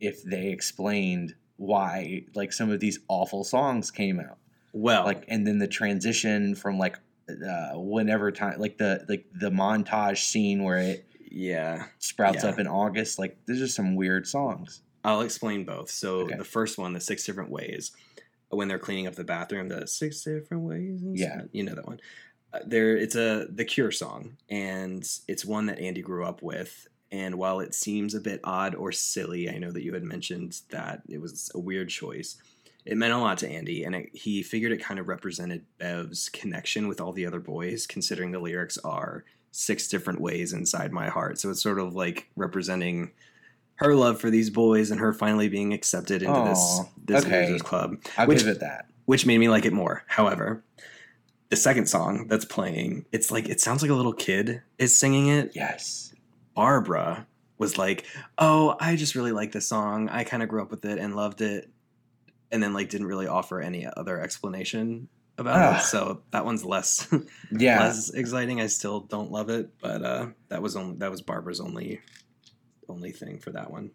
if 0.00 0.22
they 0.24 0.48
explained 0.48 1.34
why, 1.56 2.24
like, 2.34 2.52
some 2.52 2.70
of 2.70 2.80
these 2.80 3.00
awful 3.08 3.42
songs 3.44 3.90
came 3.90 4.20
out, 4.20 4.38
Well, 4.72 5.04
like, 5.04 5.24
and 5.28 5.46
then 5.46 5.58
the 5.58 5.66
transition 5.68 6.54
from 6.54 6.78
like, 6.78 6.98
uh, 7.28 7.72
whenever 7.74 8.30
time, 8.32 8.58
like 8.58 8.78
the 8.78 9.04
like 9.08 9.26
the 9.34 9.50
montage 9.50 10.18
scene 10.18 10.62
where 10.64 10.78
it 10.78 11.06
yeah, 11.30 11.86
sprouts 11.98 12.42
Yeah. 12.42 12.50
up 12.50 12.58
in 12.58 12.66
August. 12.66 13.18
Like, 13.18 13.38
there's 13.46 13.58
just 13.58 13.74
some 13.76 13.96
weird 13.96 14.26
songs. 14.26 14.82
I'll 15.04 15.20
explain 15.22 15.64
both. 15.64 15.90
So 15.90 16.20
Okay. 16.20 16.36
the 16.36 16.44
first 16.44 16.78
one, 16.78 16.92
the 16.92 17.00
six 17.00 17.24
different 17.24 17.50
ways, 17.50 17.92
when 18.50 18.68
they're 18.68 18.78
cleaning 18.78 19.06
up 19.06 19.14
the 19.14 19.24
bathroom, 19.24 19.68
the 19.68 19.86
six 19.86 20.22
different 20.22 20.62
ways. 20.64 21.00
Yeah. 21.04 21.42
you 21.52 21.62
know 21.64 21.74
that 21.74 21.86
one. 21.86 22.00
Uh, 22.52 22.60
there, 22.66 22.96
it's 22.96 23.14
a 23.14 23.46
the 23.50 23.64
Cure 23.64 23.90
song, 23.90 24.36
and 24.48 25.06
it's 25.28 25.44
one 25.44 25.66
that 25.66 25.78
Andy 25.78 26.00
grew 26.02 26.24
up 26.24 26.42
with. 26.42 26.88
And 27.10 27.36
while 27.36 27.60
it 27.60 27.74
seems 27.74 28.14
a 28.14 28.20
bit 28.20 28.40
odd 28.44 28.74
or 28.74 28.92
silly, 28.92 29.48
I 29.50 29.58
know 29.58 29.70
that 29.70 29.82
you 29.82 29.94
had 29.94 30.02
mentioned 30.02 30.60
that 30.70 31.02
it 31.08 31.20
was 31.20 31.50
a 31.54 31.58
weird 31.58 31.88
choice. 31.88 32.36
It 32.84 32.96
meant 32.96 33.12
a 33.12 33.18
lot 33.18 33.38
to 33.38 33.48
Andy, 33.48 33.84
and 33.84 33.94
it, 33.94 34.10
he 34.14 34.42
figured 34.42 34.72
it 34.72 34.82
kind 34.82 34.98
of 34.98 35.08
represented 35.08 35.64
Bev's 35.78 36.28
connection 36.30 36.88
with 36.88 37.00
all 37.00 37.12
the 37.12 37.26
other 37.26 37.40
boys, 37.40 37.86
considering 37.86 38.30
the 38.30 38.38
lyrics 38.38 38.78
are 38.78 39.24
six 39.50 39.88
different 39.88 40.20
ways 40.20 40.52
inside 40.54 40.90
my 40.92 41.08
heart. 41.08 41.38
So 41.38 41.50
it's 41.50 41.62
sort 41.62 41.78
of 41.78 41.94
like 41.94 42.28
representing 42.36 43.10
her 43.78 43.94
love 43.94 44.20
for 44.20 44.30
these 44.30 44.50
boys 44.50 44.90
and 44.90 45.00
her 45.00 45.12
finally 45.12 45.48
being 45.48 45.72
accepted 45.72 46.22
into 46.22 46.44
this 46.48 46.80
this 47.04 47.24
okay. 47.24 47.42
losers 47.46 47.62
club, 47.62 47.96
I'll 48.16 48.26
Which- 48.26 48.38
give 48.40 48.48
it 48.48 48.60
that. 48.60 48.86
which 49.06 49.26
made 49.26 49.38
me 49.38 49.48
like 49.48 49.64
it 49.64 49.72
more. 49.72 50.04
However, 50.06 50.62
the 51.48 51.56
second 51.56 51.86
song 51.88 52.26
that's 52.28 52.44
playing, 52.44 53.06
it's 53.12 53.30
like 53.30 53.48
it 53.48 53.60
sounds 53.60 53.80
like 53.82 53.90
a 53.90 53.94
little 53.94 54.12
kid 54.12 54.62
is 54.78 54.96
singing 54.96 55.28
it. 55.28 55.52
Yes. 55.54 56.12
Barbara 56.54 57.26
was 57.56 57.78
like, 57.78 58.04
"Oh, 58.36 58.76
I 58.80 58.96
just 58.96 59.14
really 59.14 59.32
like 59.32 59.52
this 59.52 59.66
song. 59.66 60.08
I 60.08 60.24
kind 60.24 60.42
of 60.42 60.48
grew 60.48 60.60
up 60.62 60.70
with 60.70 60.84
it 60.84 60.98
and 60.98 61.16
loved 61.16 61.40
it." 61.40 61.70
And 62.50 62.62
then 62.62 62.72
like 62.72 62.88
didn't 62.88 63.06
really 63.06 63.26
offer 63.26 63.60
any 63.60 63.86
other 63.96 64.20
explanation 64.20 65.08
about 65.38 65.78
it. 65.80 65.82
So 65.84 66.22
that 66.32 66.44
one's 66.44 66.64
less 66.64 67.06
Yeah. 67.52 67.80
less 67.84 68.10
exciting. 68.10 68.60
I 68.60 68.66
still 68.66 69.00
don't 69.00 69.30
love 69.30 69.50
it, 69.50 69.70
but 69.80 70.02
uh 70.02 70.26
that 70.48 70.62
was 70.62 70.74
only 70.76 70.96
that 70.98 71.10
was 71.10 71.22
Barbara's 71.22 71.60
only 71.60 72.00
only 72.88 73.12
thing 73.12 73.38
for 73.38 73.50
that 73.50 73.70
one. 73.70 73.90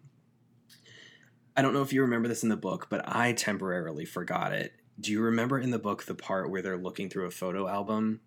I 1.56 1.62
don't 1.62 1.72
know 1.72 1.82
if 1.82 1.92
you 1.92 2.02
remember 2.02 2.28
this 2.28 2.42
in 2.42 2.48
the 2.48 2.56
book, 2.56 2.88
but 2.90 3.02
I 3.06 3.32
temporarily 3.32 4.04
forgot 4.04 4.52
it. 4.52 4.72
Do 4.98 5.12
you 5.12 5.20
remember 5.22 5.58
in 5.58 5.70
the 5.70 5.78
book 5.78 6.04
the 6.04 6.14
part 6.14 6.50
where 6.50 6.62
they're 6.62 6.76
looking 6.76 7.08
through 7.08 7.26
a 7.26 7.30
photo 7.30 7.68
album 7.68 8.20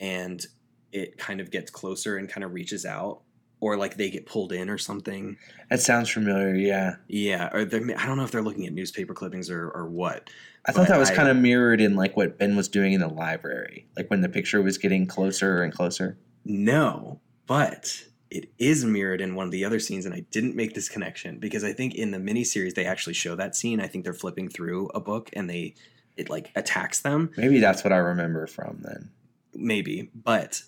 and 0.00 0.44
it 0.92 1.16
kind 1.18 1.40
of 1.40 1.50
gets 1.50 1.70
closer 1.70 2.16
and 2.16 2.28
kind 2.28 2.44
of 2.44 2.52
reaches 2.52 2.84
out 2.84 3.22
or 3.60 3.76
like 3.76 3.96
they 3.96 4.10
get 4.10 4.26
pulled 4.26 4.52
in 4.52 4.68
or 4.68 4.78
something? 4.78 5.36
That 5.70 5.80
sounds 5.80 6.08
familiar. 6.10 6.54
Yeah. 6.54 6.96
Yeah, 7.08 7.48
or 7.52 7.64
they're 7.64 7.82
I 7.98 8.06
don't 8.06 8.16
know 8.16 8.24
if 8.24 8.30
they're 8.30 8.42
looking 8.42 8.66
at 8.66 8.72
newspaper 8.72 9.14
clippings 9.14 9.50
or 9.50 9.68
or 9.70 9.88
what. 9.88 10.30
I 10.66 10.70
thought 10.72 10.88
that 10.88 10.98
was 10.98 11.10
I- 11.10 11.16
kind 11.16 11.28
of 11.28 11.36
mirrored 11.36 11.80
in 11.80 11.96
like 11.96 12.16
what 12.16 12.38
Ben 12.38 12.54
was 12.54 12.68
doing 12.68 12.92
in 12.92 13.00
the 13.00 13.08
library, 13.08 13.86
like 13.96 14.08
when 14.10 14.20
the 14.20 14.28
picture 14.28 14.62
was 14.62 14.78
getting 14.78 15.06
closer 15.06 15.62
and 15.62 15.72
closer. 15.72 16.16
No, 16.44 17.20
but 17.46 18.04
it 18.34 18.48
is 18.58 18.84
mirrored 18.84 19.20
in 19.20 19.34
one 19.34 19.44
of 19.46 19.52
the 19.52 19.64
other 19.64 19.78
scenes, 19.78 20.06
and 20.06 20.14
I 20.14 20.20
didn't 20.30 20.56
make 20.56 20.74
this 20.74 20.88
connection 20.88 21.38
because 21.38 21.62
I 21.64 21.72
think 21.72 21.94
in 21.94 22.10
the 22.10 22.18
miniseries 22.18 22.74
they 22.74 22.86
actually 22.86 23.14
show 23.14 23.36
that 23.36 23.54
scene. 23.54 23.80
I 23.80 23.86
think 23.86 24.04
they're 24.04 24.14
flipping 24.14 24.48
through 24.48 24.88
a 24.94 25.00
book 25.00 25.30
and 25.34 25.48
they 25.50 25.74
it 26.16 26.28
like 26.28 26.50
attacks 26.56 27.00
them, 27.00 27.30
Maybe 27.36 27.58
that's 27.60 27.84
what 27.84 27.92
I 27.92 27.96
remember 27.98 28.46
from 28.46 28.80
then. 28.82 29.10
maybe. 29.54 30.10
But 30.14 30.62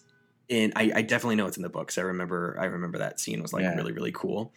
in 0.49 0.73
I, 0.77 0.93
I 0.97 1.03
definitely 1.03 1.37
know 1.37 1.47
it's 1.47 1.57
in 1.57 1.63
the 1.63 1.69
books. 1.69 1.99
I 1.99 2.03
remember 2.03 2.57
I 2.61 2.67
remember 2.67 2.99
that 2.99 3.19
scene 3.21 3.43
was 3.43 3.53
like 3.53 3.63
Yeah. 3.63 3.75
really 3.75 3.93
really 3.93 4.13
cool. 4.13 4.53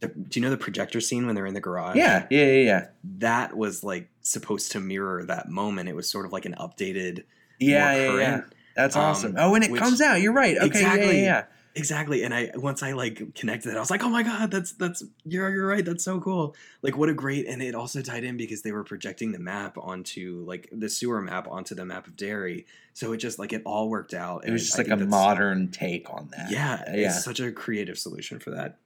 The, 0.00 0.08
do 0.08 0.38
you 0.40 0.44
know 0.44 0.50
the 0.50 0.56
projector 0.56 1.00
scene 1.00 1.26
when 1.26 1.34
they're 1.34 1.46
in 1.46 1.54
the 1.54 1.60
garage? 1.60 1.96
Yeah, 1.96 2.26
yeah, 2.30 2.44
yeah, 2.46 2.62
yeah. 2.62 2.86
that 3.18 3.56
was 3.56 3.84
like 3.84 4.08
supposed 4.22 4.72
to 4.72 4.80
mirror 4.80 5.24
that 5.24 5.48
moment. 5.48 5.88
It 5.88 5.94
was 5.96 6.10
sort 6.10 6.26
of 6.26 6.32
like 6.32 6.44
an 6.46 6.54
updated, 6.58 7.24
Yeah, 7.60 7.94
yeah, 7.94 8.16
yeah. 8.18 8.40
That's 8.76 8.96
Um, 8.96 9.02
awesome. 9.02 9.34
Oh, 9.38 9.50
when 9.52 9.62
it 9.62 9.70
which- 9.70 9.80
comes 9.80 10.00
out, 10.00 10.20
you're 10.20 10.32
right. 10.32 10.56
Okay, 10.56 10.66
yeah, 10.66 10.66
Exactly. 10.66 11.16
yeah, 11.18 11.22
yeah. 11.22 11.44
Exactly. 11.74 12.22
And 12.22 12.34
I 12.34 12.50
once 12.54 12.82
I 12.82 12.92
like 12.92 13.34
connected 13.34 13.70
it, 13.70 13.76
I 13.76 13.80
was 13.80 13.90
like, 13.90 14.02
oh 14.02 14.08
my 14.08 14.22
god, 14.22 14.50
that's 14.50 14.72
that's 14.72 15.02
you're 15.24 15.50
you're 15.50 15.66
right. 15.66 15.84
That's 15.84 16.04
so 16.04 16.20
cool. 16.20 16.54
Like 16.82 16.96
what 16.96 17.08
a 17.08 17.14
great 17.14 17.46
and 17.46 17.62
it 17.62 17.74
also 17.74 18.02
tied 18.02 18.24
in 18.24 18.36
because 18.36 18.62
they 18.62 18.72
were 18.72 18.84
projecting 18.84 19.32
the 19.32 19.38
map 19.38 19.76
onto 19.78 20.44
like 20.46 20.68
the 20.72 20.88
sewer 20.88 21.20
map 21.20 21.48
onto 21.48 21.74
the 21.74 21.84
map 21.84 22.06
of 22.06 22.16
Derry. 22.16 22.66
So 22.92 23.12
it 23.12 23.18
just 23.18 23.38
like 23.38 23.52
it 23.52 23.62
all 23.64 23.88
worked 23.88 24.14
out. 24.14 24.46
It 24.46 24.50
was 24.50 24.64
just 24.64 24.78
I 24.78 24.82
like 24.82 25.00
a 25.00 25.04
modern 25.04 25.70
take 25.70 26.10
on 26.10 26.28
that. 26.36 26.50
Yeah, 26.50 26.82
yeah. 26.86 27.06
it's 27.06 27.24
such 27.24 27.40
a 27.40 27.50
creative 27.50 27.98
solution 27.98 28.38
for 28.38 28.50
that. 28.50 28.78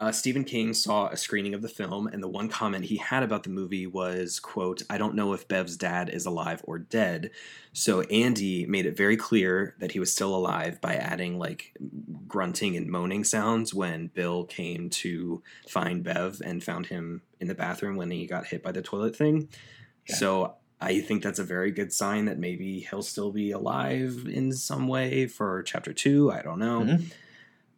Uh, 0.00 0.12
Stephen 0.12 0.44
King 0.44 0.74
saw 0.74 1.08
a 1.08 1.16
screening 1.16 1.54
of 1.54 1.62
the 1.62 1.68
film, 1.68 2.06
and 2.06 2.22
the 2.22 2.28
one 2.28 2.48
comment 2.48 2.84
he 2.84 2.98
had 2.98 3.24
about 3.24 3.42
the 3.42 3.50
movie 3.50 3.86
was, 3.86 4.38
"quote 4.38 4.82
I 4.88 4.96
don't 4.96 5.16
know 5.16 5.32
if 5.32 5.48
Bev's 5.48 5.76
dad 5.76 6.08
is 6.08 6.24
alive 6.24 6.60
or 6.64 6.78
dead." 6.78 7.32
So 7.72 8.02
Andy 8.02 8.64
made 8.64 8.86
it 8.86 8.96
very 8.96 9.16
clear 9.16 9.74
that 9.80 9.92
he 9.92 9.98
was 9.98 10.12
still 10.12 10.36
alive 10.36 10.80
by 10.80 10.94
adding 10.94 11.36
like 11.36 11.76
grunting 12.28 12.76
and 12.76 12.86
moaning 12.86 13.24
sounds 13.24 13.74
when 13.74 14.06
Bill 14.14 14.44
came 14.44 14.88
to 14.90 15.42
find 15.68 16.04
Bev 16.04 16.40
and 16.44 16.62
found 16.62 16.86
him 16.86 17.22
in 17.40 17.48
the 17.48 17.54
bathroom 17.56 17.96
when 17.96 18.12
he 18.12 18.24
got 18.26 18.46
hit 18.46 18.62
by 18.62 18.70
the 18.70 18.82
toilet 18.82 19.16
thing. 19.16 19.48
Yeah. 20.08 20.14
So 20.14 20.54
I 20.80 21.00
think 21.00 21.24
that's 21.24 21.40
a 21.40 21.44
very 21.44 21.72
good 21.72 21.92
sign 21.92 22.26
that 22.26 22.38
maybe 22.38 22.86
he'll 22.88 23.02
still 23.02 23.32
be 23.32 23.50
alive 23.50 24.28
in 24.30 24.52
some 24.52 24.86
way 24.86 25.26
for 25.26 25.64
chapter 25.64 25.92
two. 25.92 26.30
I 26.30 26.42
don't 26.42 26.60
know. 26.60 26.82
Mhm. 26.82 27.12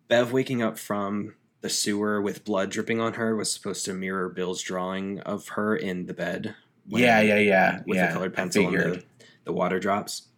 Bev 0.09 0.32
waking 0.32 0.60
up 0.60 0.78
from 0.78 1.34
the 1.61 1.69
sewer 1.69 2.20
with 2.20 2.45
blood 2.45 2.70
dripping 2.70 3.01
on 3.01 3.15
her 3.15 3.37
was 3.37 3.53
supposed 3.53 3.85
to 3.85 3.95
mirror 3.95 4.28
Bill's 4.28 4.62
drawing 4.62 5.20
of 5.20 5.49
her 5.49 5.77
in 5.77 6.07
the 6.07 6.15
bed. 6.15 6.55
yeah, 6.87 7.20
yeah, 7.20 7.39
yeah. 7.39 7.81
With 7.87 7.97
yeah. 7.97 8.07
the 8.09 8.12
colored 8.12 8.35
pencil 8.35 8.66
and 8.69 8.77
the, 8.77 9.05
the 9.45 9.53
water 9.53 9.78
drops. 9.78 10.28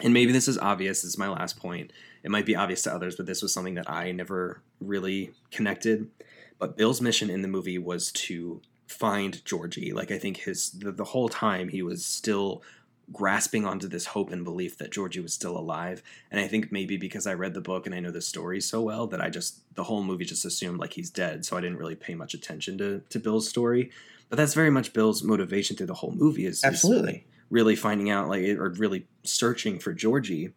And 0.00 0.12
maybe 0.12 0.32
this 0.32 0.48
is 0.48 0.58
obvious. 0.58 1.02
This 1.02 1.12
is 1.12 1.18
my 1.18 1.28
last 1.28 1.58
point. 1.58 1.92
It 2.22 2.30
might 2.30 2.46
be 2.46 2.56
obvious 2.56 2.82
to 2.82 2.94
others, 2.94 3.16
but 3.16 3.26
this 3.26 3.42
was 3.42 3.52
something 3.52 3.74
that 3.74 3.88
I 3.90 4.12
never 4.12 4.62
really 4.80 5.32
connected. 5.50 6.10
But 6.58 6.76
Bill's 6.76 7.00
mission 7.00 7.30
in 7.30 7.42
the 7.42 7.48
movie 7.48 7.78
was 7.78 8.12
to 8.12 8.60
find 8.86 9.44
Georgie. 9.44 9.92
Like 9.92 10.10
I 10.10 10.18
think 10.18 10.38
his 10.38 10.70
the, 10.70 10.92
the 10.92 11.04
whole 11.04 11.28
time 11.28 11.68
he 11.68 11.82
was 11.82 12.04
still 12.04 12.62
grasping 13.12 13.64
onto 13.64 13.88
this 13.88 14.06
hope 14.06 14.30
and 14.30 14.44
belief 14.44 14.78
that 14.78 14.90
Georgie 14.90 15.20
was 15.20 15.32
still 15.32 15.56
alive. 15.56 16.02
And 16.30 16.40
I 16.40 16.48
think 16.48 16.72
maybe 16.72 16.96
because 16.96 17.26
I 17.26 17.34
read 17.34 17.54
the 17.54 17.60
book 17.60 17.86
and 17.86 17.94
I 17.94 18.00
know 18.00 18.10
the 18.10 18.20
story 18.20 18.60
so 18.60 18.80
well 18.82 19.06
that 19.08 19.20
I 19.20 19.30
just 19.30 19.60
the 19.74 19.84
whole 19.84 20.02
movie 20.02 20.24
just 20.24 20.44
assumed 20.44 20.80
like 20.80 20.94
he's 20.94 21.10
dead. 21.10 21.44
So 21.44 21.56
I 21.56 21.60
didn't 21.60 21.78
really 21.78 21.94
pay 21.94 22.14
much 22.14 22.34
attention 22.34 22.78
to 22.78 23.02
to 23.08 23.18
Bill's 23.20 23.48
story. 23.48 23.90
But 24.28 24.36
that's 24.36 24.54
very 24.54 24.70
much 24.70 24.92
Bill's 24.92 25.22
motivation 25.22 25.76
through 25.76 25.86
the 25.86 25.94
whole 25.94 26.12
movie 26.12 26.46
is 26.46 26.58
is 26.58 26.64
Absolutely. 26.64 27.26
really 27.48 27.76
finding 27.76 28.10
out 28.10 28.28
like 28.28 28.44
or 28.44 28.70
really 28.70 29.06
searching 29.22 29.78
for 29.78 29.92
Georgie. 29.92 30.52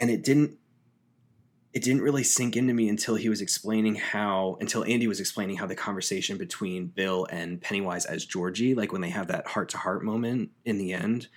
And 0.00 0.10
it 0.10 0.24
didn't 0.24 0.58
it 1.76 1.82
didn't 1.82 2.00
really 2.00 2.22
sink 2.22 2.56
into 2.56 2.72
me 2.72 2.88
until 2.88 3.16
he 3.16 3.28
was 3.28 3.42
explaining 3.42 3.96
how 3.96 4.56
until 4.62 4.82
Andy 4.84 5.06
was 5.06 5.20
explaining 5.20 5.58
how 5.58 5.66
the 5.66 5.74
conversation 5.74 6.38
between 6.38 6.86
Bill 6.86 7.26
and 7.30 7.60
Pennywise 7.60 8.06
as 8.06 8.24
Georgie, 8.24 8.74
like 8.74 8.92
when 8.92 9.02
they 9.02 9.10
have 9.10 9.28
that 9.28 9.46
heart 9.46 9.68
to 9.68 9.76
heart 9.76 10.02
moment 10.02 10.52
in 10.64 10.78
the 10.78 10.94
end, 10.94 11.28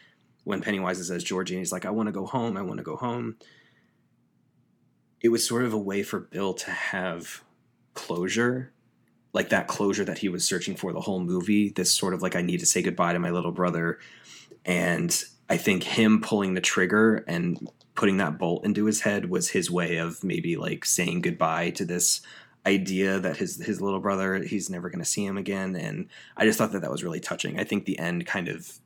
when 0.45 0.61
Pennywise 0.61 0.97
is 0.97 1.11
as 1.11 1.25
Georgie 1.25 1.55
and 1.55 1.59
he's 1.59 1.73
like, 1.73 1.85
I 1.85 1.89
want 1.89 2.07
to 2.07 2.13
go 2.13 2.25
home, 2.25 2.55
I 2.55 2.61
want 2.61 2.77
to 2.77 2.85
go 2.85 2.95
home. 2.95 3.35
It 5.19 5.27
was 5.27 5.45
sort 5.45 5.65
of 5.65 5.73
a 5.73 5.77
way 5.77 6.03
for 6.03 6.21
Bill 6.21 6.53
to 6.53 6.71
have 6.71 7.43
closure, 7.93 8.71
like 9.33 9.49
that 9.49 9.67
closure 9.67 10.05
that 10.05 10.19
he 10.19 10.29
was 10.29 10.45
searching 10.45 10.77
for 10.77 10.93
the 10.93 11.01
whole 11.01 11.19
movie. 11.19 11.67
This 11.67 11.91
sort 11.91 12.13
of 12.13 12.21
like, 12.21 12.37
I 12.37 12.41
need 12.41 12.61
to 12.61 12.65
say 12.65 12.81
goodbye 12.81 13.11
to 13.11 13.19
my 13.19 13.31
little 13.31 13.51
brother. 13.51 13.99
And 14.63 15.21
I 15.49 15.57
think 15.57 15.83
him 15.83 16.21
pulling 16.21 16.53
the 16.53 16.61
trigger 16.61 17.25
and 17.27 17.69
putting 17.99 18.17
that 18.17 18.37
bolt 18.39 18.63
into 18.65 18.85
his 18.85 19.01
head 19.01 19.29
was 19.29 19.49
his 19.49 19.69
way 19.69 19.97
of 19.97 20.23
maybe 20.23 20.55
like 20.55 20.85
saying 20.85 21.19
goodbye 21.21 21.69
to 21.69 21.83
this 21.85 22.21
idea 22.65 23.19
that 23.19 23.35
his 23.37 23.61
his 23.63 23.81
little 23.81 23.99
brother 23.99 24.35
he's 24.43 24.69
never 24.69 24.89
going 24.89 24.99
to 24.99 25.05
see 25.13 25.25
him 25.25 25.37
again 25.37 25.75
and 25.75 26.07
i 26.37 26.45
just 26.45 26.57
thought 26.57 26.71
that 26.71 26.81
that 26.81 26.91
was 26.91 27.03
really 27.03 27.19
touching 27.19 27.59
i 27.59 27.63
think 27.63 27.85
the 27.85 27.97
end 27.99 28.25
kind 28.25 28.47
of 28.47 28.79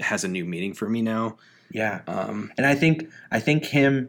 has 0.00 0.24
a 0.24 0.28
new 0.28 0.44
meaning 0.44 0.72
for 0.74 0.88
me 0.88 1.02
now 1.02 1.36
Yeah. 1.70 2.00
um 2.08 2.50
And 2.56 2.66
I 2.66 2.74
think 2.74 3.08
I 3.30 3.38
think 3.40 3.64
him 3.66 4.08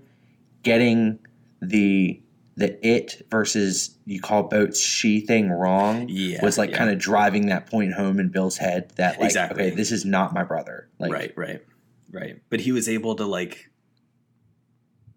getting 0.63 1.19
the 1.61 2.21
the 2.55 2.69
it 2.87 3.25
versus 3.31 3.97
you 4.05 4.21
call 4.21 4.43
boats 4.43 4.79
she 4.79 5.19
thing 5.21 5.49
wrong 5.49 6.07
yeah 6.09 6.39
was 6.43 6.57
like 6.57 6.69
yeah. 6.71 6.77
kind 6.77 6.89
of 6.91 6.97
driving 6.99 7.47
that 7.47 7.65
point 7.69 7.93
home 7.93 8.19
in 8.19 8.29
Bill's 8.29 8.57
head 8.57 8.91
that 8.95 9.19
like 9.19 9.25
Exactly. 9.25 9.65
okay 9.67 9.75
this 9.75 9.91
is 9.91 10.05
not 10.05 10.33
my 10.33 10.43
brother 10.43 10.87
like 10.99 11.11
right 11.11 11.33
right 11.35 11.61
right 12.11 12.35
but 12.49 12.59
he 12.61 12.71
was 12.71 12.87
able 12.87 13.15
to 13.15 13.25
like 13.25 13.69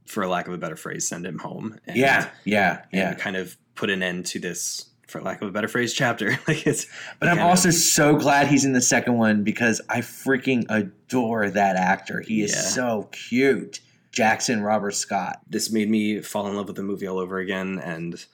for 0.06 0.26
lack 0.26 0.46
of 0.48 0.54
a 0.54 0.58
better 0.58 0.76
phrase 0.76 1.06
send 1.06 1.26
him 1.26 1.38
home 1.38 1.78
and, 1.86 1.96
yeah 1.96 2.28
yeah 2.44 2.82
and 2.92 3.00
yeah. 3.00 3.14
kind 3.14 3.36
of 3.36 3.56
put 3.74 3.90
an 3.90 4.02
end 4.02 4.24
to 4.26 4.38
this 4.38 4.86
for 5.06 5.20
lack 5.20 5.40
of 5.42 5.48
a 5.48 5.52
better 5.52 5.68
phrase 5.68 5.92
chapter. 5.94 6.36
Like 6.48 6.66
it's 6.66 6.86
but 7.20 7.28
I'm 7.28 7.36
kind 7.36 7.40
of- 7.46 7.50
also 7.50 7.70
so 7.70 8.16
glad 8.16 8.48
he's 8.48 8.64
in 8.64 8.72
the 8.72 8.80
second 8.80 9.16
one 9.18 9.44
because 9.44 9.80
I 9.88 9.98
freaking 10.00 10.64
adore 10.68 11.48
that 11.50 11.76
actor. 11.76 12.20
He 12.20 12.42
is 12.42 12.52
Yeah. 12.52 12.60
so 12.60 13.08
cute. 13.12 13.80
Jackson 14.10 14.62
Robert 14.62 14.92
Scott. 14.94 15.42
This 15.48 15.70
made 15.70 15.88
me 15.90 16.20
fall 16.22 16.48
in 16.48 16.56
love 16.56 16.66
with 16.68 16.76
the 16.76 16.82
movie 16.82 17.06
all 17.06 17.18
over 17.18 17.38
again 17.38 17.78
and 17.78 18.24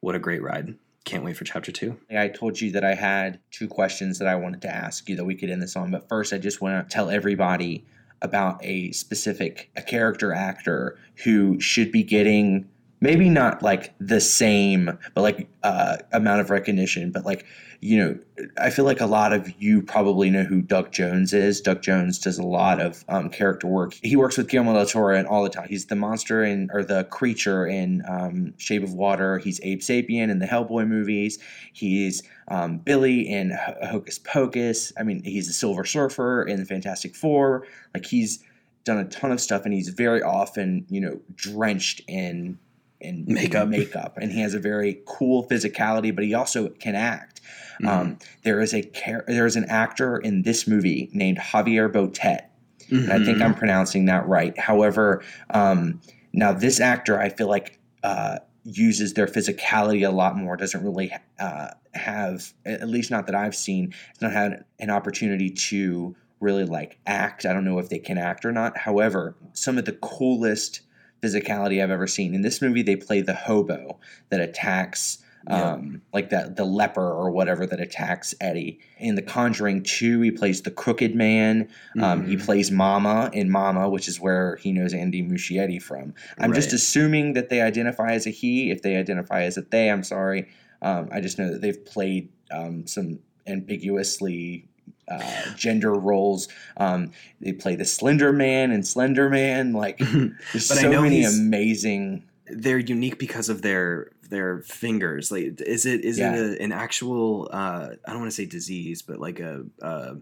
what 0.00 0.14
a 0.14 0.18
great 0.20 0.42
ride. 0.42 0.74
Can't 1.04 1.24
wait 1.24 1.36
for 1.36 1.44
chapter 1.44 1.72
two. 1.72 1.98
I 2.10 2.28
told 2.28 2.60
you 2.60 2.70
that 2.72 2.84
I 2.84 2.94
had 2.94 3.40
two 3.50 3.66
questions 3.68 4.18
that 4.20 4.28
I 4.28 4.36
wanted 4.36 4.62
to 4.62 4.74
ask 4.74 5.08
you 5.08 5.16
that 5.16 5.24
we 5.24 5.34
could 5.34 5.50
end 5.50 5.60
this 5.62 5.74
on. 5.76 5.90
But 5.90 6.08
first, 6.08 6.32
I 6.32 6.38
just 6.38 6.60
want 6.62 6.88
to 6.88 6.94
tell 6.94 7.10
everybody 7.10 7.84
about 8.22 8.62
a 8.64 8.92
specific 8.92 9.70
a 9.76 9.82
character 9.82 10.32
actor 10.32 10.98
who 11.24 11.60
should 11.60 11.90
be 11.92 12.02
getting 12.02 12.68
maybe 13.00 13.28
not 13.28 13.62
like 13.62 13.94
the 13.98 14.20
same, 14.20 14.98
but 15.14 15.22
like 15.22 15.48
uh, 15.62 15.98
amount 16.12 16.40
of 16.40 16.50
recognition. 16.50 17.10
But 17.10 17.24
like 17.24 17.46
you 17.82 17.96
know, 17.96 18.18
I 18.58 18.68
feel 18.68 18.84
like 18.84 19.00
a 19.00 19.06
lot 19.06 19.32
of 19.32 19.50
you 19.58 19.80
probably 19.80 20.28
know 20.28 20.42
who 20.42 20.60
Doug 20.60 20.92
Jones 20.92 21.32
is. 21.32 21.62
Doug 21.62 21.80
Jones 21.80 22.18
does 22.18 22.38
a 22.38 22.42
lot 22.42 22.78
of 22.78 23.04
um, 23.08 23.30
character 23.30 23.66
work. 23.66 23.94
He 24.02 24.16
works 24.16 24.36
with 24.36 24.48
Guillermo 24.48 24.74
del 24.74 24.84
Toro 24.84 25.16
and 25.16 25.26
all 25.26 25.42
the 25.42 25.48
time. 25.48 25.66
He's 25.66 25.86
the 25.86 25.96
monster 25.96 26.44
in 26.44 26.68
or 26.74 26.84
the 26.84 27.04
creature 27.04 27.66
in 27.66 28.02
um, 28.06 28.52
Shape 28.58 28.82
of 28.82 28.92
Water. 28.92 29.38
He's 29.38 29.60
Abe 29.62 29.80
Sapien 29.80 30.28
in 30.28 30.40
the 30.40 30.46
Hellboy 30.46 30.86
movies. 30.86 31.38
He's 31.72 32.22
um, 32.48 32.78
Billy 32.78 33.20
in 33.20 33.56
Hocus 33.82 34.18
Pocus. 34.18 34.92
I 34.98 35.02
mean, 35.02 35.22
he's 35.24 35.46
the 35.46 35.54
Silver 35.54 35.86
Surfer 35.86 36.42
in 36.42 36.58
the 36.58 36.66
Fantastic 36.66 37.14
Four. 37.16 37.66
Like 37.94 38.04
he's 38.04 38.44
done 38.84 38.98
a 38.98 39.04
ton 39.06 39.32
of 39.32 39.40
stuff, 39.40 39.64
and 39.64 39.72
he's 39.72 39.88
very 39.88 40.22
often, 40.22 40.84
you 40.90 41.00
know, 41.00 41.18
drenched 41.34 42.02
in 42.08 42.58
in 43.00 43.24
Makeup. 43.26 43.68
makeup, 43.68 44.18
and 44.20 44.30
he 44.30 44.40
has 44.40 44.54
a 44.54 44.58
very 44.58 45.00
cool 45.06 45.46
physicality, 45.48 46.14
but 46.14 46.24
he 46.24 46.34
also 46.34 46.68
can 46.68 46.94
act. 46.94 47.40
Um, 47.82 48.18
there 48.42 48.60
is 48.60 48.74
a 48.74 48.82
char- 48.82 49.24
there 49.26 49.46
is 49.46 49.56
an 49.56 49.64
actor 49.64 50.18
in 50.18 50.42
this 50.42 50.66
movie 50.66 51.08
named 51.12 51.38
Javier 51.38 51.90
Botet. 51.90 52.46
And 52.90 53.12
I 53.12 53.24
think. 53.24 53.40
I'm 53.40 53.54
pronouncing 53.54 54.06
that 54.06 54.26
right. 54.26 54.58
However, 54.58 55.22
um, 55.50 56.00
now 56.32 56.52
this 56.52 56.80
actor, 56.80 57.20
I 57.20 57.28
feel 57.28 57.48
like 57.48 57.78
uh, 58.02 58.38
uses 58.64 59.14
their 59.14 59.26
physicality 59.26 60.06
a 60.06 60.10
lot 60.10 60.36
more. 60.36 60.56
Doesn't 60.56 60.82
really 60.84 61.12
uh, 61.38 61.68
have, 61.94 62.52
at 62.66 62.88
least 62.88 63.10
not 63.10 63.26
that 63.26 63.34
I've 63.34 63.54
seen, 63.54 63.94
not 64.20 64.32
had 64.32 64.64
an 64.78 64.90
opportunity 64.90 65.50
to 65.50 66.16
really 66.40 66.64
like 66.64 66.98
act. 67.06 67.46
I 67.46 67.52
don't 67.52 67.64
know 67.64 67.78
if 67.78 67.88
they 67.88 67.98
can 67.98 68.18
act 68.18 68.44
or 68.44 68.52
not. 68.52 68.76
However, 68.76 69.36
some 69.52 69.78
of 69.78 69.84
the 69.84 69.92
coolest 69.92 70.80
physicality 71.22 71.82
I've 71.82 71.90
ever 71.90 72.06
seen 72.06 72.34
in 72.34 72.42
this 72.42 72.60
movie, 72.62 72.82
they 72.82 72.96
play 72.96 73.20
the 73.20 73.34
hobo 73.34 73.98
that 74.30 74.40
attacks 74.40 75.18
um, 75.46 76.02
like 76.12 76.28
that 76.30 76.56
the 76.56 76.64
leper 76.66 77.00
or 77.10 77.30
whatever 77.30 77.66
that 77.66 77.80
attacks 77.80 78.34
Eddie. 78.42 78.78
In 78.98 79.14
The 79.14 79.22
Conjuring 79.22 79.82
2, 79.82 80.20
he 80.20 80.30
plays 80.30 80.60
the 80.62 80.70
crooked 80.70 81.14
man. 81.14 81.66
Um, 81.98 82.26
He 82.26 82.36
Mhm. 82.36 82.44
plays 82.44 82.70
Mama 82.70 83.30
in 83.32 83.50
Mama, 83.50 83.88
which 83.88 84.06
is 84.06 84.20
where 84.20 84.56
he 84.56 84.70
knows 84.70 84.92
Andy 84.92 85.22
Muschietti 85.22 85.80
from. 85.80 86.12
I'm 86.38 86.52
just 86.52 86.74
assuming 86.74 87.32
that 87.32 87.48
they 87.48 87.62
identify 87.62 88.12
as 88.12 88.26
a 88.26 88.30
he. 88.30 88.70
If 88.70 88.82
they 88.82 88.96
identify 88.96 89.44
as 89.44 89.56
a 89.56 89.62
they, 89.62 89.90
I'm 89.90 90.04
sorry. 90.04 90.46
Um, 90.82 91.08
I 91.10 91.20
just 91.22 91.38
know 91.38 91.50
that 91.50 91.62
they've 91.62 91.84
played 91.86 92.28
um, 92.50 92.86
some 92.86 93.20
ambiguously 93.46 94.66
uh, 95.10 95.54
gender 95.56 95.92
roles. 95.92 96.48
Um, 96.76 97.10
they 97.40 97.52
play 97.52 97.74
the 97.76 97.84
Slender 97.84 98.32
Man 98.32 98.70
and 98.70 98.86
Slender 98.86 99.28
Man. 99.28 99.72
Like, 99.72 99.98
there's 99.98 100.68
But 100.68 100.78
I 100.78 100.82
so 100.82 100.90
know 100.90 101.02
many 101.02 101.24
amazing. 101.24 102.24
they're 102.46 102.78
unique 102.78 103.18
because 103.18 103.48
of 103.48 103.62
their 103.62 104.10
their 104.28 104.60
fingers. 104.62 105.32
Like, 105.32 105.60
is 105.60 105.86
it 105.86 106.04
is 106.04 106.18
Yeah. 106.18 106.34
it 106.36 106.60
a, 106.60 106.62
an 106.62 106.72
actual? 106.72 107.48
Uh, 107.52 107.90
I 108.06 108.10
don't 108.10 108.20
want 108.20 108.30
to 108.30 108.36
say 108.36 108.46
disease, 108.46 109.02
but 109.02 109.18
like 109.18 109.40
a. 109.40 109.64
Uh, 109.82 110.14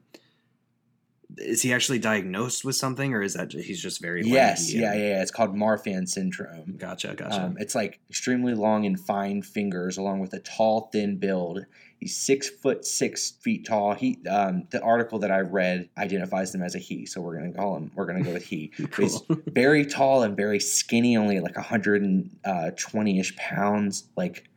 is 1.37 1.61
he 1.61 1.73
actually 1.75 1.99
diagnosed 1.99 2.65
with 2.65 2.75
something, 2.75 3.13
or 3.13 3.23
is 3.23 3.35
that 3.35 3.53
he's 3.53 3.81
just 3.81 4.01
very 4.01 4.25
yes, 4.25 4.73
yeah, 4.73 4.95
yeah, 4.95 4.99
yeah. 5.11 5.23
It's 5.23 5.31
called 5.31 5.55
Marfan 5.55 6.09
syndrome. 6.09 6.77
Gotcha, 6.79 7.15
gotcha. 7.15 7.45
Um, 7.45 7.57
it's 7.61 7.75
like 7.75 8.01
extremely 8.09 8.55
long 8.55 8.87
and 8.87 8.99
fine 8.99 9.43
fingers, 9.43 9.99
along 9.99 10.21
with 10.21 10.33
a 10.33 10.41
tall, 10.41 10.89
thin 10.91 11.19
build. 11.19 11.67
He's 11.99 12.17
six 12.17 12.49
foot 12.49 12.85
six 12.85 13.33
feet 13.33 13.67
tall. 13.67 13.95
He, 13.95 14.19
um, 14.31 14.69
the 14.71 14.81
article 14.83 15.19
that 15.19 15.33
I 15.33 15.41
read 15.41 15.89
identifies 15.99 16.55
him 16.55 16.63
as 16.63 16.75
a 16.75 16.79
he, 16.79 17.07
so 17.07 17.21
we're 17.21 17.37
gonna 17.37 17.53
call 17.53 17.77
him. 17.77 17.91
We're 17.95 18.07
gonna 18.07 18.23
go 18.23 18.33
with 18.33 18.45
he. 18.45 18.71
But 18.79 18.95
He's 18.97 19.21
very 19.47 19.85
tall 19.85 20.23
and 20.23 20.37
very 20.37 20.61
skinny, 20.61 21.17
only 21.17 21.41
like 21.41 21.57
hundred 21.57 22.03
and 22.03 22.31
twenty 22.77 23.19
ish 23.19 23.35
pounds. 23.37 24.05
Like, 24.17 24.49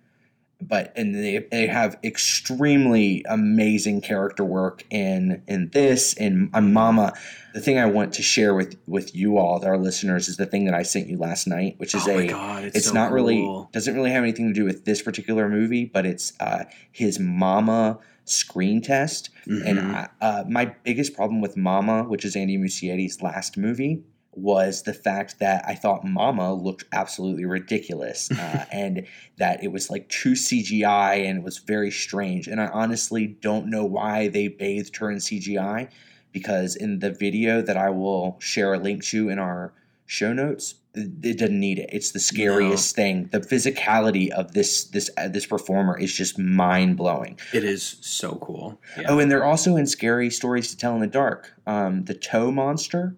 but 0.61 0.93
and 0.95 1.15
they 1.15 1.45
they 1.51 1.67
have 1.67 1.97
extremely 2.03 3.23
amazing 3.27 4.01
character 4.01 4.43
work 4.43 4.83
in 4.89 5.43
in 5.47 5.69
this 5.69 6.13
in 6.13 6.49
Mama. 6.53 7.13
The 7.53 7.59
thing 7.59 7.77
I 7.77 7.85
want 7.85 8.13
to 8.13 8.21
share 8.21 8.53
with 8.53 8.77
with 8.87 9.15
you 9.15 9.37
all, 9.37 9.63
our 9.65 9.77
listeners, 9.77 10.29
is 10.29 10.37
the 10.37 10.45
thing 10.45 10.65
that 10.65 10.73
I 10.73 10.83
sent 10.83 11.07
you 11.07 11.17
last 11.17 11.47
night, 11.47 11.75
which 11.77 11.93
is 11.93 12.07
oh 12.07 12.13
my 12.15 12.21
a 12.23 12.27
god, 12.27 12.63
it's, 12.63 12.77
it's 12.77 12.87
so 12.87 12.93
not 12.93 13.11
really 13.11 13.41
doesn't 13.73 13.93
really 13.95 14.11
have 14.11 14.23
anything 14.23 14.47
to 14.47 14.53
do 14.53 14.65
with 14.65 14.85
this 14.85 15.01
particular 15.01 15.49
movie, 15.49 15.85
but 15.85 16.05
it's 16.05 16.33
uh, 16.39 16.65
his 16.91 17.19
Mama 17.19 17.99
screen 18.25 18.81
test. 18.81 19.29
And 19.45 19.79
Mhm. 19.79 19.93
I, 19.95 20.25
uh, 20.25 20.43
my 20.47 20.65
biggest 20.83 21.15
problem 21.15 21.41
with 21.41 21.57
Mama, 21.57 22.03
which 22.03 22.23
is 22.23 22.35
Andy 22.35 22.57
Muschietti's 22.57 23.21
last 23.21 23.57
movie, 23.57 24.03
was 24.33 24.83
the 24.83 24.93
fact 24.93 25.39
that 25.39 25.63
I 25.67 25.75
thought 25.75 26.05
Mama 26.05 26.53
looked 26.53 26.85
absolutely 26.91 27.45
ridiculous, 27.45 28.31
uh, 28.39 28.65
and 28.71 29.05
that 29.37 29.63
it 29.63 29.71
was 29.71 29.89
like 29.89 30.07
too 30.09 30.33
CGI 30.33 31.27
and 31.27 31.39
it 31.39 31.43
was 31.43 31.57
very 31.59 31.91
strange. 31.91 32.47
And 32.47 32.61
I 32.61 32.67
honestly 32.67 33.27
don't 33.27 33.67
know 33.67 33.85
why 33.85 34.27
they 34.27 34.47
bathed 34.47 34.97
her 34.97 35.11
in 35.11 35.17
CGI, 35.17 35.89
because 36.31 36.75
in 36.75 36.99
the 36.99 37.11
video 37.11 37.61
that 37.61 37.77
I 37.77 37.89
will 37.89 38.37
share 38.39 38.73
a 38.73 38.79
link 38.79 39.03
to 39.05 39.29
in 39.29 39.39
our 39.39 39.73
show 40.05 40.33
notes, 40.33 40.75
it 40.93 41.37
doesn't 41.37 41.59
need 41.59 41.79
it. 41.79 41.89
It's 41.91 42.11
the 42.11 42.19
scariest 42.19 42.95
thing. 42.95 43.29
The 43.31 43.39
physicality 43.39 44.29
of 44.29 44.53
this 44.53 44.85
this 44.85 45.09
uh, 45.17 45.29
this 45.29 45.45
performer 45.45 45.97
is 45.97 46.13
just 46.13 46.37
mind 46.37 46.97
blowing. 46.97 47.39
it 47.53 47.63
is 47.63 47.97
so 48.01 48.35
cool. 48.35 48.79
Yeah. 48.97 49.05
Oh, 49.09 49.19
and 49.19 49.31
they're 49.31 49.45
also 49.45 49.77
in 49.77 49.87
Scary 49.87 50.29
Stories 50.29 50.69
to 50.71 50.77
Tell 50.77 50.93
in 50.95 51.01
the 51.01 51.07
Dark. 51.07 51.53
Um, 51.65 52.03
the 52.05 52.13
Toe 52.13 52.51
Monster. 52.51 53.15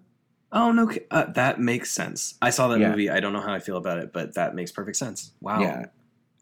Oh 0.54 0.72
no, 0.72 0.90
uh, 1.12 1.26
that 1.34 1.60
makes 1.60 1.92
sense. 1.92 2.36
I 2.42 2.50
saw 2.52 2.68
that 2.70 2.80
Yeah. 2.80 2.90
movie. 2.90 3.10
I 3.10 3.20
don't 3.20 3.34
know 3.34 3.42
how 3.42 3.54
I 3.54 3.60
feel 3.60 3.76
about 3.78 3.98
it, 3.98 4.14
but 4.14 4.36
that 4.36 4.56
makes 4.56 4.72
perfect 4.72 4.98
sense. 4.98 5.32
Wow. 5.42 5.60
Yeah, 5.60 5.86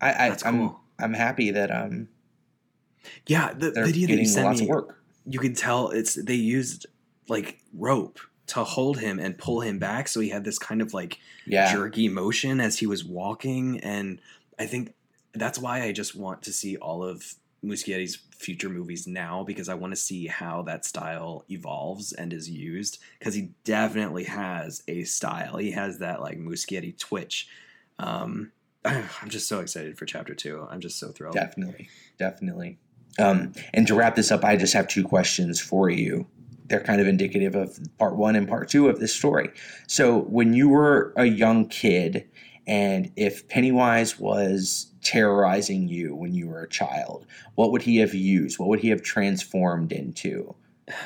I, 0.02 0.12
I 0.12 0.28
That's 0.30 0.44
I'm 0.44 0.60
cool. 0.60 0.80
I'm 1.00 1.14
happy 1.14 1.52
that 1.52 1.72
um 1.72 2.10
Yeah, 3.28 3.54
the 3.54 3.72
video 3.72 4.08
that 4.08 4.20
you 4.20 4.26
sent 4.26 4.44
lots 4.44 4.60
me, 4.60 4.66
of 4.66 4.68
work. 4.68 4.98
you 5.26 5.40
can 5.40 5.54
tell 5.56 5.90
it's 5.90 6.16
they 6.16 6.36
used 6.36 6.86
like 7.28 7.60
rope 7.74 8.20
to 8.48 8.64
hold 8.64 9.00
him 9.00 9.20
and 9.20 9.38
pull 9.38 9.62
him 9.62 9.80
back, 9.80 10.08
so 10.08 10.20
he 10.20 10.30
had 10.30 10.44
this 10.44 10.60
kind 10.60 10.82
of 10.82 10.94
like 10.94 11.20
Yeah, 11.46 11.68
jerky 11.68 12.08
motion 12.10 12.60
as 12.60 12.80
he 12.80 12.88
was 12.88 13.04
walking, 13.06 13.80
and 13.82 14.22
I 14.60 14.66
think 14.66 14.94
that's 15.34 15.60
why 15.60 15.82
I 15.84 15.92
just 15.92 16.16
want 16.16 16.42
to 16.44 16.54
see 16.54 16.78
all 16.78 17.04
of 17.04 17.36
Muschietti's 17.64 18.18
future 18.36 18.70
movies 18.70 19.06
now 19.06 19.44
because 19.44 19.70
I 19.70 19.76
want 19.76 19.92
to 19.92 20.00
see 20.00 20.28
how 20.28 20.64
that 20.64 20.84
style 20.84 21.46
evolves 21.50 22.12
and 22.12 22.34
is 22.34 22.50
used 22.50 23.00
because 23.20 23.36
he 23.36 23.52
definitely 23.64 24.24
has 24.24 24.84
a 24.88 25.04
style. 25.04 25.58
He 25.58 25.72
has 25.72 26.00
that 26.00 26.22
like 26.22 26.40
Muschietti 26.40 26.98
twitch. 26.98 27.48
Um, 28.00 28.52
I'm 28.86 29.30
just 29.30 29.48
so 29.48 29.60
excited 29.60 29.98
for 29.98 30.06
chapter 30.06 30.34
two. 30.34 30.68
I'm 30.70 30.80
just 30.80 30.98
so 30.98 31.10
thrilled. 31.10 31.36
definitely, 31.36 31.90
definitely. 32.18 32.80
Um, 33.20 33.54
and 33.74 33.86
to 33.88 33.96
wrap 33.96 34.16
this 34.16 34.32
up, 34.32 34.44
I 34.44 34.56
just 34.56 34.74
have 34.74 34.88
two 34.88 35.04
questions 35.04 35.60
for 35.60 35.90
you. 35.90 36.26
They're 36.66 36.80
kind 36.80 37.02
of 37.02 37.08
indicative 37.08 37.54
of 37.56 37.78
part 37.98 38.16
one 38.16 38.36
and 38.36 38.48
part 38.48 38.70
two 38.70 38.88
of 38.88 39.00
this 39.00 39.14
story. 39.14 39.52
So, 39.88 40.22
when 40.22 40.54
you 40.54 40.70
were 40.70 41.14
a 41.18 41.26
young 41.26 41.68
kid, 41.68 42.30
and 42.72 43.12
if 43.18 43.50
Pennywise 43.50 44.18
was 44.18 44.94
terrorizing 45.04 45.90
you 45.90 46.16
when 46.16 46.34
you 46.34 46.48
were 46.48 46.64
a 46.64 46.70
child, 46.70 47.26
what 47.56 47.74
would 47.74 47.82
he 47.82 47.98
have 47.98 48.14
used? 48.14 48.58
What 48.58 48.70
would 48.70 48.80
he 48.80 48.88
have 48.92 49.02
transformed 49.02 49.92
into? 49.92 50.56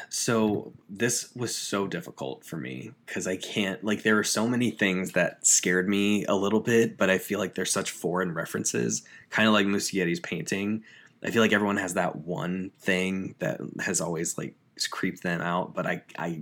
So 0.10 0.74
this 0.88 1.36
was 1.36 1.56
so 1.56 1.88
difficult 1.88 2.46
for 2.46 2.58
me 2.58 2.92
because 3.08 3.26
I 3.26 3.38
can't 3.38 3.84
like 3.84 4.04
there 4.04 4.20
are 4.20 4.24
so 4.24 4.48
many 4.48 4.70
things 4.70 5.14
that 5.14 5.46
scared 5.48 5.90
me 5.90 6.24
a 6.26 6.36
little 6.36 6.60
bit, 6.60 7.00
but 7.00 7.10
I 7.10 7.18
feel 7.18 7.40
like 7.40 7.56
they're 7.56 7.66
such 7.66 7.90
foreign 7.90 8.36
references, 8.36 9.02
kind 9.32 9.48
of 9.48 9.54
like 9.56 9.66
Muschietti's 9.66 10.20
painting. 10.20 10.84
I 11.24 11.32
feel 11.32 11.42
like 11.42 11.54
everyone 11.54 11.78
has 11.78 11.96
that 11.96 12.16
one 12.16 12.74
thing 12.80 13.34
that 13.40 13.60
has 13.80 14.02
always 14.02 14.38
like 14.38 14.54
creeped 14.92 15.24
them 15.24 15.42
out, 15.42 15.74
but 15.74 15.88
I 15.88 16.04
I 16.16 16.42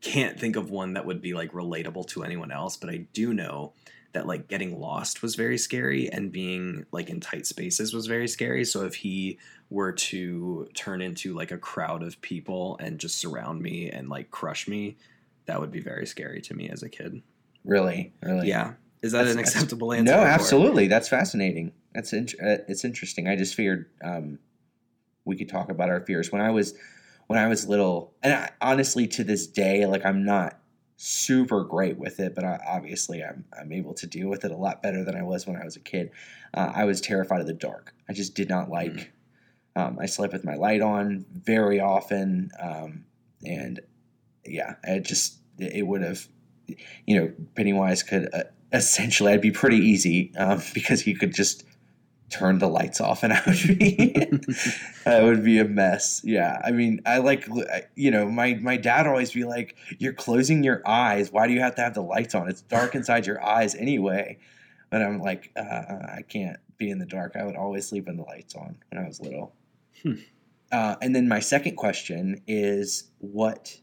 can't 0.00 0.40
think 0.40 0.56
of 0.56 0.70
one 0.70 0.94
that 0.94 1.06
would 1.06 1.22
be 1.22 1.34
like 1.34 1.52
relatable 1.52 2.08
to 2.08 2.24
anyone 2.24 2.50
else. 2.50 2.76
But 2.76 2.90
I 2.90 3.06
do 3.12 3.32
know 3.32 3.72
that 4.16 4.26
like 4.26 4.48
getting 4.48 4.80
lost 4.80 5.20
was 5.20 5.34
very 5.34 5.58
scary 5.58 6.08
and 6.08 6.32
being 6.32 6.86
like 6.90 7.10
in 7.10 7.20
tight 7.20 7.46
spaces 7.46 7.92
was 7.92 8.06
very 8.06 8.26
scary. 8.26 8.64
So 8.64 8.86
if 8.86 8.94
he 8.94 9.38
were 9.68 9.92
to 9.92 10.66
turn 10.72 11.02
into 11.02 11.34
like 11.34 11.50
a 11.50 11.58
crowd 11.58 12.02
of 12.02 12.18
people 12.22 12.78
and 12.80 12.98
just 12.98 13.18
surround 13.18 13.60
me 13.60 13.90
and 13.90 14.08
like 14.08 14.30
crush 14.30 14.66
me, 14.68 14.96
that 15.44 15.60
would 15.60 15.70
be 15.70 15.80
very 15.80 16.06
scary 16.06 16.40
to 16.40 16.54
me 16.54 16.70
as 16.70 16.82
a 16.82 16.88
kid. 16.88 17.20
Really, 17.62 18.14
really. 18.22 18.48
Yeah. 18.48 18.72
Is 19.02 19.12
that 19.12 19.18
That's- 19.18 19.34
an 19.34 19.38
acceptable 19.40 19.92
answer? 19.92 20.14
No, 20.14 20.20
absolutely. 20.20 20.88
That's 20.88 21.10
fascinating. 21.10 21.72
That's 21.94 22.14
int- 22.14 22.36
uh, 22.42 22.64
it's 22.68 22.86
interesting. 22.86 23.28
I 23.28 23.36
just 23.36 23.54
figured 23.54 23.84
um, 24.02 24.38
we 25.26 25.36
could 25.36 25.50
talk 25.50 25.68
about 25.70 25.90
our 25.90 26.00
fears 26.00 26.32
when 26.32 26.40
I 26.40 26.50
was 26.50 26.72
when 27.26 27.38
I 27.38 27.48
was 27.48 27.68
little, 27.68 28.14
and 28.22 28.32
I, 28.32 28.50
honestly, 28.62 29.08
to 29.08 29.24
this 29.24 29.46
day, 29.46 29.84
like 29.84 30.06
I'm 30.06 30.24
not 30.24 30.58
super 30.96 31.62
great 31.62 31.98
with 31.98 32.20
it, 32.20 32.34
but 32.34 32.44
I, 32.44 32.58
obviously, 32.66 33.22
I'm 33.22 33.44
I'm 33.58 33.72
able 33.72 33.94
to 33.94 34.06
deal 34.06 34.28
with 34.28 34.44
it 34.44 34.50
a 34.50 34.56
lot 34.56 34.82
better 34.82 35.04
than 35.04 35.14
I 35.14 35.22
was 35.22 35.46
when 35.46 35.56
I 35.56 35.64
was 35.64 35.76
a 35.76 35.80
kid. 35.80 36.10
Uh, 36.54 36.72
I 36.74 36.84
was 36.84 37.00
terrified 37.00 37.40
of 37.40 37.46
the 37.46 37.52
dark. 37.52 37.94
I 38.08 38.12
just 38.12 38.34
did 38.34 38.48
not 38.48 38.70
like. 38.70 39.12
Um, 39.74 39.98
I 40.00 40.06
slept 40.06 40.32
with 40.32 40.44
my 40.44 40.54
light 40.54 40.80
on 40.80 41.26
very 41.30 41.80
often, 41.80 42.50
um, 42.58 43.04
and 43.44 43.80
yeah, 44.46 44.76
it 44.84 45.04
just 45.04 45.38
it 45.58 45.86
would 45.86 46.02
have, 46.02 46.26
you 47.04 47.20
know, 47.20 47.32
Pennywise 47.54 48.02
could 48.02 48.28
uh, 48.32 48.44
essentially 48.72 49.32
I'd 49.32 49.42
be 49.42 49.50
pretty 49.50 49.78
easy 49.78 50.32
um, 50.36 50.62
because 50.74 51.02
he 51.02 51.14
could 51.14 51.34
just 51.34 51.65
turn 52.28 52.58
the 52.58 52.68
lights 52.68 53.00
off 53.00 53.22
and 53.22 53.32
I 53.32 53.42
would 53.46 53.78
be 53.78 54.12
that 55.04 55.22
would 55.22 55.44
be 55.44 55.58
a 55.58 55.64
mess. 55.64 56.20
Yeah, 56.24 56.60
I 56.64 56.72
mean, 56.72 57.00
I 57.06 57.18
like 57.18 57.48
you 57.94 58.10
know 58.10 58.28
my 58.28 58.54
my 58.54 58.76
dad 58.76 59.06
always 59.06 59.32
be 59.32 59.44
like, 59.44 59.76
"You're 59.98 60.12
closing 60.12 60.64
your 60.64 60.82
eyes. 60.86 61.30
Why 61.30 61.46
do 61.46 61.52
you 61.52 61.60
have 61.60 61.74
to 61.76 61.82
have 61.82 61.94
the 61.94 62.02
lights 62.02 62.34
on? 62.34 62.48
It's 62.48 62.62
dark 62.62 62.94
inside 62.94 63.26
your 63.26 63.44
eyes 63.44 63.74
anyway." 63.74 64.38
But 64.90 65.02
I'm 65.02 65.18
like, 65.20 65.50
uh, 65.56 65.62
I 65.62 66.22
can't 66.28 66.58
be 66.78 66.90
in 66.90 66.98
the 66.98 67.06
dark. 67.06 67.36
I 67.36 67.44
would 67.44 67.56
always 67.56 67.88
sleep 67.88 68.06
with 68.06 68.16
the 68.16 68.22
lights 68.22 68.54
on 68.54 68.76
when 68.90 69.02
I 69.02 69.06
was 69.06 69.20
little. 69.20 69.52
Hmm. 70.02 70.14
Uh, 70.70 70.96
and 71.00 71.14
then 71.14 71.28
my 71.28 71.40
second 71.40 71.76
question 71.76 72.42
is, 72.46 73.10
what 73.18 73.80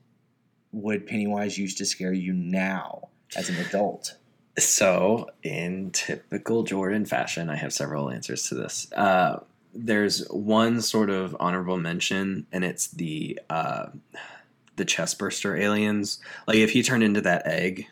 would 0.71 1.07
Pennywise 1.07 1.57
use 1.57 1.75
to 1.75 1.85
scare 1.85 2.13
you 2.13 2.33
now 2.33 3.09
as 3.35 3.49
an 3.49 3.57
adult? 3.57 4.17
So, 4.57 5.29
in 5.41 5.91
typical 5.91 6.63
Jordan 6.63 7.05
fashion, 7.05 7.49
I 7.49 7.55
have 7.55 7.73
several 7.73 8.09
answers 8.09 8.49
to 8.49 8.55
this. 8.55 8.91
Uh, 8.93 9.39
there's 9.73 10.27
one 10.29 10.81
sort 10.81 11.09
of 11.09 11.35
honorable 11.39 11.77
mention, 11.77 12.45
and 12.51 12.63
it's 12.63 12.87
the 12.87 13.39
uh, 13.49 13.87
the 14.75 14.85
chestburster 14.85 15.59
aliens. 15.59 16.19
Like 16.47 16.57
if 16.57 16.71
he 16.71 16.83
turned 16.83 17.03
into 17.03 17.21
that 17.21 17.47
egg 17.47 17.87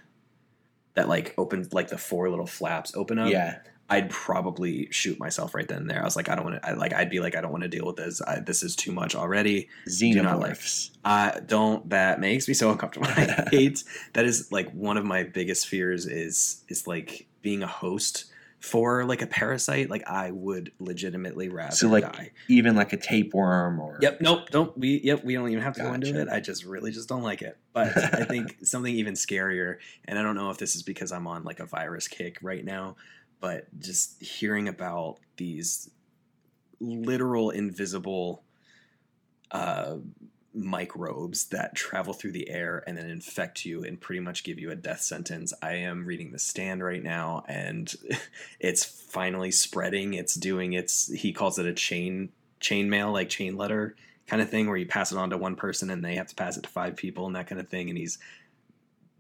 that 0.94 1.08
like 1.10 1.34
opens, 1.38 1.74
like 1.74 1.90
the 1.90 1.98
four 1.98 2.30
little 2.30 2.46
flaps 2.46 2.96
open 2.96 3.18
up. 3.18 3.32
yeah, 3.32 3.58
I'd 3.92 4.10
probably 4.10 4.88
shoot 4.90 5.20
myself 5.20 5.54
right 5.54 5.68
then 5.68 5.80
and 5.80 5.90
there. 5.90 6.02
I 6.02 6.06
was 6.06 6.16
like, 6.16 6.30
I 6.30 6.36
don't 6.36 6.46
want 6.46 6.64
to. 6.64 6.76
Like, 6.76 6.94
I'd 6.94 7.10
be 7.10 7.20
like, 7.20 7.36
I 7.36 7.42
don't 7.42 7.52
want 7.52 7.64
to 7.64 7.68
deal 7.68 7.86
with 7.86 7.98
this. 7.98 8.22
I, 8.22 8.40
this 8.40 8.64
is 8.64 8.74
too 8.74 8.94
much 8.94 9.16
already. 9.16 9.68
not 9.86 10.40
like- 10.40 10.54
xenomorphs. 10.54 10.92
I 11.04 11.30
uh, 11.30 11.40
don't. 11.42 11.90
That 11.90 12.22
makes 12.22 12.48
me 12.48 12.54
so 12.54 12.72
uncomfortable. 12.72 13.08
I 13.10 13.48
hate. 13.52 13.84
That 14.14 14.24
is 14.24 14.50
like 14.50 14.72
one 14.72 14.96
of 14.96 15.04
my 15.04 15.24
biggest 15.24 15.68
fears. 15.68 16.06
Is 16.06 16.64
is 16.70 16.88
like 16.88 17.28
being 17.42 17.64
a 17.64 17.68
host 17.68 18.26
for 18.62 19.04
like 19.04 19.22
a 19.22 19.28
parasite. 19.28 19.90
Like 19.90 20.08
I 20.08 20.32
would 20.32 20.72
legitimately 20.80 21.50
rather 21.50 21.76
So, 21.76 21.90
like, 21.90 22.04
die. 22.04 22.32
Even 22.48 22.76
like 22.76 22.94
a 22.94 22.98
tapeworm 22.98 23.80
or 23.80 23.98
Yep. 24.02 24.22
Nope. 24.22 24.50
Don't. 24.52 24.78
We. 24.78 25.02
Yep. 25.04 25.26
We 25.26 25.34
don't 25.34 25.50
even 25.50 25.64
have 25.64 25.74
to 25.76 25.82
go 25.82 25.94
into 25.94 26.18
it. 26.22 26.30
I 26.30 26.40
just 26.40 26.64
really 26.64 26.92
just 26.92 27.10
don't 27.10 27.24
like 27.24 27.42
it. 27.42 27.58
But 27.74 27.98
I 27.98 28.24
think 28.30 28.58
something 28.64 28.94
even 28.96 29.16
scarier. 29.16 29.78
And 30.06 30.18
I 30.18 30.22
don't 30.22 30.36
know 30.36 30.50
if 30.50 30.58
this 30.58 30.76
is 30.78 30.84
because 30.84 31.12
I'm 31.12 31.28
on 31.28 31.44
like 31.44 31.60
a 31.60 31.66
virus 31.66 32.08
kick 32.08 32.38
right 32.42 32.64
now, 32.64 32.96
but 33.42 33.68
just 33.80 34.22
hearing 34.22 34.70
about 34.70 35.18
these 35.36 35.90
literal 36.80 37.50
invisible 37.50 38.44
uh, 39.52 39.98
microbes 40.54 41.46
that 41.48 41.76
travel 41.76 42.14
through 42.14 42.32
the 42.32 42.50
air 42.50 42.84
and 42.86 42.98
then 42.98 43.10
infect 43.10 43.66
you 43.66 43.84
and 43.84 44.00
pretty 44.00 44.20
much 44.20 44.44
give 44.44 44.60
you 44.60 44.72
a 44.72 44.76
death 44.76 45.02
sentence. 45.02 45.54
I 45.62 45.74
am 45.74 46.06
reading 46.06 46.32
The 46.32 46.40
Stand 46.40 46.84
right 46.84 47.04
now, 47.04 47.44
and 47.48 47.94
it's 48.60 48.86
finally 48.86 49.52
spreading. 49.52 50.14
It's 50.14 50.36
doing 50.36 50.74
its. 50.74 51.12
He 51.12 51.34
calls 51.34 51.60
it 51.60 51.66
a 51.66 51.74
chain 51.74 52.30
chain 52.60 52.90
mail, 52.90 53.12
like 53.12 53.30
chain 53.30 53.58
letter. 53.58 53.96
kind 54.28 54.42
of 54.42 54.50
thing 54.50 54.68
where 54.68 54.78
you 54.78 54.86
pass 54.86 55.12
it 55.12 55.18
on 55.18 55.32
to 55.32 55.38
one 55.38 55.56
person 55.56 55.90
and 55.90 56.06
they 56.06 56.16
have 56.16 56.28
to 56.28 56.36
pass 56.36 56.56
it 56.56 56.64
to 56.64 56.70
five 56.70 56.96
people 56.96 57.26
and 57.26 57.36
that 57.36 57.48
kind 57.48 57.60
of 57.60 57.68
thing. 57.70 57.90
And 57.90 57.98
he's 57.98 58.20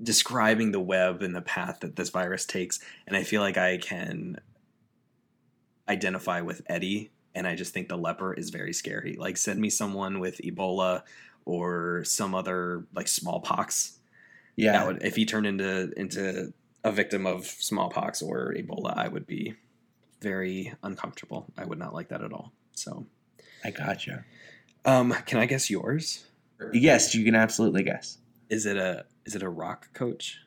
describing 0.01 0.71
the 0.71 0.79
web 0.79 1.21
and 1.21 1.35
the 1.35 1.41
path 1.41 1.81
that 1.81 1.95
this 1.95 2.09
virus 2.09 2.45
takes. 2.45 2.79
And 3.07 3.15
I 3.15 3.23
feel 3.23 3.41
like 3.41 3.57
I 3.57 3.77
can 3.77 4.39
identify 5.87 6.41
with 6.41 6.61
Eddie. 6.67 7.11
And 7.33 7.47
I 7.47 7.55
just 7.55 7.73
think 7.73 7.87
the 7.87 7.97
leper 7.97 8.33
is 8.33 8.49
very 8.49 8.73
scary. 8.73 9.15
Like, 9.17 9.37
send 9.37 9.59
me 9.59 9.69
someone 9.69 10.19
with 10.19 10.41
Ebola 10.43 11.03
or 11.45 12.03
some 12.03 12.35
other 12.35 12.85
like 12.93 13.07
smallpox. 13.07 13.99
Yeah. 14.55 14.85
Would 14.85 15.03
if 15.03 15.15
he 15.15 15.25
turned 15.25 15.47
into 15.47 15.91
into 15.97 16.53
a 16.83 16.91
victim 16.91 17.25
of 17.25 17.45
smallpox 17.45 18.21
or 18.21 18.53
Ebola, 18.57 18.97
I 18.97 19.07
would 19.07 19.25
be 19.25 19.55
very 20.21 20.73
uncomfortable. 20.83 21.47
I 21.57 21.65
would 21.65 21.79
not 21.79 21.93
like 21.93 22.09
that 22.09 22.21
at 22.21 22.33
all. 22.33 22.51
So, 22.73 23.05
I 23.63 23.71
gotcha. 23.71 24.25
um, 24.85 25.13
can 25.25 25.39
I 25.39 25.45
guess 25.45 25.69
yours? 25.69 26.25
Yes, 26.73 27.15
you 27.15 27.23
can 27.23 27.35
absolutely 27.35 27.83
guess. 27.83 28.17
Is 28.49 28.65
it 28.65 28.77
a 28.77 29.05
is 29.25 29.35
it 29.35 29.43
a 29.43 29.49
rock 29.49 29.93
coach? 29.93 30.39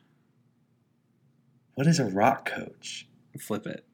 What 1.75 1.87
is 1.87 1.99
a 1.99 2.05
rock 2.05 2.45
coach? 2.49 3.07
Flip 3.39 3.65
it. 3.67 3.85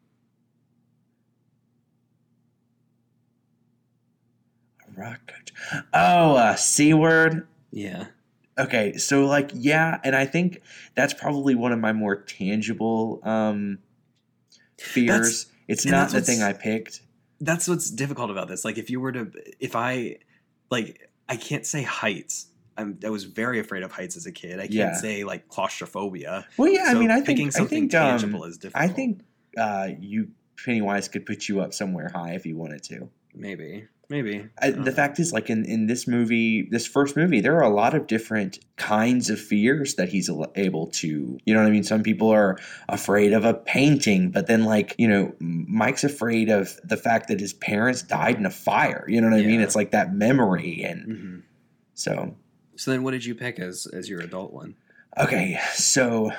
A 4.87 4.99
rock 4.99 5.19
coach. 5.27 5.53
Oh, 5.93 6.35
uh, 6.35 6.55
C 6.55 6.93
word. 6.93 7.47
Yeah. 7.71 8.07
Okay, 8.57 8.97
so 8.97 9.25
like 9.25 9.51
yeah, 9.53 9.99
and 10.03 10.15
I 10.15 10.25
think 10.25 10.61
that's 10.95 11.13
probably 11.13 11.55
one 11.55 11.71
of 11.71 11.79
my 11.79 11.93
more 11.93 12.15
tangible 12.15 13.19
um 13.23 13.79
fears. 14.77 15.07
That's- 15.07 15.45
it's 15.67 15.85
not 15.85 16.09
the 16.09 16.19
thing 16.21 16.41
I 16.41 16.51
picked. 16.51 17.01
That's 17.39 17.65
what's 17.67 17.89
difficult 17.89 18.29
about 18.29 18.49
this. 18.49 18.65
Like 18.65 18.77
if 18.77 18.89
you 18.89 18.99
were 18.99 19.13
to 19.13 19.31
if 19.59 19.75
I 19.75 20.17
like 20.69 21.09
I 21.29 21.37
can't 21.37 21.65
say 21.65 21.81
heights. 21.83 22.47
I'm, 22.81 22.99
I 23.05 23.09
was 23.09 23.23
very 23.23 23.59
afraid 23.59 23.83
of 23.83 23.91
heights 23.91 24.17
as 24.17 24.25
a 24.25 24.31
kid. 24.31 24.55
I 24.59 24.63
can't 24.63 24.73
Yeah. 24.73 24.93
say 24.95 25.23
like 25.23 25.47
claustrophobia. 25.47 26.45
Well, 26.57 26.69
yeah, 26.71 26.85
I 26.87 26.93
mean, 26.95 27.11
I 27.11 27.21
think 27.21 27.39
I 27.39 27.49
something 27.49 27.89
think 27.89 27.95
um, 27.95 28.09
tangible 28.19 28.43
is 28.43 28.57
difficult. 28.57 28.83
I 28.83 28.87
think 28.93 29.21
uh, 29.57 29.89
you 29.99 30.29
Pennywise 30.63 31.07
could 31.07 31.25
put 31.25 31.47
you 31.47 31.61
up 31.61 31.73
somewhere 31.73 32.09
high 32.13 32.33
if 32.33 32.45
you 32.45 32.55
wanted 32.57 32.83
to. 32.83 33.09
maybe, 33.33 33.87
maybe. 34.09 34.45
I, 34.61 34.69
the 34.71 34.79
know. 34.81 34.91
fact 34.91 35.17
is, 35.19 35.31
like 35.33 35.49
in, 35.49 35.65
in 35.65 35.87
this 35.87 36.07
movie, 36.07 36.67
this 36.69 36.85
first 36.85 37.15
movie, 37.17 37.41
there 37.41 37.55
are 37.55 37.63
a 37.63 37.73
lot 37.73 37.95
of 37.95 38.05
different 38.07 38.59
kinds 38.75 39.29
of 39.29 39.39
fears 39.39 39.95
that 39.95 40.09
he's 40.09 40.29
able 40.55 40.87
to. 40.87 41.39
You 41.45 41.53
know 41.53 41.61
what 41.61 41.67
I 41.67 41.71
mean? 41.71 41.83
Some 41.83 42.03
people 42.03 42.29
are 42.29 42.59
afraid 42.89 43.33
of 43.33 43.43
a 43.45 43.53
painting, 43.55 44.29
but 44.29 44.45
then, 44.47 44.65
like, 44.65 44.93
you 44.99 45.07
know, 45.07 45.33
Mike's 45.39 46.03
afraid 46.03 46.49
of 46.49 46.77
the 46.83 46.97
fact 46.97 47.27
that 47.29 47.39
his 47.39 47.53
parents 47.53 48.01
died 48.03 48.35
in 48.37 48.45
a 48.45 48.51
fire. 48.51 49.05
You 49.07 49.19
know 49.21 49.29
what 49.29 49.39
I 49.39 49.43
mean? 49.45 49.61
It's 49.61 49.75
like 49.75 49.91
that 49.91 50.13
memory. 50.13 50.83
And 50.83 51.07
Mhm. 51.07 51.41
so, 51.95 52.35
So 52.75 52.91
then, 52.91 53.03
what 53.03 53.11
did 53.11 53.25
you 53.25 53.35
pick 53.35 53.59
as 53.59 53.87
as 53.87 54.09
your 54.09 54.21
adult 54.21 54.53
one? 54.53 54.75
okay. 55.17 55.59
So, 55.73 56.31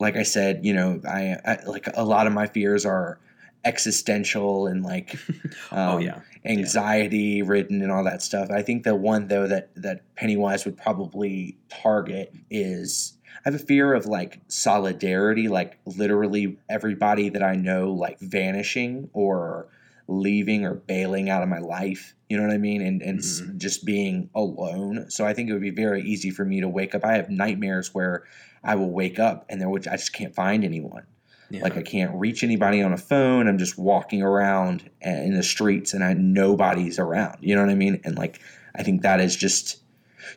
like 0.00 0.16
I 0.16 0.22
said, 0.22 0.64
you 0.64 0.72
know, 0.72 1.00
I, 1.06 1.36
I 1.44 1.58
like 1.66 1.88
a 1.94 2.04
lot 2.04 2.26
of 2.26 2.32
my 2.32 2.46
fears 2.46 2.86
are 2.86 3.18
existential 3.64 4.66
and 4.66 4.82
like 4.82 5.16
oh 5.72 5.96
um, 5.96 6.00
yeah, 6.00 6.20
anxiety 6.44 7.42
ridden 7.42 7.82
and 7.82 7.92
all 7.92 8.04
that 8.04 8.22
stuff. 8.22 8.50
I 8.50 8.62
think 8.62 8.84
the 8.84 8.94
one 8.94 9.28
though 9.28 9.46
that 9.46 9.74
that 9.76 10.02
Pennywise 10.16 10.64
would 10.64 10.76
probably 10.76 11.56
target 11.68 12.34
is 12.50 13.14
I 13.44 13.50
have 13.50 13.54
a 13.54 13.64
fear 13.64 13.94
of 13.94 14.06
like 14.06 14.40
solidarity, 14.48 15.48
like 15.48 15.78
literally 15.84 16.58
everybody 16.68 17.28
that 17.30 17.42
I 17.42 17.54
know 17.54 17.92
like 17.92 18.18
vanishing 18.20 19.10
or 19.12 19.68
leaving 20.12 20.64
or 20.64 20.74
bailing 20.74 21.30
out 21.30 21.42
of 21.42 21.48
my 21.48 21.58
life. 21.58 22.14
You 22.28 22.36
know 22.36 22.44
what 22.46 22.52
I 22.52 22.58
mean? 22.58 22.82
And 22.82 23.02
and 23.02 23.18
s 23.18 23.40
Mhm. 23.40 23.56
just 23.58 23.84
being 23.84 24.30
alone. 24.34 25.06
So 25.10 25.24
I 25.26 25.32
think 25.34 25.48
it 25.48 25.52
would 25.52 25.62
be 25.62 25.70
very 25.70 26.02
easy 26.02 26.30
for 26.30 26.44
me 26.44 26.60
to 26.60 26.68
wake 26.68 26.94
up. 26.94 27.04
I 27.04 27.14
have 27.14 27.30
nightmares 27.30 27.94
where 27.94 28.24
I 28.64 28.74
will 28.76 28.90
wake 28.90 29.18
up 29.18 29.44
and 29.48 29.60
there 29.60 29.68
would 29.68 29.86
I 29.88 29.96
just 29.96 30.12
can't 30.12 30.34
find 30.34 30.64
anyone. 30.64 31.04
yeah. 31.50 31.62
Like 31.62 31.76
I 31.76 31.82
can't 31.82 32.14
reach 32.14 32.42
anybody 32.42 32.80
on 32.82 32.92
a 32.92 32.96
phone. 32.96 33.46
I'm 33.48 33.58
just 33.58 33.76
walking 33.78 34.22
around 34.22 34.88
in 35.02 35.34
the 35.34 35.42
streets 35.42 35.92
and 35.94 36.02
I 36.02 36.14
nobody's 36.14 36.98
around. 36.98 37.38
You 37.40 37.54
know 37.54 37.62
what 37.62 37.70
I 37.70 37.74
mean? 37.74 38.00
And 38.04 38.16
like 38.16 38.40
I 38.74 38.82
think 38.82 39.02
that 39.02 39.20
is 39.20 39.36
just 39.36 39.82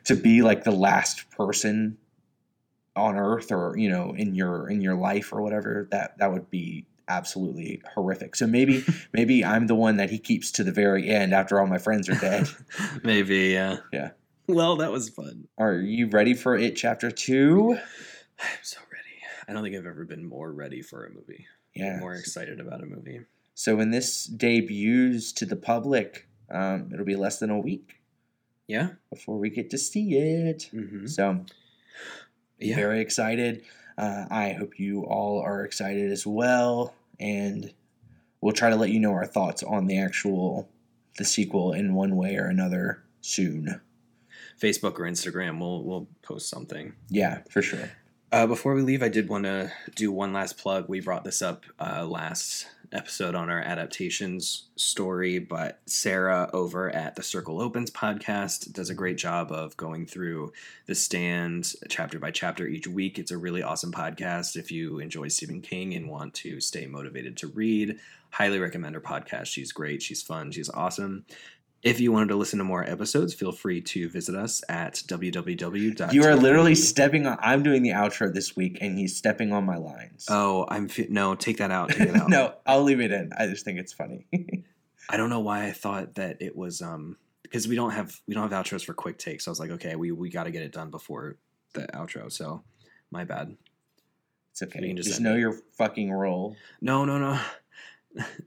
to 0.05 0.15
be 0.15 0.41
like 0.41 0.63
the 0.65 0.71
last 0.71 1.29
person 1.31 1.97
on 2.95 3.17
earth 3.17 3.51
or 3.51 3.75
you 3.77 3.89
know 3.89 4.13
in 4.17 4.35
your 4.35 4.69
in 4.69 4.81
your 4.81 4.95
life 4.95 5.31
or 5.33 5.41
whatever 5.41 5.87
that 5.91 6.17
that 6.17 6.31
would 6.31 6.49
be 6.49 6.85
absolutely 7.07 7.81
horrific. 7.93 8.35
So 8.35 8.47
maybe 8.47 8.83
maybe 9.13 9.43
I'm 9.45 9.67
the 9.67 9.75
one 9.75 9.97
that 9.97 10.09
he 10.09 10.17
keeps 10.19 10.51
to 10.53 10.63
the 10.63 10.71
very 10.71 11.09
end 11.09 11.33
after 11.33 11.59
all 11.59 11.67
my 11.67 11.77
friends 11.77 12.09
are 12.09 12.15
dead. 12.15 12.49
maybe 13.03 13.49
yeah, 13.49 13.77
Yeah. 13.91 14.11
Well, 14.47 14.75
that 14.77 14.91
was 14.91 15.09
fun. 15.09 15.47
are 15.57 15.73
you 15.77 16.07
ready 16.07 16.33
for 16.35 16.55
it 16.55 16.75
chapter 16.75 17.09
2? 17.09 17.73
I'm 18.39 18.47
so 18.61 18.77
ready. 18.91 19.01
I 19.47 19.53
don't 19.53 19.63
think 19.63 19.75
I've 19.75 19.85
ever 19.87 20.05
been 20.05 20.23
more 20.25 20.51
ready 20.51 20.81
for 20.81 21.05
a 21.05 21.09
movie. 21.11 21.47
Yeah. 21.75 21.97
More 21.99 22.13
excited 22.13 22.59
about 22.59 22.83
a 22.83 22.85
movie. 22.85 23.21
So 23.55 23.75
when 23.75 23.89
this 23.91 24.25
debuts 24.25 25.31
to 25.33 25.45
the 25.45 25.55
public, 25.55 26.27
um, 26.51 26.89
it'll 26.93 27.05
be 27.05 27.15
less 27.15 27.39
than 27.39 27.49
a 27.49 27.59
week 27.59 28.01
Yeah. 28.67 28.89
before 29.09 29.37
we 29.39 29.49
get 29.49 29.69
to 29.71 29.77
see 29.77 30.15
it. 30.15 30.69
Mm-hmm. 30.73 31.07
So 31.07 31.45
Yeah. 32.59 32.75
very 32.75 33.01
excited. 33.01 33.63
Uh, 33.97 34.25
I 34.29 34.53
hope 34.53 34.79
you 34.79 35.03
all 35.03 35.41
are 35.41 35.63
excited 35.63 36.11
as 36.11 36.27
well, 36.27 36.93
and 37.19 37.73
we'll 38.41 38.53
try 38.53 38.69
to 38.69 38.75
let 38.75 38.89
you 38.89 38.99
know 38.99 39.13
our 39.13 39.25
thoughts 39.25 39.63
on 39.63 39.87
the 39.87 39.97
actual 39.97 40.69
the 41.17 41.25
sequel 41.25 41.71
in 41.71 41.93
one 41.93 42.15
way 42.15 42.35
or 42.35 42.47
another 42.47 43.03
soon. 43.21 43.81
Facebook 44.61 44.99
or 44.99 45.03
Instagram, 45.03 45.59
we'll 45.59 45.83
we'll 45.83 46.07
post 46.21 46.49
something. 46.49 46.93
Yeah, 47.09 47.39
for 47.49 47.61
sure. 47.61 47.91
Uh, 48.35 48.45
before 48.45 48.73
we 48.73 48.81
leave, 48.81 49.01
I 49.01 49.07
did 49.07 49.29
want 49.29 49.45
to 49.45 49.71
do 49.95 50.11
one 50.11 50.33
last 50.33 50.57
plug. 50.57 50.89
We 50.89 50.99
brought 50.99 51.23
this 51.23 51.41
up 51.41 51.63
uh, 51.79 52.05
last 52.05 52.67
episode 52.91 53.33
on 53.33 53.49
our 53.49 53.61
adaptations 53.61 54.65
story, 54.75 55.39
but 55.39 55.79
Sarah 55.85 56.49
over 56.51 56.93
at 56.93 57.15
the 57.15 57.23
Circle 57.23 57.61
Opens 57.61 57.91
podcast 57.91 58.73
does 58.73 58.89
a 58.89 58.93
great 58.93 59.15
job 59.15 59.53
of 59.53 59.77
going 59.77 60.05
through 60.05 60.51
the 60.85 60.95
stand 60.95 61.75
chapter 61.87 62.19
by 62.19 62.31
chapter 62.31 62.67
each 62.67 62.87
week. 62.87 63.17
It's 63.17 63.31
a 63.31 63.37
really 63.37 63.63
awesome 63.63 63.93
podcast. 63.93 64.57
If 64.57 64.69
you 64.69 64.99
enjoy 64.99 65.29
Stephen 65.29 65.61
King 65.61 65.93
and 65.93 66.09
want 66.09 66.33
to 66.33 66.59
stay 66.59 66.87
motivated 66.87 67.37
to 67.37 67.47
read, 67.47 67.99
highly 68.31 68.59
recommend 68.59 68.95
her 68.95 69.01
podcast. 69.01 69.45
She's 69.45 69.71
great, 69.71 70.01
she's 70.01 70.21
fun, 70.21 70.51
she's 70.51 70.69
awesome. 70.69 71.23
If 71.85 71.99
you 71.99 72.11
wanted 72.11 72.29
to 72.29 72.35
listen 72.35 72.57
to 72.57 72.65
more 72.65 72.83
episodes, 72.83 73.35
feel 73.35 73.51
free 73.51 73.79
to 73.79 74.09
visit 74.09 74.33
us 74.33 74.63
at 74.67 74.95
www. 74.95 76.13
You 76.13 76.23
are 76.23 76.35
literally 76.35 76.73
stepping 76.73 77.27
on. 77.27 77.37
I'm 77.39 77.61
doing 77.61 77.83
the 77.83 77.91
outro 77.91 78.33
this 78.33 78.55
week, 78.55 78.79
and 78.81 78.97
he's 78.97 79.15
stepping 79.15 79.53
on 79.53 79.65
my 79.65 79.77
lines. 79.77 80.25
Oh, 80.27 80.65
I'm 80.67 80.89
no. 81.09 81.35
Take 81.35 81.57
that 81.57 81.69
out. 81.69 81.89
Take 81.91 82.09
it 82.09 82.15
out. 82.21 82.27
no, 82.27 82.55
I'll 82.65 82.81
leave 82.81 83.01
it 83.01 83.11
in. 83.11 83.31
I 83.37 83.45
just 83.45 83.65
think 83.65 83.77
it's 83.77 83.93
funny. 83.93 84.25
I 85.09 85.17
don't 85.17 85.29
know 85.29 85.41
why 85.41 85.67
I 85.67 85.73
thought 85.73 86.15
that 86.15 86.41
it 86.41 86.55
was 86.55 86.81
um 86.81 87.17
because 87.43 87.67
we 87.67 87.75
don't 87.75 87.91
have 87.91 88.19
we 88.27 88.33
don't 88.33 88.49
have 88.51 88.65
outros 88.65 88.83
for 88.83 88.95
quick 88.95 89.19
takes. 89.19 89.45
So 89.45 89.51
I 89.51 89.53
was 89.53 89.59
like, 89.59 89.69
okay, 89.69 89.95
we 89.95 90.11
we 90.11 90.31
got 90.31 90.45
to 90.45 90.51
get 90.51 90.63
it 90.63 90.71
done 90.71 90.89
before 90.89 91.37
the 91.73 91.81
outro. 91.93 92.31
So 92.31 92.63
my 93.11 93.25
bad. 93.25 93.55
it's 94.51 94.63
okay. 94.63 94.91
Just 94.93 95.09
just 95.09 95.21
know 95.21 95.35
it. 95.35 95.39
your 95.39 95.53
fucking 95.77 96.11
role. 96.11 96.55
No, 96.81 97.05
no, 97.05 97.19
no. 97.19 97.39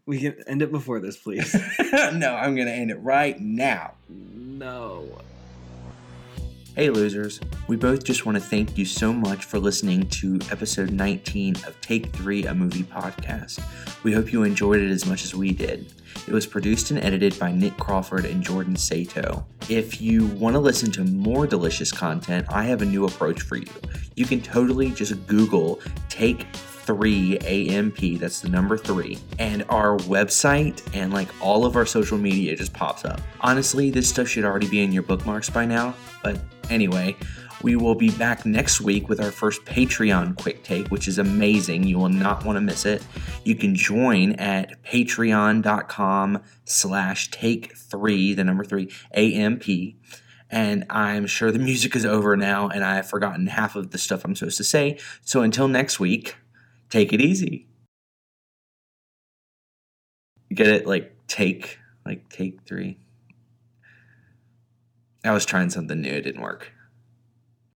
We 0.07 0.21
can 0.21 0.37
end 0.47 0.63
it 0.63 0.73
before 0.73 1.01
this, 1.01 1.17
please. 1.17 1.55
no, 1.93 2.35
I'm 2.35 2.57
gonna 2.57 2.71
end 2.71 2.91
it 2.91 3.01
right 3.03 3.39
now. 3.41 3.95
no. 4.09 5.07
Hey, 6.79 6.91
losers. 6.91 7.41
We 7.67 7.75
both 7.75 8.05
just 8.05 8.25
want 8.25 8.37
to 8.37 8.41
thank 8.41 8.79
you 8.79 8.85
so 8.85 9.13
much 9.13 9.45
for 9.45 9.59
listening 9.59 10.07
to 10.11 10.39
episode 10.53 10.93
19 10.93 11.57
of 11.67 11.81
Take 11.81 12.15
Three, 12.15 12.47
a 12.47 12.55
movie 12.55 12.85
podcast. 12.85 13.61
We 14.05 14.13
hope 14.13 14.33
you 14.33 14.45
enjoyed 14.45 14.81
it 14.81 14.89
as 14.89 15.05
much 15.05 15.25
as 15.25 15.35
we 15.35 15.51
did. 15.51 15.93
It 16.29 16.33
was 16.33 16.47
produced 16.47 16.93
and 16.93 17.03
edited 17.03 17.37
by 17.37 17.51
Nick 17.51 17.77
Crawford 17.79 18.27
and 18.27 18.45
Jordan 18.45 18.77
Sato. 18.77 19.45
If 19.69 20.01
you 20.01 20.27
want 20.27 20.55
to 20.55 20.61
listen 20.61 20.93
to 20.93 21.03
more 21.03 21.49
delicious 21.49 21.91
content, 21.91 22.47
I 22.49 22.63
have 22.65 22.81
a 22.81 22.87
new 22.87 23.07
approach 23.07 23.43
for 23.43 23.57
you. 23.57 23.67
You 24.15 24.25
can 24.25 24.41
totally 24.41 24.91
just 24.93 25.27
Google 25.27 25.81
Take 26.09 26.47
3 26.89 27.37
AMP, 27.41 28.19
that's 28.19 28.41
the 28.41 28.49
number 28.49 28.79
3, 28.79 29.19
and 29.39 29.63
our 29.69 29.99
website 29.99 30.83
and 30.95 31.13
like 31.13 31.29
all 31.39 31.67
of 31.67 31.77
our 31.77 31.85
social 31.85 32.17
media 32.17 32.57
just 32.57 32.73
pops 32.73 33.05
up. 33.05 33.21
Honestly, 33.43 33.91
this 33.91 34.09
stuff 34.09 34.27
should 34.27 34.43
already 34.43 34.67
be 34.71 34.83
in 34.83 34.91
your 34.91 35.03
bookmarks 35.03 35.51
by 35.51 35.67
now, 35.67 35.95
but 36.23 36.41
anyway, 36.71 37.15
we 37.61 37.77
will 37.77 37.95
be 37.95 38.11
back 38.13 38.47
next 38.47 38.81
week 38.81 39.11
with 39.11 39.21
our 39.21 39.31
first 39.31 39.67
Patreon 39.67 40.41
quick 40.41 40.65
take, 40.65 40.89
which 40.89 41.09
is 41.09 41.19
amazing. 41.19 41.85
You 41.85 41.99
will 41.99 42.09
not 42.09 42.47
want 42.47 42.57
to 42.57 42.63
miss 42.63 42.87
it. 42.87 43.05
You 43.45 43.55
can 43.55 43.75
join 43.75 44.33
at 44.37 44.83
patreon.com 44.83 46.43
slash 46.65 47.31
take 47.31 47.77
three, 47.77 48.33
the 48.33 48.45
number 48.45 48.65
three, 48.65 48.91
AMP. 49.13 49.65
And 50.51 50.87
I'm 50.89 51.27
sure 51.27 51.53
the 51.53 51.59
music 51.59 51.95
is 51.95 52.07
over 52.07 52.35
now, 52.35 52.71
and 52.71 52.83
I've 52.83 53.11
forgotten 53.11 53.49
half 53.49 53.77
of 53.77 53.91
the 53.91 53.99
stuff 53.99 54.25
I'm 54.25 54.35
supposed 54.35 54.57
to 54.57 54.65
say. 54.65 54.99
So 55.21 55.43
until 55.43 55.69
next 55.69 56.01
week, 56.01 56.37
take 56.91 57.13
it 57.13 57.21
easy. 57.21 57.67
Get 60.53 60.67
it? 60.69 60.87
Like 60.87 61.15
take, 61.27 61.79
like 62.07 62.29
take 62.29 62.63
three. 62.63 62.99
I 65.25 65.33
was 65.33 65.45
trying 65.45 65.71
something 65.71 66.01
new. 66.01 66.11
It 66.11 66.23
didn't 66.23 66.43
work. 66.43 66.73